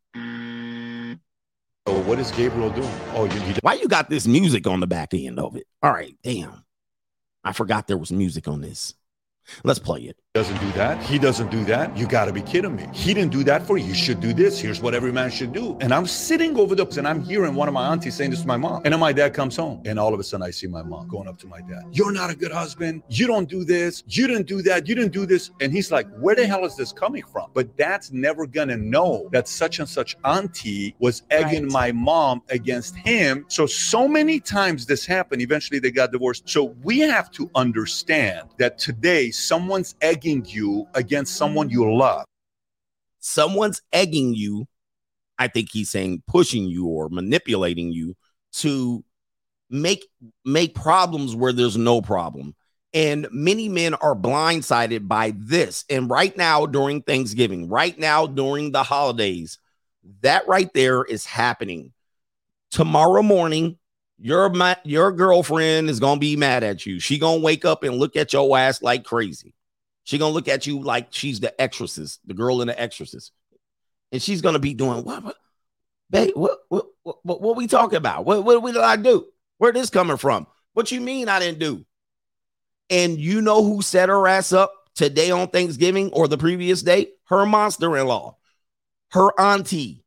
Oh, 1.88 2.00
what 2.02 2.18
is 2.18 2.30
Gabriel 2.32 2.70
doing? 2.70 2.88
Oh, 3.14 3.24
you, 3.24 3.40
you 3.42 3.54
Why 3.62 3.74
you 3.74 3.88
got 3.88 4.10
this 4.10 4.26
music 4.26 4.66
on 4.66 4.80
the 4.80 4.86
back 4.86 5.14
end 5.14 5.38
of 5.38 5.56
it? 5.56 5.66
All 5.82 5.92
right, 5.92 6.14
damn. 6.22 6.64
I 7.42 7.52
forgot 7.52 7.86
there 7.86 7.96
was 7.96 8.12
music 8.12 8.46
on 8.46 8.60
this. 8.60 8.94
Let's 9.64 9.78
play 9.78 10.02
it. 10.02 10.18
Doesn't 10.34 10.60
do 10.60 10.70
that. 10.72 11.02
He 11.02 11.18
doesn't 11.18 11.50
do 11.50 11.64
that. 11.64 11.96
You 11.96 12.06
got 12.06 12.26
to 12.26 12.32
be 12.34 12.42
kidding 12.42 12.76
me. 12.76 12.86
He 12.92 13.14
didn't 13.14 13.32
do 13.32 13.42
that 13.44 13.62
for 13.66 13.78
you. 13.78 13.86
You 13.86 13.94
should 13.94 14.20
do 14.20 14.34
this. 14.34 14.60
Here's 14.60 14.78
what 14.78 14.92
every 14.94 15.10
man 15.10 15.30
should 15.30 15.54
do. 15.54 15.76
And 15.80 15.92
I'm 15.92 16.06
sitting 16.06 16.54
over 16.58 16.74
the 16.74 16.86
and 16.98 17.08
I'm 17.08 17.22
hearing 17.22 17.54
one 17.54 17.66
of 17.66 17.72
my 17.74 17.88
aunties 17.88 18.14
saying 18.14 18.30
this 18.32 18.42
to 18.42 18.46
my 18.46 18.58
mom. 18.58 18.82
And 18.84 18.92
then 18.92 19.00
my 19.00 19.12
dad 19.12 19.32
comes 19.32 19.56
home, 19.56 19.82
and 19.86 19.98
all 19.98 20.12
of 20.12 20.20
a 20.20 20.22
sudden 20.22 20.46
I 20.46 20.50
see 20.50 20.66
my 20.66 20.82
mom 20.82 21.08
going 21.08 21.28
up 21.28 21.38
to 21.38 21.46
my 21.46 21.60
dad. 21.62 21.84
You're 21.92 22.12
not 22.12 22.28
a 22.30 22.36
good 22.36 22.52
husband. 22.52 23.02
You 23.08 23.26
don't 23.26 23.48
do 23.48 23.64
this. 23.64 24.04
You 24.06 24.26
didn't 24.26 24.46
do 24.46 24.60
that. 24.62 24.86
You 24.86 24.94
didn't 24.94 25.12
do 25.12 25.24
this. 25.24 25.50
And 25.62 25.72
he's 25.72 25.90
like, 25.90 26.06
Where 26.18 26.34
the 26.34 26.46
hell 26.46 26.64
is 26.66 26.76
this 26.76 26.92
coming 26.92 27.22
from? 27.22 27.50
But 27.54 27.74
dad's 27.78 28.12
never 28.12 28.46
gonna 28.46 28.76
know 28.76 29.28
that 29.32 29.48
such 29.48 29.78
and 29.78 29.88
such 29.88 30.14
auntie 30.26 30.94
was 30.98 31.22
egging 31.30 31.64
Right. 31.64 31.72
my 31.72 31.92
mom 31.92 32.42
against 32.50 32.96
him. 32.96 33.46
So 33.48 33.64
so 33.66 34.06
many 34.06 34.40
times 34.40 34.84
this 34.84 35.06
happened. 35.06 35.40
Eventually 35.40 35.78
they 35.78 35.90
got 35.90 36.12
divorced. 36.12 36.48
So 36.48 36.76
we 36.82 37.00
have 37.00 37.30
to 37.32 37.50
understand 37.54 38.50
that 38.58 38.78
today 38.78 39.30
someone's 39.30 39.94
egging 40.02 40.17
you 40.24 40.86
against 40.94 41.36
someone 41.36 41.70
you 41.70 41.92
love. 41.94 42.24
Someone's 43.20 43.82
egging 43.92 44.34
you. 44.34 44.66
I 45.38 45.48
think 45.48 45.70
he's 45.70 45.90
saying 45.90 46.22
pushing 46.26 46.64
you 46.64 46.86
or 46.86 47.08
manipulating 47.08 47.92
you 47.92 48.16
to 48.54 49.04
make 49.70 50.06
make 50.44 50.74
problems 50.74 51.36
where 51.36 51.52
there's 51.52 51.76
no 51.76 52.00
problem. 52.00 52.54
And 52.94 53.28
many 53.30 53.68
men 53.68 53.94
are 53.94 54.16
blindsided 54.16 55.06
by 55.06 55.34
this. 55.36 55.84
And 55.90 56.08
right 56.08 56.34
now, 56.36 56.64
during 56.64 57.02
Thanksgiving, 57.02 57.68
right 57.68 57.98
now, 57.98 58.26
during 58.26 58.72
the 58.72 58.82
holidays, 58.82 59.58
that 60.22 60.48
right 60.48 60.72
there 60.72 61.04
is 61.04 61.26
happening. 61.26 61.92
Tomorrow 62.70 63.22
morning, 63.22 63.78
your 64.18 64.52
your 64.84 65.12
girlfriend 65.12 65.90
is 65.90 66.00
gonna 66.00 66.18
be 66.18 66.36
mad 66.36 66.64
at 66.64 66.86
you. 66.86 66.98
She 66.98 67.18
gonna 67.18 67.40
wake 67.40 67.64
up 67.64 67.82
and 67.82 67.96
look 67.96 68.16
at 68.16 68.32
your 68.32 68.56
ass 68.58 68.82
like 68.82 69.04
crazy. 69.04 69.54
She 70.08 70.16
gonna 70.16 70.32
look 70.32 70.48
at 70.48 70.66
you 70.66 70.80
like 70.80 71.08
she's 71.10 71.38
the 71.38 71.60
exorcist, 71.60 72.20
the 72.26 72.32
girl 72.32 72.62
in 72.62 72.68
the 72.68 72.80
exorcist, 72.80 73.30
and 74.10 74.22
she's 74.22 74.40
gonna 74.40 74.58
be 74.58 74.72
doing 74.72 75.04
what? 75.04 75.22
what 75.22 75.36
babe, 76.08 76.30
what 76.34 76.60
what 76.70 76.86
what, 77.02 77.42
what, 77.42 77.56
we 77.58 77.66
talking 77.66 77.98
about? 77.98 78.24
What, 78.24 78.42
what 78.42 78.72
did 78.72 78.80
I 78.80 78.96
do? 78.96 79.26
Where 79.58 79.70
this 79.70 79.90
coming 79.90 80.16
from? 80.16 80.46
What 80.72 80.90
you 80.90 81.02
mean 81.02 81.28
I 81.28 81.40
didn't 81.40 81.58
do? 81.58 81.84
And 82.88 83.18
you 83.18 83.42
know 83.42 83.62
who 83.62 83.82
set 83.82 84.08
her 84.08 84.26
ass 84.26 84.50
up 84.50 84.72
today 84.94 85.30
on 85.30 85.48
Thanksgiving 85.48 86.10
or 86.12 86.26
the 86.26 86.38
previous 86.38 86.80
day, 86.80 87.08
her 87.26 87.44
monster 87.44 87.94
in 87.94 88.06
law, 88.06 88.38
her 89.10 89.38
auntie, 89.38 90.06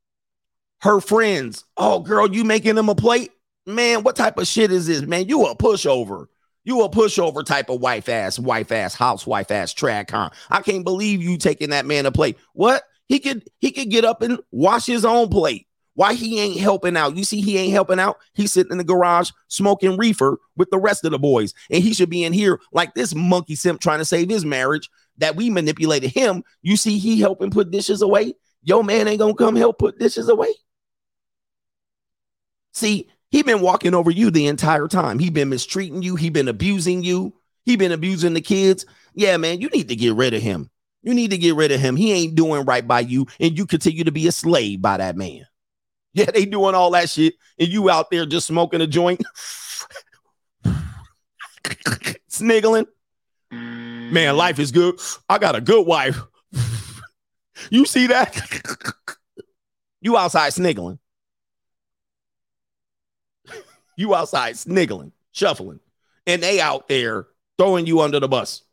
her 0.82 1.00
friends. 1.00 1.64
Oh, 1.78 2.00
girl, 2.00 2.34
you 2.34 2.44
making 2.44 2.74
them 2.74 2.90
a 2.90 2.96
plate? 2.96 3.34
Man, 3.68 4.02
what 4.02 4.16
type 4.16 4.40
of 4.40 4.48
shit 4.48 4.72
is 4.72 4.88
this, 4.88 5.04
man? 5.04 5.30
You 5.30 5.46
a 5.46 5.56
pushover. 5.56 6.26
You 6.64 6.84
a 6.84 6.90
pushover 6.90 7.44
type 7.44 7.70
of 7.70 7.82
wife 7.82 8.08
ass, 8.08 8.38
wife 8.38 8.72
ass, 8.72 8.94
housewife 8.94 9.50
ass, 9.50 9.74
track 9.74 10.12
huh? 10.12 10.30
I 10.50 10.62
can't 10.62 10.84
believe 10.84 11.22
you 11.24 11.38
taking 11.38 11.72
that 11.72 11.86
man 11.86 12.06
a 12.06 12.12
plate. 12.12 12.38
What? 12.54 12.84
He 13.08 13.20
could 13.20 13.44
he 13.60 13.72
could 13.72 13.90
get 13.90 14.06
up 14.06 14.22
and 14.22 14.40
wash 14.52 14.86
his 14.86 15.04
own 15.04 15.30
plate. 15.30 15.68
Why 15.96 16.14
he 16.14 16.40
ain't 16.40 16.60
helping 16.60 16.96
out? 16.96 17.18
You 17.18 17.24
see, 17.26 17.42
he 17.42 17.58
ain't 17.58 17.74
helping 17.74 18.00
out. 18.00 18.18
He's 18.34 18.54
sitting 18.54 18.72
in 18.72 18.78
the 18.78 18.84
garage 18.84 19.32
smoking 19.50 19.98
reefer 19.98 20.40
with 20.56 20.70
the 20.70 20.80
rest 20.80 21.04
of 21.04 21.12
the 21.12 21.20
boys, 21.20 21.54
and 21.70 21.84
he 21.84 21.94
should 21.94 22.10
be 22.10 22.24
in 22.24 22.32
here 22.32 22.60
like 22.72 22.94
this 22.94 23.14
monkey 23.14 23.56
simp 23.56 23.82
trying 23.82 24.00
to 24.00 24.06
save 24.06 24.30
his 24.30 24.46
marriage 24.46 24.90
that 25.18 25.36
we 25.36 25.50
manipulated 25.50 26.12
him. 26.12 26.44
You 26.62 26.78
see, 26.78 26.98
he 26.98 27.20
helping 27.20 27.52
put 27.52 27.72
dishes 27.72 28.02
away. 28.02 28.36
Yo, 28.64 28.82
man 28.82 29.08
ain't 29.08 29.20
gonna 29.20 29.34
come 29.34 29.56
help 29.56 29.80
put 29.80 30.00
dishes 30.00 30.30
away. 30.30 30.54
See, 32.74 33.10
he 33.32 33.44
been 33.44 33.62
walking 33.62 33.94
over 33.94 34.12
you 34.12 34.30
the 34.30 34.48
entire 34.48 34.88
time. 34.88 35.18
He 35.18 35.30
been 35.30 35.50
mistreating 35.50 36.02
you. 36.02 36.16
He 36.16 36.30
been 36.30 36.50
abusing 36.50 37.04
you. 37.04 37.34
He 37.64 37.78
been 37.78 37.94
abusing 37.94 38.34
the 38.34 38.42
kids. 38.42 38.86
Yeah, 39.14 39.38
man, 39.38 39.62
you 39.62 39.70
need 39.70 39.88
to 39.88 39.96
get 39.96 40.16
rid 40.16 40.34
of 40.34 40.42
him. 40.42 40.70
You 41.02 41.14
need 41.14 41.32
to 41.32 41.38
get 41.38 41.56
rid 41.56 41.72
of 41.72 41.80
him. 41.80 41.96
He 41.96 42.12
ain't 42.12 42.36
doing 42.36 42.66
right 42.66 42.86
by 42.88 43.00
you, 43.00 43.28
and 43.40 43.58
you 43.58 43.66
continue 43.66 44.04
to 44.04 44.12
be 44.12 44.28
a 44.28 44.32
slave 44.32 44.82
by 44.82 44.98
that 44.98 45.16
man. 45.16 45.46
Yeah, 46.14 46.30
they 46.32 46.46
doing 46.46 46.76
all 46.76 46.92
that 46.92 47.10
shit, 47.10 47.36
and 47.58 47.70
you 47.70 47.90
out 47.90 48.12
there 48.12 48.26
just 48.26 48.48
smoking 48.48 48.82
a 48.82 48.88
joint, 48.88 49.24
sniggling. 52.28 52.86
Man, 53.50 54.36
life 54.36 54.60
is 54.60 54.72
good. 54.72 55.00
I 55.30 55.38
got 55.38 55.56
a 55.56 55.62
good 55.62 55.88
wife. 55.88 56.20
you 57.70 57.86
see 57.86 58.08
that? 58.08 58.38
you 60.02 60.18
outside 60.18 60.50
sniggling. 60.50 61.00
You 64.02 64.16
outside 64.16 64.58
sniggling, 64.58 65.12
shuffling, 65.32 65.80
and 66.26 66.42
they 66.42 66.60
out 66.60 66.88
there 66.88 67.28
throwing 67.60 67.86
you 67.86 68.02
under 68.02 68.20
the 68.20 68.28
bus. 68.28 68.64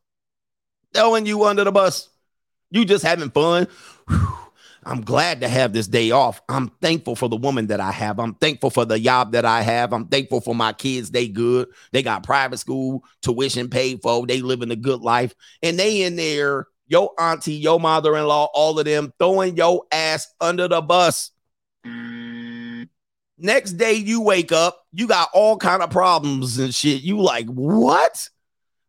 Throwing 0.94 1.26
you 1.26 1.44
under 1.44 1.64
the 1.64 1.70
bus. 1.70 2.08
You 2.70 2.86
just 2.86 3.04
having 3.04 3.28
fun. 3.28 3.68
Whew. 4.08 4.38
I'm 4.84 5.02
glad 5.02 5.42
to 5.42 5.48
have 5.48 5.74
this 5.74 5.86
day 5.86 6.12
off. 6.12 6.40
I'm 6.48 6.70
thankful 6.80 7.14
for 7.14 7.28
the 7.28 7.36
woman 7.36 7.66
that 7.66 7.78
I 7.78 7.92
have. 7.92 8.18
I'm 8.18 8.36
thankful 8.36 8.70
for 8.70 8.86
the 8.86 8.98
job 8.98 9.32
that 9.32 9.44
I 9.44 9.60
have. 9.60 9.92
I'm 9.92 10.06
thankful 10.06 10.40
for 10.40 10.54
my 10.54 10.72
kids. 10.72 11.10
They 11.10 11.28
good. 11.28 11.68
They 11.92 12.02
got 12.02 12.22
private 12.22 12.56
school, 12.56 13.04
tuition 13.20 13.68
paid 13.68 14.00
for. 14.00 14.26
They 14.26 14.40
living 14.40 14.70
a 14.70 14.76
good 14.76 15.02
life. 15.02 15.34
And 15.62 15.78
they 15.78 16.04
in 16.04 16.16
there, 16.16 16.68
your 16.86 17.10
auntie, 17.20 17.52
your 17.52 17.78
mother-in-law, 17.78 18.48
all 18.54 18.78
of 18.78 18.86
them 18.86 19.12
throwing 19.18 19.58
your 19.58 19.84
ass 19.92 20.26
under 20.40 20.68
the 20.68 20.80
bus. 20.80 21.32
Next 23.38 23.72
day 23.72 23.94
you 23.94 24.20
wake 24.20 24.50
up, 24.52 24.84
you 24.92 25.06
got 25.06 25.28
all 25.32 25.56
kind 25.56 25.82
of 25.82 25.90
problems 25.90 26.58
and 26.58 26.74
shit. 26.74 27.02
You 27.02 27.20
like, 27.20 27.46
what? 27.46 28.28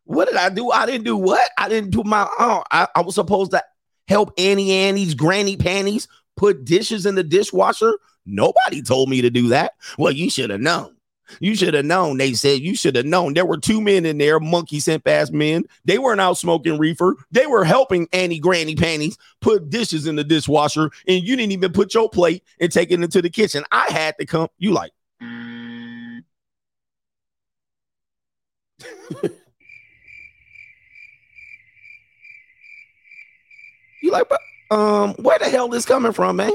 What 0.06 0.28
did 0.28 0.38
I 0.38 0.50
do? 0.50 0.72
I 0.72 0.86
didn't 0.88 1.06
do 1.06 1.16
what? 1.16 1.52
I 1.58 1.70
didn't 1.70 1.92
do 1.92 2.04
my 2.04 2.28
oh, 2.40 2.64
I, 2.72 2.88
I 2.96 3.02
was 3.02 3.16
supposed 3.16 3.52
to 3.52 3.64
help 4.08 4.34
Annie 4.40 4.72
Annie's 4.72 5.14
granny 5.14 5.56
panties 5.56 6.08
put 6.36 6.66
dishes 6.66 7.06
in 7.06 7.16
the 7.16 7.24
dishwasher? 7.24 7.94
Nobody 8.26 8.82
told 8.82 9.10
me 9.10 9.22
to 9.22 9.30
do 9.30 9.50
that. 9.50 9.74
Well, 9.98 10.12
you 10.12 10.30
should 10.30 10.50
have 10.50 10.62
known. 10.62 10.96
You 11.40 11.56
should 11.56 11.74
have 11.74 11.86
known. 11.86 12.18
They 12.18 12.34
said 12.34 12.62
you 12.62 12.76
should 12.76 12.96
have 12.96 13.06
known. 13.06 13.34
There 13.34 13.46
were 13.46 13.58
two 13.58 13.82
men 13.82 14.06
in 14.06 14.18
there, 14.18 14.40
monkey 14.40 14.80
simp 14.80 15.08
ass 15.08 15.32
men. 15.32 15.66
They 15.86 15.98
weren't 15.98 16.22
out 16.22 16.38
smoking 16.38 16.78
reefer. 16.78 17.16
They 17.32 17.48
were 17.48 17.64
helping 17.64 18.08
Annie 18.14 18.40
Granny 18.40 18.76
Panties 18.76 19.18
put 19.40 19.70
dishes 19.70 20.08
in 20.08 20.16
the 20.16 20.24
dishwasher, 20.24 20.92
and 21.08 21.24
you 21.24 21.36
didn't 21.36 21.52
even 21.52 21.72
put 21.72 21.94
your 21.94 22.10
plate 22.10 22.44
and 22.60 22.72
take 22.72 22.92
it 22.92 23.02
into 23.02 23.22
the 23.22 23.30
kitchen. 23.30 23.64
I 23.72 23.88
had 23.90 24.18
to 24.20 24.26
come. 24.26 24.48
You 24.58 24.72
like. 24.72 24.92
You 34.02 34.12
like, 34.12 34.30
but 34.30 34.40
um, 34.72 35.14
where 35.16 35.40
the 35.40 35.50
hell 35.50 35.68
this 35.68 35.86
coming 35.86 36.14
from, 36.14 36.38
man? 36.38 36.52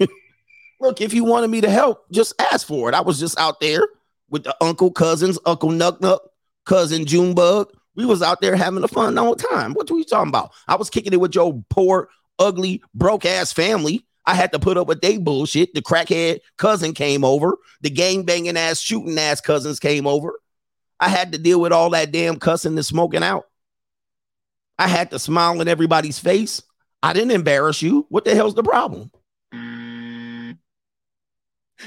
Look, 0.80 1.00
if 1.00 1.14
you 1.14 1.24
wanted 1.24 1.48
me 1.48 1.60
to 1.60 1.70
help, 1.70 2.10
just 2.10 2.34
ask 2.40 2.66
for 2.66 2.88
it. 2.88 2.94
I 2.94 3.00
was 3.00 3.18
just 3.18 3.38
out 3.38 3.60
there 3.60 3.86
with 4.30 4.44
the 4.44 4.56
uncle, 4.60 4.90
cousins, 4.90 5.38
Uncle 5.46 5.70
Nuck 5.70 6.00
Nuck, 6.00 6.20
cousin 6.64 7.06
Junebug. 7.06 7.70
We 7.94 8.04
was 8.04 8.22
out 8.22 8.40
there 8.40 8.56
having 8.56 8.84
a 8.84 8.88
fun 8.88 9.16
all 9.16 9.34
time. 9.36 9.72
What 9.72 9.90
were 9.90 9.98
you 9.98 10.04
talking 10.04 10.28
about? 10.28 10.52
I 10.68 10.76
was 10.76 10.90
kicking 10.90 11.12
it 11.12 11.20
with 11.20 11.34
your 11.34 11.64
poor, 11.70 12.08
ugly, 12.38 12.82
broke 12.94 13.24
ass 13.24 13.52
family. 13.52 14.04
I 14.26 14.34
had 14.34 14.52
to 14.52 14.58
put 14.58 14.76
up 14.76 14.88
with 14.88 15.00
they 15.00 15.18
bullshit. 15.18 15.72
The 15.72 15.80
crackhead 15.80 16.40
cousin 16.58 16.92
came 16.92 17.24
over. 17.24 17.56
The 17.80 17.90
gang 17.90 18.24
banging 18.24 18.56
ass, 18.56 18.80
shooting 18.80 19.18
ass 19.18 19.40
cousins 19.40 19.78
came 19.78 20.06
over. 20.06 20.34
I 20.98 21.08
had 21.08 21.32
to 21.32 21.38
deal 21.38 21.60
with 21.60 21.72
all 21.72 21.90
that 21.90 22.10
damn 22.10 22.38
cussing 22.38 22.74
and 22.74 22.84
smoking 22.84 23.22
out. 23.22 23.44
I 24.78 24.88
had 24.88 25.10
to 25.10 25.18
smile 25.18 25.60
in 25.60 25.68
everybody's 25.68 26.18
face. 26.18 26.62
I 27.02 27.12
didn't 27.12 27.30
embarrass 27.30 27.82
you. 27.82 28.06
What 28.08 28.24
the 28.24 28.34
hell's 28.34 28.54
the 28.54 28.62
problem? 28.62 29.10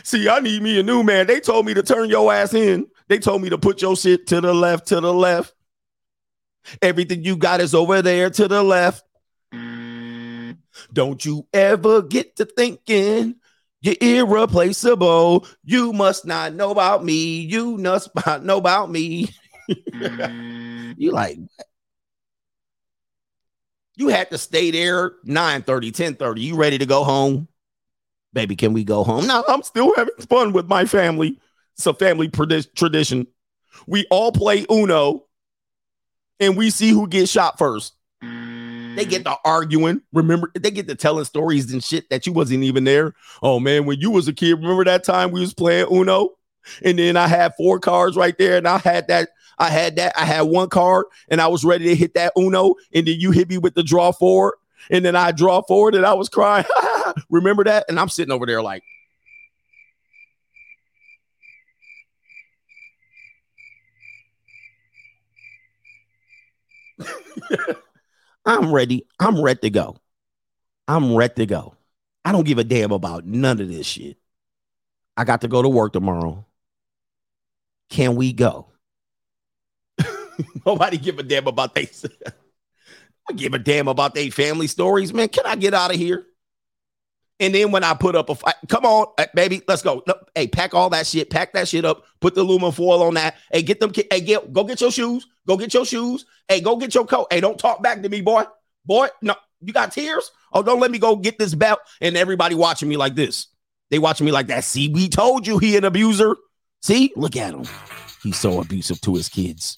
See, 0.03 0.29
I 0.29 0.39
need 0.39 0.61
me 0.61 0.79
a 0.79 0.83
new 0.83 1.03
man. 1.03 1.27
They 1.27 1.39
told 1.39 1.65
me 1.65 1.73
to 1.73 1.83
turn 1.83 2.09
your 2.09 2.31
ass 2.31 2.53
in. 2.53 2.87
They 3.07 3.19
told 3.19 3.41
me 3.41 3.49
to 3.49 3.57
put 3.57 3.81
your 3.81 3.95
shit 3.95 4.27
to 4.27 4.41
the 4.41 4.53
left, 4.53 4.87
to 4.87 5.01
the 5.01 5.13
left. 5.13 5.53
Everything 6.81 7.23
you 7.23 7.37
got 7.37 7.61
is 7.61 7.73
over 7.73 8.01
there 8.01 8.29
to 8.29 8.47
the 8.47 8.61
left. 8.61 9.03
Don't 10.93 11.23
you 11.25 11.47
ever 11.53 12.01
get 12.01 12.35
to 12.37 12.45
thinking 12.45 13.35
you're 13.81 13.95
irreplaceable. 14.01 15.47
You 15.63 15.93
must 15.93 16.25
not 16.25 16.53
know 16.53 16.71
about 16.71 17.03
me. 17.03 17.39
You 17.39 17.77
must 17.77 18.09
not 18.25 18.43
know 18.43 18.57
about 18.57 18.91
me. 18.91 19.29
you 19.67 21.11
like, 21.11 21.37
you 23.95 24.09
had 24.09 24.29
to 24.31 24.37
stay 24.37 24.71
there 24.71 25.13
9 25.23 25.61
30, 25.63 25.91
10 25.91 26.15
30. 26.15 26.41
You 26.41 26.55
ready 26.55 26.77
to 26.77 26.85
go 26.85 27.03
home? 27.03 27.47
Baby, 28.33 28.55
can 28.55 28.73
we 28.73 28.83
go 28.83 29.03
home? 29.03 29.27
No, 29.27 29.43
I'm 29.47 29.63
still 29.63 29.93
having 29.95 30.13
fun 30.27 30.53
with 30.53 30.67
my 30.67 30.85
family. 30.85 31.39
It's 31.75 31.85
a 31.85 31.93
family 31.93 32.27
tradi- 32.27 32.73
tradition. 32.75 33.27
We 33.87 34.05
all 34.11 34.31
play 34.31 34.65
Uno 34.69 35.25
and 36.39 36.57
we 36.57 36.69
see 36.69 36.89
who 36.89 37.07
gets 37.07 37.31
shot 37.31 37.57
first. 37.57 37.93
They 38.21 39.05
get 39.05 39.23
to 39.25 39.35
arguing. 39.45 40.01
Remember, 40.11 40.51
they 40.59 40.71
get 40.71 40.87
to 40.87 40.95
telling 40.95 41.23
stories 41.25 41.71
and 41.71 41.83
shit 41.83 42.09
that 42.09 42.27
you 42.27 42.33
wasn't 42.33 42.63
even 42.63 42.83
there. 42.83 43.13
Oh 43.41 43.59
man, 43.59 43.85
when 43.85 43.99
you 43.99 44.11
was 44.11 44.27
a 44.27 44.33
kid, 44.33 44.55
remember 44.55 44.83
that 44.83 45.03
time 45.03 45.31
we 45.31 45.39
was 45.39 45.53
playing 45.53 45.87
Uno? 45.91 46.31
And 46.83 46.99
then 46.99 47.15
I 47.15 47.27
had 47.27 47.53
four 47.55 47.79
cards 47.79 48.17
right 48.17 48.37
there, 48.37 48.57
and 48.57 48.67
I 48.67 48.77
had 48.79 49.07
that 49.07 49.29
I 49.59 49.69
had 49.69 49.97
that. 49.97 50.13
I 50.17 50.25
had 50.25 50.43
one 50.43 50.69
card 50.69 51.05
and 51.27 51.41
I 51.41 51.47
was 51.47 51.63
ready 51.65 51.85
to 51.85 51.95
hit 51.95 52.13
that 52.13 52.33
Uno. 52.37 52.75
And 52.93 53.05
then 53.05 53.19
you 53.19 53.31
hit 53.31 53.49
me 53.49 53.57
with 53.57 53.75
the 53.75 53.83
draw 53.83 54.11
forward. 54.11 54.55
And 54.89 55.03
then 55.03 55.15
I 55.15 55.31
draw 55.31 55.61
forward 55.61 55.95
and 55.95 56.05
I 56.05 56.13
was 56.13 56.29
crying. 56.29 56.65
Remember 57.29 57.63
that? 57.63 57.85
And 57.89 57.99
I'm 57.99 58.09
sitting 58.09 58.31
over 58.31 58.45
there 58.45 58.61
like, 58.61 58.83
I'm 68.45 68.71
ready. 68.73 69.05
I'm 69.19 69.41
ready 69.41 69.59
to 69.61 69.69
go. 69.69 69.97
I'm 70.87 71.15
ready 71.15 71.33
to 71.35 71.45
go. 71.45 71.75
I 72.25 72.31
don't 72.31 72.45
give 72.45 72.57
a 72.57 72.63
damn 72.63 72.91
about 72.91 73.25
none 73.25 73.59
of 73.61 73.67
this 73.69 73.85
shit. 73.87 74.17
I 75.15 75.23
got 75.23 75.41
to 75.41 75.47
go 75.47 75.61
to 75.61 75.69
work 75.69 75.93
tomorrow. 75.93 76.45
Can 77.89 78.15
we 78.15 78.33
go? 78.33 78.67
Nobody 80.65 80.97
give 80.97 81.19
a 81.19 81.23
damn 81.23 81.47
about 81.47 81.75
they. 81.75 81.89
I 83.29 83.33
give 83.33 83.53
a 83.53 83.59
damn 83.59 83.87
about 83.87 84.15
their 84.15 84.31
family 84.31 84.67
stories, 84.67 85.13
man. 85.13 85.29
Can 85.29 85.45
I 85.45 85.55
get 85.55 85.73
out 85.73 85.91
of 85.91 85.97
here? 85.97 86.25
And 87.39 87.55
then 87.55 87.71
when 87.71 87.83
I 87.83 87.93
put 87.93 88.15
up 88.15 88.29
a 88.29 88.35
fight, 88.35 88.55
come 88.67 88.85
on, 88.85 89.07
uh, 89.17 89.25
baby, 89.33 89.61
let's 89.67 89.81
go. 89.81 90.03
Hey, 90.35 90.47
pack 90.47 90.73
all 90.73 90.89
that 90.89 91.07
shit, 91.07 91.29
pack 91.29 91.53
that 91.53 91.67
shit 91.67 91.85
up, 91.85 92.03
put 92.19 92.35
the 92.35 92.41
aluminum 92.41 92.73
foil 92.73 93.01
on 93.03 93.13
that. 93.13 93.35
Hey, 93.51 93.61
get 93.61 93.79
them, 93.79 93.93
hey, 93.95 94.21
get, 94.21 94.51
go 94.51 94.63
get 94.65 94.81
your 94.81 94.91
shoes, 94.91 95.25
go 95.47 95.55
get 95.55 95.73
your 95.73 95.85
shoes. 95.85 96.25
Hey, 96.47 96.61
go 96.61 96.75
get 96.75 96.93
your 96.95 97.05
coat. 97.05 97.27
Hey, 97.31 97.39
don't 97.39 97.57
talk 97.57 97.81
back 97.81 98.01
to 98.01 98.09
me, 98.09 98.21
boy. 98.21 98.43
Boy, 98.85 99.07
no, 99.21 99.35
you 99.61 99.71
got 99.71 99.91
tears? 99.91 100.31
Oh, 100.51 100.63
don't 100.63 100.79
let 100.79 100.91
me 100.91 100.99
go 100.99 101.15
get 101.15 101.37
this 101.37 101.53
belt. 101.53 101.79
And 102.01 102.17
everybody 102.17 102.55
watching 102.55 102.89
me 102.89 102.97
like 102.97 103.15
this. 103.15 103.47
They 103.91 103.99
watching 103.99 104.25
me 104.25 104.31
like 104.31 104.47
that. 104.47 104.63
See, 104.63 104.89
we 104.89 105.09
told 105.09 105.47
you 105.47 105.59
he 105.59 105.77
an 105.77 105.85
abuser. 105.85 106.35
See, 106.81 107.13
look 107.15 107.35
at 107.35 107.53
him. 107.53 107.65
He's 108.23 108.37
so 108.37 108.59
abusive 108.59 108.99
to 109.01 109.15
his 109.15 109.29
kids. 109.29 109.77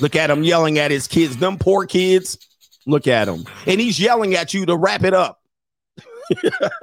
Look 0.00 0.16
at 0.16 0.30
him 0.30 0.44
yelling 0.44 0.78
at 0.78 0.90
his 0.90 1.06
kids, 1.06 1.36
them 1.36 1.58
poor 1.58 1.86
kids. 1.86 2.38
Look 2.86 3.06
at 3.06 3.28
him. 3.28 3.44
And 3.66 3.80
he's 3.80 3.98
yelling 3.98 4.34
at 4.34 4.54
you 4.54 4.64
to 4.66 4.76
wrap 4.76 5.02
it 5.02 5.14
up. 5.14 5.37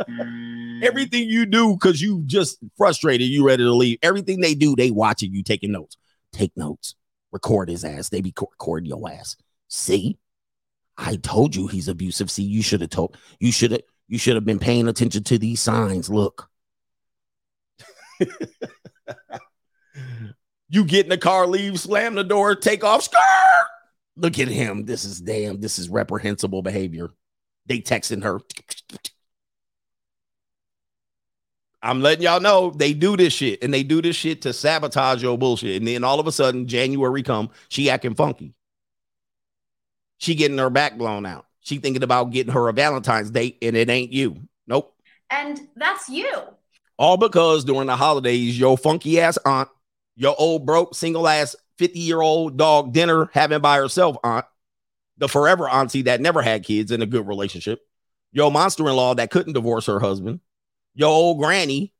Mm. 0.10 0.84
Everything 0.84 1.30
you 1.30 1.46
do 1.46 1.74
because 1.74 2.02
you 2.02 2.22
just 2.26 2.58
frustrated, 2.78 3.28
you 3.28 3.46
ready 3.46 3.64
to 3.64 3.74
leave. 3.74 3.98
Everything 4.02 4.42
they 4.42 4.56
do, 4.56 4.76
they 4.76 4.92
watching 4.92 5.34
you 5.34 5.44
taking 5.44 5.72
notes. 5.72 5.98
Take 6.32 6.52
notes. 6.56 6.96
Record 7.32 7.70
his 7.70 7.84
ass. 7.84 8.10
They 8.10 8.22
be 8.22 8.34
recording 8.38 8.90
your 8.90 9.10
ass. 9.10 9.36
See? 9.68 10.18
I 10.98 11.18
told 11.18 11.56
you 11.56 11.68
he's 11.68 11.88
abusive. 11.88 12.32
See, 12.32 12.44
you 12.44 12.62
should 12.62 12.82
have 12.82 12.90
told 12.90 13.18
you 13.40 13.52
should 13.52 13.72
have 13.72 13.82
you 14.08 14.18
should 14.18 14.36
have 14.36 14.46
been 14.46 14.60
paying 14.60 14.88
attention 14.88 15.24
to 15.26 15.38
these 15.38 15.62
signs. 15.62 16.10
Look. 16.10 16.50
you 20.70 20.86
get 20.86 21.06
in 21.06 21.10
the 21.10 21.18
car, 21.18 21.48
leave, 21.48 21.80
slam 21.80 22.16
the 22.16 22.24
door, 22.24 22.56
take 22.56 22.84
off, 22.84 23.04
skirt. 23.04 23.20
Look 24.16 24.40
at 24.40 24.48
him. 24.48 24.86
This 24.86 25.04
is 25.04 25.20
damn, 25.20 25.60
this 25.60 25.78
is 25.80 25.90
reprehensible 25.90 26.62
behavior. 26.62 27.10
They 27.66 27.80
texting 27.80 28.24
her. 28.24 28.40
I'm 31.82 32.02
letting 32.02 32.24
y'all 32.24 32.40
know 32.40 32.72
they 32.72 32.94
do 32.94 33.16
this 33.16 33.34
shit 33.34 33.64
and 33.64 33.74
they 33.74 33.84
do 33.84 34.02
this 34.02 34.16
shit 34.16 34.42
to 34.44 34.54
sabotage 34.54 35.22
your 35.22 35.38
bullshit. 35.38 35.78
And 35.78 35.88
then 35.88 36.04
all 36.04 36.20
of 36.20 36.28
a 36.28 36.32
sudden, 36.32 36.68
January 36.68 37.22
come, 37.22 37.50
she 37.70 37.90
acting 37.90 38.16
funky. 38.16 38.54
She 40.18 40.36
getting 40.36 40.58
her 40.58 40.70
back 40.70 40.98
blown 40.98 41.26
out. 41.26 41.46
She 41.60 41.78
thinking 41.78 42.04
about 42.04 42.32
getting 42.32 42.54
her 42.54 42.70
a 42.70 42.74
Valentine's 42.74 43.32
date, 43.32 43.58
and 43.62 43.76
it 43.76 43.90
ain't 43.90 44.12
you. 44.12 44.38
Nope. 44.68 44.96
And 45.30 45.60
that's 45.76 46.10
you. 46.10 46.32
All 46.98 47.18
because 47.18 47.66
during 47.66 47.88
the 47.88 47.96
holidays, 47.96 48.58
your 48.58 48.78
funky 48.78 49.20
ass 49.20 49.38
aunt, 49.46 49.70
your 50.16 50.36
old 50.38 50.66
broke 50.66 50.96
single 50.96 51.28
ass 51.28 51.56
50 51.78 52.00
year 52.00 52.22
old 52.22 52.58
dog 52.58 52.94
dinner 52.94 53.30
having 53.34 53.60
by 53.60 53.78
herself 53.78 54.16
aunt, 54.24 54.46
the 55.18 55.28
forever 55.28 55.68
auntie 55.68 56.04
that 56.04 56.22
never 56.22 56.42
had 56.42 56.64
kids 56.64 56.92
in 56.92 57.02
a 57.02 57.06
good 57.06 57.28
relationship, 57.28 57.82
your 58.32 58.52
monster 58.52 58.88
in 58.88 58.96
law 58.96 59.14
that 59.16 59.32
couldn't 59.32 59.54
divorce 59.54 59.88
her 59.88 60.00
husband, 60.00 60.40
your 60.96 61.10
old 61.10 61.40
granny 61.40 61.94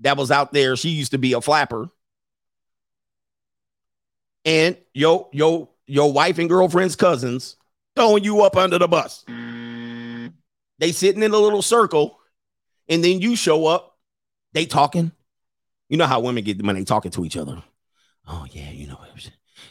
that 0.00 0.16
was 0.16 0.30
out 0.30 0.52
there, 0.52 0.76
she 0.76 0.90
used 0.90 1.12
to 1.12 1.18
be 1.18 1.34
a 1.34 1.40
flapper, 1.40 1.88
and 4.44 4.76
your 4.94 5.28
your 5.32 5.68
your 5.86 6.12
wife 6.12 6.38
and 6.38 6.48
girlfriend's 6.48 6.96
cousins 6.96 7.56
throwing 7.94 8.24
you 8.24 8.42
up 8.42 8.56
under 8.56 8.78
the 8.78 8.88
bus. 8.88 9.24
They 10.78 10.92
sitting 10.92 11.22
in 11.22 11.32
a 11.32 11.38
little 11.38 11.62
circle, 11.62 12.18
and 12.88 13.02
then 13.04 13.20
you 13.20 13.36
show 13.36 13.66
up. 13.66 13.98
They 14.52 14.66
talking. 14.66 15.12
You 15.88 15.96
know 15.96 16.06
how 16.06 16.20
women 16.20 16.44
get 16.44 16.62
when 16.62 16.76
they 16.76 16.84
talking 16.84 17.10
to 17.12 17.24
each 17.24 17.36
other. 17.36 17.62
Oh 18.26 18.46
yeah, 18.50 18.70
you 18.70 18.86
know, 18.86 19.00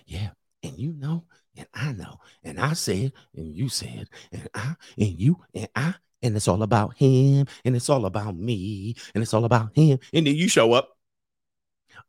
yeah, 0.06 0.30
and 0.64 0.78
you 0.78 0.94
know, 0.94 1.26
and 1.56 1.68
I 1.74 1.92
know, 1.94 2.20
and 2.44 2.60
I 2.60 2.74
said, 2.74 3.14
and 3.36 3.56
you 3.56 3.70
said, 3.70 4.10
and 4.32 4.50
I, 4.54 4.76
and 4.98 5.20
you, 5.20 5.44
and 5.54 5.70
I, 5.76 5.96
and 6.22 6.36
it's 6.36 6.48
all 6.48 6.64
about 6.64 6.98
him, 6.98 7.48
and 7.66 7.76
it's 7.76 7.90
all 7.90 8.06
about 8.06 8.36
me, 8.36 8.96
and 9.14 9.22
it's 9.24 9.34
all 9.34 9.46
about 9.46 9.76
him. 9.76 10.00
And 10.14 10.28
then 10.28 10.36
you 10.36 10.48
show 10.50 10.74
up. 10.74 10.98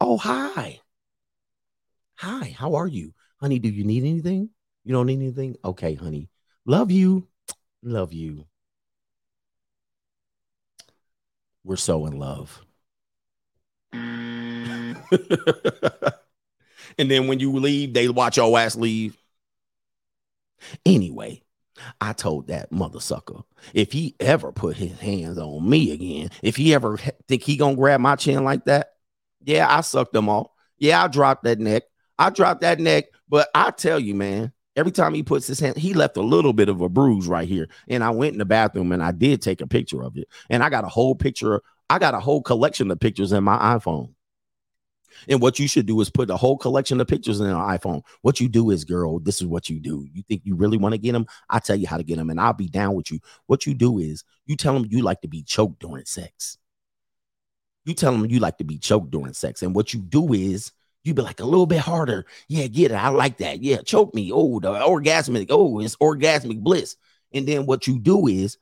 Oh 0.00 0.16
hi, 0.16 0.80
hi, 2.16 2.54
how 2.56 2.74
are 2.74 2.86
you, 2.86 3.14
honey? 3.40 3.58
Do 3.58 3.68
you 3.68 3.84
need 3.84 4.04
anything? 4.04 4.50
You 4.84 4.92
don't 4.94 5.06
need 5.06 5.20
anything? 5.20 5.56
Okay, 5.64 5.94
honey. 5.94 6.30
Love 6.64 6.90
you. 6.90 7.28
Love 7.82 8.12
you. 8.12 8.46
We're 11.64 11.76
so 11.76 12.06
in 12.06 12.18
love. 12.18 12.64
and 13.92 14.96
then 17.10 17.26
when 17.28 17.40
you 17.40 17.52
leave, 17.52 17.92
they 17.92 18.08
watch 18.08 18.36
your 18.36 18.58
ass 18.58 18.76
leave. 18.76 19.16
Anyway, 20.84 21.42
I 22.00 22.12
told 22.12 22.48
that 22.48 22.72
mother 22.72 23.00
sucker 23.00 23.40
if 23.74 23.92
he 23.92 24.14
ever 24.20 24.52
put 24.52 24.76
his 24.76 24.98
hands 24.98 25.38
on 25.38 25.68
me 25.68 25.92
again, 25.92 26.30
if 26.42 26.56
he 26.56 26.74
ever 26.74 26.96
think 27.28 27.42
he 27.42 27.56
gonna 27.56 27.76
grab 27.76 28.00
my 28.00 28.16
chin 28.16 28.44
like 28.44 28.64
that, 28.66 28.92
yeah, 29.44 29.66
I 29.68 29.80
sucked 29.82 30.12
them 30.12 30.28
off. 30.28 30.48
Yeah, 30.78 31.02
I 31.02 31.08
dropped 31.08 31.44
that 31.44 31.58
neck. 31.58 31.84
I 32.18 32.30
dropped 32.30 32.62
that 32.62 32.80
neck, 32.80 33.06
but 33.28 33.48
I 33.54 33.70
tell 33.70 33.98
you, 33.98 34.14
man, 34.14 34.52
every 34.76 34.92
time 34.92 35.14
he 35.14 35.22
puts 35.22 35.46
his 35.46 35.60
hand, 35.60 35.76
he 35.76 35.94
left 35.94 36.16
a 36.16 36.22
little 36.22 36.52
bit 36.52 36.68
of 36.68 36.80
a 36.80 36.88
bruise 36.88 37.26
right 37.26 37.48
here. 37.48 37.68
And 37.88 38.02
I 38.02 38.10
went 38.10 38.32
in 38.32 38.38
the 38.38 38.44
bathroom 38.44 38.92
and 38.92 39.02
I 39.02 39.12
did 39.12 39.42
take 39.42 39.60
a 39.60 39.66
picture 39.66 40.02
of 40.02 40.16
it. 40.16 40.28
And 40.50 40.62
I 40.62 40.70
got 40.70 40.84
a 40.84 40.88
whole 40.88 41.14
picture, 41.14 41.62
I 41.90 41.98
got 41.98 42.14
a 42.14 42.20
whole 42.20 42.42
collection 42.42 42.90
of 42.90 43.00
pictures 43.00 43.32
in 43.32 43.44
my 43.44 43.58
iPhone. 43.58 44.14
And 45.28 45.40
what 45.40 45.58
you 45.58 45.66
should 45.66 45.86
do 45.86 46.00
is 46.00 46.10
put 46.10 46.30
a 46.30 46.36
whole 46.36 46.58
collection 46.58 47.00
of 47.00 47.06
pictures 47.06 47.40
in 47.40 47.46
an 47.46 47.54
iPhone. 47.54 48.02
What 48.22 48.40
you 48.40 48.48
do 48.48 48.70
is, 48.70 48.84
girl, 48.84 49.18
this 49.18 49.40
is 49.40 49.46
what 49.46 49.68
you 49.68 49.80
do. 49.80 50.06
You 50.12 50.22
think 50.22 50.42
you 50.44 50.54
really 50.54 50.76
want 50.76 50.92
to 50.92 50.98
get 50.98 51.12
them? 51.12 51.26
I'll 51.48 51.60
tell 51.60 51.76
you 51.76 51.86
how 51.86 51.96
to 51.96 52.02
get 52.04 52.16
them, 52.16 52.30
and 52.30 52.40
I'll 52.40 52.52
be 52.52 52.68
down 52.68 52.94
with 52.94 53.10
you. 53.10 53.20
What 53.46 53.66
you 53.66 53.74
do 53.74 53.98
is 53.98 54.24
you 54.46 54.56
tell 54.56 54.74
them 54.74 54.86
you 54.90 55.02
like 55.02 55.20
to 55.22 55.28
be 55.28 55.42
choked 55.42 55.80
during 55.80 56.04
sex. 56.04 56.58
You 57.84 57.94
tell 57.94 58.12
them 58.12 58.26
you 58.26 58.38
like 58.38 58.58
to 58.58 58.64
be 58.64 58.78
choked 58.78 59.10
during 59.10 59.32
sex. 59.32 59.62
And 59.62 59.74
what 59.74 59.94
you 59.94 60.00
do 60.00 60.34
is 60.34 60.72
you 61.04 61.14
be 61.14 61.22
like 61.22 61.40
a 61.40 61.44
little 61.46 61.66
bit 61.66 61.80
harder. 61.80 62.26
Yeah, 62.48 62.66
get 62.66 62.90
it. 62.90 62.96
I 62.96 63.08
like 63.08 63.38
that. 63.38 63.62
Yeah, 63.62 63.78
choke 63.78 64.14
me. 64.14 64.30
Oh, 64.32 64.60
the 64.60 64.72
orgasmic. 64.72 65.46
Oh, 65.48 65.80
it's 65.80 65.96
orgasmic 65.96 66.60
bliss. 66.60 66.96
And 67.32 67.46
then 67.46 67.64
what 67.64 67.86
you 67.86 67.98
do 67.98 68.26
is 68.26 68.58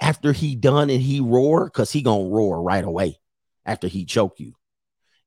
after 0.00 0.32
he 0.32 0.54
done 0.54 0.90
and 0.90 1.00
he 1.00 1.20
roar, 1.20 1.64
because 1.64 1.90
he 1.90 2.02
gonna 2.02 2.28
roar 2.28 2.62
right 2.62 2.84
away 2.84 3.18
after 3.64 3.88
he 3.88 4.04
choke 4.04 4.38
you. 4.38 4.54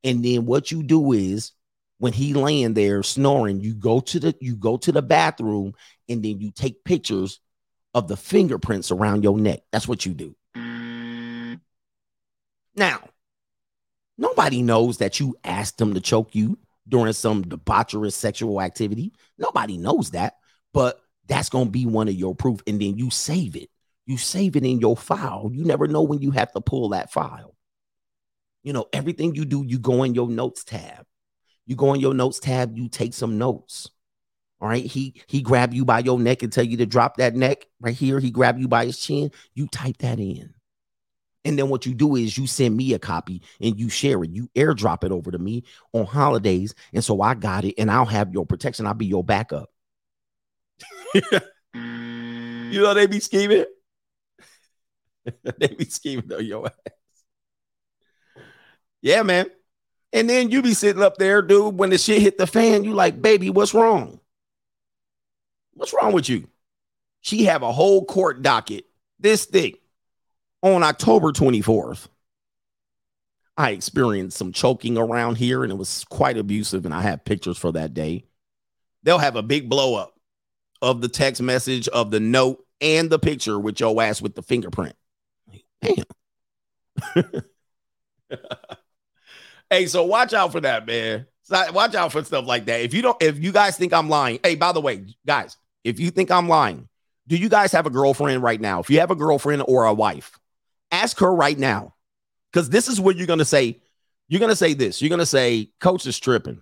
And 0.04 0.24
then 0.26 0.46
what 0.46 0.72
you 0.72 0.84
do 0.84 1.12
is 1.12 1.52
when 2.00 2.14
he 2.14 2.34
laying 2.34 2.74
there 2.74 3.04
snoring, 3.04 3.62
you 3.62 3.76
go 3.76 4.00
to 4.00 4.20
the 4.20 4.36
you 4.42 4.56
go 4.56 4.78
to 4.78 4.92
the 4.92 5.02
bathroom 5.02 5.74
and 6.10 6.24
then 6.24 6.40
you 6.40 6.52
take 6.52 6.84
pictures 6.84 7.40
of 7.94 8.08
the 8.08 8.18
fingerprints 8.18 8.92
around 8.92 9.24
your 9.24 9.38
neck. 9.38 9.62
That's 9.72 9.88
what 9.88 10.06
you 10.06 10.14
do. 10.14 10.36
Now, 12.76 13.02
nobody 14.18 14.62
knows 14.62 15.00
that 15.00 15.20
you 15.20 15.36
asked 15.44 15.80
him 15.80 15.94
to 15.94 16.02
choke 16.02 16.34
you 16.34 16.58
during 16.88 17.14
some 17.14 17.44
debaucherous 17.44 18.14
sexual 18.14 18.62
activity. 18.62 19.12
Nobody 19.38 19.78
knows 19.78 20.12
that, 20.12 20.36
but 20.74 21.00
that's 21.28 21.50
going 21.50 21.66
to 21.66 21.72
be 21.72 21.86
one 21.86 22.08
of 22.08 22.16
your 22.16 22.34
proof. 22.34 22.62
And 22.66 22.82
then 22.82 22.98
you 22.98 23.10
save 23.10 23.56
it. 23.56 23.70
You 24.06 24.18
save 24.18 24.56
it 24.56 24.66
in 24.66 24.80
your 24.80 24.98
file. 24.98 25.52
You 25.54 25.64
never 25.64 25.88
know 25.88 26.02
when 26.02 26.20
you 26.20 26.32
have 26.32 26.52
to 26.54 26.62
pull 26.62 26.90
that 26.90 27.12
file. 27.12 27.51
You 28.64 28.74
know, 28.74 28.86
everything 28.94 29.36
you 29.36 29.46
do, 29.46 29.64
you 29.66 29.80
go 29.80 30.04
in 30.04 30.14
your 30.14 30.30
notes 30.30 30.64
tab. 30.64 31.06
You 31.66 31.76
go 31.76 31.94
in 31.94 32.02
your 32.02 32.14
notes 32.14 32.40
tab, 32.40 32.78
you 32.78 32.90
take 32.90 33.14
some 33.14 33.38
notes. 33.38 33.90
All 34.60 34.68
right. 34.68 34.86
He 34.86 35.16
he 35.28 35.42
grab 35.42 35.74
you 35.74 35.86
by 35.86 36.00
your 36.00 36.20
neck 36.20 36.44
and 36.44 36.54
tell 36.54 36.64
you 36.64 36.78
to 36.78 36.86
drop 36.86 37.18
that 37.18 37.36
neck 37.36 37.66
right 37.80 37.96
here. 37.96 38.20
He 38.20 38.30
grab 38.30 38.60
you 38.60 38.68
by 38.68 38.86
his 38.86 39.00
chin. 39.00 39.32
You 39.56 39.68
type 39.68 39.98
that 40.00 40.20
in. 40.20 40.54
And 41.44 41.58
then 41.58 41.70
what 41.70 41.88
you 41.88 41.96
do 41.96 42.16
is 42.16 42.38
you 42.38 42.46
send 42.46 42.78
me 42.78 42.94
a 42.94 43.00
copy 43.00 43.42
and 43.60 43.80
you 43.80 43.90
share 43.90 44.24
it. 44.24 44.30
You 44.30 44.48
airdrop 44.56 45.04
it 45.04 45.12
over 45.12 45.32
to 45.32 45.40
me 45.40 45.64
on 45.92 46.06
holidays. 46.06 46.76
And 46.94 47.04
so 47.04 47.22
I 47.22 47.34
got 47.34 47.66
it 47.66 47.74
and 47.80 47.90
I'll 47.90 48.06
have 48.06 48.32
your 48.32 48.46
protection. 48.46 48.86
I'll 48.86 48.94
be 48.94 49.08
your 49.08 49.24
backup. 49.24 49.72
you 51.16 51.42
know, 51.74 52.94
they 52.94 53.08
be 53.08 53.20
scheming. 53.20 53.66
they 55.58 55.68
be 55.68 55.86
scheming 55.86 56.46
your 56.46 56.68
ass. 56.68 57.01
Yeah, 59.02 59.24
man. 59.24 59.48
And 60.14 60.30
then 60.30 60.52
you 60.52 60.62
be 60.62 60.74
sitting 60.74 61.02
up 61.02 61.18
there, 61.18 61.42
dude, 61.42 61.78
when 61.78 61.90
the 61.90 61.98
shit 61.98 62.22
hit 62.22 62.38
the 62.38 62.48
fan, 62.48 62.84
you 62.84 62.94
like, 62.94 63.22
baby, 63.22 63.50
what's 63.50 63.74
wrong? 63.74 64.20
What's 65.74 65.94
wrong 65.94 66.12
with 66.12 66.28
you? 66.28 66.48
She 67.22 67.46
have 67.46 67.64
a 67.64 67.72
whole 67.72 68.04
court 68.06 68.42
docket, 68.42 68.86
this 69.20 69.46
thick, 69.46 69.80
on 70.62 70.84
October 70.84 71.32
24th. 71.32 72.08
I 73.58 73.72
experienced 73.72 74.38
some 74.38 74.52
choking 74.52 74.98
around 74.98 75.36
here 75.36 75.64
and 75.64 75.72
it 75.72 75.76
was 75.76 76.04
quite 76.06 76.38
abusive, 76.38 76.86
and 76.86 76.94
I 76.94 77.02
have 77.02 77.24
pictures 77.26 77.58
for 77.58 77.72
that 77.74 77.94
day. 77.94 78.26
They'll 79.04 79.18
have 79.18 79.36
a 79.36 79.44
big 79.44 79.70
blow 79.70 79.96
up 79.96 80.14
of 80.82 81.02
the 81.02 81.08
text 81.08 81.42
message, 81.42 81.88
of 81.88 82.12
the 82.12 82.20
note, 82.20 82.66
and 82.82 83.10
the 83.10 83.20
picture 83.20 83.60
with 83.60 83.80
your 83.80 84.02
ass 84.02 84.22
with 84.22 84.36
the 84.36 84.42
fingerprint. 84.42 84.96
Damn. 85.82 86.04
hey, 89.72 89.88
so 89.88 90.04
watch 90.04 90.34
out 90.34 90.52
for 90.52 90.62
that, 90.62 90.86
man. 90.86 91.26
Watch 91.50 91.96
out 91.96 92.12
for 92.12 92.24
stuff 92.24 92.46
like 92.46 92.66
that. 92.66 92.82
If 92.82 92.94
you 92.94 93.02
don't, 93.02 93.22
if 93.22 93.40
you 93.40 93.52
guys 93.52 93.78
think 93.78 93.94
I'm 93.94 94.10
lying, 94.10 94.40
hey, 94.44 94.56
by 94.56 94.72
the 94.72 94.82
way, 94.82 95.06
guys, 95.26 95.58
if 95.84 96.00
you 96.00 96.12
think 96.12 96.30
I'm 96.30 96.48
lying, 96.48 96.88
do 97.28 97.36
you 97.36 97.50
guys 97.50 97.72
have 97.72 97.86
a 97.86 97.90
girlfriend 97.90 98.44
right 98.44 98.62
now? 98.62 98.80
If 98.80 98.90
you 98.90 99.00
have 99.00 99.12
a 99.12 99.16
girlfriend 99.16 99.64
or 99.68 99.86
a 99.86 99.94
wife, 99.94 100.38
ask 100.92 101.20
her 101.20 101.34
right 101.34 101.58
now. 101.58 101.96
Because 102.52 102.70
this 102.70 102.88
is 102.88 103.00
what 103.00 103.16
you're 103.16 103.28
gonna 103.28 103.46
say. 103.46 103.82
You're 104.28 104.42
gonna 104.42 104.56
say 104.56 104.74
this. 104.74 105.02
You're 105.02 105.10
gonna 105.10 105.26
say, 105.26 105.72
Coach 105.80 106.06
is 106.06 106.20
tripping, 106.20 106.62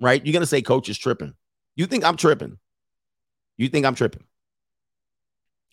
right? 0.00 0.24
You're 0.24 0.32
gonna 0.32 0.46
say, 0.46 0.62
Coach 0.62 0.88
is 0.88 0.98
tripping. 0.98 1.34
You 1.76 1.86
think 1.86 2.04
I'm 2.04 2.16
tripping? 2.16 2.58
You 3.56 3.68
think 3.68 3.86
I'm 3.86 3.94
tripping? 3.94 4.24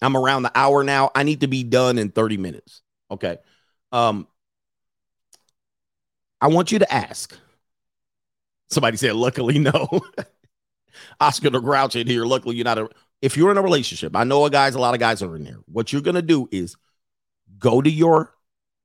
I'm 0.01 0.15
around 0.15 0.43
the 0.43 0.51
hour 0.55 0.83
now. 0.83 1.11
I 1.15 1.23
need 1.23 1.41
to 1.41 1.47
be 1.47 1.63
done 1.63 1.97
in 1.97 2.11
30 2.11 2.37
minutes. 2.37 2.81
Okay. 3.09 3.37
Um, 3.91 4.27
I 6.41 6.47
want 6.47 6.71
you 6.71 6.79
to 6.79 6.93
ask. 6.93 7.37
Somebody 8.69 8.97
said, 8.97 9.15
luckily, 9.15 9.59
no. 9.59 10.01
Oscar 11.19 11.49
the 11.49 11.59
Grouch 11.59 11.95
in 11.95 12.07
here. 12.07 12.25
Luckily, 12.25 12.55
you're 12.55 12.65
not 12.65 12.77
a. 12.77 12.89
If 13.21 13.37
you're 13.37 13.51
in 13.51 13.57
a 13.57 13.61
relationship, 13.61 14.15
I 14.15 14.23
know 14.23 14.45
a 14.45 14.49
guys, 14.49 14.75
a 14.75 14.79
lot 14.79 14.93
of 14.93 14.99
guys 14.99 15.21
are 15.21 15.35
in 15.35 15.43
there. 15.43 15.59
What 15.65 15.91
you're 15.91 16.01
gonna 16.01 16.21
do 16.21 16.47
is 16.51 16.75
go 17.57 17.81
to 17.81 17.89
your 17.89 18.33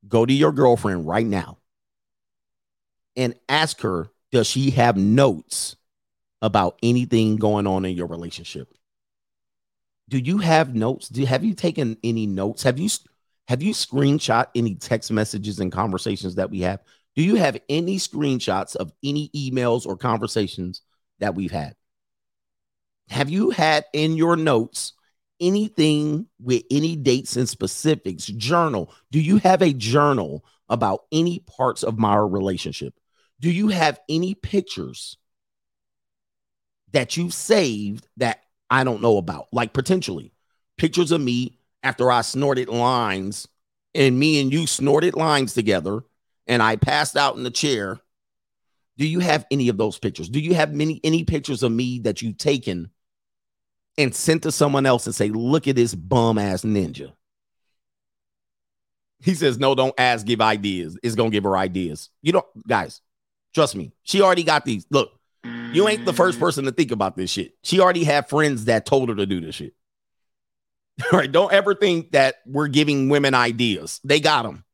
go 0.09 0.25
to 0.25 0.33
your 0.33 0.53
girlfriend 0.53 1.07
right 1.07 1.27
now 1.27 1.59
and 3.17 3.35
ask 3.49 3.81
her, 3.83 4.11
does 4.33 4.47
she 4.47 4.71
have 4.71 4.97
notes 4.97 5.77
about 6.43 6.79
anything 6.83 7.37
going 7.37 7.67
on 7.67 7.85
in 7.85 7.95
your 7.95 8.07
relationship? 8.07 8.73
do 10.11 10.19
you 10.19 10.39
have 10.39 10.75
notes? 10.75 11.09
Do 11.09 11.25
have 11.25 11.45
you 11.45 11.55
taken 11.55 11.97
any 12.03 12.27
notes? 12.27 12.65
Have 12.65 12.79
you 12.79 12.91
have 13.47 13.63
you 13.63 13.73
screenshot 13.73 14.49
any 14.55 14.75
text 14.75 15.11
messages 15.11 15.61
and 15.61 15.73
conversations 15.73 16.35
that 16.35 16.51
we 16.51 16.61
have? 16.61 16.83
Do 17.17 17.23
you 17.23 17.37
have 17.37 17.59
any 17.69 17.97
screenshots 17.97 18.77
of 18.77 18.93
any 19.03 19.31
emails 19.35 19.87
or 19.87 19.97
conversations 19.97 20.83
that 21.19 21.35
we've 21.35 21.51
had? 21.51 21.75
Have 23.09 23.29
you 23.29 23.51
had 23.51 23.85
in 23.93 24.17
your 24.17 24.37
notes 24.37 24.93
anything 25.41 26.27
with 26.41 26.63
any 26.71 26.95
dates 26.97 27.37
and 27.37 27.49
specifics? 27.49 28.27
Journal. 28.27 28.95
Do 29.11 29.21
you 29.21 29.39
have 29.39 29.63
a 29.63 29.73
journal 29.73 30.45
about 30.69 31.01
any 31.11 31.41
parts 31.41 31.83
of 31.83 31.99
my 31.99 32.17
relationship? 32.17 32.95
Do 33.41 33.51
you 33.51 33.69
have 33.69 33.99
any 34.09 34.35
pictures 34.35 35.17
that 36.93 37.17
you've 37.17 37.35
saved 37.35 38.07
that 38.19 38.43
I 38.69 38.85
don't 38.85 39.03
know 39.03 39.17
about? 39.17 39.49
Like 39.53 39.73
potentially 39.73 40.33
pictures 40.79 41.11
of 41.11 41.21
me 41.21 41.59
after 41.83 42.11
I 42.11 42.21
snorted 42.21 42.69
lines 42.69 43.49
and 43.95 44.19
me 44.19 44.41
and 44.41 44.53
you 44.53 44.67
snorted 44.67 45.15
lines 45.17 45.55
together 45.55 46.05
and 46.51 46.63
I 46.63 46.77
passed 46.77 47.17
out 47.17 47.37
in 47.37 47.45
the 47.45 47.51
chair. 47.51 48.01
Do 48.99 49.07
you 49.07 49.21
have 49.21 49.47
any 49.51 49.69
of 49.69 49.79
those 49.79 49.99
pictures? 49.99 50.29
Do 50.29 50.41
you 50.41 50.53
have 50.55 50.75
many 50.75 51.01
any 51.03 51.25
pictures 51.25 51.63
of 51.63 51.73
me 51.73 52.01
that 52.01 52.21
you've 52.21 52.37
taken 52.37 52.91
and 53.97 54.15
sent 54.15 54.43
to 54.43 54.53
someone 54.53 54.85
else 54.85 55.07
and 55.07 55.15
say, 55.15 55.29
look 55.29 55.69
at 55.69 55.77
this 55.77 55.95
bum 55.95 56.37
ass 56.37 56.63
ninja? 56.63 57.13
He 59.23 59.35
says, 59.35 59.59
no, 59.59 59.75
don't 59.75 59.95
ask, 59.99 60.27
give 60.27 60.41
ideas. 60.41 60.99
It's 61.03 61.15
gonna 61.15 61.31
give 61.31 61.45
her 61.45 61.57
ideas. 61.57 62.11
You 62.21 62.33
don't, 62.33 62.47
guys, 62.67 63.01
trust 63.55 63.77
me. 63.77 63.93
She 64.03 64.21
already 64.21 64.43
got 64.43 64.65
these. 64.65 64.87
Look, 64.91 65.13
you 65.73 65.89
ain't 65.89 66.05
the 66.05 66.13
first 66.13 66.41
person 66.41 66.65
to 66.65 66.73
think 66.73 66.91
about 66.91 67.17
this 67.17 67.31
shit. 67.31 67.55
She 67.63 67.81
already 67.81 68.05
had 68.05 68.29
friends 68.29 68.65
that 68.65 68.87
told 68.87 69.09
her 69.09 69.15
to 69.15 69.25
do 69.25 69.41
this 69.41 69.55
shit. 69.55 69.75
All 71.13 71.19
right, 71.19 71.31
don't 71.31 71.53
ever 71.53 71.75
think 71.75 72.13
that 72.13 72.37
we're 72.45 72.69
giving 72.69 73.09
women 73.09 73.35
ideas. 73.35 74.01
They 74.05 74.21
got 74.21 74.43
them. 74.43 74.65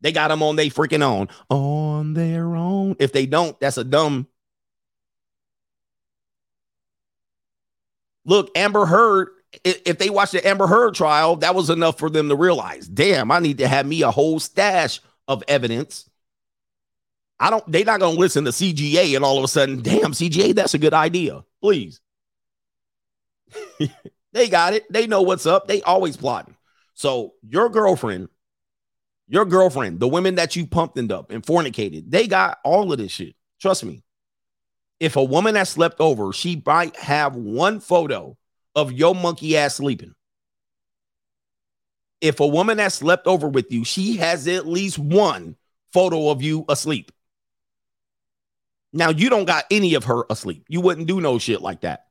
They 0.00 0.12
got 0.12 0.28
them 0.28 0.42
on 0.42 0.56
their 0.56 0.66
freaking 0.66 1.02
own. 1.02 1.28
On 1.48 2.14
their 2.14 2.54
own. 2.54 2.96
If 2.98 3.12
they 3.12 3.26
don't, 3.26 3.58
that's 3.60 3.78
a 3.78 3.84
dumb. 3.84 4.26
Look, 8.24 8.50
Amber 8.56 8.86
Heard, 8.86 9.28
if 9.64 9.98
they 9.98 10.10
watched 10.10 10.32
the 10.32 10.46
Amber 10.46 10.66
Heard 10.66 10.94
trial, 10.94 11.36
that 11.36 11.54
was 11.54 11.70
enough 11.70 11.98
for 11.98 12.10
them 12.10 12.28
to 12.28 12.36
realize, 12.36 12.86
damn, 12.88 13.30
I 13.30 13.38
need 13.38 13.58
to 13.58 13.68
have 13.68 13.86
me 13.86 14.02
a 14.02 14.10
whole 14.10 14.40
stash 14.40 15.00
of 15.28 15.42
evidence. 15.48 16.08
I 17.38 17.50
don't, 17.50 17.70
they're 17.70 17.84
not 17.84 18.00
going 18.00 18.14
to 18.14 18.20
listen 18.20 18.44
to 18.44 18.50
CGA 18.50 19.14
and 19.14 19.24
all 19.24 19.38
of 19.38 19.44
a 19.44 19.48
sudden, 19.48 19.82
damn, 19.82 20.12
CGA, 20.12 20.54
that's 20.54 20.74
a 20.74 20.78
good 20.78 20.94
idea. 20.94 21.44
Please. 21.60 22.00
they 24.32 24.48
got 24.48 24.74
it. 24.74 24.90
They 24.90 25.06
know 25.06 25.22
what's 25.22 25.46
up. 25.46 25.68
They 25.68 25.82
always 25.82 26.16
plotting. 26.16 26.56
So 26.94 27.34
your 27.46 27.68
girlfriend 27.68 28.28
your 29.28 29.44
girlfriend, 29.44 30.00
the 30.00 30.08
women 30.08 30.36
that 30.36 30.56
you 30.56 30.66
pumped 30.66 30.98
and 30.98 31.10
up 31.10 31.30
and 31.30 31.44
fornicated, 31.44 32.10
they 32.10 32.26
got 32.26 32.58
all 32.64 32.92
of 32.92 32.98
this 32.98 33.12
shit. 33.12 33.34
Trust 33.60 33.84
me. 33.84 34.02
If 35.00 35.16
a 35.16 35.24
woman 35.24 35.56
has 35.56 35.68
slept 35.68 36.00
over, 36.00 36.32
she 36.32 36.62
might 36.64 36.96
have 36.96 37.36
one 37.36 37.80
photo 37.80 38.36
of 38.74 38.92
your 38.92 39.14
monkey 39.14 39.56
ass 39.56 39.76
sleeping. 39.76 40.14
If 42.20 42.40
a 42.40 42.46
woman 42.46 42.78
has 42.78 42.94
slept 42.94 43.26
over 43.26 43.48
with 43.48 43.70
you, 43.70 43.84
she 43.84 44.16
has 44.16 44.48
at 44.48 44.66
least 44.66 44.98
one 44.98 45.56
photo 45.92 46.30
of 46.30 46.42
you 46.42 46.64
asleep. 46.68 47.12
Now, 48.92 49.10
you 49.10 49.28
don't 49.28 49.44
got 49.44 49.64
any 49.70 49.94
of 49.94 50.04
her 50.04 50.24
asleep. 50.30 50.64
You 50.68 50.80
wouldn't 50.80 51.06
do 51.06 51.20
no 51.20 51.38
shit 51.38 51.60
like 51.60 51.82
that. 51.82 52.06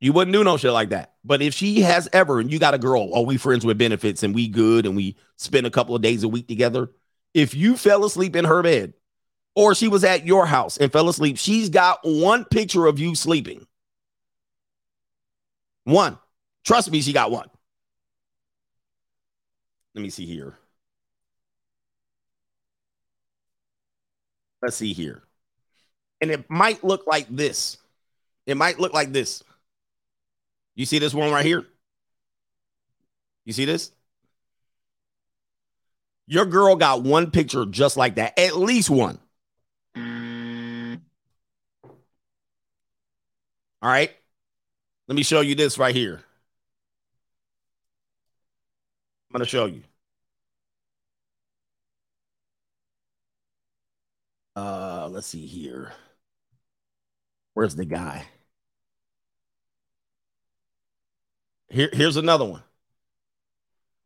You 0.00 0.12
wouldn't 0.12 0.32
do 0.32 0.44
no 0.44 0.56
shit 0.56 0.72
like 0.72 0.90
that. 0.90 1.11
But 1.24 1.40
if 1.40 1.54
she 1.54 1.80
has 1.82 2.08
ever, 2.12 2.40
and 2.40 2.52
you 2.52 2.58
got 2.58 2.74
a 2.74 2.78
girl, 2.78 3.10
oh, 3.12 3.22
we 3.22 3.36
friends 3.36 3.64
with 3.64 3.78
benefits 3.78 4.22
and 4.22 4.34
we 4.34 4.48
good 4.48 4.86
and 4.86 4.96
we 4.96 5.16
spend 5.36 5.66
a 5.66 5.70
couple 5.70 5.94
of 5.94 6.02
days 6.02 6.24
a 6.24 6.28
week 6.28 6.48
together. 6.48 6.90
If 7.32 7.54
you 7.54 7.76
fell 7.76 8.04
asleep 8.04 8.34
in 8.34 8.44
her 8.44 8.62
bed 8.62 8.94
or 9.54 9.74
she 9.74 9.88
was 9.88 10.02
at 10.02 10.26
your 10.26 10.46
house 10.46 10.78
and 10.78 10.90
fell 10.90 11.08
asleep, 11.08 11.38
she's 11.38 11.68
got 11.68 12.00
one 12.02 12.44
picture 12.44 12.86
of 12.86 12.98
you 12.98 13.14
sleeping. 13.14 13.66
One. 15.84 16.18
Trust 16.64 16.90
me, 16.90 17.00
she 17.00 17.12
got 17.12 17.30
one. 17.30 17.48
Let 19.94 20.02
me 20.02 20.10
see 20.10 20.26
here. 20.26 20.56
Let's 24.60 24.76
see 24.76 24.92
here. 24.92 25.22
And 26.20 26.30
it 26.30 26.48
might 26.48 26.82
look 26.84 27.06
like 27.06 27.26
this. 27.28 27.78
It 28.46 28.56
might 28.56 28.78
look 28.78 28.92
like 28.92 29.12
this. 29.12 29.42
You 30.74 30.86
see 30.86 30.98
this 30.98 31.14
one 31.14 31.30
right 31.30 31.44
here? 31.44 31.66
You 33.44 33.52
see 33.52 33.64
this? 33.64 33.92
Your 36.26 36.46
girl 36.46 36.76
got 36.76 37.02
one 37.02 37.30
picture 37.30 37.66
just 37.66 37.96
like 37.96 38.14
that, 38.14 38.38
at 38.38 38.56
least 38.56 38.88
one. 38.88 39.18
All 43.82 43.88
right. 43.90 44.10
Let 45.08 45.16
me 45.16 45.24
show 45.24 45.40
you 45.40 45.54
this 45.56 45.76
right 45.76 45.94
here. 45.94 46.22
I'm 49.28 49.38
going 49.38 49.44
to 49.44 49.50
show 49.50 49.66
you. 49.66 49.82
Uh, 54.54 55.08
let's 55.10 55.26
see 55.26 55.46
here. 55.46 55.92
Where's 57.54 57.74
the 57.74 57.84
guy? 57.84 58.26
Here, 61.72 61.88
here's 61.90 62.18
another 62.18 62.44
one. 62.44 62.62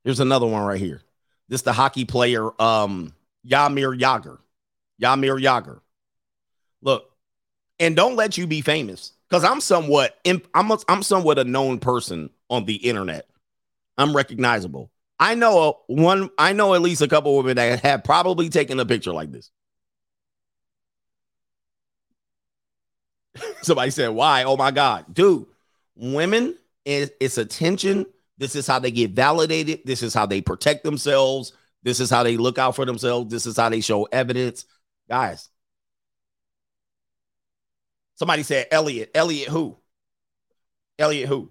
Here's 0.04 0.20
another 0.20 0.46
one 0.46 0.62
right 0.62 0.78
here. 0.78 1.02
This 1.48 1.62
the 1.62 1.72
hockey 1.72 2.04
player, 2.04 2.50
um, 2.62 3.12
Jaromir 3.44 3.98
Jagr. 3.98 4.38
Jaromir 5.02 5.42
Jagr. 5.42 5.80
Look, 6.80 7.10
and 7.80 7.96
don't 7.96 8.14
let 8.14 8.38
you 8.38 8.46
be 8.46 8.60
famous 8.60 9.12
because 9.28 9.42
I'm 9.42 9.60
somewhat 9.60 10.16
I'm 10.54 10.70
a, 10.70 10.78
I'm 10.88 11.02
somewhat 11.02 11.40
a 11.40 11.44
known 11.44 11.80
person 11.80 12.30
on 12.48 12.66
the 12.66 12.76
internet. 12.76 13.26
I'm 13.98 14.14
recognizable. 14.14 14.92
I 15.18 15.34
know 15.34 15.58
a, 15.88 15.92
one. 15.92 16.30
I 16.38 16.52
know 16.52 16.74
at 16.74 16.82
least 16.82 17.02
a 17.02 17.08
couple 17.08 17.36
women 17.36 17.56
that 17.56 17.80
have 17.80 18.04
probably 18.04 18.48
taken 18.48 18.78
a 18.78 18.86
picture 18.86 19.12
like 19.12 19.32
this. 19.32 19.50
Somebody 23.62 23.90
said, 23.90 24.10
"Why? 24.10 24.44
Oh 24.44 24.56
my 24.56 24.70
god, 24.70 25.06
dude! 25.12 25.46
Women 25.96 26.56
it's 26.86 27.38
attention. 27.38 28.06
This 28.38 28.54
is 28.54 28.66
how 28.66 28.78
they 28.78 28.90
get 28.90 29.10
validated. 29.12 29.80
This 29.84 30.02
is 30.02 30.14
how 30.14 30.26
they 30.26 30.40
protect 30.40 30.84
themselves. 30.84 31.52
This 31.82 32.00
is 32.00 32.10
how 32.10 32.22
they 32.22 32.36
look 32.36 32.58
out 32.58 32.76
for 32.76 32.84
themselves. 32.84 33.30
This 33.30 33.46
is 33.46 33.56
how 33.56 33.68
they 33.68 33.80
show 33.80 34.04
evidence. 34.04 34.66
Guys, 35.08 35.48
somebody 38.16 38.42
said 38.42 38.66
Elliot. 38.70 39.10
Elliot 39.14 39.48
who? 39.48 39.76
Elliot 40.98 41.28
who? 41.28 41.50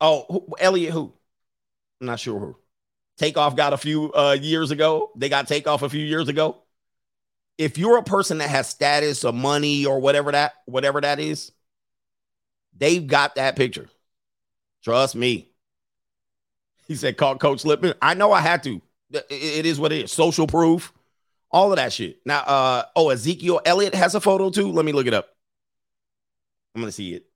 Oh, 0.00 0.26
who, 0.28 0.56
Elliot 0.58 0.92
who? 0.92 1.12
I'm 2.00 2.06
not 2.06 2.20
sure 2.20 2.38
who. 2.38 2.56
Takeoff 3.18 3.56
got 3.56 3.72
a 3.72 3.78
few 3.78 4.12
uh, 4.12 4.36
years 4.38 4.70
ago. 4.70 5.10
They 5.16 5.28
got 5.28 5.48
takeoff 5.48 5.82
a 5.82 5.88
few 5.88 6.04
years 6.04 6.28
ago. 6.28 6.62
If 7.56 7.78
you're 7.78 7.96
a 7.96 8.02
person 8.02 8.38
that 8.38 8.50
has 8.50 8.68
status 8.68 9.24
or 9.24 9.32
money 9.32 9.86
or 9.86 9.98
whatever 9.98 10.32
that 10.32 10.52
whatever 10.66 11.00
that 11.00 11.18
is, 11.18 11.52
They've 12.78 13.06
got 13.06 13.36
that 13.36 13.56
picture. 13.56 13.88
Trust 14.82 15.14
me. 15.14 15.50
He 16.86 16.94
said, 16.94 17.16
call 17.16 17.36
Coach 17.36 17.64
Lippman. 17.64 17.94
I 18.00 18.14
know 18.14 18.32
I 18.32 18.40
had 18.40 18.62
to. 18.64 18.80
It 19.10 19.66
is 19.66 19.80
what 19.80 19.92
it 19.92 20.04
is. 20.04 20.12
Social 20.12 20.46
proof, 20.46 20.92
all 21.50 21.72
of 21.72 21.76
that 21.76 21.92
shit. 21.92 22.18
Now, 22.24 22.40
uh, 22.40 22.84
oh, 22.94 23.10
Ezekiel 23.10 23.60
Elliott 23.64 23.94
has 23.94 24.14
a 24.14 24.20
photo 24.20 24.50
too. 24.50 24.70
Let 24.70 24.84
me 24.84 24.92
look 24.92 25.06
it 25.06 25.14
up. 25.14 25.28
I'm 26.74 26.82
gonna 26.82 26.92
see 26.92 27.14
it. 27.14 27.26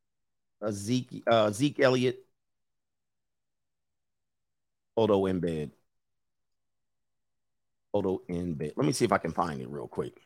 Ezekiel, 0.62 1.22
uh, 1.26 1.50
Zeke 1.50 1.80
Elliott 1.80 2.24
photo 4.94 5.26
in 5.26 5.40
bed. 5.40 5.70
Photo 7.92 8.20
in 8.28 8.54
bed. 8.54 8.72
Let 8.76 8.86
me 8.86 8.92
see 8.92 9.04
if 9.04 9.12
I 9.12 9.18
can 9.18 9.32
find 9.32 9.60
it 9.60 9.68
real 9.68 9.88
quick. 9.88 10.20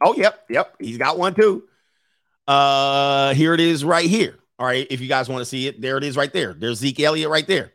Oh, 0.00 0.14
yep, 0.14 0.44
yep. 0.48 0.74
He's 0.80 0.98
got 0.98 1.18
one 1.18 1.34
too. 1.34 1.64
Uh, 2.46 3.34
here 3.34 3.54
it 3.54 3.60
is 3.60 3.84
right 3.84 4.08
here. 4.08 4.38
All 4.58 4.66
right, 4.66 4.86
if 4.90 5.00
you 5.00 5.08
guys 5.08 5.28
want 5.28 5.40
to 5.40 5.44
see 5.44 5.68
it, 5.68 5.80
there 5.80 5.96
it 5.98 6.04
is 6.04 6.16
right 6.16 6.32
there. 6.32 6.52
There's 6.52 6.78
Zeke 6.78 7.00
Elliott 7.00 7.30
right 7.30 7.46
there. 7.46 7.72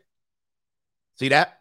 See 1.18 1.28
that? 1.28 1.60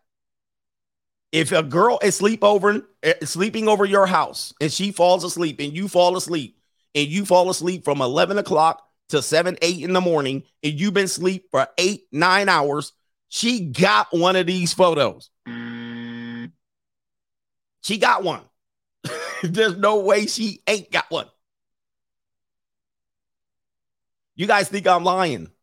If 1.31 1.51
a 1.51 1.63
girl 1.63 1.99
is 2.03 2.15
sleep 2.15 2.43
over, 2.43 2.81
eh, 3.01 3.13
sleeping 3.23 3.67
over 3.67 3.85
your 3.85 4.05
house 4.05 4.53
and 4.61 4.71
she 4.71 4.91
falls 4.91 5.23
asleep 5.23 5.59
and 5.59 5.73
you 5.73 5.87
fall 5.87 6.15
asleep 6.17 6.59
and 6.93 7.07
you 7.07 7.25
fall 7.25 7.49
asleep 7.49 7.85
from 7.85 8.01
11 8.01 8.37
o'clock 8.37 8.83
to 9.09 9.21
7, 9.21 9.57
8 9.61 9.83
in 9.83 9.93
the 9.93 10.01
morning 10.01 10.43
and 10.61 10.79
you've 10.79 10.93
been 10.93 11.05
asleep 11.05 11.47
for 11.49 11.67
eight, 11.77 12.03
nine 12.11 12.49
hours, 12.49 12.91
she 13.29 13.61
got 13.61 14.07
one 14.11 14.35
of 14.35 14.45
these 14.45 14.73
photos. 14.73 15.31
She 17.83 17.97
got 17.97 18.23
one. 18.23 18.41
There's 19.43 19.75
no 19.77 20.01
way 20.01 20.27
she 20.27 20.61
ain't 20.67 20.91
got 20.91 21.09
one. 21.09 21.27
You 24.35 24.47
guys 24.47 24.69
think 24.69 24.87
I'm 24.87 25.03
lying? 25.03 25.49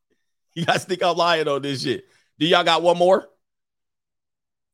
You 0.53 0.67
guys 0.67 0.85
think 0.85 1.01
I'm 1.01 1.17
lying 1.17 1.47
on 1.47 1.63
this 1.63 1.85
shit? 1.85 2.07
Do 2.41 2.45
y'all 2.45 2.65
got 2.65 2.83
one 2.83 2.99
more? 2.99 3.25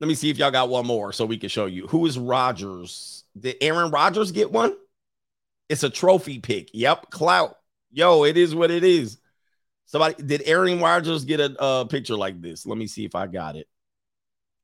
Let 0.01 0.09
me 0.09 0.14
see 0.14 0.31
if 0.31 0.39
y'all 0.39 0.51
got 0.51 0.70
one 0.70 0.86
more 0.86 1.12
so 1.12 1.27
we 1.27 1.36
can 1.36 1.51
show 1.51 1.66
you. 1.66 1.86
Who 1.89 2.06
is 2.06 2.18
Rodgers? 2.18 3.24
Did 3.39 3.56
Aaron 3.60 3.90
Rodgers 3.90 4.32
get 4.32 4.51
one? 4.51 4.74
It's 5.68 5.82
a 5.82 5.90
trophy 5.90 6.39
pick. 6.39 6.70
Yep, 6.73 7.10
clout. 7.10 7.56
Yo, 7.93 8.24
it 8.24 8.39
is 8.39 8.55
what 8.55 8.70
it 8.70 8.85
is. 8.85 9.18
Somebody 9.85 10.23
did 10.23 10.43
Aaron 10.47 10.81
Rodgers 10.81 11.27
get 11.27 11.40
a 11.40 11.86
picture 11.89 12.16
like 12.16 12.40
this? 12.40 12.64
Let 12.64 12.78
me 12.78 12.86
see 12.86 13.05
if 13.05 13.14
I 13.14 13.27
got 13.27 13.56
it. 13.56 13.68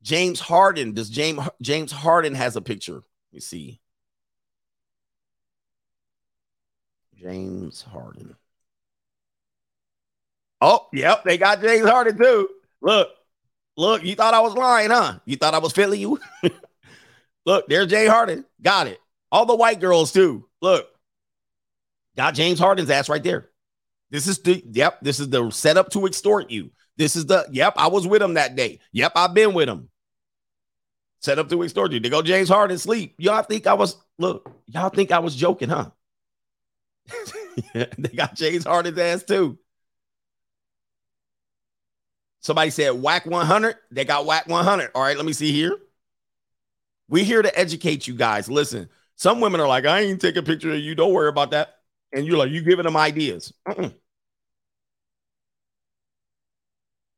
James 0.03 0.41
Harden. 0.41 0.93
Does 0.93 1.11
James 1.11 1.41
James 1.61 1.93
Harden 1.93 2.35
has 2.35 2.57
a 2.57 2.63
picture? 2.63 2.95
Let 2.95 3.33
me 3.33 3.41
see. 3.41 3.81
James 7.15 7.83
Harden. 7.83 8.37
Oh, 10.65 10.87
yep, 10.93 11.25
they 11.25 11.39
got 11.39 11.61
James 11.61 11.89
Harden 11.89 12.17
too. 12.17 12.49
Look, 12.81 13.09
look, 13.77 14.05
you 14.05 14.15
thought 14.15 14.33
I 14.33 14.39
was 14.39 14.55
lying, 14.55 14.91
huh? 14.91 15.19
You 15.25 15.35
thought 15.35 15.55
I 15.55 15.59
was 15.59 15.73
filling 15.73 16.01
you? 16.01 16.21
look, 17.45 17.67
there's 17.67 17.89
James 17.89 18.11
Harden. 18.11 18.45
Got 18.63 18.87
it. 18.87 19.01
All 19.33 19.45
the 19.45 19.57
white 19.57 19.81
girls 19.81 20.13
too. 20.13 20.49
Look, 20.61 20.87
got 22.17 22.35
James 22.35 22.61
Harden's 22.61 22.91
ass 22.91 23.09
right 23.09 23.25
there. 23.25 23.51
This 24.13 24.29
is 24.29 24.39
the 24.39 24.63
yep. 24.71 25.01
This 25.03 25.19
is 25.19 25.31
the 25.31 25.51
setup 25.51 25.91
to 25.91 26.07
extort 26.07 26.53
you. 26.53 26.71
This 26.97 27.17
is 27.17 27.27
the 27.27 27.45
yep. 27.51 27.75
I 27.77 27.89
was 27.89 28.07
with 28.07 28.23
him 28.23 28.35
that 28.35 28.55
day. 28.55 28.79
Yep, 28.93 29.13
I've 29.17 29.35
been 29.35 29.55
with 29.55 29.69
him. 29.69 29.89
Set 31.23 31.41
up 31.41 31.49
to 31.49 31.65
extort 31.65 31.91
you. 31.91 31.99
They 31.99 32.09
go 32.09 32.23
James 32.23 32.49
Harden 32.49 32.79
sleep. 32.79 33.17
Y'all 33.19 33.43
think 33.43 33.67
I 33.67 33.75
was 33.75 33.97
look? 34.17 34.49
Y'all 34.67 34.91
think 34.91 35.11
I 35.11 35.19
was 35.19 35.35
joking, 35.35 35.71
huh? 35.71 35.91
they 37.75 38.11
got 38.15 38.37
James 38.37 38.65
Harden's 38.65 38.99
ass 38.99 39.25
too. 39.25 39.59
Somebody 42.43 42.71
said 42.71 42.91
Wack 42.91 43.25
100. 43.25 43.77
They 43.91 44.05
got 44.05 44.27
Wack 44.27 44.49
100. 44.49 44.91
All 44.95 45.03
right, 45.03 45.17
let 45.17 45.25
me 45.25 45.33
see 45.33 45.53
here. 45.53 45.77
We 47.09 47.25
here 47.25 47.43
to 47.43 47.59
educate 47.59 48.07
you 48.07 48.15
guys. 48.15 48.51
Listen, 48.51 48.89
some 49.17 49.41
women 49.41 49.61
are 49.61 49.69
like, 49.69 49.87
I 49.87 50.01
ain't 50.01 50.21
take 50.21 50.37
a 50.37 50.43
picture 50.43 50.73
of 50.73 50.81
you. 50.81 50.95
Don't 50.95 51.13
worry 51.13 51.29
about 51.29 51.53
that. 51.53 51.77
And 52.13 52.27
you're 52.27 52.37
like, 52.37 52.51
you 52.51 52.63
giving 52.63 52.85
them 52.85 52.97
ideas. 52.97 53.53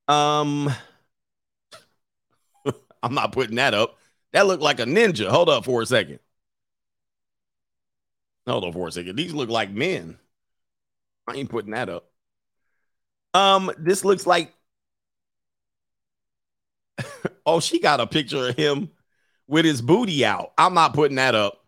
Um, 0.07 0.71
I'm 3.03 3.15
not 3.15 3.33
putting 3.33 3.57
that 3.57 3.73
up. 3.75 3.99
That 4.33 4.47
looked 4.47 4.63
like 4.63 4.81
a 4.81 4.85
ninja. 4.85 5.29
Hold 5.29 5.49
up 5.49 5.65
for 5.65 5.81
a 5.81 5.87
second. 5.87 6.19
Hold 8.47 8.65
on 8.65 8.73
for 8.73 8.89
a 8.89 8.93
second. 8.93 9.17
These 9.17 9.33
look 9.33 9.49
like 9.49 9.71
men. 9.71 10.19
I 11.27 11.37
ain't 11.37 11.49
putting 11.49 11.71
that 11.71 11.89
up. 11.89 12.11
Um, 13.33 13.71
this 13.79 14.05
looks 14.05 14.27
like 14.27 14.53
oh, 17.47 17.61
she 17.61 17.81
got 17.81 18.01
a 18.01 18.07
picture 18.07 18.49
of 18.49 18.57
him 18.57 18.91
with 19.47 19.65
his 19.65 19.83
booty 19.83 20.25
out. 20.25 20.53
I'm 20.57 20.75
not 20.75 20.95
putting 20.95 21.17
that 21.17 21.35
up. 21.35 21.65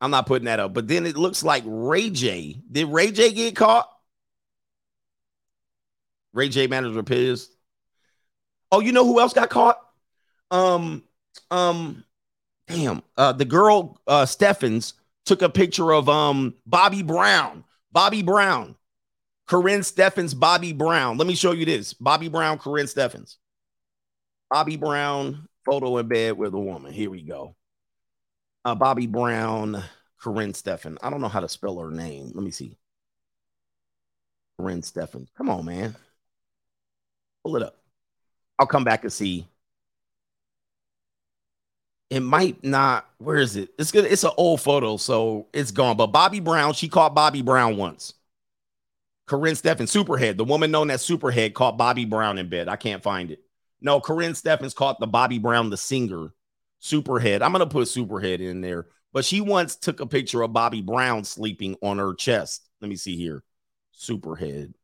I'm 0.00 0.10
not 0.10 0.26
putting 0.26 0.46
that 0.46 0.60
up. 0.60 0.74
But 0.74 0.88
then 0.88 1.06
it 1.06 1.16
looks 1.16 1.44
like 1.44 1.62
Ray 1.66 2.10
J. 2.10 2.60
Did 2.70 2.88
Ray 2.88 3.12
J 3.12 3.32
get 3.32 3.56
caught? 3.56 3.88
Ray 6.32 6.48
J 6.48 6.66
manager 6.66 7.02
pissed. 7.02 7.50
Oh, 8.70 8.80
you 8.80 8.92
know 8.92 9.04
who 9.04 9.20
else 9.20 9.32
got 9.32 9.50
caught? 9.50 9.78
Um, 10.50 11.04
um, 11.50 12.04
damn. 12.66 13.02
Uh, 13.16 13.32
the 13.32 13.44
girl 13.44 14.00
uh 14.06 14.24
Steffans 14.24 14.94
took 15.24 15.42
a 15.42 15.48
picture 15.48 15.92
of 15.92 16.08
um 16.08 16.54
Bobby 16.66 17.02
Brown. 17.02 17.64
Bobby 17.92 18.22
Brown. 18.22 18.74
Karrine 19.48 19.80
Steffans, 19.80 20.38
Bobby 20.38 20.72
Brown. 20.72 21.18
Let 21.18 21.26
me 21.26 21.34
show 21.34 21.52
you 21.52 21.66
this. 21.66 21.92
Bobby 21.92 22.28
Brown, 22.28 22.58
Karrine 22.58 22.90
Steffans. 22.92 23.36
Bobby 24.52 24.76
Brown, 24.76 25.48
photo 25.64 25.96
in 25.96 26.08
bed 26.08 26.36
with 26.36 26.52
a 26.52 26.58
woman. 26.60 26.92
Here 26.92 27.08
we 27.08 27.22
go. 27.22 27.56
Uh, 28.66 28.74
Bobby 28.74 29.06
Brown, 29.06 29.82
Karrine 30.22 30.52
Steffen. 30.52 30.98
I 31.02 31.08
don't 31.08 31.22
know 31.22 31.28
how 31.28 31.40
to 31.40 31.48
spell 31.48 31.78
her 31.78 31.90
name. 31.90 32.32
Let 32.34 32.44
me 32.44 32.50
see. 32.50 32.76
Karrine 34.60 34.82
Steffen. 34.82 35.26
Come 35.38 35.48
on, 35.48 35.64
man. 35.64 35.96
Pull 37.42 37.56
it 37.56 37.62
up. 37.62 37.78
I'll 38.58 38.66
come 38.66 38.84
back 38.84 39.04
and 39.04 39.12
see. 39.12 39.48
It 42.10 42.20
might 42.20 42.62
not. 42.62 43.08
Where 43.16 43.38
is 43.38 43.56
it? 43.56 43.70
It's 43.78 43.90
good. 43.90 44.04
It's 44.04 44.22
an 44.22 44.32
old 44.36 44.60
photo, 44.60 44.98
so 44.98 45.46
it's 45.54 45.70
gone. 45.70 45.96
But 45.96 46.08
Bobby 46.08 46.40
Brown, 46.40 46.74
she 46.74 46.90
caught 46.90 47.14
Bobby 47.14 47.40
Brown 47.40 47.78
once. 47.78 48.12
Karrine 49.26 49.58
Steffen, 49.58 49.88
Superhead, 49.88 50.36
the 50.36 50.44
woman 50.44 50.70
known 50.70 50.90
as 50.90 51.02
Superhead, 51.02 51.54
caught 51.54 51.78
Bobby 51.78 52.04
Brown 52.04 52.36
in 52.36 52.50
bed. 52.50 52.68
I 52.68 52.76
can't 52.76 53.02
find 53.02 53.30
it. 53.30 53.40
No, 53.82 54.00
Karrine 54.00 54.36
Steffans 54.36 54.74
caught 54.74 55.00
the 55.00 55.06
Bobby 55.06 55.38
Brown, 55.38 55.70
the 55.70 55.76
singer, 55.76 56.32
Superhead. 56.80 57.42
I'm 57.42 57.52
gonna 57.52 57.66
put 57.66 57.88
Superhead 57.88 58.40
in 58.40 58.60
there, 58.60 58.86
but 59.12 59.24
she 59.24 59.40
once 59.40 59.76
took 59.76 60.00
a 60.00 60.06
picture 60.06 60.42
of 60.42 60.52
Bobby 60.52 60.80
Brown 60.80 61.24
sleeping 61.24 61.76
on 61.82 61.98
her 61.98 62.14
chest. 62.14 62.68
Let 62.80 62.88
me 62.88 62.96
see 62.96 63.16
here. 63.16 63.42
Superhead. 63.96 64.74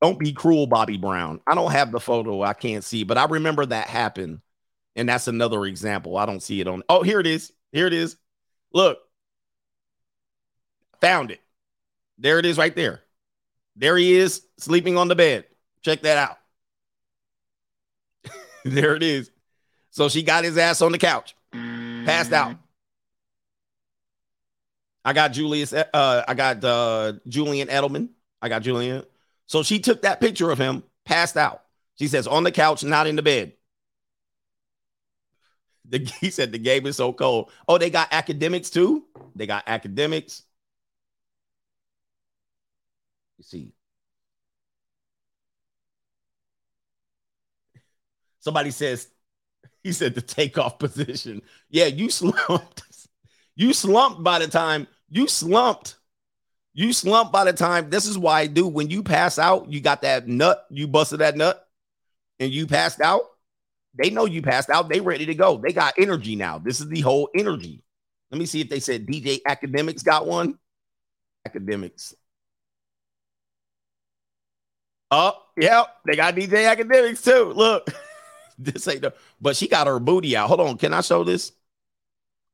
Don't 0.00 0.18
be 0.18 0.32
cruel, 0.32 0.66
Bobby 0.66 0.96
Brown. 0.96 1.40
I 1.46 1.54
don't 1.54 1.70
have 1.70 1.92
the 1.92 2.00
photo. 2.00 2.42
I 2.42 2.54
can't 2.54 2.82
see, 2.82 3.04
but 3.04 3.18
I 3.18 3.26
remember 3.26 3.64
that 3.66 3.86
happened. 3.86 4.40
And 4.96 5.08
that's 5.08 5.28
another 5.28 5.64
example. 5.64 6.16
I 6.16 6.26
don't 6.26 6.42
see 6.42 6.60
it 6.60 6.66
on. 6.66 6.82
Oh, 6.88 7.02
here 7.02 7.20
it 7.20 7.26
is. 7.26 7.52
Here 7.70 7.86
it 7.86 7.92
is. 7.92 8.16
Look. 8.74 8.98
Found 11.00 11.30
it. 11.30 11.40
There 12.18 12.38
it 12.38 12.46
is 12.46 12.58
right 12.58 12.74
there. 12.74 13.02
There 13.76 13.96
he 13.96 14.14
is 14.14 14.42
sleeping 14.58 14.98
on 14.98 15.08
the 15.08 15.14
bed. 15.14 15.46
Check 15.82 16.02
that 16.02 16.18
out. 16.18 16.36
there 18.64 18.94
it 18.94 19.02
is. 19.02 19.30
So 19.90 20.08
she 20.08 20.22
got 20.22 20.44
his 20.44 20.56
ass 20.56 20.80
on 20.80 20.92
the 20.92 20.98
couch, 20.98 21.34
passed 21.52 22.32
out. 22.32 22.56
I 25.04 25.12
got 25.12 25.32
Julius. 25.32 25.72
Uh, 25.72 26.24
I 26.26 26.34
got 26.34 26.64
uh, 26.64 27.14
Julian 27.28 27.68
Edelman. 27.68 28.08
I 28.40 28.48
got 28.48 28.62
Julian. 28.62 29.04
So 29.46 29.62
she 29.62 29.80
took 29.80 30.02
that 30.02 30.20
picture 30.20 30.50
of 30.50 30.58
him, 30.58 30.82
passed 31.04 31.36
out. 31.36 31.62
She 31.98 32.08
says 32.08 32.26
on 32.26 32.44
the 32.44 32.52
couch, 32.52 32.84
not 32.84 33.06
in 33.06 33.16
the 33.16 33.22
bed. 33.22 33.52
The, 35.88 35.98
he 36.20 36.30
said 36.30 36.52
the 36.52 36.58
game 36.58 36.86
is 36.86 36.96
so 36.96 37.12
cold. 37.12 37.50
Oh, 37.68 37.78
they 37.78 37.90
got 37.90 38.10
Akademiks 38.10 38.72
too. 38.72 39.04
They 39.36 39.46
got 39.46 39.66
Akademiks. 39.66 40.42
You 43.38 43.44
see, 43.44 43.72
somebody 48.42 48.70
says 48.70 49.08
he 49.82 49.92
said 49.92 50.14
the 50.14 50.20
takeoff 50.20 50.78
position. 50.78 51.40
Yeah, 51.70 51.86
you 51.86 52.10
slumped. 52.10 52.82
you 53.56 53.72
slumped 53.72 54.22
by 54.22 54.38
the 54.38 54.48
time 54.48 54.86
you 55.12 55.28
slumped. 55.28 55.96
You 56.72 56.94
slumped 56.94 57.32
by 57.32 57.44
the 57.44 57.52
time. 57.52 57.90
This 57.90 58.06
is 58.06 58.16
why 58.16 58.46
do 58.46 58.66
when 58.66 58.88
you 58.88 59.02
pass 59.02 59.38
out, 59.38 59.70
you 59.70 59.80
got 59.80 60.02
that 60.02 60.26
nut, 60.26 60.66
you 60.70 60.88
busted 60.88 61.20
that 61.20 61.36
nut, 61.36 61.62
and 62.40 62.50
you 62.50 62.66
passed 62.66 63.00
out. 63.02 63.22
They 63.94 64.08
know 64.08 64.24
you 64.24 64.40
passed 64.40 64.70
out. 64.70 64.88
They 64.88 65.00
ready 65.00 65.26
to 65.26 65.34
go. 65.34 65.58
They 65.58 65.74
got 65.74 65.94
energy 65.98 66.34
now. 66.34 66.58
This 66.58 66.80
is 66.80 66.88
the 66.88 67.00
whole 67.00 67.28
energy. 67.36 67.82
Let 68.30 68.38
me 68.38 68.46
see 68.46 68.62
if 68.62 68.70
they 68.70 68.80
said 68.80 69.06
DJ 69.06 69.40
Akademiks 69.46 70.02
got 70.02 70.26
one. 70.26 70.58
Akademiks. 71.46 72.14
Oh, 75.10 75.34
yeah, 75.58 75.84
they 76.06 76.16
got 76.16 76.34
DJ 76.34 76.74
Akademiks 76.74 77.22
too. 77.22 77.52
Look, 77.54 77.88
this 78.64 78.88
ain't 78.88 79.02
the, 79.02 79.14
but 79.40 79.56
she 79.56 79.68
got 79.68 79.86
her 79.86 79.98
booty 79.98 80.36
out. 80.36 80.48
Hold 80.48 80.60
on, 80.60 80.78
can 80.78 80.94
I 80.94 81.00
show 81.00 81.24
this? 81.24 81.52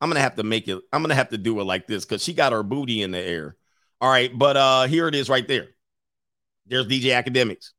I'm 0.00 0.08
gonna 0.08 0.20
have 0.20 0.36
to 0.36 0.42
make 0.42 0.68
it. 0.68 0.80
I'm 0.92 1.02
gonna 1.02 1.14
have 1.14 1.30
to 1.30 1.38
do 1.38 1.60
it 1.60 1.64
like 1.64 1.86
this 1.86 2.04
because 2.04 2.22
she 2.22 2.32
got 2.34 2.52
her 2.52 2.62
booty 2.62 3.02
in 3.02 3.10
the 3.10 3.18
air. 3.18 3.56
All 4.00 4.10
right, 4.10 4.36
but 4.36 4.56
uh 4.56 4.86
here 4.86 5.08
it 5.08 5.14
is 5.14 5.28
right 5.28 5.46
there. 5.46 5.68
There's 6.66 6.86
DJ 6.86 7.20
Akademiks. 7.20 7.70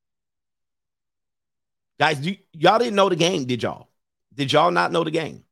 Guys, 2.00 2.26
you, 2.26 2.38
y'all 2.54 2.80
didn't 2.80 2.96
know 2.96 3.10
the 3.10 3.16
game, 3.16 3.46
did 3.46 3.62
y'all? 3.64 3.90
Did 4.34 4.52
y'all 4.52 4.72
not 4.72 4.92
know 4.92 5.04
the 5.04 5.12
game? 5.12 5.44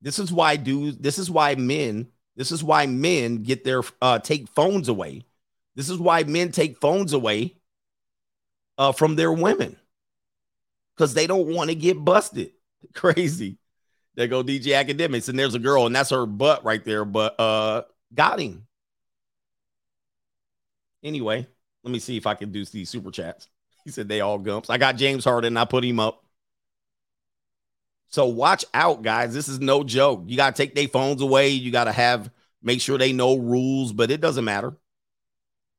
This 0.00 0.18
is 0.18 0.32
why 0.32 0.56
dudes, 0.56 0.98
this 0.98 1.18
is 1.18 1.30
why 1.30 1.54
men, 1.54 2.08
this 2.36 2.52
is 2.52 2.62
why 2.62 2.86
men 2.86 3.42
get 3.42 3.64
their 3.64 3.82
uh 4.02 4.18
take 4.18 4.48
phones 4.48 4.88
away. 4.88 5.24
This 5.74 5.88
is 5.88 5.98
why 5.98 6.24
men 6.24 6.52
take 6.52 6.78
phones 6.78 7.12
away 7.12 7.56
uh 8.78 8.92
from 8.92 9.16
their 9.16 9.32
women. 9.32 9.76
Because 10.96 11.14
they 11.14 11.26
don't 11.26 11.48
want 11.48 11.70
to 11.70 11.76
get 11.76 12.02
busted. 12.02 12.52
Crazy. 12.94 13.58
There 14.14 14.26
go 14.28 14.42
DJ 14.42 14.82
Akademiks, 14.82 15.28
and 15.28 15.38
there's 15.38 15.54
a 15.54 15.58
girl, 15.58 15.84
and 15.86 15.94
that's 15.94 16.10
her 16.10 16.24
butt 16.24 16.64
right 16.64 16.82
there, 16.84 17.04
but 17.04 17.38
uh 17.38 17.82
got 18.14 18.40
him. 18.40 18.66
Anyway, 21.02 21.46
let 21.84 21.92
me 21.92 21.98
see 21.98 22.16
if 22.16 22.26
I 22.26 22.34
can 22.34 22.50
do 22.50 22.64
these 22.64 22.90
super 22.90 23.10
chats. 23.10 23.48
He 23.84 23.92
said 23.92 24.08
they 24.08 24.20
all 24.20 24.38
gumps. 24.38 24.68
I 24.68 24.78
got 24.78 24.96
James 24.96 25.24
Harden. 25.24 25.56
I 25.56 25.64
put 25.64 25.84
him 25.84 26.00
up. 26.00 26.24
So 28.08 28.26
watch 28.26 28.64
out, 28.74 29.02
guys. 29.02 29.32
This 29.32 29.48
is 29.48 29.60
no 29.60 29.84
joke. 29.84 30.24
You 30.26 30.36
got 30.36 30.56
to 30.56 30.60
take 30.60 30.74
their 30.74 30.88
phones 30.88 31.22
away. 31.22 31.50
You 31.50 31.70
got 31.70 31.84
to 31.84 31.92
have 31.92 32.28
make 32.60 32.80
sure 32.80 32.98
they 32.98 33.12
know 33.12 33.36
rules, 33.36 33.92
but 33.92 34.10
it 34.10 34.20
doesn't 34.20 34.44
matter. 34.44 34.76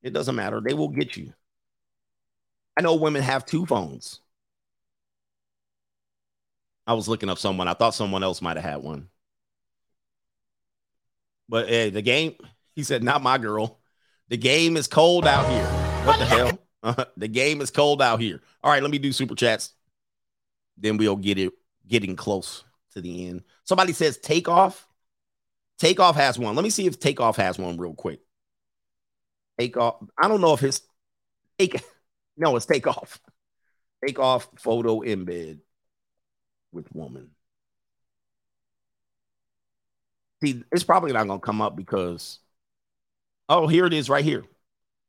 It 0.02 0.14
doesn't 0.14 0.34
matter. 0.34 0.62
They 0.62 0.72
will 0.72 0.88
get 0.88 1.18
you. 1.18 1.34
I 2.78 2.80
know 2.80 2.94
women 2.94 3.22
have 3.22 3.44
two 3.44 3.66
phones. 3.66 4.20
I 6.88 6.94
was 6.94 7.06
looking 7.06 7.28
up 7.28 7.36
someone. 7.36 7.68
I 7.68 7.74
thought 7.74 7.94
someone 7.94 8.22
else 8.22 8.40
might 8.40 8.56
have 8.56 8.64
had 8.64 8.82
one. 8.82 9.08
But 11.46 11.68
hey, 11.68 11.90
the 11.90 12.00
game, 12.00 12.34
he 12.74 12.82
said, 12.82 13.04
not 13.04 13.22
my 13.22 13.36
girl. 13.36 13.78
The 14.28 14.38
game 14.38 14.74
is 14.78 14.86
cold 14.86 15.26
out 15.26 15.46
here. 15.50 15.66
What 16.06 16.18
the 16.18 16.24
hell? 16.24 16.58
The 17.16 17.28
game 17.28 17.60
is 17.60 17.70
cold 17.70 18.00
out 18.00 18.20
here. 18.20 18.40
All 18.62 18.70
right, 18.70 18.80
let 18.80 18.90
me 18.90 18.98
do 18.98 19.12
super 19.12 19.34
chats. 19.34 19.72
Then 20.78 20.96
we'll 20.96 21.16
get 21.16 21.36
it 21.36 21.52
getting 21.86 22.14
close 22.16 22.64
to 22.92 23.02
the 23.02 23.26
end. 23.26 23.42
Somebody 23.64 23.92
says 23.92 24.16
takeoff. 24.16 24.86
Takeoff 25.78 26.14
has 26.14 26.38
one. 26.38 26.54
Let 26.54 26.62
me 26.62 26.70
see 26.70 26.86
if 26.86 26.98
takeoff 26.98 27.36
has 27.36 27.58
one 27.58 27.76
real 27.76 27.94
quick. 27.94 28.20
Takeoff. 29.58 29.96
I 30.16 30.28
don't 30.28 30.40
know 30.40 30.54
if 30.54 30.60
his 30.60 30.80
take. 31.58 31.82
No, 32.40 32.54
it's 32.54 32.66
takeoff. 32.66 33.20
Takeoff 34.06 34.48
photo 34.56 35.00
embed 35.00 35.58
with 36.72 36.94
woman. 36.94 37.30
See, 40.42 40.62
it's 40.70 40.84
probably 40.84 41.12
not 41.12 41.26
gonna 41.26 41.40
come 41.40 41.60
up 41.60 41.76
because 41.76 42.38
oh, 43.48 43.66
here 43.66 43.86
it 43.86 43.92
is 43.92 44.08
right 44.08 44.24
here. 44.24 44.44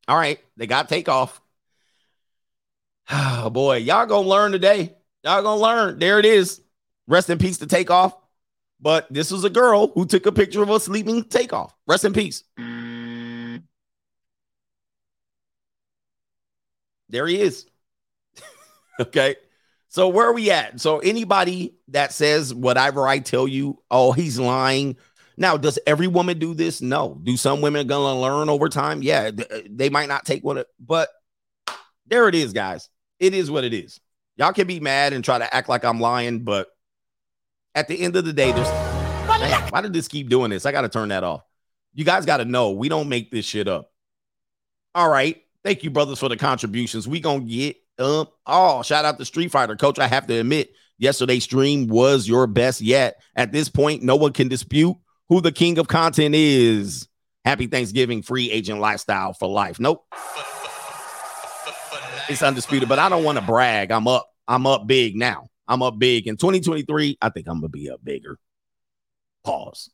All 0.08 0.18
right, 0.18 0.40
they 0.58 0.66
got 0.66 0.90
takeoff. 0.90 1.40
Oh 3.12 3.50
boy, 3.52 3.78
y'all 3.78 4.06
gonna 4.06 4.28
learn 4.28 4.52
today. 4.52 4.96
Y'all 5.24 5.44
gonna 5.44 5.62
learn. 5.62 6.00
There 6.00 6.20
it 6.20 6.26
is. 6.26 6.62
Rest 7.08 7.30
in 7.30 7.38
peace 7.38 7.58
to 7.60 7.68
takeoff. 7.68 8.16
But 8.82 9.08
this 9.12 9.30
was 9.30 9.44
a 9.44 9.50
girl 9.50 9.88
who 9.88 10.06
took 10.06 10.26
a 10.26 10.32
picture 10.32 10.64
of 10.64 10.70
a 10.70 10.80
sleeping 10.80 11.26
takeoff. 11.26 11.76
Rest 11.86 12.06
in 12.06 12.14
peace. 12.14 12.44
There 17.10 17.28
he 17.28 17.42
is. 17.42 17.66
okay. 19.00 19.36
So 19.90 20.08
where 20.08 20.28
are 20.28 20.34
we 20.34 20.52
at? 20.52 20.80
So 20.80 21.00
anybody 21.00 21.76
that 21.90 22.14
says 22.14 22.54
whatever 22.54 23.08
I 23.08 23.20
tell 23.20 23.48
you, 23.48 23.82
oh, 23.92 24.12
he's 24.12 24.40
lying. 24.40 24.98
Now, 25.36 25.58
does 25.58 25.80
every 25.88 26.08
woman 26.08 26.40
do 26.40 26.54
this? 26.54 26.82
No. 26.82 27.20
Do 27.24 27.38
some 27.38 27.62
women 27.62 27.88
gonna 27.88 28.20
learn 28.20 28.50
over 28.50 28.70
time? 28.70 29.02
Yeah, 29.02 29.32
uh, 29.38 29.60
they 29.70 29.90
might 29.90 30.10
not 30.10 30.26
take 30.26 30.44
one, 30.44 30.64
but 30.80 31.10
there 32.06 32.28
it 32.28 32.36
is, 32.36 32.54
guys. 32.54 32.90
It 33.20 33.34
is 33.34 33.50
what 33.50 33.64
it 33.64 33.74
is. 33.74 34.00
Y'all 34.38 34.54
can 34.54 34.68
be 34.68 34.80
mad 34.80 35.14
and 35.14 35.24
try 35.24 35.38
to 35.38 35.54
act 35.54 35.70
like 35.70 35.84
I'm 35.84 36.00
lying, 36.00 36.44
but 36.44 36.68
at 37.76 37.88
the 37.88 38.00
end 38.00 38.16
of 38.16 38.26
the 38.26 38.34
day, 38.34 38.52
there's 38.52 38.70
Man, 39.40 39.70
why 39.70 39.82
did 39.82 39.94
this 39.94 40.08
keep 40.08 40.30
doing 40.30 40.50
this? 40.50 40.66
I 40.66 40.72
got 40.72 40.82
to 40.82 40.90
turn 40.90 41.10
that 41.10 41.24
off. 41.24 41.44
You 41.94 42.04
guys 42.04 42.26
got 42.26 42.38
to 42.38 42.46
know 42.46 42.72
we 42.72 42.90
don't 42.90 43.10
make 43.10 43.32
this 43.32 43.46
shit 43.46 43.68
up. 43.68 43.92
All 44.94 45.10
right. 45.10 45.42
Thank 45.64 45.84
you, 45.84 45.90
brothers, 45.90 46.20
for 46.20 46.30
the 46.30 46.38
contributions. 46.38 47.08
We 47.08 47.20
gonna 47.20 47.42
get 47.42 47.78
um. 48.00 48.28
Oh, 48.46 48.82
shout 48.84 49.06
out 49.06 49.18
to 49.18 49.26
Street 49.26 49.52
Fighter, 49.52 49.76
Coach. 49.76 50.00
I 50.00 50.08
have 50.08 50.28
to 50.28 50.40
admit, 50.40 50.74
yesterday's 50.98 51.44
stream 51.44 51.88
was 51.88 52.28
your 52.28 52.48
best 52.48 52.82
yet. 52.82 53.22
At 53.36 53.52
this 53.52 53.70
point, 53.70 54.04
no 54.04 54.16
one 54.16 54.34
can 54.34 54.48
dispute 54.48 54.98
who 55.28 55.42
the 55.42 55.52
king 55.52 55.78
of 55.78 55.88
content 55.88 56.36
is. 56.36 57.08
Happy 57.46 57.68
Thanksgiving, 57.68 58.22
free 58.22 58.52
agent 58.52 58.80
lifestyle 58.80 59.34
for 59.34 59.48
life. 59.48 59.80
Nope. 59.80 60.06
It's 62.28 62.44
undisputed, 62.44 62.88
but 62.88 63.00
I 63.00 63.10
don't 63.10 63.24
want 63.24 63.40
to 63.40 63.44
brag. 63.44 63.92
I'm 63.92 64.08
up. 64.08 64.30
I'm 64.48 64.68
up 64.68 64.86
big 64.86 65.16
now. 65.16 65.48
I'm 65.68 65.82
up 65.82 65.98
big 65.98 66.28
in 66.28 66.38
2023. 66.38 67.18
I 67.22 67.30
think 67.30 67.48
I'm 67.48 67.58
gonna 67.58 67.70
be 67.70 67.90
up 67.90 68.04
bigger. 68.04 68.38
Pause. 69.44 69.92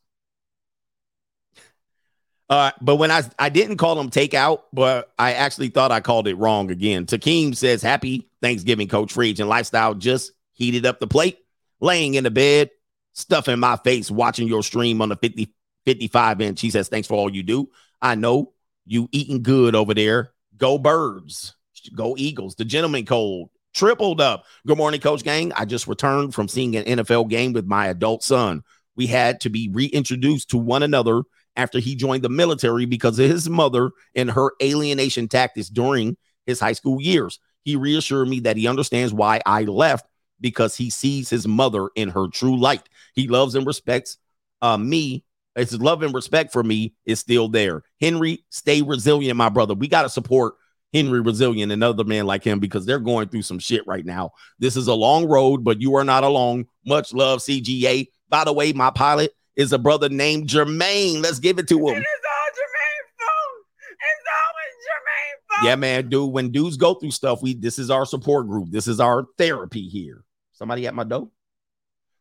Uh, 2.48 2.70
but 2.80 2.96
when 2.96 3.10
I 3.10 3.22
I 3.38 3.48
didn't 3.48 3.78
call 3.78 3.96
them 3.96 4.10
takeout, 4.10 4.62
but 4.72 5.12
I 5.18 5.32
actually 5.34 5.68
thought 5.68 5.90
I 5.90 6.00
called 6.00 6.28
it 6.28 6.36
wrong 6.36 6.70
again. 6.70 7.06
Takeem 7.06 7.56
says, 7.56 7.82
"Happy 7.82 8.28
Thanksgiving, 8.40 8.88
Coach 8.88 9.12
Free 9.12 9.30
Agent 9.30 9.48
Lifestyle." 9.48 9.94
Just 9.94 10.32
heated 10.52 10.86
up 10.86 11.00
the 11.00 11.08
plate, 11.08 11.38
laying 11.80 12.14
in 12.14 12.24
the 12.24 12.30
bed, 12.30 12.70
stuffing 13.14 13.58
my 13.58 13.76
face, 13.76 14.10
watching 14.10 14.46
your 14.46 14.62
stream 14.62 15.02
on 15.02 15.08
the 15.08 15.16
50 15.16 15.52
55 15.86 16.40
inch. 16.40 16.60
He 16.60 16.70
says, 16.70 16.88
"Thanks 16.88 17.08
for 17.08 17.14
all 17.14 17.34
you 17.34 17.42
do. 17.42 17.68
I 18.00 18.14
know 18.14 18.52
you 18.86 19.08
eating 19.10 19.42
good 19.42 19.74
over 19.74 19.92
there. 19.92 20.32
Go 20.56 20.78
birds, 20.78 21.56
go 21.96 22.14
Eagles." 22.16 22.54
The 22.54 22.64
gentleman 22.64 23.06
cold 23.06 23.50
tripled 23.74 24.20
up. 24.20 24.44
Good 24.64 24.78
morning, 24.78 25.00
Coach 25.00 25.24
Gang. 25.24 25.52
I 25.52 25.64
just 25.64 25.88
returned 25.88 26.32
from 26.32 26.46
seeing 26.46 26.76
an 26.76 26.84
NFL 26.84 27.28
game 27.28 27.52
with 27.52 27.66
my 27.66 27.88
adult 27.88 28.22
son. 28.22 28.62
We 28.94 29.08
had 29.08 29.40
to 29.40 29.50
be 29.50 29.68
reintroduced 29.68 30.50
to 30.50 30.58
one 30.58 30.84
another 30.84 31.22
after 31.56 31.78
he 31.78 31.94
joined 31.94 32.22
the 32.22 32.28
military 32.28 32.84
because 32.84 33.18
of 33.18 33.30
his 33.30 33.48
mother 33.48 33.90
and 34.14 34.30
her 34.30 34.52
alienation 34.62 35.28
tactics 35.28 35.68
during 35.68 36.16
his 36.46 36.60
high 36.60 36.72
school 36.72 37.00
years. 37.00 37.38
He 37.64 37.76
reassured 37.76 38.28
me 38.28 38.40
that 38.40 38.56
he 38.56 38.68
understands 38.68 39.12
why 39.12 39.40
I 39.44 39.62
left 39.62 40.06
because 40.40 40.76
he 40.76 40.90
sees 40.90 41.30
his 41.30 41.48
mother 41.48 41.88
in 41.96 42.10
her 42.10 42.28
true 42.28 42.58
light. 42.58 42.88
He 43.14 43.26
loves 43.28 43.54
and 43.54 43.66
respects 43.66 44.18
uh, 44.62 44.76
me. 44.76 45.24
His 45.56 45.80
love 45.80 46.02
and 46.02 46.14
respect 46.14 46.52
for 46.52 46.62
me 46.62 46.94
is 47.06 47.18
still 47.18 47.48
there. 47.48 47.82
Henry, 48.00 48.44
stay 48.50 48.82
resilient, 48.82 49.36
my 49.36 49.48
brother. 49.48 49.74
We 49.74 49.88
got 49.88 50.02
to 50.02 50.10
support 50.10 50.54
Henry 50.92 51.20
Resilient, 51.20 51.72
another 51.72 52.04
man 52.04 52.26
like 52.26 52.44
him, 52.44 52.60
because 52.60 52.86
they're 52.86 52.98
going 52.98 53.28
through 53.28 53.42
some 53.42 53.58
shit 53.58 53.86
right 53.86 54.04
now. 54.04 54.32
This 54.58 54.76
is 54.76 54.86
a 54.86 54.94
long 54.94 55.26
road, 55.26 55.64
but 55.64 55.80
you 55.80 55.96
are 55.96 56.04
not 56.04 56.24
alone. 56.24 56.66
Much 56.86 57.12
love, 57.12 57.40
CGA. 57.40 58.06
By 58.28 58.44
the 58.44 58.52
way, 58.52 58.72
my 58.72 58.90
pilot 58.90 59.32
is 59.56 59.72
a 59.72 59.78
brother 59.78 60.08
named 60.08 60.48
Jermaine. 60.48 61.22
Let's 61.22 61.38
give 61.38 61.58
it 61.58 61.68
to 61.68 61.78
him. 61.78 61.96
It 61.96 61.98
is 61.98 62.04
all 62.04 62.50
Jermaine's 62.52 63.10
fault. 63.18 63.66
It's 63.90 64.26
always 64.44 64.74
Jermaine's 64.86 65.42
fault. 65.48 65.66
Yeah, 65.68 65.76
man, 65.76 66.08
dude. 66.08 66.32
When 66.32 66.52
dudes 66.52 66.76
go 66.76 66.94
through 66.94 67.10
stuff, 67.12 67.42
we 67.42 67.54
this 67.54 67.78
is 67.78 67.90
our 67.90 68.04
support 68.04 68.46
group. 68.46 68.70
This 68.70 68.86
is 68.86 69.00
our 69.00 69.26
therapy 69.38 69.88
here. 69.88 70.24
Somebody 70.52 70.86
at 70.86 70.94
my 70.94 71.04
door. 71.04 71.28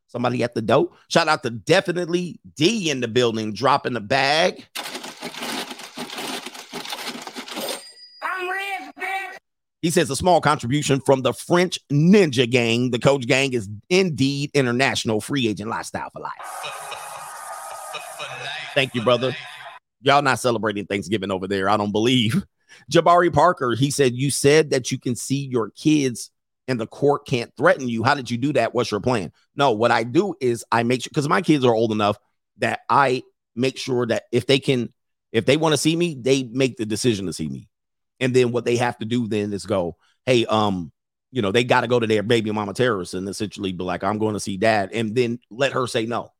Somebody 0.08 0.44
at 0.44 0.54
the 0.54 0.62
door. 0.62 0.92
Shout 1.10 1.28
out 1.28 1.44
to 1.44 1.50
definitely 1.50 2.40
D 2.56 2.90
in 2.90 3.02
the 3.02 3.08
building, 3.08 3.54
dropping 3.54 3.94
the 3.94 4.02
bag. 4.02 4.66
He 9.82 9.92
says 9.92 10.10
a 10.10 10.16
small 10.16 10.42
contribution 10.42 11.00
from 11.00 11.22
the 11.22 11.32
French 11.32 11.78
Ninja 11.92 12.50
Gang. 12.50 12.90
The 12.90 12.98
Coach 12.98 13.28
Gang 13.28 13.54
is 13.54 13.70
indeed 13.90 14.50
international 14.56 15.22
free 15.22 15.48
agent 15.48 15.70
lifestyle 15.70 16.10
for 16.10 16.22
life. 16.22 17.15
Thank 18.74 18.96
you, 18.96 19.04
brother. 19.04 19.36
Y'all 20.02 20.22
not 20.22 20.40
celebrating 20.40 20.86
Thanksgiving 20.86 21.32
over 21.32 21.48
there, 21.48 21.70
I 21.70 21.78
don't 21.78 21.92
believe. 21.92 22.44
Jabari 22.92 23.34
Parker, 23.34 23.76
he 23.76 23.90
said, 23.90 24.16
You 24.16 24.30
said 24.30 24.72
that 24.72 24.92
you 24.92 25.00
can 25.00 25.16
see 25.16 25.46
your 25.46 25.70
kids 25.72 26.32
and 26.68 26.80
the 26.80 26.88
court 26.88 27.26
can't 27.26 27.52
threaten 27.56 27.88
you. 27.88 28.04
How 28.04 28.16
did 28.16 28.30
you 28.30 28.38
do 28.38 28.54
that? 28.54 28.74
What's 28.74 28.92
your 28.92 29.00
plan? 29.00 29.32
No, 29.56 29.72
what 29.72 29.92
I 29.92 30.04
do 30.04 30.36
is 30.42 30.66
I 30.72 30.84
make 30.84 31.04
sure 31.04 31.10
because 31.10 31.30
my 31.30 31.42
kids 31.42 31.64
are 31.64 31.74
old 31.74 31.92
enough 31.92 32.18
that 32.58 32.82
I 32.90 33.24
make 33.56 33.78
sure 33.78 34.06
that 34.08 34.24
if 34.32 34.48
they 34.48 34.60
can, 34.60 34.92
if 35.32 35.46
they 35.46 35.58
want 35.58 35.74
to 35.74 35.78
see 35.78 35.96
me, 35.96 36.16
they 36.20 36.44
make 36.44 36.78
the 36.78 36.86
decision 36.86 37.26
to 37.28 37.34
see 37.34 37.48
me. 37.48 37.70
And 38.20 38.34
then 38.34 38.52
what 38.52 38.66
they 38.66 38.78
have 38.78 38.98
to 39.00 39.06
do 39.06 39.28
then 39.28 39.54
is 39.54 39.66
go, 39.66 39.98
hey, 40.26 40.46
um, 40.46 40.92
you 41.32 41.42
know, 41.42 41.52
they 41.52 41.64
got 41.64 41.82
to 41.82 41.88
go 41.88 42.00
to 42.00 42.08
their 42.08 42.24
baby 42.24 42.52
mama 42.52 42.74
terrorist 42.74 43.14
and 43.14 43.28
essentially 43.28 43.74
be 43.74 43.84
like, 43.84 44.04
I'm 44.04 44.20
going 44.20 44.36
to 44.36 44.40
see 44.40 44.58
dad, 44.58 44.92
and 44.94 45.14
then 45.14 45.40
let 45.50 45.74
her 45.74 45.86
say 45.86 46.06
no. 46.06 46.32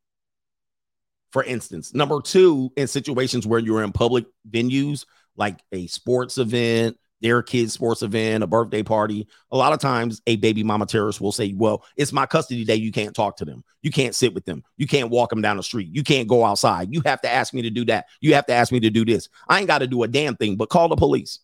For 1.32 1.44
instance, 1.44 1.94
number 1.94 2.22
two, 2.22 2.72
in 2.78 2.88
situations 2.88 3.46
where 3.46 3.60
you're 3.60 3.84
in 3.84 3.92
public 3.92 4.26
venues 4.50 5.06
like 5.36 5.60
a 5.72 5.88
sports 5.88 6.38
event, 6.38 6.98
their 7.22 7.42
kids' 7.42 7.74
sports 7.74 8.04
event, 8.04 8.44
a 8.44 8.48
birthday 8.48 8.84
party, 8.84 9.28
a 9.52 9.58
lot 9.58 9.74
of 9.74 9.80
times 9.80 10.22
a 10.28 10.36
baby 10.36 10.64
mama 10.64 10.86
terrorist 10.86 11.20
will 11.20 11.32
say, 11.32 11.54
Well, 11.54 11.84
it's 11.98 12.14
my 12.14 12.26
custody 12.26 12.64
day. 12.64 12.76
You 12.76 12.92
can't 12.92 13.16
talk 13.16 13.38
to 13.38 13.46
them. 13.46 13.64
You 13.82 13.92
can't 13.92 14.16
sit 14.16 14.34
with 14.34 14.46
them. 14.46 14.64
You 14.78 14.88
can't 14.88 15.10
walk 15.10 15.30
them 15.30 15.42
down 15.42 15.58
the 15.58 15.64
street. 15.64 15.90
You 15.92 16.04
can't 16.04 16.28
go 16.28 16.46
outside. 16.46 16.94
You 16.94 17.02
have 17.06 17.22
to 17.22 17.32
ask 17.32 17.54
me 17.54 17.64
to 17.64 17.70
do 17.70 17.86
that. 17.86 18.06
You 18.22 18.36
have 18.36 18.46
to 18.48 18.54
ask 18.54 18.72
me 18.72 18.80
to 18.82 18.90
do 18.90 19.06
this. 19.06 19.30
I 19.48 19.60
ain't 19.60 19.68
got 19.68 19.80
to 19.80 19.88
do 19.88 20.04
a 20.04 20.08
damn 20.08 20.36
thing, 20.36 20.56
but 20.56 20.70
call 20.70 20.88
the 20.88 20.96
police. 20.96 21.40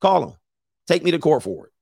Call 0.00 0.20
them. 0.20 0.36
Take 0.86 1.02
me 1.02 1.10
to 1.10 1.18
court 1.18 1.42
for 1.42 1.66
it. 1.66 1.72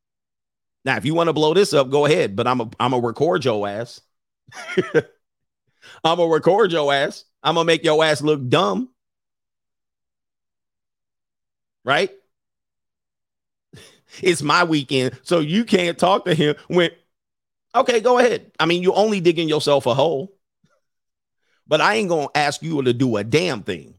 Now, 0.84 0.96
if 0.96 1.04
you 1.04 1.14
want 1.14 1.28
to 1.28 1.32
blow 1.32 1.54
this 1.54 1.72
up, 1.72 1.90
go 1.90 2.06
ahead. 2.06 2.34
But 2.34 2.46
I'm 2.46 2.60
a 2.60 2.70
I'm 2.80 2.92
a 2.92 3.00
record 3.00 3.44
your 3.44 3.66
ass. 3.68 4.00
I'm 6.04 6.18
gonna 6.18 6.32
record 6.32 6.72
your 6.72 6.92
ass. 6.92 7.24
I'm 7.42 7.54
gonna 7.54 7.64
make 7.64 7.84
your 7.84 8.04
ass 8.04 8.22
look 8.22 8.48
dumb. 8.48 8.88
Right? 11.84 12.10
It's 14.20 14.42
my 14.42 14.64
weekend, 14.64 15.18
so 15.22 15.40
you 15.40 15.64
can't 15.64 15.96
talk 15.96 16.26
to 16.26 16.34
him 16.34 16.54
when 16.68 16.90
okay, 17.74 18.00
go 18.00 18.18
ahead. 18.18 18.52
I 18.60 18.66
mean, 18.66 18.82
you're 18.82 18.96
only 18.96 19.20
digging 19.20 19.48
yourself 19.48 19.86
a 19.86 19.94
hole. 19.94 20.36
But 21.66 21.80
I 21.80 21.94
ain't 21.94 22.10
gonna 22.10 22.28
ask 22.34 22.62
you 22.62 22.82
to 22.82 22.92
do 22.92 23.16
a 23.16 23.24
damn 23.24 23.62
thing. 23.62 23.94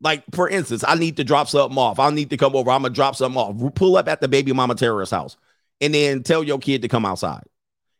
Like, 0.00 0.24
for 0.34 0.48
instance, 0.48 0.84
I 0.86 0.96
need 0.96 1.16
to 1.18 1.24
drop 1.24 1.48
something 1.48 1.78
off. 1.78 1.98
I 1.98 2.10
need 2.10 2.30
to 2.30 2.36
come 2.36 2.56
over. 2.56 2.70
I'm 2.70 2.82
gonna 2.82 2.92
drop 2.92 3.16
something 3.16 3.40
off. 3.40 3.74
Pull 3.74 3.96
up 3.96 4.08
at 4.08 4.20
the 4.20 4.28
baby 4.28 4.52
mama 4.52 4.74
terrorist 4.74 5.12
house 5.12 5.36
and 5.80 5.94
then 5.94 6.22
tell 6.22 6.42
your 6.42 6.58
kid 6.58 6.82
to 6.82 6.88
come 6.88 7.06
outside. 7.06 7.44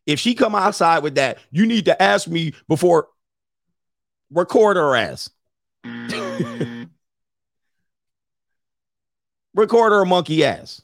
If 0.06 0.20
she 0.20 0.34
come 0.34 0.54
outside 0.54 1.02
with 1.02 1.14
that, 1.16 1.38
you 1.50 1.66
need 1.66 1.86
to 1.86 2.02
ask 2.02 2.28
me 2.28 2.52
before. 2.68 3.08
Record 4.30 4.76
her 4.76 4.96
ass. 4.96 5.30
Record 9.54 9.92
her 9.92 10.04
monkey 10.04 10.44
ass. 10.44 10.82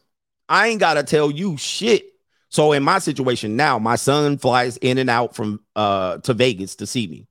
I 0.49 0.69
ain't 0.69 0.81
gotta 0.81 1.03
tell 1.03 1.31
you 1.31 1.57
shit. 1.57 2.05
So 2.49 2.73
in 2.73 2.83
my 2.83 2.99
situation 2.99 3.57
now, 3.57 3.79
my 3.79 3.97
son 3.97 4.39
flies 4.39 4.77
in 4.79 4.99
and 4.99 5.11
out 5.11 5.35
from 5.35 5.61
uh 5.77 6.19
to 6.19 6.35
Vegas 6.35 6.77
to 6.77 6.87
see 6.87 7.07
me. 7.07 7.27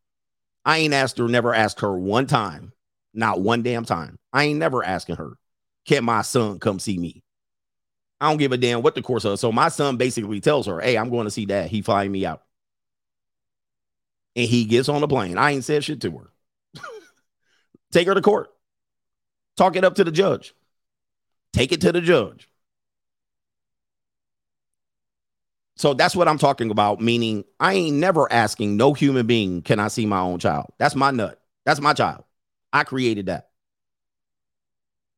I 0.65 0.79
ain't 0.79 0.93
asked 0.93 1.17
her, 1.17 1.27
never 1.27 1.53
asked 1.53 1.79
her 1.81 1.97
one 1.97 2.27
time, 2.27 2.73
not 3.13 3.41
one 3.41 3.63
damn 3.63 3.85
time. 3.85 4.17
I 4.31 4.45
ain't 4.45 4.59
never 4.59 4.83
asking 4.83 5.15
her, 5.15 5.37
can 5.85 6.03
my 6.03 6.21
son 6.21 6.59
come 6.59 6.79
see 6.79 6.97
me? 6.97 7.23
I 8.21 8.29
don't 8.29 8.37
give 8.37 8.51
a 8.51 8.57
damn 8.57 8.81
what 8.81 8.95
the 8.95 9.01
course 9.01 9.25
is. 9.25 9.39
So 9.39 9.51
my 9.51 9.69
son 9.69 9.97
basically 9.97 10.41
tells 10.41 10.67
her, 10.67 10.79
Hey, 10.79 10.97
I'm 10.97 11.09
going 11.09 11.25
to 11.25 11.31
see 11.31 11.45
dad. 11.45 11.69
He 11.69 11.81
flying 11.81 12.11
me 12.11 12.25
out. 12.25 12.43
And 14.35 14.47
he 14.47 14.65
gets 14.65 14.89
on 14.89 15.01
the 15.01 15.07
plane. 15.07 15.37
I 15.37 15.51
ain't 15.51 15.63
said 15.63 15.83
shit 15.83 16.01
to 16.01 16.11
her. 16.11 16.81
Take 17.91 18.07
her 18.07 18.13
to 18.13 18.21
court. 18.21 18.49
Talk 19.57 19.75
it 19.75 19.83
up 19.83 19.95
to 19.95 20.03
the 20.03 20.11
judge. 20.11 20.53
Take 21.53 21.71
it 21.71 21.81
to 21.81 21.91
the 21.91 22.01
judge. 22.01 22.49
So 25.75 25.93
that's 25.93 26.15
what 26.15 26.27
I'm 26.27 26.37
talking 26.37 26.71
about. 26.71 26.99
Meaning, 26.99 27.45
I 27.59 27.73
ain't 27.73 27.95
never 27.97 28.31
asking 28.31 28.75
no 28.75 28.93
human 28.93 29.25
being, 29.25 29.61
can 29.61 29.79
I 29.79 29.87
see 29.87 30.05
my 30.05 30.19
own 30.19 30.39
child? 30.39 30.67
That's 30.77 30.95
my 30.95 31.11
nut. 31.11 31.41
That's 31.65 31.79
my 31.79 31.93
child. 31.93 32.25
I 32.73 32.83
created 32.83 33.27
that. 33.27 33.49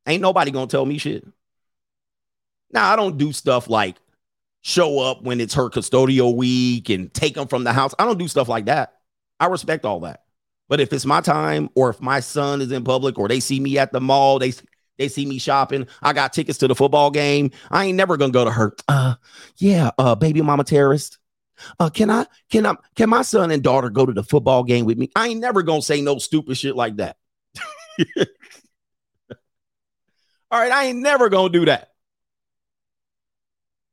Ain't 0.06 0.22
nobody 0.22 0.52
gonna 0.52 0.68
tell 0.68 0.86
me 0.86 0.98
shit. 0.98 1.26
Now, 2.74 2.92
I 2.92 2.96
don't 2.96 3.18
do 3.18 3.32
stuff 3.32 3.70
like 3.70 3.98
show 4.62 5.00
up 5.00 5.24
when 5.24 5.42
it's 5.42 5.56
her 5.56 5.70
custodial 5.70 6.36
week 6.36 6.90
and 6.90 7.14
take 7.14 7.36
them 7.36 7.48
from 7.48 7.64
the 7.64 7.74
house. 7.74 7.94
I 8.00 8.06
don't 8.06 8.20
do 8.20 8.28
stuff 8.28 8.48
like 8.48 8.66
that. 8.66 8.94
I 9.40 9.48
respect 9.48 9.86
all 9.86 10.02
that. 10.02 10.24
But 10.70 10.80
if 10.80 10.94
it's 10.94 11.06
my 11.06 11.20
time 11.20 11.70
or 11.76 11.90
if 11.90 12.00
my 12.00 12.22
son 12.22 12.62
is 12.62 12.72
in 12.72 12.84
public 12.84 13.20
or 13.20 13.28
they 13.28 13.42
see 13.42 13.60
me 13.60 13.78
at 13.78 13.92
the 13.92 14.00
mall, 14.00 14.40
they 14.40 14.54
they 14.98 15.08
see 15.08 15.26
me 15.26 15.40
shopping, 15.40 15.88
I 16.02 16.14
got 16.14 16.32
tickets 16.32 16.60
to 16.60 16.68
the 16.68 16.76
football 16.76 17.10
game, 17.12 17.52
I 17.72 17.86
ain't 17.86 17.98
never 17.98 18.16
gonna 18.18 18.32
go 18.32 18.46
to 18.46 18.52
her. 18.52 18.74
Uh 18.88 19.16
yeah, 19.58 19.92
uh 19.98 20.16
baby 20.16 20.42
mama 20.42 20.64
terrorist. 20.64 21.18
Uh 21.80 21.90
can 21.90 22.10
I 22.10 22.26
can 22.50 22.66
I 22.66 22.76
can 22.96 23.10
my 23.10 23.24
son 23.24 23.52
and 23.52 23.62
daughter 23.62 23.90
go 23.90 24.06
to 24.06 24.14
the 24.14 24.24
football 24.24 24.64
game 24.64 24.86
with 24.86 24.98
me? 24.98 25.10
I 25.16 25.28
ain't 25.28 25.42
never 25.42 25.62
gonna 25.62 25.82
say 25.82 26.02
no 26.02 26.20
stupid 26.20 26.56
shit 26.58 26.76
like 26.76 26.98
that. 26.98 27.18
all 30.52 30.60
right, 30.60 30.72
I 30.72 30.86
ain't 30.86 31.00
never 31.00 31.28
gonna 31.30 31.50
do 31.50 31.66
that. 31.66 31.91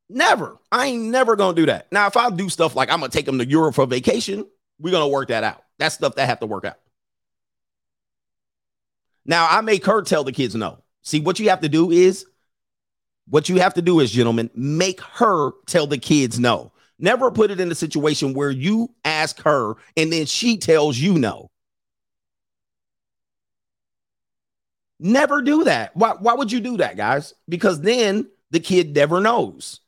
Never. 0.09 0.59
I 0.73 0.87
ain't 0.87 1.05
never 1.05 1.37
gonna 1.37 1.55
do 1.55 1.67
that. 1.67 1.91
Now, 1.93 2.07
if 2.07 2.17
I 2.17 2.31
do 2.31 2.49
stuff 2.49 2.75
like 2.75 2.91
I'm 2.91 3.01
gonna 3.01 3.11
take 3.11 3.27
them 3.27 3.39
to 3.39 3.47
Europe 3.47 3.75
for 3.75 3.87
vacation, 3.87 4.47
we're 4.79 4.91
gonna 4.91 5.09
work 5.09 5.29
that 5.29 5.45
out. 5.45 5.63
That's 5.79 5.95
stuff 5.95 6.15
that 6.15 6.27
have 6.27 6.41
to 6.41 6.47
work 6.47 6.65
out. 6.65 6.79
Now, 9.25 9.47
I 9.51 9.61
make 9.61 9.85
her 9.85 10.03
tell 10.03 10.25
the 10.25 10.33
kids 10.33 10.55
no. 10.55 10.83
See, 11.03 11.21
what 11.21 11.39
you 11.39 11.51
have 11.51 11.61
to 11.61 11.69
do 11.69 11.91
is, 11.91 12.25
what 13.29 13.49
you 13.51 13.61
have 13.61 13.75
to 13.75 13.83
do 13.83 14.01
is, 14.01 14.11
gentlemen, 14.11 14.51
make 14.55 15.01
her 15.01 15.53
tell 15.67 15.87
the 15.87 15.99
kids 15.99 16.39
no. 16.39 16.73
Never 16.99 17.31
put 17.31 17.51
it 17.51 17.61
in 17.61 17.71
a 17.71 17.75
situation 17.75 18.33
where 18.33 18.51
you 18.51 18.93
ask 19.05 19.41
her 19.43 19.75
and 19.97 20.13
then 20.13 20.27
she 20.27 20.57
tells 20.57 20.99
you 20.99 21.19
no. 21.19 21.51
Never 24.99 25.43
do 25.43 25.65
that. 25.65 25.95
Why, 25.95 26.15
why 26.19 26.35
would 26.35 26.51
you 26.51 26.59
do 26.61 26.79
that, 26.79 26.97
guys? 26.97 27.35
Because 27.49 27.81
then 27.83 28.29
the 28.51 28.59
kid 28.59 28.95
never 28.97 29.21
knows. 29.21 29.81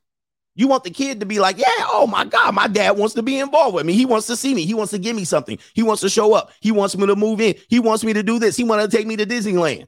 You 0.61 0.69
want 0.69 0.85
the 0.85 0.91
kid 0.91 1.21
to 1.21 1.27
be 1.27 1.41
like, 1.41 1.57
yeah, 1.57 1.65
oh 1.87 2.07
my 2.07 2.27
God, 2.27 2.55
my 2.55 2.69
dad 2.69 2.99
wants 2.99 3.15
to 3.15 3.23
be 3.23 3.39
involved 3.39 3.75
with 3.75 3.87
me. 3.87 3.95
He 3.95 4.05
wants 4.05 4.27
to 4.27 4.37
see 4.37 4.55
me. 4.55 4.67
He 4.67 4.75
wants 4.75 4.91
to 4.91 4.99
give 4.99 5.17
me 5.17 5.25
something. 5.25 5.59
He 5.73 5.83
wants 5.83 6.03
to 6.03 6.11
show 6.11 6.35
up. 6.35 6.53
He 6.61 6.71
wants 6.71 6.95
me 6.99 7.07
to 7.07 7.17
move 7.17 7.41
in. 7.41 7.55
He 7.71 7.81
wants 7.81 8.05
me 8.05 8.13
to 8.13 8.23
do 8.23 8.39
this. 8.39 8.59
He 8.59 8.65
wants 8.65 8.85
to 8.85 8.95
take 8.95 9.07
me 9.07 9.17
to 9.17 9.25
Disneyland. 9.25 9.87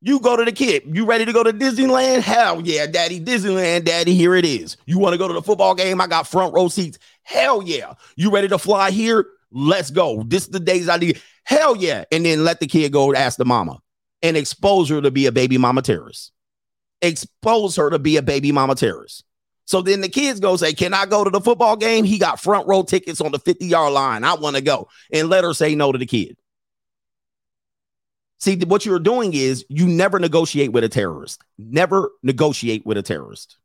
You 0.00 0.18
go 0.18 0.36
to 0.36 0.44
the 0.44 0.50
kid. 0.50 0.82
You 0.92 1.06
ready 1.06 1.24
to 1.24 1.32
go 1.32 1.44
to 1.44 1.52
Disneyland? 1.52 2.22
Hell 2.22 2.62
yeah, 2.62 2.86
daddy. 2.88 3.20
Disneyland, 3.20 3.84
daddy. 3.84 4.16
Here 4.16 4.34
it 4.34 4.44
is. 4.44 4.76
You 4.86 4.98
want 4.98 5.14
to 5.14 5.18
go 5.18 5.28
to 5.28 5.34
the 5.34 5.40
football 5.40 5.76
game? 5.76 6.00
I 6.00 6.08
got 6.08 6.26
front 6.26 6.52
row 6.52 6.66
seats. 6.66 6.98
Hell 7.22 7.62
yeah. 7.62 7.94
You 8.16 8.32
ready 8.32 8.48
to 8.48 8.58
fly 8.58 8.90
here? 8.90 9.24
Let's 9.52 9.92
go. 9.92 10.24
This 10.26 10.46
is 10.46 10.48
the 10.48 10.58
days 10.58 10.88
I 10.88 10.96
need. 10.96 11.22
Hell 11.44 11.76
yeah. 11.76 12.06
And 12.10 12.26
then 12.26 12.42
let 12.42 12.58
the 12.58 12.66
kid 12.66 12.92
go 12.92 13.14
ask 13.14 13.38
the 13.38 13.44
mama 13.44 13.78
and 14.20 14.36
expose 14.36 14.88
her 14.88 15.00
to 15.00 15.12
be 15.12 15.26
a 15.26 15.32
baby 15.32 15.58
mama 15.58 15.82
terrorist. 15.82 16.32
Expose 17.02 17.76
her 17.76 17.90
to 17.90 17.98
be 17.98 18.16
a 18.16 18.22
baby 18.22 18.52
mama 18.52 18.74
terrorist. 18.74 19.24
So 19.64 19.82
then 19.82 20.00
the 20.00 20.08
kids 20.08 20.40
go 20.40 20.56
say, 20.56 20.72
Can 20.72 20.94
I 20.94 21.06
go 21.06 21.24
to 21.24 21.30
the 21.30 21.40
football 21.40 21.76
game? 21.76 22.04
He 22.04 22.18
got 22.18 22.40
front 22.40 22.66
row 22.66 22.82
tickets 22.82 23.20
on 23.20 23.32
the 23.32 23.38
50 23.38 23.66
yard 23.66 23.92
line. 23.92 24.24
I 24.24 24.34
want 24.34 24.56
to 24.56 24.62
go. 24.62 24.88
And 25.12 25.28
let 25.28 25.44
her 25.44 25.54
say 25.54 25.74
no 25.74 25.92
to 25.92 25.98
the 25.98 26.06
kid. 26.06 26.36
See, 28.38 28.56
what 28.56 28.84
you're 28.84 28.98
doing 28.98 29.34
is 29.34 29.64
you 29.68 29.86
never 29.86 30.18
negotiate 30.18 30.72
with 30.72 30.82
a 30.82 30.88
terrorist. 30.88 31.42
Never 31.58 32.10
negotiate 32.24 32.84
with 32.84 32.98
a 32.98 33.02
terrorist. 33.02 33.56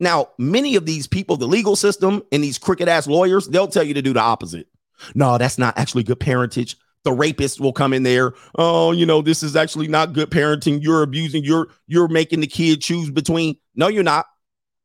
Now, 0.00 0.30
many 0.36 0.76
of 0.76 0.84
these 0.84 1.06
people, 1.06 1.36
the 1.36 1.46
legal 1.46 1.76
system 1.76 2.22
and 2.32 2.42
these 2.42 2.58
crooked 2.58 2.88
ass 2.88 3.06
lawyers, 3.06 3.46
they'll 3.46 3.68
tell 3.68 3.84
you 3.84 3.94
to 3.94 4.02
do 4.02 4.12
the 4.12 4.20
opposite. 4.20 4.66
No, 5.14 5.38
that's 5.38 5.58
not 5.58 5.78
actually 5.78 6.02
good 6.02 6.20
parentage. 6.20 6.76
The 7.04 7.12
rapist 7.12 7.60
will 7.60 7.72
come 7.72 7.92
in 7.92 8.02
there. 8.02 8.34
Oh, 8.56 8.92
you 8.92 9.06
know, 9.06 9.22
this 9.22 9.42
is 9.42 9.56
actually 9.56 9.88
not 9.88 10.12
good 10.12 10.30
parenting. 10.30 10.82
You're 10.82 11.02
abusing, 11.02 11.44
you're 11.44 11.68
you're 11.86 12.08
making 12.08 12.40
the 12.40 12.46
kid 12.46 12.82
choose 12.82 13.10
between. 13.10 13.56
No, 13.74 13.88
you're 13.88 14.02
not. 14.02 14.26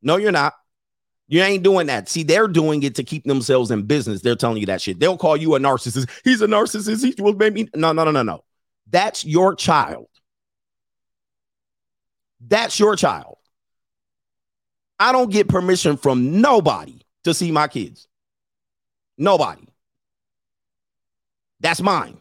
No, 0.02 0.16
you're 0.16 0.32
not. 0.32 0.54
You 1.26 1.40
ain't 1.42 1.64
doing 1.64 1.86
that. 1.86 2.08
See, 2.08 2.22
they're 2.22 2.48
doing 2.48 2.82
it 2.82 2.94
to 2.96 3.02
keep 3.02 3.24
themselves 3.24 3.70
in 3.70 3.82
business. 3.84 4.20
They're 4.20 4.36
telling 4.36 4.58
you 4.58 4.66
that 4.66 4.82
shit. 4.82 5.00
They'll 5.00 5.16
call 5.16 5.36
you 5.36 5.54
a 5.54 5.58
narcissist. 5.58 6.08
He's 6.22 6.42
a 6.42 6.46
narcissist. 6.46 7.02
He 7.02 7.20
will 7.20 7.34
make 7.34 7.54
me. 7.54 7.68
No, 7.74 7.92
no, 7.92 8.04
no, 8.04 8.10
no, 8.10 8.22
no. 8.22 8.44
That's 8.90 9.24
your 9.24 9.54
child. 9.54 10.06
That's 12.46 12.78
your 12.78 12.94
child. 12.94 13.38
I 14.98 15.12
don't 15.12 15.30
get 15.30 15.48
permission 15.48 15.96
from 15.96 16.40
nobody 16.40 17.00
to 17.24 17.34
see 17.34 17.50
my 17.50 17.68
kids. 17.68 18.06
Nobody. 19.16 19.66
That's 21.60 21.80
mine. 21.80 22.18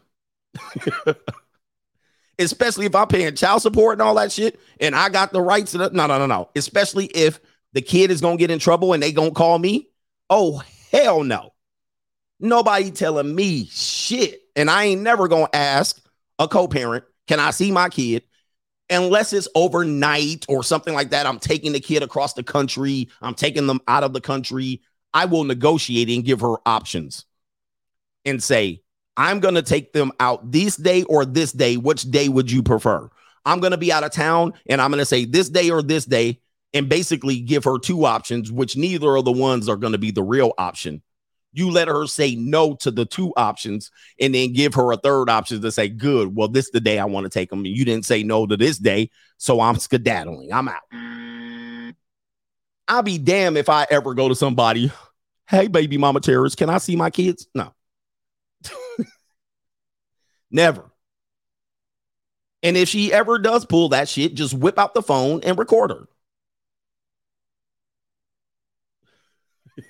Especially 2.40 2.86
if 2.86 2.96
I'm 2.96 3.08
paying 3.08 3.36
child 3.36 3.62
support 3.62 3.94
and 3.94 4.02
all 4.02 4.16
that 4.16 4.32
shit, 4.32 4.60
and 4.80 4.96
I 4.96 5.10
got 5.10 5.32
the 5.34 5.42
rights 5.42 5.72
to 5.72 5.78
the 5.78 5.90
no, 5.92 6.08
no, 6.08 6.18
no, 6.18 6.26
no. 6.26 6.50
Especially 6.56 7.06
if 7.06 7.40
the 7.74 7.82
kid 7.82 8.12
is 8.12 8.22
gonna 8.22 8.38
get 8.38 8.52
in 8.52 8.60
trouble 8.60 8.94
and 8.94 9.02
they 9.02 9.12
gonna 9.12 9.32
call 9.32 9.60
me. 9.60 9.90
Oh, 10.30 10.62
hell 10.92 11.24
no. 11.24 11.54
Nobody 12.40 12.92
telling 12.92 13.34
me 13.34 13.66
shit. 13.66 14.42
And 14.56 14.70
I 14.70 14.86
ain't 14.86 15.02
never 15.02 15.28
gonna 15.28 15.50
ask 15.54 16.00
a 16.40 16.48
co-parent, 16.48 17.06
can 17.28 17.40
I 17.40 17.52
see 17.52 17.72
my 17.72 17.90
kid? 17.90 18.24
Unless 18.90 19.34
it's 19.34 19.48
overnight 19.56 20.46
or 20.50 20.64
something 20.64 20.94
like 20.94 21.12
that. 21.12 21.26
I'm 21.26 21.40
taking 21.40 21.72
the 21.72 21.80
kid 21.80 22.04
across 22.04 22.34
the 22.34 22.44
country, 22.44 23.10
I'm 23.22 23.34
taking 23.34 23.66
them 23.68 23.80
out 23.88 24.04
of 24.04 24.14
the 24.14 24.22
country. 24.22 24.82
I 25.14 25.26
will 25.26 25.44
negotiate 25.44 26.10
and 26.10 26.26
give 26.26 26.42
her 26.42 26.56
options 26.66 27.26
and 28.26 28.42
say, 28.42 28.83
I'm 29.18 29.40
going 29.40 29.56
to 29.56 29.62
take 29.62 29.94
them 29.94 30.12
out 30.20 30.52
this 30.52 30.76
day 30.76 31.04
or 31.04 31.26
this 31.26 31.52
day. 31.52 31.78
Which 31.78 32.04
day 32.04 32.30
would 32.30 32.52
you 32.52 32.64
prefer? 32.64 33.10
I'm 33.46 33.60
going 33.60 33.72
to 33.72 33.78
be 33.78 33.92
out 33.92 34.04
of 34.04 34.12
town 34.12 34.54
and 34.68 34.82
I'm 34.82 34.90
going 34.90 35.00
to 35.00 35.06
say 35.06 35.26
this 35.26 35.50
day 35.50 35.70
or 35.70 35.82
this 35.82 36.06
day 36.06 36.40
and 36.74 36.90
basically 36.90 37.40
give 37.40 37.64
her 37.66 37.78
two 37.78 38.06
options, 38.06 38.52
which 38.52 38.76
neither 38.76 39.16
of 39.16 39.26
the 39.26 39.32
ones 39.32 39.70
are 39.70 39.76
going 39.76 39.92
to 39.92 40.00
be 40.00 40.12
the 40.12 40.24
real 40.24 40.54
option. 40.58 41.02
You 41.52 41.70
let 41.70 41.88
her 41.88 42.08
say 42.08 42.34
no 42.34 42.74
to 42.78 42.90
the 42.90 43.06
two 43.06 43.32
options 43.38 43.92
and 44.20 44.34
then 44.34 44.54
give 44.54 44.74
her 44.74 44.92
a 44.92 44.98
third 44.98 45.30
option 45.30 45.62
to 45.62 45.72
say, 45.72 45.88
good, 45.88 46.36
well, 46.36 46.48
this 46.48 46.66
is 46.66 46.72
the 46.72 46.80
day 46.82 46.98
I 46.98 47.06
want 47.06 47.26
to 47.26 47.30
take 47.30 47.52
them. 47.52 47.60
And 47.60 47.68
You 47.68 47.86
didn't 47.86 48.06
say 48.06 48.24
no 48.24 48.48
to 48.48 48.58
this 48.58 48.80
day. 48.80 49.12
So 49.38 49.62
I'm 49.62 49.76
skedaddling. 49.76 50.52
I'm 50.52 50.68
out. 50.68 51.94
I'll 52.88 53.04
be 53.04 53.20
damned 53.20 53.58
if 53.58 53.70
I 53.70 53.86
ever 53.90 54.16
go 54.16 54.30
to 54.30 54.36
somebody, 54.36 54.92
hey, 55.48 55.68
baby 55.68 55.98
mama 55.98 56.22
terrorist, 56.22 56.58
can 56.58 56.70
I 56.70 56.80
see 56.80 56.96
my 56.96 57.12
kids? 57.12 57.48
No. 57.54 57.74
Never. 60.54 60.90
And 62.62 62.78
if 62.78 62.88
she 62.88 63.12
ever 63.12 63.40
does 63.40 63.66
pull 63.66 63.90
that 63.90 64.08
shit, 64.08 64.36
just 64.36 64.54
whip 64.54 64.80
out 64.80 64.94
the 64.94 65.02
phone 65.02 65.42
and 65.44 65.58
record 65.58 65.92
her. 65.92 66.08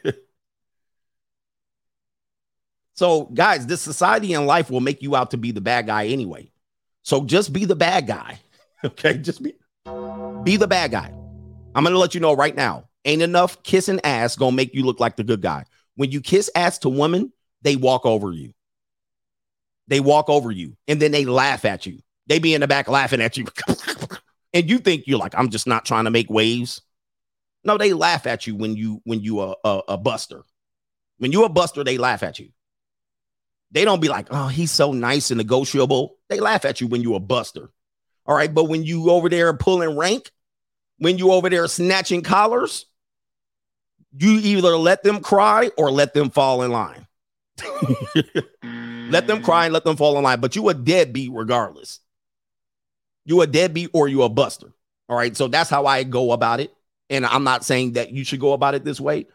so, 2.96 3.26
guys, 3.26 3.68
this 3.68 3.82
society 3.82 4.34
and 4.34 4.48
life 4.48 4.72
will 4.72 4.80
make 4.80 5.04
you 5.04 5.16
out 5.16 5.32
to 5.32 5.38
be 5.38 5.52
the 5.52 5.62
bad 5.62 5.86
guy 5.86 6.08
anyway. 6.08 6.50
So 7.04 7.26
just 7.26 7.54
be 7.54 7.66
the 7.66 7.76
bad 7.76 8.08
guy. 8.08 8.40
Okay, 8.86 9.18
just 9.18 9.42
be 9.42 9.54
be 10.44 10.58
the 10.58 10.68
bad 10.68 10.92
guy. 10.92 11.10
I'm 11.74 11.86
gonna 11.86 11.98
let 11.98 12.14
you 12.14 12.20
know 12.20 12.36
right 12.36 12.54
now. 12.54 12.90
Ain't 13.06 13.22
enough 13.22 13.64
kissing 13.64 14.02
ass 14.04 14.36
gonna 14.36 14.58
make 14.58 14.76
you 14.76 14.84
look 14.84 15.00
like 15.00 15.16
the 15.16 15.24
good 15.24 15.42
guy. 15.42 15.64
When 15.96 16.12
you 16.12 16.20
kiss 16.20 16.52
ass 16.54 16.80
to 16.80 16.90
women, 16.90 17.32
they 17.62 17.78
walk 17.78 18.06
over 18.06 18.34
you. 18.34 18.52
They 19.88 20.00
walk 20.00 20.30
over 20.30 20.52
you 20.52 20.76
and 20.88 21.02
then 21.02 21.12
they 21.12 21.26
laugh 21.26 21.66
at 21.66 21.86
you. 21.86 22.00
They 22.28 22.40
be 22.40 22.54
in 22.54 22.62
the 22.62 22.68
back 22.68 22.88
laughing 22.88 23.22
at 23.22 23.38
you. 23.38 23.46
and 24.54 24.70
you 24.70 24.80
think 24.80 25.04
you're 25.08 25.20
like, 25.20 25.36
I'm 25.36 25.50
just 25.50 25.68
not 25.68 25.86
trying 25.86 26.06
to 26.06 26.12
make 26.12 26.30
waves. 26.30 26.82
No, 27.64 27.78
they 27.78 27.94
laugh 27.94 28.28
at 28.28 28.48
you 28.48 28.56
when 28.56 28.76
you 28.76 29.02
when 29.04 29.22
you 29.22 29.42
a, 29.42 29.56
a, 29.64 29.82
a 29.90 29.98
buster. 29.98 30.44
When 31.18 31.32
you 31.32 31.44
a 31.44 31.50
buster, 31.50 31.84
they 31.84 31.98
laugh 31.98 32.24
at 32.24 32.40
you. 32.40 32.50
They 33.72 33.86
don't 33.86 34.02
be 34.02 34.10
like, 34.10 34.28
oh, 34.30 34.48
he's 34.48 34.72
so 34.72 34.92
nice 34.92 35.32
and 35.32 35.38
negotiable. 35.38 36.18
They 36.30 36.40
laugh 36.40 36.66
at 36.66 36.82
you 36.82 36.88
when 36.88 37.02
you 37.02 37.16
a 37.16 37.20
buster. 37.20 37.70
All 38.26 38.36
right. 38.36 38.54
But 38.54 38.66
when 38.66 38.84
you 38.84 39.10
over 39.10 39.30
there 39.30 39.54
pulling 39.54 39.98
rank, 39.98 40.32
when 40.98 41.18
you 41.18 41.32
over 41.32 41.50
there 41.50 41.68
snatching 41.68 42.22
collars, 42.22 42.86
you 44.18 44.40
either 44.44 44.78
let 44.78 45.04
them 45.04 45.22
cry 45.22 45.72
or 45.78 45.92
let 45.92 46.14
them 46.14 46.30
fall 46.30 46.62
in 46.62 46.72
line. 46.72 47.08
let 49.14 49.28
them 49.28 49.42
cry 49.42 49.66
and 49.66 49.74
let 49.74 49.84
them 49.84 49.96
fall 49.96 50.18
in 50.18 50.24
line. 50.24 50.40
But 50.40 50.56
you 50.56 50.68
a 50.70 50.74
deadbeat 50.74 51.32
regardless. 51.32 52.00
You 53.26 53.42
a 53.42 53.48
deadbeat 53.48 53.92
or 53.94 54.08
you 54.08 54.24
a 54.24 54.30
buster. 54.30 54.74
All 55.08 55.18
right. 55.18 55.36
So 55.36 55.48
that's 55.48 55.70
how 55.70 55.86
I 55.86 56.04
go 56.04 56.32
about 56.32 56.60
it. 56.60 56.74
And 57.10 57.26
I'm 57.26 57.44
not 57.44 57.64
saying 57.64 57.94
that 57.94 58.12
you 58.12 58.24
should 58.24 58.40
go 58.40 58.54
about 58.54 58.76
it 58.76 58.84
this 58.84 59.00
way, 59.00 59.28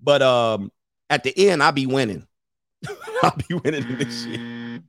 but 0.00 0.22
um 0.22 0.72
at 1.08 1.22
the 1.22 1.48
end, 1.48 1.62
I'll 1.62 1.72
be 1.72 1.86
winning. 1.86 2.26
I'll 3.22 3.36
be 3.48 3.54
winning 3.54 3.98
this 3.98 4.24
shit. 4.24 4.82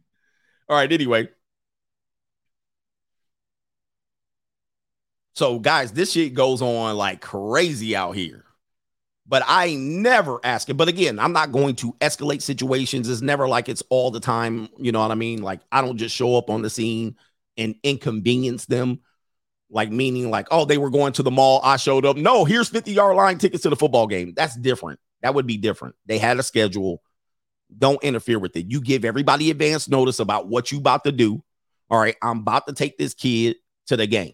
All 0.69 0.75
right. 0.77 0.91
Anyway. 0.91 1.29
So, 5.35 5.59
guys, 5.59 5.91
this 5.91 6.13
shit 6.13 6.33
goes 6.33 6.63
on 6.63 6.97
like 6.97 7.21
crazy 7.21 7.95
out 7.95 8.15
here. 8.15 8.46
But 9.27 9.43
I 9.45 9.75
never 9.75 10.39
ask 10.43 10.69
it. 10.69 10.75
But 10.75 10.87
again, 10.87 11.19
I'm 11.19 11.33
not 11.33 11.51
going 11.51 11.75
to 11.77 11.93
escalate 11.99 12.41
situations. 12.41 13.09
It's 13.09 13.21
never 13.21 13.47
like 13.47 13.67
it's 13.67 13.83
all 13.89 14.09
the 14.09 14.21
time. 14.21 14.69
You 14.77 14.93
know 14.93 15.01
what 15.01 15.11
I 15.11 15.15
mean? 15.15 15.41
Like, 15.41 15.59
I 15.71 15.81
don't 15.81 15.97
just 15.97 16.15
show 16.15 16.37
up 16.37 16.49
on 16.49 16.61
the 16.61 16.69
scene 16.69 17.17
and 17.57 17.75
inconvenience 17.83 18.65
them. 18.65 19.01
Like, 19.69 19.91
meaning, 19.91 20.29
like, 20.29 20.47
oh, 20.49 20.63
they 20.63 20.77
were 20.77 20.89
going 20.89 21.11
to 21.13 21.23
the 21.23 21.31
mall. 21.31 21.59
I 21.61 21.75
showed 21.75 22.05
up. 22.05 22.15
No, 22.15 22.45
here's 22.45 22.69
50 22.69 22.93
yard 22.93 23.17
line 23.17 23.37
tickets 23.37 23.63
to 23.63 23.69
the 23.69 23.75
football 23.75 24.07
game. 24.07 24.33
That's 24.33 24.55
different. 24.55 24.99
That 25.21 25.33
would 25.33 25.45
be 25.45 25.57
different. 25.57 25.95
They 26.05 26.19
had 26.19 26.39
a 26.39 26.43
schedule. 26.43 27.01
Don't 27.77 28.01
interfere 28.01 28.39
with 28.39 28.55
it. 28.55 28.71
You 28.71 28.79
give 28.79 29.03
everybody 29.03 29.51
advance 29.51 29.89
notice 29.89 30.19
about 30.19 30.47
what 30.47 30.71
you 30.71 30.77
about 30.77 31.03
to 31.03 31.11
do. 31.11 31.43
All 31.89 31.99
right, 31.99 32.15
I'm 32.21 32.39
about 32.39 32.67
to 32.67 32.73
take 32.73 32.97
this 32.97 33.13
kid 33.13 33.57
to 33.87 33.97
the 33.97 34.07
game. 34.07 34.33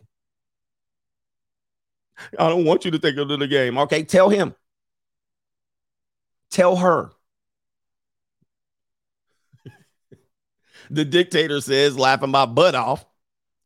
I 2.38 2.48
don't 2.50 2.66
want 2.66 2.86
you 2.86 2.92
to 2.92 3.00
take 3.00 3.16
him 3.16 3.28
to 3.28 3.38
the 3.38 3.48
game. 3.48 3.80
Okay, 3.80 4.04
tell 4.04 4.30
him. 4.30 4.54
Tell 6.54 6.76
her. 6.76 7.10
the 10.92 11.04
dictator 11.04 11.60
says, 11.62 11.98
laughing 11.98 12.30
my 12.30 12.46
butt 12.46 12.76
off. 12.76 13.04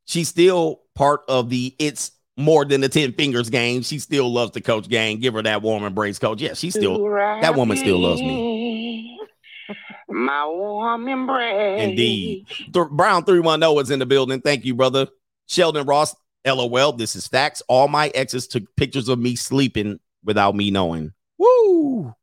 She's 0.06 0.30
still 0.30 0.84
part 0.96 1.24
of 1.28 1.50
the 1.50 1.76
it's 1.80 2.12
more 2.38 2.64
than 2.64 2.80
the 2.80 2.88
10 2.88 3.12
fingers 3.12 3.50
game. 3.50 3.82
She 3.82 4.00
still 4.00 4.32
loves 4.32 4.54
the 4.54 4.62
coach 4.62 4.88
gang. 4.88 5.20
Give 5.20 5.34
her 5.34 5.44
that 5.44 5.62
warm 5.62 5.84
embrace, 5.84 6.18
coach. 6.18 6.40
Yeah, 6.40 6.54
she 6.54 6.72
still 6.72 7.04
that 7.10 7.58
woman 7.58 7.76
still 7.76 8.00
loves 8.00 8.22
me. 8.22 9.20
My 10.08 10.46
warm 10.46 11.10
embrace. 11.10 11.84
Indeed. 11.84 12.48
Th- 12.74 12.88
Brown 12.90 13.26
310 13.26 13.84
is 13.84 13.92
in 13.92 14.00
the 14.00 14.06
building. 14.06 14.40
Thank 14.40 14.64
you, 14.64 14.76
brother. 14.76 15.08
Sheldon 15.48 15.86
Ross, 15.86 16.16
LOL. 16.46 16.94
This 16.94 17.18
is 17.18 17.28
facts. 17.28 17.62
All 17.68 17.90
my 17.90 18.08
exes 18.10 18.48
took 18.48 18.64
pictures 18.78 19.10
of 19.10 19.20
me 19.20 19.36
sleeping 19.36 20.00
without 20.24 20.56
me 20.56 20.72
knowing. 20.72 21.12
Woo! 21.38 22.16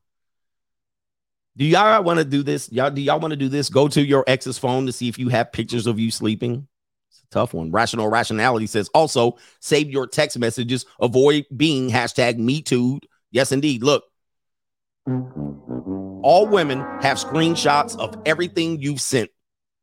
Do 1.57 1.65
y'all 1.65 2.03
want 2.03 2.19
to 2.19 2.25
do 2.25 2.43
this? 2.43 2.71
Y'all 2.73 2.91
do 2.91 3.01
y'all 3.01 3.21
want 3.21 3.31
to 3.31 3.37
do 3.37 3.49
this? 3.49 3.69
Go 3.69 3.87
to 3.89 4.05
your 4.05 4.25
ex's 4.27 4.59
phone 4.59 4.87
to 4.87 4.93
see 4.93 5.09
if 5.09 5.19
you 5.19 5.29
have 5.29 5.53
pictures 5.53 5.87
of 5.87 6.01
you 6.01 6.11
sleeping. 6.11 6.67
It's 7.11 7.23
a 7.23 7.29
tough 7.31 7.55
one. 7.55 7.71
Rational 7.71 8.09
rationality 8.09 8.67
says 8.67 8.89
also 8.93 9.39
save 9.61 9.89
your 9.89 10.07
text 10.07 10.39
messages. 10.39 10.85
Avoid 11.01 11.47
being 11.57 11.91
hashtag 11.91 12.39
me 12.39 12.61
too. 12.61 12.99
Yes, 13.31 13.53
indeed. 13.53 13.85
Look, 13.85 14.05
all 15.07 16.49
women 16.49 16.81
have 17.03 17.19
screenshots 17.19 17.97
of 17.99 18.17
everything 18.27 18.81
you've 18.81 19.01
sent. 19.01 19.31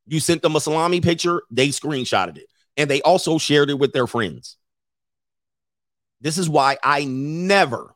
You 0.07 0.19
sent 0.19 0.41
them 0.41 0.55
a 0.55 0.59
salami 0.59 0.99
picture, 0.99 1.43
they 1.51 1.69
screenshotted 1.69 2.37
it, 2.37 2.47
and 2.75 2.89
they 2.89 3.01
also 3.01 3.37
shared 3.37 3.69
it 3.69 3.79
with 3.79 3.93
their 3.93 4.07
friends. 4.07 4.57
This 6.19 6.37
is 6.37 6.49
why 6.49 6.77
I 6.83 7.05
never 7.05 7.95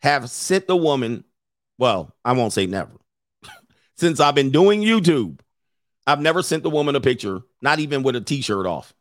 have 0.00 0.30
sent 0.30 0.66
the 0.66 0.76
woman 0.76 1.24
well, 1.78 2.14
I 2.24 2.32
won't 2.32 2.52
say 2.52 2.66
never. 2.66 2.92
Since 3.96 4.20
I've 4.20 4.34
been 4.34 4.50
doing 4.50 4.82
YouTube, 4.82 5.40
I've 6.06 6.20
never 6.20 6.42
sent 6.42 6.62
the 6.62 6.70
woman 6.70 6.96
a 6.96 7.00
picture, 7.00 7.40
not 7.62 7.78
even 7.78 8.02
with 8.02 8.16
a 8.16 8.20
t-shirt 8.20 8.66
off. 8.66 8.94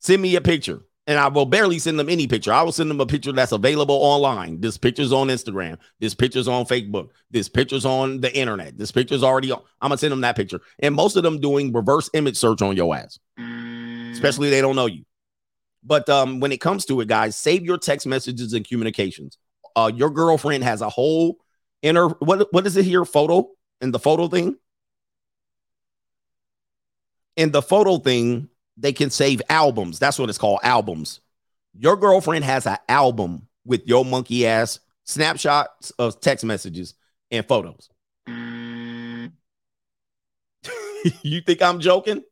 Send 0.00 0.20
me 0.20 0.36
a 0.36 0.40
picture, 0.40 0.82
and 1.06 1.18
I 1.18 1.28
will 1.28 1.46
barely 1.46 1.78
send 1.78 1.98
them 1.98 2.10
any 2.10 2.26
picture. 2.26 2.52
I 2.52 2.62
will 2.62 2.72
send 2.72 2.90
them 2.90 3.00
a 3.00 3.06
picture 3.06 3.32
that's 3.32 3.52
available 3.52 3.94
online. 3.94 4.60
This 4.60 4.76
picture's 4.76 5.12
on 5.12 5.28
Instagram. 5.28 5.78
This 6.00 6.14
picture's 6.14 6.48
on 6.48 6.64
Facebook. 6.64 7.10
This 7.30 7.48
picture's 7.48 7.84
on 7.84 8.20
the 8.20 8.36
internet. 8.36 8.76
This 8.76 8.92
picture's 8.92 9.22
already 9.22 9.52
on. 9.52 9.62
I'm 9.80 9.88
gonna 9.88 9.98
send 9.98 10.12
them 10.12 10.20
that 10.22 10.36
picture. 10.36 10.60
And 10.80 10.94
most 10.94 11.16
of 11.16 11.22
them 11.22 11.40
doing 11.40 11.72
reverse 11.72 12.10
image 12.12 12.36
search 12.36 12.60
on 12.60 12.76
your 12.76 12.94
ass. 12.94 13.18
Especially 14.12 14.50
they 14.50 14.60
don't 14.60 14.76
know 14.76 14.86
you. 14.86 15.04
But 15.84 16.08
um, 16.08 16.40
when 16.40 16.50
it 16.50 16.60
comes 16.60 16.84
to 16.86 17.00
it, 17.00 17.06
guys, 17.06 17.36
save 17.36 17.64
your 17.64 17.78
text 17.78 18.06
messages 18.06 18.52
and 18.52 18.66
communications 18.66 19.38
uh, 19.76 19.92
your 19.94 20.10
girlfriend 20.10 20.64
has 20.64 20.80
a 20.80 20.88
whole 20.88 21.38
inner 21.82 22.08
what 22.08 22.52
what 22.52 22.66
is 22.66 22.76
it 22.76 22.84
here? 22.84 23.04
Photo? 23.04 23.50
In 23.80 23.92
the 23.92 23.98
photo 23.98 24.26
thing? 24.26 24.56
In 27.36 27.52
the 27.52 27.62
photo 27.62 27.98
thing 27.98 28.48
they 28.78 28.92
can 28.92 29.10
save 29.10 29.42
albums. 29.48 29.98
That's 29.98 30.18
what 30.18 30.28
it's 30.28 30.38
called 30.38 30.60
albums. 30.62 31.20
Your 31.78 31.96
girlfriend 31.96 32.44
has 32.44 32.66
an 32.66 32.78
album 32.88 33.48
with 33.64 33.86
your 33.86 34.04
monkey 34.04 34.46
ass 34.46 34.80
snapshots 35.04 35.90
of 35.92 36.20
text 36.20 36.44
messages 36.44 36.94
and 37.30 37.46
photos. 37.46 37.90
You 41.22 41.40
think 41.40 41.62
i'm 41.62 41.78
joking 41.78 42.24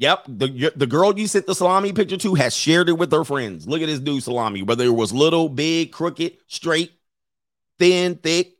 Yep, 0.00 0.26
the 0.28 0.72
the 0.76 0.86
girl 0.86 1.18
you 1.18 1.26
sent 1.26 1.46
the 1.46 1.56
salami 1.56 1.92
picture 1.92 2.16
to 2.18 2.34
has 2.36 2.54
shared 2.54 2.88
it 2.88 2.92
with 2.92 3.10
her 3.10 3.24
friends. 3.24 3.66
Look 3.66 3.82
at 3.82 3.86
this 3.86 3.98
dude 3.98 4.22
salami, 4.22 4.62
whether 4.62 4.84
it 4.84 4.94
was 4.94 5.12
little, 5.12 5.48
big, 5.48 5.90
crooked, 5.90 6.36
straight, 6.46 6.92
thin, 7.80 8.14
thick, 8.14 8.58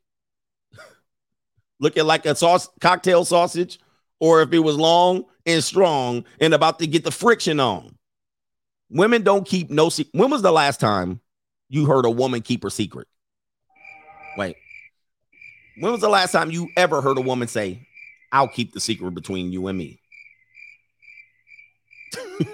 looking 1.79 2.05
like 2.05 2.27
a 2.27 2.35
sauce 2.35 2.69
cocktail 2.81 3.25
sausage, 3.25 3.79
or 4.19 4.43
if 4.43 4.53
it 4.53 4.59
was 4.59 4.77
long 4.77 5.27
and 5.47 5.63
strong 5.63 6.25
and 6.41 6.55
about 6.55 6.81
to 6.81 6.89
get 6.89 7.05
the 7.05 7.13
friction 7.13 7.61
on. 7.61 7.97
Women 8.91 9.23
don't 9.23 9.47
keep 9.47 9.71
no 9.71 9.91
secret. 9.91 10.19
When 10.19 10.31
was 10.31 10.43
the 10.43 10.51
last 10.51 10.81
time 10.81 11.21
you 11.69 11.87
heard 11.87 12.05
a 12.05 12.11
woman 12.11 12.43
keep 12.43 12.65
her 12.65 12.71
secret? 12.71 13.07
Wait. 14.37 14.57
When 15.79 15.93
was 15.93 16.01
the 16.01 16.09
last 16.09 16.33
time 16.33 16.51
you 16.51 16.69
ever 16.77 17.01
heard 17.01 17.17
a 17.17 17.21
woman 17.21 17.47
say, 17.47 17.87
I'll 18.33 18.49
keep 18.49 18.73
the 18.73 18.81
secret 18.81 19.15
between 19.15 19.53
you 19.53 19.69
and 19.69 19.79
me? 19.79 20.01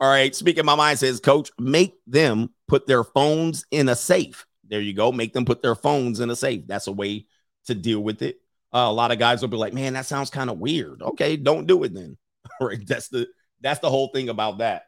All 0.00 0.08
right. 0.08 0.34
Speaking 0.34 0.64
my 0.64 0.74
mind 0.74 0.98
says, 0.98 1.20
Coach, 1.20 1.50
make 1.58 1.94
them 2.06 2.50
put 2.68 2.86
their 2.86 3.04
phones 3.04 3.64
in 3.70 3.88
a 3.88 3.96
safe. 3.96 4.46
There 4.68 4.80
you 4.80 4.94
go. 4.94 5.12
Make 5.12 5.32
them 5.32 5.44
put 5.44 5.62
their 5.62 5.74
phones 5.74 6.20
in 6.20 6.30
a 6.30 6.36
safe. 6.36 6.66
That's 6.66 6.86
a 6.86 6.92
way 6.92 7.26
to 7.66 7.74
deal 7.74 8.00
with 8.00 8.22
it. 8.22 8.40
Uh, 8.74 8.88
a 8.88 8.92
lot 8.92 9.12
of 9.12 9.18
guys 9.18 9.42
will 9.42 9.48
be 9.48 9.56
like, 9.56 9.74
man, 9.74 9.92
that 9.92 10.06
sounds 10.06 10.30
kind 10.30 10.48
of 10.48 10.58
weird. 10.58 11.02
Okay, 11.02 11.36
don't 11.36 11.66
do 11.66 11.84
it 11.84 11.92
then. 11.94 12.16
All 12.60 12.68
right. 12.68 12.84
That's 12.86 13.08
the 13.08 13.28
that's 13.60 13.80
the 13.80 13.90
whole 13.90 14.08
thing 14.08 14.28
about 14.28 14.58
that. 14.58 14.86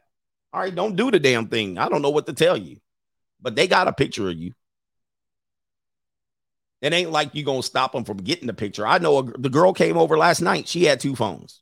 All 0.51 0.61
right, 0.61 0.73
don't 0.73 0.95
do 0.95 1.11
the 1.11 1.19
damn 1.19 1.47
thing. 1.47 1.77
I 1.77 1.89
don't 1.89 2.01
know 2.01 2.09
what 2.09 2.27
to 2.27 2.33
tell 2.33 2.57
you. 2.57 2.77
But 3.41 3.55
they 3.55 3.67
got 3.67 3.87
a 3.87 3.93
picture 3.93 4.29
of 4.29 4.37
you. 4.37 4.53
It 6.81 6.93
ain't 6.93 7.11
like 7.11 7.31
you're 7.33 7.45
gonna 7.45 7.63
stop 7.63 7.93
them 7.93 8.03
from 8.03 8.17
getting 8.17 8.47
the 8.47 8.53
picture. 8.53 8.85
I 8.85 8.97
know 8.99 9.19
a, 9.19 9.23
the 9.23 9.49
girl 9.49 9.73
came 9.73 9.97
over 9.97 10.17
last 10.17 10.41
night. 10.41 10.67
She 10.67 10.83
had 10.85 10.99
two 10.99 11.15
phones. 11.15 11.61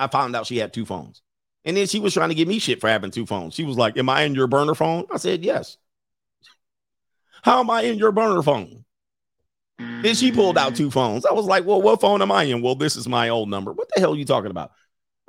I 0.00 0.06
found 0.08 0.34
out 0.34 0.46
she 0.46 0.58
had 0.58 0.72
two 0.72 0.86
phones. 0.86 1.22
And 1.64 1.76
then 1.76 1.86
she 1.86 2.00
was 2.00 2.14
trying 2.14 2.30
to 2.30 2.34
give 2.34 2.48
me 2.48 2.58
shit 2.58 2.80
for 2.80 2.88
having 2.88 3.10
two 3.10 3.26
phones. 3.26 3.54
She 3.54 3.64
was 3.64 3.76
like, 3.76 3.96
Am 3.96 4.08
I 4.08 4.22
in 4.22 4.34
your 4.34 4.46
burner 4.46 4.74
phone? 4.74 5.06
I 5.12 5.18
said, 5.18 5.44
Yes. 5.44 5.76
How 7.42 7.60
am 7.60 7.70
I 7.70 7.82
in 7.82 7.98
your 7.98 8.12
burner 8.12 8.42
phone? 8.42 8.84
Then 9.78 10.14
she 10.14 10.30
pulled 10.32 10.58
out 10.58 10.74
two 10.76 10.90
phones. 10.90 11.24
I 11.26 11.32
was 11.32 11.46
like, 11.46 11.66
Well, 11.66 11.82
what 11.82 12.00
phone 12.00 12.22
am 12.22 12.32
I 12.32 12.44
in? 12.44 12.62
Well, 12.62 12.74
this 12.74 12.96
is 12.96 13.06
my 13.06 13.28
old 13.28 13.50
number. 13.50 13.72
What 13.72 13.88
the 13.94 14.00
hell 14.00 14.14
are 14.14 14.16
you 14.16 14.24
talking 14.24 14.50
about? 14.50 14.72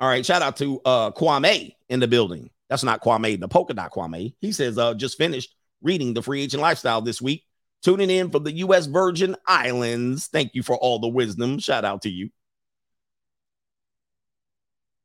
All 0.00 0.08
right. 0.08 0.24
Shout 0.24 0.42
out 0.42 0.56
to 0.56 0.80
uh 0.84 1.10
Kwame 1.10 1.74
in 1.88 2.00
the 2.00 2.08
building. 2.08 2.50
That's 2.68 2.82
not 2.82 3.02
Kwame, 3.02 3.38
the 3.38 3.48
polka 3.48 3.74
dot 3.74 3.92
Kwame. 3.92 4.34
He 4.40 4.52
says, 4.52 4.78
uh, 4.78 4.94
just 4.94 5.18
finished 5.18 5.54
reading 5.82 6.14
the 6.14 6.22
free 6.22 6.42
agent 6.42 6.62
lifestyle 6.62 7.02
this 7.02 7.20
week. 7.20 7.44
Tuning 7.82 8.08
in 8.08 8.30
from 8.30 8.44
the 8.44 8.52
U.S. 8.52 8.86
Virgin 8.86 9.36
Islands. 9.46 10.28
Thank 10.28 10.54
you 10.54 10.62
for 10.62 10.76
all 10.76 10.98
the 10.98 11.08
wisdom. 11.08 11.58
Shout 11.58 11.84
out 11.84 12.02
to 12.02 12.08
you. 12.08 12.30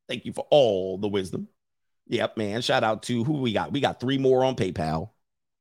Thank 0.08 0.26
you 0.26 0.34
for 0.34 0.46
all 0.50 0.98
the 0.98 1.08
wisdom. 1.08 1.48
Yep, 2.08 2.38
man. 2.38 2.62
Shout 2.62 2.84
out 2.84 3.04
to 3.04 3.24
who 3.24 3.34
we 3.34 3.54
got. 3.54 3.72
We 3.72 3.82
got 3.82 4.00
three 4.00 4.18
more 4.18 4.46
on 4.46 4.56
PayPal. 4.56 5.10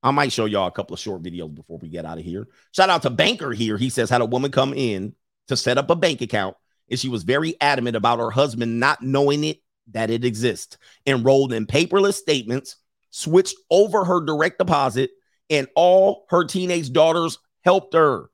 I 0.02 0.12
might 0.12 0.32
show 0.32 0.44
y'all 0.44 0.68
a 0.68 0.72
couple 0.72 0.94
of 0.94 1.00
short 1.00 1.22
videos 1.22 1.52
before 1.52 1.78
we 1.78 1.88
get 1.88 2.04
out 2.04 2.18
of 2.18 2.24
here. 2.24 2.46
Shout 2.72 2.90
out 2.90 3.02
to 3.02 3.10
Banker 3.10 3.52
here. 3.52 3.76
He 3.76 3.90
says, 3.90 4.08
had 4.08 4.20
a 4.20 4.26
woman 4.26 4.52
come 4.52 4.72
in 4.72 5.14
to 5.48 5.56
set 5.56 5.78
up 5.78 5.90
a 5.90 5.96
bank 5.96 6.20
account, 6.20 6.56
and 6.88 7.00
she 7.00 7.08
was 7.08 7.24
very 7.24 7.60
adamant 7.60 7.96
about 7.96 8.20
her 8.20 8.30
husband 8.30 8.78
not 8.78 9.02
knowing 9.02 9.42
it 9.42 9.58
that 9.92 10.10
it 10.10 10.24
exists. 10.24 10.78
Enrolled 11.06 11.52
in 11.52 11.66
paperless 11.66 12.14
statements, 12.14 12.76
switched 13.10 13.56
over 13.70 14.04
her 14.04 14.20
direct 14.20 14.58
deposit, 14.58 15.10
and 15.50 15.66
all 15.74 16.26
her 16.28 16.44
teenage 16.44 16.92
daughters 16.92 17.38
helped 17.62 17.94
her. 17.94 18.30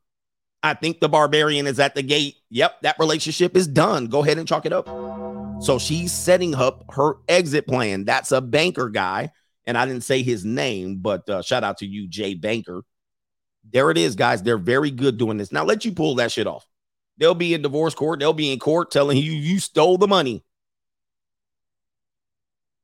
I 0.62 0.74
think 0.74 1.00
the 1.00 1.08
barbarian 1.08 1.66
is 1.66 1.80
at 1.80 1.94
the 1.94 2.02
gate. 2.02 2.36
Yep, 2.50 2.82
that 2.82 2.98
relationship 2.98 3.56
is 3.56 3.66
done. 3.66 4.06
Go 4.08 4.22
ahead 4.22 4.38
and 4.38 4.46
chalk 4.46 4.66
it 4.66 4.72
up. 4.72 4.86
So 5.62 5.78
she's 5.78 6.10
setting 6.10 6.56
up 6.56 6.84
her 6.90 7.18
exit 7.28 7.68
plan. 7.68 8.04
That's 8.04 8.32
a 8.32 8.40
banker 8.40 8.88
guy. 8.88 9.30
And 9.64 9.78
I 9.78 9.86
didn't 9.86 10.02
say 10.02 10.22
his 10.24 10.44
name, 10.44 10.96
but 10.96 11.28
uh, 11.30 11.40
shout 11.40 11.62
out 11.62 11.78
to 11.78 11.86
you, 11.86 12.08
Jay 12.08 12.34
Banker. 12.34 12.82
There 13.70 13.92
it 13.92 13.96
is, 13.96 14.16
guys. 14.16 14.42
They're 14.42 14.58
very 14.58 14.90
good 14.90 15.18
doing 15.18 15.36
this. 15.36 15.52
Now 15.52 15.62
let 15.62 15.84
you 15.84 15.92
pull 15.92 16.16
that 16.16 16.32
shit 16.32 16.48
off. 16.48 16.66
They'll 17.16 17.36
be 17.36 17.54
in 17.54 17.62
divorce 17.62 17.94
court. 17.94 18.18
They'll 18.18 18.32
be 18.32 18.52
in 18.52 18.58
court 18.58 18.90
telling 18.90 19.18
you 19.18 19.30
you 19.30 19.60
stole 19.60 19.98
the 19.98 20.08
money. 20.08 20.44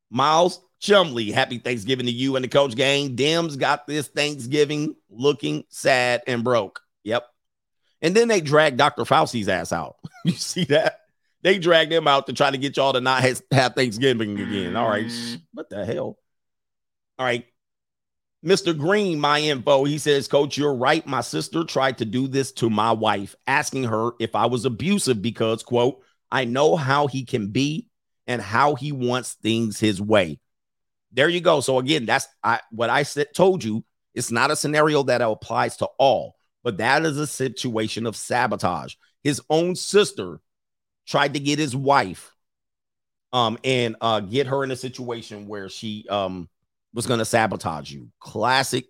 Miles 0.09 0.61
Chumley, 0.79 1.33
happy 1.33 1.59
Thanksgiving 1.59 2.07
to 2.07 2.13
you 2.13 2.37
and 2.37 2.45
the 2.45 2.49
coach 2.49 2.77
gang. 2.77 3.17
Dems 3.17 3.59
got 3.59 3.89
this 3.89 4.07
Thanksgiving 4.07 4.95
looking 5.11 5.65
sad 5.69 6.23
and 6.29 6.45
broke. 6.45 6.81
Yep. 7.03 7.27
And 8.03 8.15
then 8.15 8.29
they 8.29 8.41
drag 8.41 8.77
Dr. 8.77 9.03
Fauci's 9.03 9.49
ass 9.49 9.73
out. 9.73 9.97
you 10.25 10.31
see 10.31 10.65
that? 10.67 10.98
They 11.43 11.59
dragged 11.59 11.93
him 11.93 12.09
out 12.09 12.27
to 12.27 12.33
try 12.33 12.51
to 12.51 12.59
get 12.59 12.77
y'all 12.77 12.93
to 12.93 13.01
not 13.01 13.23
have, 13.23 13.43
have 13.53 13.75
Thanksgiving 13.75 14.39
again. 14.39 14.77
All 14.77 14.89
right. 14.89 15.07
Mm-hmm. 15.07 15.37
What 15.53 15.71
the 15.71 15.85
hell? 15.85 16.19
All 17.19 17.27
right. 17.27 17.47
Mr. 18.45 18.77
Green, 18.77 19.19
my 19.19 19.41
info. 19.41 19.85
He 19.85 19.99
says, 19.99 20.29
Coach, 20.29 20.57
you're 20.57 20.75
right. 20.75 21.07
My 21.07 21.21
sister 21.21 21.65
tried 21.65 21.99
to 21.99 22.05
do 22.05 22.29
this 22.29 22.53
to 22.53 22.71
my 22.71 22.93
wife, 22.93 23.35
asking 23.47 23.85
her 23.85 24.13
if 24.21 24.35
I 24.35 24.47
was 24.47 24.65
abusive 24.65 25.21
because, 25.21 25.63
quote, 25.63 26.03
I 26.31 26.45
know 26.45 26.77
how 26.77 27.07
he 27.07 27.25
can 27.25 27.49
be 27.49 27.89
and 28.27 28.41
how 28.41 28.75
he 28.75 28.93
wants 28.93 29.35
things 29.35 29.81
his 29.81 30.01
way. 30.01 30.39
There 31.13 31.29
you 31.29 31.41
go. 31.41 31.61
So 31.61 31.79
again, 31.79 32.07
that's 32.07 32.29
I, 32.45 32.61
what 32.71 32.91
I 32.91 33.03
said, 33.03 33.29
told 33.35 33.65
you. 33.65 33.85
It's 34.15 34.31
not 34.33 34.51
a 34.51 34.57
scenario 34.57 35.05
that 35.05 35.21
applies 35.21 35.77
to 35.77 35.87
all, 35.99 36.35
but 36.65 36.79
that 36.79 37.05
is 37.05 37.19
a 37.19 37.27
situation 37.27 38.05
of 38.05 38.17
sabotage. 38.17 38.95
His 39.23 39.41
own 39.49 39.77
sister 39.77 40.41
tried 41.09 41.35
to 41.35 41.41
get 41.41 41.59
his 41.59 41.75
wife 41.75 42.35
um 43.33 43.59
and 43.65 43.97
uh 44.01 44.21
get 44.21 44.47
her 44.47 44.63
in 44.63 44.71
a 44.71 44.77
situation 44.77 45.49
where 45.49 45.69
she 45.69 46.07
um 46.09 46.49
was 46.95 47.07
going 47.07 47.19
to 47.19 47.25
sabotage 47.25 47.91
you. 47.91 48.09
Classic, 48.19 48.87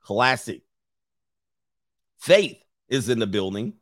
classic. 0.00 0.62
Faith 2.18 2.58
is 2.88 3.08
in 3.08 3.18
the 3.18 3.26
building. 3.26 3.74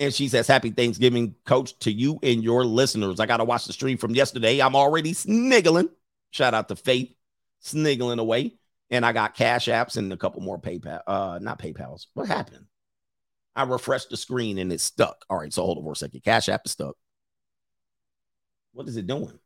And 0.00 0.12
she 0.12 0.28
says, 0.28 0.46
Happy 0.46 0.70
Thanksgiving, 0.70 1.34
coach, 1.44 1.78
to 1.80 1.92
you 1.92 2.18
and 2.22 2.42
your 2.42 2.64
listeners. 2.64 3.20
I 3.20 3.26
got 3.26 3.36
to 3.38 3.44
watch 3.44 3.66
the 3.66 3.72
stream 3.72 3.96
from 3.96 4.14
yesterday. 4.14 4.60
I'm 4.60 4.74
already 4.74 5.12
sniggling. 5.12 5.88
Shout 6.30 6.54
out 6.54 6.68
to 6.68 6.76
Faith, 6.76 7.14
sniggling 7.60 8.18
away. 8.18 8.54
And 8.90 9.04
I 9.04 9.12
got 9.12 9.34
cash 9.34 9.66
apps 9.66 9.96
and 9.96 10.12
a 10.12 10.16
couple 10.16 10.42
more 10.42 10.58
PayPal, 10.58 11.00
uh, 11.06 11.38
not 11.40 11.58
PayPal's. 11.58 12.08
What 12.14 12.28
happened? 12.28 12.66
I 13.56 13.62
refreshed 13.64 14.10
the 14.10 14.16
screen 14.16 14.58
and 14.58 14.72
it's 14.72 14.82
stuck. 14.82 15.24
All 15.30 15.38
right, 15.38 15.52
so 15.52 15.62
hold 15.62 15.78
on 15.78 15.84
for 15.84 15.92
a 15.92 15.96
second. 15.96 16.22
Cash 16.24 16.48
app 16.48 16.62
is 16.64 16.72
stuck. 16.72 16.96
What 18.74 18.88
is 18.88 18.96
it 18.96 19.06
doing? 19.06 19.38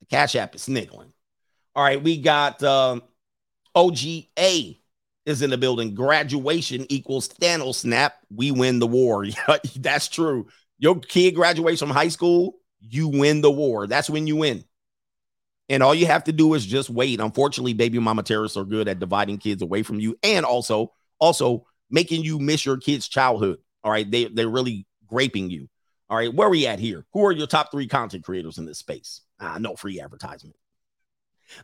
The 0.00 0.06
cash 0.06 0.36
app 0.36 0.54
is 0.54 0.62
sniggling. 0.62 1.12
All 1.74 1.82
right, 1.82 2.02
we 2.02 2.20
got 2.20 2.62
um, 2.62 3.02
OGA 3.74 4.78
is 5.24 5.42
in 5.42 5.50
the 5.50 5.58
building. 5.58 5.94
Graduation 5.94 6.86
equals 6.90 7.28
Thanos 7.28 7.76
snap. 7.76 8.14
We 8.30 8.50
win 8.50 8.78
the 8.78 8.86
war. 8.86 9.26
That's 9.76 10.08
true. 10.08 10.46
Your 10.78 11.00
kid 11.00 11.34
graduates 11.34 11.80
from 11.80 11.90
high 11.90 12.08
school, 12.08 12.58
you 12.80 13.08
win 13.08 13.40
the 13.40 13.50
war. 13.50 13.86
That's 13.86 14.10
when 14.10 14.26
you 14.26 14.36
win. 14.36 14.64
And 15.68 15.82
all 15.82 15.94
you 15.94 16.06
have 16.06 16.24
to 16.24 16.32
do 16.32 16.54
is 16.54 16.64
just 16.64 16.90
wait. 16.90 17.18
Unfortunately, 17.18 17.72
baby 17.72 17.98
mama 17.98 18.22
terrorists 18.22 18.56
are 18.56 18.64
good 18.64 18.88
at 18.88 19.00
dividing 19.00 19.38
kids 19.38 19.62
away 19.62 19.82
from 19.82 19.98
you 19.98 20.16
and 20.22 20.44
also 20.46 20.92
also 21.18 21.66
making 21.90 22.22
you 22.22 22.38
miss 22.38 22.64
your 22.64 22.76
kid's 22.76 23.08
childhood. 23.08 23.58
All 23.82 23.90
right, 23.90 24.08
they 24.08 24.26
they're 24.26 24.48
really 24.48 24.86
graping 25.08 25.50
you. 25.50 25.68
All 26.08 26.16
right, 26.16 26.32
where 26.32 26.46
are 26.46 26.50
we 26.50 26.66
at 26.66 26.78
here? 26.78 27.04
Who 27.12 27.26
are 27.26 27.32
your 27.32 27.48
top 27.48 27.70
three 27.70 27.88
content 27.88 28.24
creators 28.24 28.58
in 28.58 28.66
this 28.66 28.78
space? 28.78 29.22
Ah, 29.40 29.58
no 29.58 29.74
free 29.74 30.00
advertisement. 30.00 30.56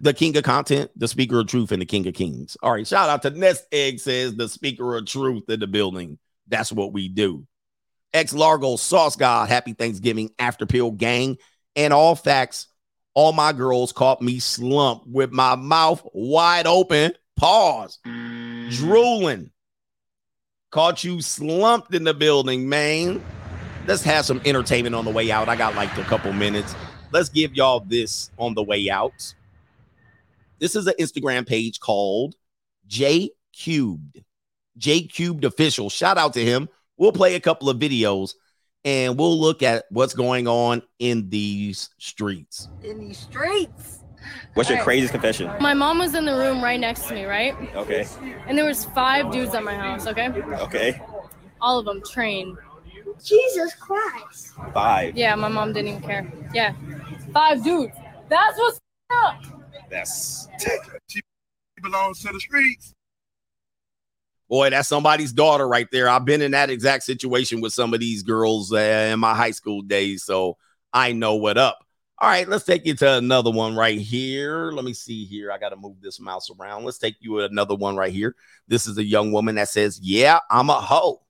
The 0.01 0.15
king 0.15 0.37
of 0.37 0.45
content, 0.45 0.91
the 0.97 1.09
speaker 1.09 1.41
of 1.41 1.47
truth, 1.47 1.73
and 1.73 1.81
the 1.81 1.87
king 1.87 2.07
of 2.07 2.15
kings. 2.15 2.57
All 2.63 2.73
right, 2.73 2.87
shout 2.87 3.09
out 3.09 3.23
to 3.23 3.31
Nest 3.31 3.67
Egg 3.73 4.01
says 4.01 4.35
the 4.35 4.49
speaker 4.49 4.97
of 4.97 5.07
truth 5.07 5.45
in 5.49 5.61
the 5.61 5.67
building. 5.67 6.19
That's 6.49 6.73
what 6.73 6.93
we 6.93 7.09
do. 7.09 7.47
Ex 8.13 8.33
Largo 8.33 8.77
Sauce 8.77 9.17
God, 9.17 9.49
happy 9.49 9.73
Thanksgiving, 9.73 10.31
After 10.39 10.67
Pill 10.67 10.91
Gang, 10.91 11.39
and 11.77 11.93
all 11.93 12.15
facts. 12.15 12.67
All 13.15 13.33
my 13.33 13.53
girls 13.53 13.93
caught 13.93 14.23
me 14.23 14.39
slump 14.39 15.03
with 15.07 15.33
my 15.33 15.55
mouth 15.55 16.03
wide 16.13 16.67
open. 16.67 17.13
Pause. 17.37 17.99
Drooling. 18.71 19.51
Caught 20.71 21.05
you 21.05 21.21
slumped 21.21 21.95
in 21.95 22.05
the 22.05 22.15
building, 22.15 22.69
man. 22.69 23.23
Let's 23.87 24.03
have 24.05 24.25
some 24.25 24.41
entertainment 24.45 24.95
on 24.95 25.05
the 25.05 25.11
way 25.11 25.31
out. 25.31 25.49
I 25.49 25.57
got 25.57 25.75
like 25.75 25.97
a 25.99 26.05
couple 26.05 26.33
minutes. 26.33 26.75
Let's 27.11 27.29
give 27.29 27.55
y'all 27.55 27.81
this 27.81 28.31
on 28.39 28.55
the 28.55 28.63
way 28.63 28.89
out. 28.89 29.35
This 30.59 30.77
is 30.77 30.87
an 30.87 30.95
Instagram 31.01 31.47
page 31.47 31.81
called 31.81 32.37
J 32.87 33.31
Cubed. 33.53 34.23
J 34.79 35.03
Cubed 35.03 35.45
Official. 35.45 35.91
Shout 35.91 36.17
out 36.17 36.33
to 36.35 36.45
him. 36.45 36.69
We'll 36.97 37.13
play 37.13 37.35
a 37.35 37.41
couple 37.41 37.69
of 37.69 37.79
videos 37.79 38.35
and 38.85 39.19
we'll 39.19 39.39
look 39.39 39.63
at 39.63 39.87
what's 39.91 40.15
going 40.15 40.47
on 40.47 40.83
in 40.99 41.29
these 41.29 41.91
streets. 41.99 42.69
In 42.85 43.01
these 43.01 43.19
streets. 43.19 43.99
What's 44.55 44.71
your 44.71 44.83
craziest 44.83 45.13
confession? 45.13 45.51
My 45.61 45.75
mom 45.75 45.99
was 45.99 46.15
in 46.15 46.25
the 46.25 46.35
room 46.37 46.63
right 46.63 46.79
next 46.79 47.09
to 47.09 47.15
me, 47.15 47.25
right? 47.25 47.55
Okay. 47.75 48.07
And 48.47 48.57
there 48.57 48.65
was 48.65 48.85
five 48.85 49.33
dudes 49.33 49.55
at 49.55 49.65
my 49.65 49.75
house, 49.75 50.07
okay? 50.07 50.29
Okay. 50.29 51.03
All 51.61 51.81
of 51.81 51.87
them 51.87 52.03
trained. 52.09 52.57
Jesus 53.25 53.75
Christ. 53.75 54.53
Five. 54.73 55.17
Yeah, 55.17 55.35
my 55.35 55.49
mom 55.49 55.73
didn't 55.73 55.89
even 55.89 56.03
care. 56.03 56.33
Yeah. 56.55 56.75
Five 57.33 57.63
dudes. 57.63 57.95
That's 58.29 58.59
what's 58.59 58.81
up. 59.11 59.43
That's 59.91 60.49
she 61.09 61.21
belongs 61.83 62.21
to 62.23 62.33
the 62.33 62.41
streets. 62.41 62.95
Boy, 64.49 64.71
that's 64.71 64.89
somebody's 64.89 65.33
daughter 65.33 65.67
right 65.67 65.89
there. 65.91 66.09
I've 66.09 66.27
been 66.27 66.43
in 66.43 66.51
that 66.51 66.69
exact 66.69 67.05
situation 67.05 67.61
with 67.61 67.73
some 67.73 67.95
of 67.95 68.01
these 68.01 68.23
girls 68.23 68.73
uh, 68.73 69.11
in 69.13 69.19
my 69.19 69.35
high 69.35 69.51
school 69.51 69.81
days, 69.81 70.25
so 70.25 70.59
I 70.93 71.13
know 71.13 71.37
what 71.37 71.57
up. 71.57 71.79
All 72.19 72.29
right, 72.29 72.47
let's 72.47 72.65
take 72.65 72.87
you 72.87 72.95
to 72.97 73.15
another 73.15 73.51
one 73.51 73.75
right 73.75 73.99
here. 73.99 74.71
Let 74.71 74.85
me 74.85 74.93
see 74.93 75.25
here. 75.25 75.51
I 75.51 75.59
got 75.59 75.71
to 75.71 75.77
move 75.77 75.97
this 76.01 76.21
mouse 76.21 76.51
around. 76.51 76.85
Let's 76.85 76.99
take 76.99 77.17
you 77.21 77.41
another 77.41 77.75
one 77.75 77.97
right 77.97 78.13
here. 78.13 78.37
This 78.69 78.87
is 78.87 78.99
a 78.99 79.05
young 79.05 79.33
woman 79.33 79.55
that 79.55 79.71
says, 79.71 79.99
"Yeah, 80.01 80.39
I'm 80.51 80.71
a 80.71 80.75
hoe." 80.75 81.22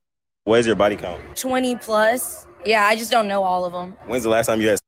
What 0.45 0.59
is 0.59 0.67
your 0.67 0.75
body 0.75 0.97
count? 0.97 1.21
20 1.37 1.77
plus. 1.77 2.49
Yeah, 2.67 2.85
I 2.87 2.97
just 2.97 3.13
don't 3.13 3.29
know 3.29 3.45
all 3.45 3.65
of 3.65 3.73
them. 3.73 3.97
When's 4.07 4.25
the 4.25 4.29
last 4.29 4.47
time 4.47 4.61
you 4.61 4.71
had? 4.71 4.81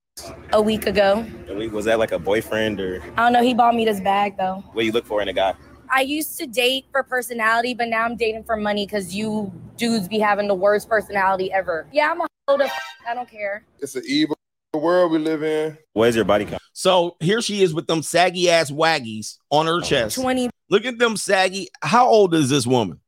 A 0.52 0.60
week 0.60 0.86
ago. 0.86 1.24
A 1.48 1.54
week? 1.54 1.72
Was 1.72 1.84
that 1.84 2.00
like 2.00 2.10
a 2.10 2.18
boyfriend 2.18 2.80
or? 2.80 3.00
I 3.16 3.22
don't 3.22 3.32
know. 3.32 3.42
He 3.42 3.54
bought 3.54 3.76
me 3.76 3.84
this 3.84 4.00
bag 4.00 4.36
though. 4.36 4.64
What 4.72 4.82
do 4.82 4.86
you 4.86 4.90
look 4.90 5.06
for 5.06 5.22
in 5.22 5.28
a 5.28 5.32
guy? 5.32 5.54
I 5.88 6.00
used 6.00 6.38
to 6.38 6.46
date 6.48 6.86
for 6.90 7.04
personality, 7.04 7.72
but 7.72 7.86
now 7.86 8.04
I'm 8.04 8.16
dating 8.16 8.42
for 8.42 8.56
money 8.56 8.84
because 8.84 9.14
you 9.14 9.52
dudes 9.76 10.08
be 10.08 10.18
having 10.18 10.48
the 10.48 10.54
worst 10.56 10.88
personality 10.88 11.52
ever. 11.52 11.86
Yeah, 11.92 12.10
I'm 12.10 12.20
a 12.20 12.26
hoe 12.48 12.56
to. 12.56 12.68
I 13.08 13.14
don't 13.14 13.30
care. 13.30 13.64
It's 13.78 13.94
an 13.94 14.02
evil 14.06 14.36
world 14.72 15.12
we 15.12 15.18
live 15.18 15.44
in. 15.44 15.78
What 15.92 16.08
is 16.08 16.16
your 16.16 16.24
body 16.24 16.46
count? 16.46 16.62
So 16.72 17.16
here 17.20 17.40
she 17.40 17.62
is 17.62 17.72
with 17.72 17.86
them 17.86 18.02
saggy 18.02 18.50
ass 18.50 18.72
waggies 18.72 19.38
on 19.50 19.66
her 19.66 19.80
chest. 19.80 20.16
20. 20.16 20.50
Look 20.68 20.84
at 20.84 20.98
them 20.98 21.16
saggy. 21.16 21.68
How 21.80 22.08
old 22.08 22.34
is 22.34 22.50
this 22.50 22.66
woman? 22.66 22.98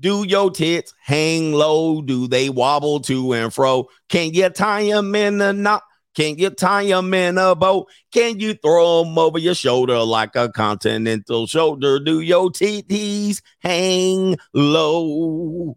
Do 0.00 0.24
your 0.26 0.50
tits 0.50 0.94
hang 1.02 1.52
low? 1.52 2.00
Do 2.00 2.26
they 2.26 2.48
wobble 2.48 3.00
to 3.00 3.34
and 3.34 3.52
fro? 3.52 3.88
Can 4.08 4.32
you 4.32 4.48
tie 4.48 4.84
them 4.84 5.14
in 5.14 5.40
a 5.42 5.52
knot? 5.52 5.82
Can 6.16 6.38
you 6.38 6.50
tie 6.50 6.86
them 6.86 7.12
in 7.14 7.38
a 7.38 7.54
bow? 7.54 7.86
Can 8.10 8.40
you 8.40 8.54
throw 8.54 9.04
them 9.04 9.18
over 9.18 9.38
your 9.38 9.54
shoulder 9.54 9.98
like 9.98 10.34
a 10.36 10.48
continental 10.48 11.46
shoulder? 11.46 12.00
Do 12.00 12.20
your 12.20 12.48
titties 12.50 13.42
hang 13.60 14.36
low? 14.54 15.76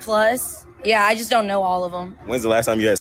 Plus, 0.00 0.66
yeah, 0.84 1.04
I 1.04 1.14
just 1.14 1.30
don't 1.30 1.46
know 1.46 1.62
all 1.62 1.84
of 1.84 1.92
them. 1.92 2.16
When's 2.26 2.42
the 2.42 2.50
last 2.50 2.66
time 2.66 2.78
you 2.78 2.88
had? 2.88 3.00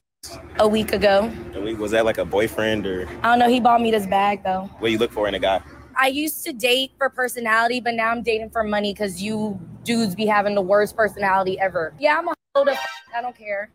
A 0.59 0.67
week 0.67 0.93
ago. 0.93 1.31
A 1.53 1.61
week? 1.61 1.77
Was 1.77 1.91
that 1.91 2.05
like 2.05 2.17
a 2.17 2.25
boyfriend 2.25 2.87
or? 2.87 3.07
I 3.23 3.29
don't 3.29 3.39
know. 3.39 3.49
He 3.49 3.59
bought 3.59 3.81
me 3.81 3.91
this 3.91 4.07
bag 4.07 4.43
though. 4.43 4.69
What 4.79 4.87
do 4.87 4.91
you 4.91 4.97
look 4.97 5.11
for 5.11 5.27
in 5.27 5.35
a 5.35 5.39
guy? 5.39 5.61
I 5.97 6.07
used 6.07 6.45
to 6.45 6.53
date 6.53 6.91
for 6.97 7.09
personality, 7.09 7.79
but 7.81 7.95
now 7.95 8.11
I'm 8.11 8.21
dating 8.21 8.51
for 8.51 8.63
money 8.63 8.93
because 8.93 9.21
you 9.21 9.59
dudes 9.83 10.13
be 10.13 10.27
having 10.27 10.53
the 10.53 10.61
worst 10.61 10.95
personality 10.95 11.59
ever. 11.59 11.93
Yeah, 11.99 12.19
I'm 12.19 12.27
a 12.27 12.33
hoe 12.55 12.65
to. 12.65 12.77
I 13.15 13.21
don't 13.21 13.35
care. 13.35 13.71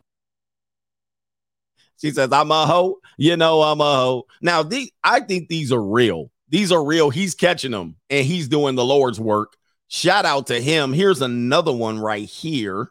She 1.99 2.11
says, 2.11 2.31
I'm 2.31 2.51
a 2.51 2.65
hoe. 2.65 2.99
You 3.17 3.35
know, 3.37 3.61
I'm 3.61 3.81
a 3.81 3.95
hoe. 3.95 4.23
Now, 4.41 4.63
these, 4.63 4.91
I 5.03 5.19
think 5.19 5.49
these 5.49 5.71
are 5.71 5.83
real. 5.83 6.31
These 6.49 6.71
are 6.71 6.83
real. 6.83 7.09
He's 7.09 7.35
catching 7.35 7.71
them 7.71 7.95
and 8.09 8.25
he's 8.25 8.47
doing 8.47 8.75
the 8.75 8.85
Lord's 8.85 9.19
work. 9.19 9.57
Shout 9.87 10.25
out 10.25 10.47
to 10.47 10.61
him. 10.61 10.93
Here's 10.93 11.21
another 11.21 11.71
one 11.71 11.99
right 11.99 12.27
here. 12.27 12.89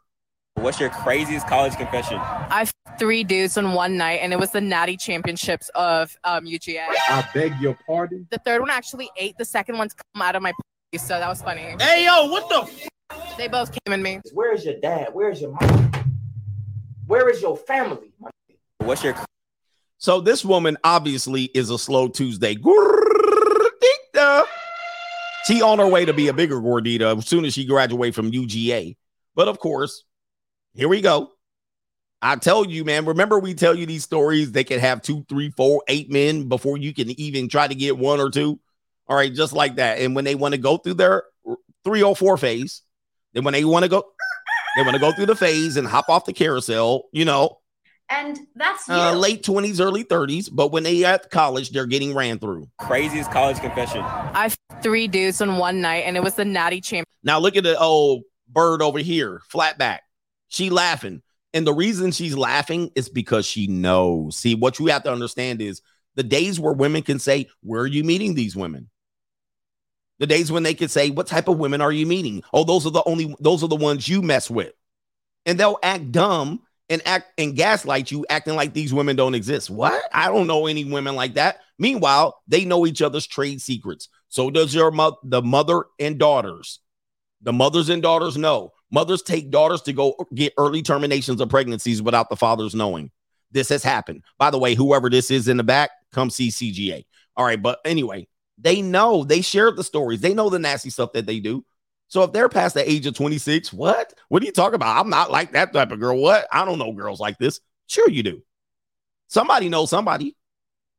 What's 0.54 0.78
your 0.78 0.90
craziest 0.90 1.46
college 1.48 1.74
confession? 1.76 2.18
I 2.18 2.62
f- 2.62 2.98
three 2.98 3.24
dudes 3.24 3.56
in 3.56 3.72
one 3.72 3.96
night, 3.96 4.20
and 4.22 4.32
it 4.32 4.38
was 4.38 4.50
the 4.52 4.60
Natty 4.60 4.96
Championships 4.96 5.70
of 5.74 6.16
um, 6.24 6.44
UGA. 6.44 6.84
I 7.08 7.26
beg 7.34 7.58
your 7.60 7.76
pardon. 7.86 8.28
The 8.30 8.38
third 8.38 8.60
one 8.60 8.70
actually 8.70 9.10
ate 9.16 9.36
the 9.38 9.44
second 9.44 9.78
one's 9.78 9.94
come 9.94 10.22
out 10.22 10.36
of 10.36 10.42
my 10.42 10.52
pussy, 10.92 11.04
so 11.04 11.18
that 11.18 11.28
was 11.28 11.40
funny. 11.42 11.74
Hey 11.80 12.04
yo, 12.04 12.26
what 12.30 12.48
the? 12.50 12.70
F- 13.10 13.36
They 13.38 13.48
both 13.48 13.72
came 13.72 13.94
in 13.94 14.02
me. 14.02 14.20
Where's 14.34 14.64
your 14.64 14.78
dad? 14.78 15.08
Where's 15.12 15.40
your 15.40 15.52
mom? 15.58 15.90
Where 17.06 17.28
is 17.30 17.40
your 17.42 17.56
family? 17.56 18.12
What's 18.78 19.02
your 19.02 19.14
so 19.98 20.20
this 20.20 20.44
woman 20.44 20.76
obviously 20.84 21.44
is 21.44 21.70
a 21.70 21.78
slow 21.78 22.08
Tuesday. 22.08 22.56
Gordita. 22.56 24.44
She 25.46 25.62
on 25.62 25.78
her 25.78 25.86
way 25.86 26.04
to 26.04 26.12
be 26.12 26.28
a 26.28 26.32
bigger 26.32 26.60
gordita 26.60 27.16
as 27.18 27.26
soon 27.26 27.44
as 27.44 27.54
she 27.54 27.64
graduate 27.64 28.14
from 28.14 28.30
UGA. 28.30 28.96
But 29.34 29.48
of 29.48 29.58
course, 29.60 30.04
here 30.74 30.88
we 30.88 31.00
go. 31.00 31.30
I 32.20 32.36
tell 32.36 32.64
you, 32.64 32.84
man. 32.84 33.04
Remember, 33.06 33.38
we 33.38 33.52
tell 33.54 33.74
you 33.74 33.84
these 33.84 34.04
stories. 34.04 34.52
They 34.52 34.64
can 34.64 34.78
have 34.78 35.02
two, 35.02 35.24
three, 35.28 35.50
four, 35.50 35.82
eight 35.88 36.10
men 36.10 36.48
before 36.48 36.78
you 36.78 36.94
can 36.94 37.10
even 37.20 37.48
try 37.48 37.66
to 37.66 37.74
get 37.74 37.98
one 37.98 38.20
or 38.20 38.30
two. 38.30 38.60
All 39.08 39.16
right, 39.16 39.32
just 39.32 39.52
like 39.52 39.76
that. 39.76 39.98
And 39.98 40.14
when 40.14 40.24
they 40.24 40.36
want 40.36 40.52
to 40.54 40.58
go 40.58 40.76
through 40.76 40.94
their 40.94 41.24
three 41.84 42.02
or 42.02 42.14
four 42.14 42.36
phase, 42.36 42.82
then 43.32 43.42
when 43.44 43.52
they 43.52 43.64
want 43.64 43.82
to 43.82 43.88
go, 43.88 44.04
they 44.76 44.82
want 44.82 44.94
to 44.94 45.00
go 45.00 45.10
through 45.12 45.26
the 45.26 45.34
phase 45.34 45.76
and 45.76 45.86
hop 45.86 46.08
off 46.08 46.24
the 46.24 46.32
carousel. 46.32 47.04
You 47.12 47.24
know, 47.24 47.58
And 48.08 48.38
that's 48.54 48.88
uh, 48.88 49.14
late 49.16 49.42
twenties, 49.42 49.80
early 49.80 50.04
thirties. 50.04 50.48
But 50.48 50.70
when 50.70 50.84
they 50.84 51.04
at 51.04 51.28
college, 51.30 51.70
they're 51.70 51.86
getting 51.86 52.14
ran 52.14 52.38
through. 52.38 52.68
craziest 52.78 53.32
college 53.32 53.58
confession? 53.58 54.02
I 54.02 54.46
f- 54.46 54.82
three 54.82 55.08
dudes 55.08 55.40
in 55.40 55.56
one 55.56 55.80
night, 55.80 56.04
and 56.06 56.16
it 56.16 56.22
was 56.22 56.34
the 56.34 56.44
Natty 56.44 56.80
Champ. 56.80 57.06
Now 57.24 57.40
look 57.40 57.56
at 57.56 57.64
the 57.64 57.76
old 57.76 58.22
bird 58.48 58.80
over 58.80 59.00
here, 59.00 59.42
flat 59.48 59.76
back. 59.76 60.02
She 60.52 60.68
laughing. 60.68 61.22
And 61.54 61.66
the 61.66 61.72
reason 61.72 62.12
she's 62.12 62.36
laughing 62.36 62.90
is 62.94 63.08
because 63.08 63.46
she 63.46 63.66
knows. 63.66 64.36
See, 64.36 64.54
what 64.54 64.78
you 64.78 64.86
have 64.86 65.02
to 65.04 65.12
understand 65.12 65.62
is 65.62 65.80
the 66.14 66.22
days 66.22 66.60
where 66.60 66.74
women 66.74 67.02
can 67.02 67.18
say, 67.18 67.48
Where 67.62 67.80
are 67.80 67.86
you 67.86 68.04
meeting 68.04 68.34
these 68.34 68.54
women? 68.54 68.90
The 70.18 70.26
days 70.26 70.52
when 70.52 70.62
they 70.62 70.74
can 70.74 70.88
say, 70.88 71.08
What 71.08 71.26
type 71.26 71.48
of 71.48 71.58
women 71.58 71.80
are 71.80 71.90
you 71.90 72.06
meeting? 72.06 72.42
Oh, 72.52 72.64
those 72.64 72.86
are 72.86 72.90
the 72.90 73.02
only 73.04 73.34
those 73.40 73.62
are 73.62 73.68
the 73.68 73.76
ones 73.76 74.06
you 74.06 74.20
mess 74.20 74.50
with. 74.50 74.74
And 75.46 75.58
they'll 75.58 75.78
act 75.82 76.12
dumb 76.12 76.60
and 76.90 77.00
act 77.06 77.32
and 77.38 77.56
gaslight 77.56 78.10
you, 78.10 78.26
acting 78.28 78.54
like 78.54 78.74
these 78.74 78.92
women 78.92 79.16
don't 79.16 79.34
exist. 79.34 79.70
What? 79.70 80.04
I 80.12 80.28
don't 80.28 80.46
know 80.46 80.66
any 80.66 80.84
women 80.84 81.16
like 81.16 81.34
that. 81.34 81.60
Meanwhile, 81.78 82.38
they 82.46 82.66
know 82.66 82.86
each 82.86 83.00
other's 83.00 83.26
trade 83.26 83.62
secrets. 83.62 84.08
So 84.28 84.50
does 84.50 84.74
your 84.74 84.90
mother, 84.90 85.16
the 85.22 85.40
mother 85.40 85.84
and 85.98 86.18
daughters. 86.18 86.80
The 87.40 87.54
mothers 87.54 87.88
and 87.88 88.02
daughters 88.02 88.36
know. 88.36 88.72
Mothers 88.92 89.22
take 89.22 89.50
daughters 89.50 89.82
to 89.82 89.92
go 89.94 90.14
get 90.34 90.52
early 90.58 90.82
terminations 90.82 91.40
of 91.40 91.48
pregnancies 91.48 92.02
without 92.02 92.28
the 92.28 92.36
fathers 92.36 92.74
knowing. 92.74 93.10
This 93.50 93.70
has 93.70 93.82
happened. 93.82 94.22
By 94.38 94.50
the 94.50 94.58
way, 94.58 94.74
whoever 94.74 95.10
this 95.10 95.30
is 95.30 95.48
in 95.48 95.56
the 95.56 95.64
back, 95.64 95.90
come 96.12 96.30
see 96.30 96.48
CGA. 96.48 97.04
All 97.36 97.44
right, 97.44 97.60
but 97.60 97.80
anyway, 97.84 98.28
they 98.58 98.82
know 98.82 99.24
they 99.24 99.40
share 99.40 99.70
the 99.72 99.82
stories. 99.82 100.20
They 100.20 100.34
know 100.34 100.50
the 100.50 100.58
nasty 100.58 100.90
stuff 100.90 101.12
that 101.14 101.26
they 101.26 101.40
do. 101.40 101.64
So 102.08 102.22
if 102.22 102.32
they're 102.32 102.50
past 102.50 102.74
the 102.74 102.88
age 102.88 103.06
of 103.06 103.14
26, 103.14 103.72
what? 103.72 104.12
What 104.28 104.42
are 104.42 104.46
you 104.46 104.52
talking 104.52 104.74
about? 104.74 105.00
I'm 105.00 105.08
not 105.08 105.30
like 105.30 105.52
that 105.52 105.72
type 105.72 105.90
of 105.90 105.98
girl. 105.98 106.18
What? 106.18 106.46
I 106.52 106.66
don't 106.66 106.78
know 106.78 106.92
girls 106.92 107.20
like 107.20 107.38
this. 107.38 107.60
Sure, 107.86 108.08
you 108.10 108.22
do. 108.22 108.42
Somebody 109.28 109.70
knows 109.70 109.88
somebody. 109.88 110.36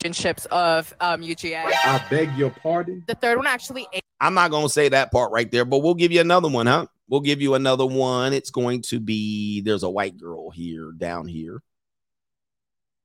Championships 0.02 0.46
of 0.46 0.92
um, 1.00 1.22
UGA. 1.22 1.64
I 1.64 2.04
beg 2.10 2.36
your 2.36 2.50
pardon. 2.50 3.04
The 3.08 3.14
third 3.14 3.38
one 3.38 3.46
actually. 3.46 3.88
I'm 4.20 4.34
not 4.34 4.50
going 4.50 4.66
to 4.66 4.74
say 4.74 4.90
that 4.90 5.12
part 5.12 5.32
right 5.32 5.52
there, 5.52 5.66
but 5.66 5.80
we'll 5.80 5.94
give 5.94 6.12
you 6.12 6.22
another 6.22 6.50
one, 6.50 6.66
huh? 6.66 6.88
We'll 7.14 7.22
give 7.22 7.44
you 7.44 7.54
another 7.54 7.86
one. 7.86 8.34
It's 8.34 8.50
going 8.50 8.82
to 8.88 9.00
be 9.00 9.62
there's 9.62 9.84
a 9.84 9.90
white 9.90 10.18
girl 10.18 10.50
here 10.50 10.92
down 10.92 11.28
here. 11.28 11.62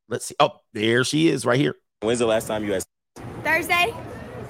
Let's 0.09 0.25
see. 0.25 0.35
Oh, 0.41 0.63
there 0.73 1.05
she 1.05 1.29
is 1.29 1.45
right 1.45 1.61
here. 1.61 1.75
When's 2.01 2.19
the 2.19 2.25
last 2.25 2.47
time 2.47 2.65
you 2.65 2.73
had 2.73 2.87
Thursday? 3.45 3.95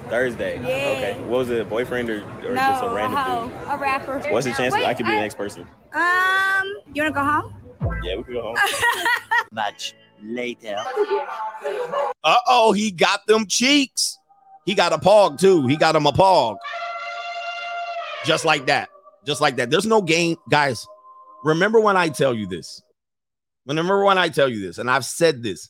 Thursday? 0.07 0.55
Yeah. 0.59 0.61
Okay. 0.61 1.19
What 1.23 1.39
was 1.39 1.49
it, 1.49 1.59
a 1.59 1.65
boyfriend 1.65 2.09
or, 2.09 2.23
or 2.23 2.55
just 2.55 2.83
a 2.83 2.85
no, 2.85 2.91
a 2.91 2.95
random 2.95 3.49
dude? 3.49 3.57
a 3.67 3.77
rapper. 3.77 4.19
What's 4.29 4.45
the 4.45 4.53
chance 4.53 4.73
that 4.73 4.79
Wait, 4.79 4.85
I 4.85 4.93
could 4.93 5.05
be 5.05 5.11
I- 5.11 5.15
the 5.15 5.21
next 5.23 5.35
person? 5.35 5.67
Um, 5.91 6.73
you 6.93 7.03
wanna 7.03 7.13
go 7.13 7.25
home? 7.25 7.53
Yeah, 8.01 8.15
we 8.15 8.23
can 8.23 8.33
go 8.35 8.41
home. 8.41 8.55
Much 9.51 9.93
later. 10.23 10.77
Uh 12.23 12.37
oh, 12.47 12.71
he 12.71 12.91
got 12.91 13.27
them 13.27 13.45
cheeks. 13.45 14.17
He 14.65 14.73
got 14.73 14.93
a 14.93 14.97
pog 14.97 15.37
too. 15.37 15.67
He 15.67 15.75
got 15.75 15.97
him 15.97 16.05
a 16.05 16.13
pog. 16.13 16.55
Just 18.23 18.45
like 18.45 18.67
that. 18.67 18.87
Just 19.25 19.41
like 19.41 19.57
that. 19.57 19.69
There's 19.69 19.85
no 19.85 20.01
game, 20.01 20.37
guys. 20.49 20.87
Remember 21.43 21.79
when 21.79 21.97
I 21.97 22.09
tell 22.09 22.33
you 22.33 22.47
this. 22.47 22.81
Remember 23.65 24.03
when 24.03 24.17
I 24.17 24.29
tell 24.29 24.49
you 24.49 24.59
this, 24.61 24.77
and 24.77 24.89
I've 24.89 25.05
said 25.05 25.43
this. 25.43 25.69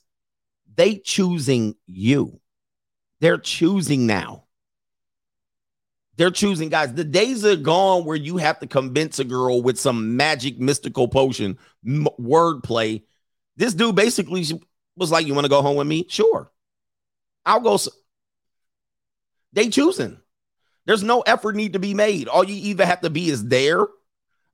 They 0.76 0.95
choosing 0.97 1.76
you. 1.85 2.39
They're 3.19 3.38
choosing 3.38 4.07
now. 4.07 4.45
They're 6.15 6.31
choosing, 6.31 6.69
guys. 6.69 6.93
The 6.93 7.03
days 7.03 7.45
are 7.45 7.55
gone 7.55 8.05
where 8.05 8.15
you 8.15 8.38
have 8.38 8.59
to 8.59 8.67
convince 8.67 9.19
a 9.19 9.23
girl 9.23 9.61
with 9.61 9.80
some 9.80 10.17
magic 10.17 10.59
mystical 10.59 11.07
potion 11.07 11.57
m- 11.85 12.07
wordplay. 12.19 13.03
This 13.55 13.73
dude 13.73 13.95
basically 13.95 14.45
was 14.95 15.11
like, 15.11 15.26
"You 15.27 15.34
want 15.34 15.45
to 15.45 15.49
go 15.49 15.61
home 15.61 15.77
with 15.77 15.88
me? 15.88 16.05
Sure, 16.09 16.51
I'll 17.45 17.61
go." 17.61 17.76
s- 17.76 17.89
They 19.53 19.69
choosing. 19.69 20.19
There's 20.89 21.03
no 21.03 21.21
effort 21.21 21.55
need 21.55 21.73
to 21.73 21.79
be 21.79 21.93
made. 21.93 22.27
All 22.27 22.43
you 22.43 22.55
either 22.55 22.83
have 22.83 23.01
to 23.01 23.11
be 23.11 23.29
is 23.29 23.45
there. 23.45 23.85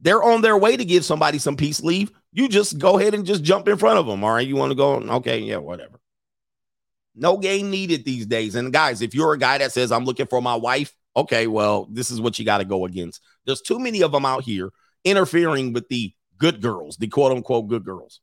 They're 0.01 0.21
on 0.21 0.41
their 0.41 0.57
way 0.57 0.75
to 0.75 0.83
give 0.83 1.05
somebody 1.05 1.37
some 1.37 1.55
peace 1.55 1.81
leave. 1.81 2.11
You 2.33 2.49
just 2.49 2.77
go 2.77 2.99
ahead 2.99 3.13
and 3.13 3.25
just 3.25 3.41
jump 3.41 3.69
in 3.69 3.77
front 3.77 3.99
of 3.99 4.05
them. 4.05 4.21
All 4.21 4.33
right, 4.33 4.45
you 4.45 4.57
want 4.57 4.71
to 4.71 4.75
go? 4.75 4.95
Okay, 4.95 5.39
yeah, 5.39 5.55
whatever. 5.55 5.97
No 7.15 7.37
game 7.37 7.69
needed 7.69 8.03
these 8.03 8.25
days. 8.25 8.55
And 8.55 8.73
guys, 8.73 9.01
if 9.01 9.15
you're 9.15 9.31
a 9.31 9.37
guy 9.37 9.59
that 9.59 9.71
says 9.71 9.93
I'm 9.93 10.03
looking 10.03 10.25
for 10.25 10.41
my 10.41 10.55
wife, 10.55 10.93
okay, 11.15 11.47
well, 11.47 11.87
this 11.89 12.11
is 12.11 12.19
what 12.19 12.37
you 12.37 12.43
got 12.43 12.57
to 12.57 12.65
go 12.65 12.83
against. 12.83 13.21
There's 13.45 13.61
too 13.61 13.79
many 13.79 14.03
of 14.03 14.11
them 14.11 14.25
out 14.25 14.43
here 14.43 14.71
interfering 15.05 15.71
with 15.71 15.87
the 15.87 16.13
good 16.37 16.61
girls, 16.61 16.97
the 16.97 17.07
quote 17.07 17.31
unquote 17.31 17.69
good 17.69 17.85
girls. 17.85 18.19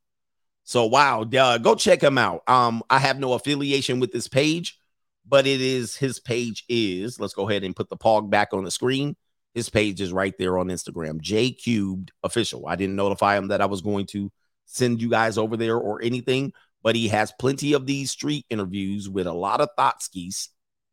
So 0.65 0.85
wow, 0.85 1.23
uh, 1.23 1.57
go 1.57 1.75
check 1.77 2.03
him 2.03 2.19
out. 2.19 2.43
Um, 2.47 2.83
I 2.91 2.99
have 2.99 3.19
no 3.19 3.33
affiliation 3.33 4.01
with 4.01 4.13
this 4.13 4.29
page, 4.29 4.79
but 5.27 5.47
it 5.47 5.61
is 5.61 5.97
his 5.97 6.21
page 6.21 6.65
is. 6.69 7.19
Let's 7.21 7.35
go 7.35 7.49
ahead 7.49 7.65
and 7.65 7.77
put 7.77 7.89
the 7.89 7.97
pog 7.97 8.31
back 8.31 8.49
on 8.53 8.65
the 8.65 8.71
screen. 8.71 9.17
His 9.55 9.69
page 9.69 10.01
is 10.01 10.13
right 10.13 10.35
there 10.39 10.59
on 10.59 10.69
Instagram, 10.69 11.21
J 11.21 11.51
Cubed 11.51 12.13
Official. 12.23 12.67
I 12.67 12.77
didn't 12.77 12.97
notify 12.97 13.37
him 13.37 13.49
that 13.49 13.61
I 13.61 13.67
was 13.67 13.83
going 13.83 14.07
to 14.07 14.31
send 14.65 15.03
you 15.03 15.11
guys 15.11 15.37
over 15.37 15.57
there 15.57 15.77
or 15.77 16.03
anything, 16.03 16.53
but 16.83 16.97
he 16.97 17.09
has 17.09 17.33
plenty 17.39 17.75
of 17.75 17.87
these 17.87 18.11
street 18.11 18.47
interviews 18.49 19.09
with 19.11 19.27
a 19.27 19.33
lot 19.33 19.61
of 19.61 19.69
thought 19.77 20.03
skis. 20.03 20.49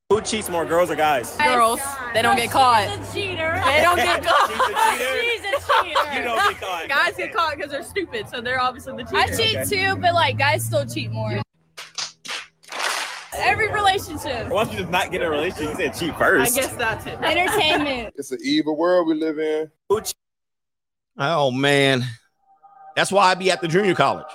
Who 0.09 0.21
cheats 0.21 0.49
more, 0.49 0.65
girls 0.65 0.89
or 0.89 0.95
guys? 0.95 1.37
Girls, 1.37 1.79
they 2.15 2.23
don't 2.23 2.35
get 2.35 2.49
caught. 2.49 2.89
She's 2.89 3.09
a 3.09 3.13
cheater. 3.13 3.61
They 3.63 3.81
don't 3.81 3.95
get 3.95 4.23
caught. 4.25 4.49
She's 4.49 5.41
a 5.41 5.83
cheater. 5.83 6.17
You 6.17 6.23
don't 6.23 6.49
get 6.51 6.59
caught. 6.59 6.89
Guys 6.89 7.15
get 7.15 7.33
caught 7.33 7.55
because 7.55 7.71
they're 7.71 7.83
stupid, 7.83 8.27
so 8.27 8.41
they're 8.41 8.59
obviously 8.59 8.93
the 8.97 9.03
cheater. 9.03 9.17
I 9.17 9.27
cheat 9.27 9.69
too, 9.69 9.95
but 9.97 10.15
like 10.15 10.37
guys 10.37 10.65
still 10.65 10.85
cheat 10.85 11.11
more. 11.11 11.39
Every 13.33 13.71
relationship. 13.71 14.49
Why 14.49 14.63
don't 14.63 14.73
you 14.73 14.79
just 14.79 14.91
not 14.91 15.11
get 15.11 15.21
a 15.21 15.29
relationship? 15.29 15.69
You 15.69 15.75
said 15.75 15.93
cheat 15.93 16.17
first. 16.17 16.57
I 16.57 16.61
guess 16.61 16.73
that's 16.73 17.05
it. 17.05 17.19
Entertainment. 17.21 18.13
It's 18.17 18.31
an 18.31 18.39
evil 18.43 18.75
world 18.75 19.07
we 19.07 19.13
live 19.15 19.39
in. 19.39 19.71
Oh 21.17 21.51
man, 21.51 22.05
that's 22.95 23.11
why 23.11 23.31
I 23.31 23.35
be 23.35 23.51
at 23.51 23.61
the 23.61 23.67
junior 23.67 23.95
college. 23.95 24.25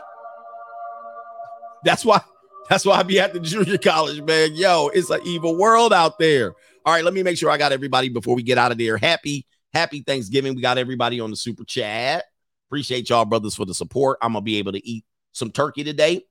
That's 1.84 2.04
why. 2.04 2.20
That's 2.68 2.86
why 2.86 2.96
I 2.96 3.02
be 3.02 3.20
at 3.20 3.34
the 3.34 3.40
junior 3.40 3.76
college, 3.76 4.22
man. 4.22 4.54
Yo, 4.54 4.88
it's 4.88 5.10
an 5.10 5.20
evil 5.24 5.56
world 5.56 5.92
out 5.92 6.18
there. 6.18 6.54
All 6.86 6.94
right, 6.94 7.04
let 7.04 7.12
me 7.12 7.22
make 7.22 7.36
sure 7.36 7.50
I 7.50 7.58
got 7.58 7.72
everybody 7.72 8.08
before 8.08 8.34
we 8.34 8.42
get 8.42 8.56
out 8.56 8.72
of 8.72 8.78
there. 8.78 8.96
Happy, 8.96 9.46
happy 9.72 10.02
Thanksgiving. 10.02 10.54
We 10.54 10.62
got 10.62 10.78
everybody 10.78 11.20
on 11.20 11.30
the 11.30 11.36
super 11.36 11.64
chat. 11.64 12.24
Appreciate 12.68 13.10
y'all, 13.10 13.24
brothers, 13.24 13.54
for 13.54 13.66
the 13.66 13.74
support. 13.74 14.18
I'm 14.22 14.32
gonna 14.32 14.42
be 14.42 14.56
able 14.56 14.72
to 14.72 14.86
eat 14.86 15.04
some 15.32 15.50
turkey 15.50 15.84
today, 15.84 16.24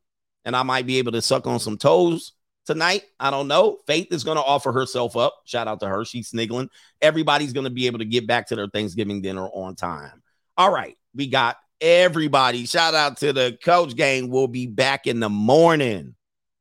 and 0.46 0.56
I 0.56 0.64
might 0.64 0.88
be 0.88 0.98
able 0.98 1.12
to 1.12 1.22
suck 1.22 1.46
on 1.46 1.60
some 1.60 1.78
toes 1.78 2.34
tonight. 2.66 3.04
I 3.20 3.32
don't 3.32 3.48
know. 3.48 3.80
Faith 3.88 4.08
is 4.12 4.24
gonna 4.24 4.42
offer 4.42 4.72
herself 4.72 5.16
up. 5.18 5.42
Shout 5.46 5.68
out 5.68 5.80
to 5.82 5.88
her. 5.88 6.06
She's 6.06 6.30
sniggling. 6.30 6.70
Everybody's 7.02 7.54
gonna 7.54 7.70
be 7.70 7.88
able 7.88 8.00
to 8.00 8.06
get 8.06 8.28
back 8.28 8.48
to 8.48 8.56
their 8.56 8.68
Thanksgiving 8.68 9.22
dinner 9.22 9.48
on 9.48 9.76
time. 9.76 10.22
All 10.58 10.72
right, 10.72 10.98
we 11.16 11.28
got 11.28 11.58
everybody. 11.82 12.66
Shout 12.66 12.94
out 12.94 13.18
to 13.18 13.34
the 13.34 13.58
coach 13.64 13.96
gang. 13.96 14.30
We'll 14.30 14.48
be 14.48 14.68
back 14.68 15.08
in 15.08 15.20
the 15.20 15.30
morning. 15.30 16.16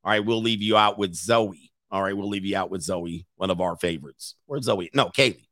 All 0.05 0.11
right, 0.11 0.25
we'll 0.25 0.43
leave 0.43 0.63
you 0.63 0.77
out 0.77 0.99
with 0.99 1.15
Zoe. 1.15 1.71
All 1.91 2.03
right, 2.03 2.17
we'll 2.17 2.29
leave 2.29 2.45
you 2.45 2.57
out 2.57 2.71
with 2.71 2.83
Zoe, 2.83 3.27
one 3.37 3.51
of 3.51 3.61
our 3.61 3.77
favorites. 3.77 4.35
Where's 4.47 4.65
Zoe? 4.65 4.91
No, 4.95 5.07
Kaylee. 5.07 5.47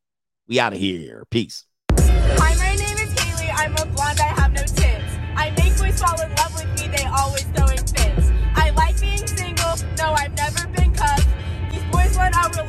We 0.48 0.58
out 0.58 0.72
of 0.72 0.78
here. 0.78 1.24
Peace. 1.30 1.66
Hi, 1.92 2.54
my 2.56 2.74
name 2.74 2.96
is 2.96 3.14
Kaylee. 3.14 3.52
I'm 3.54 3.72
a 3.74 3.86
blonde. 3.92 4.18
I 4.18 4.24
have 4.40 4.52
no 4.52 4.62
tits. 4.62 5.14
I 5.36 5.50
make 5.50 5.76
boys 5.78 6.00
fall 6.00 6.20
in 6.20 6.34
love 6.34 6.54
with 6.54 6.80
me. 6.80 6.88
They 6.88 7.04
always 7.04 7.44
throwing 7.44 7.78
fits. 7.78 8.32
I 8.56 8.70
like 8.70 8.98
being 9.00 9.26
single. 9.26 9.76
No, 9.98 10.14
I've 10.14 10.32
never 10.32 10.39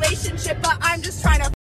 relationship, 0.02 0.58
but 0.62 0.78
I'm 0.82 1.02
just 1.02 1.22
trying 1.22 1.42
to 1.42 1.61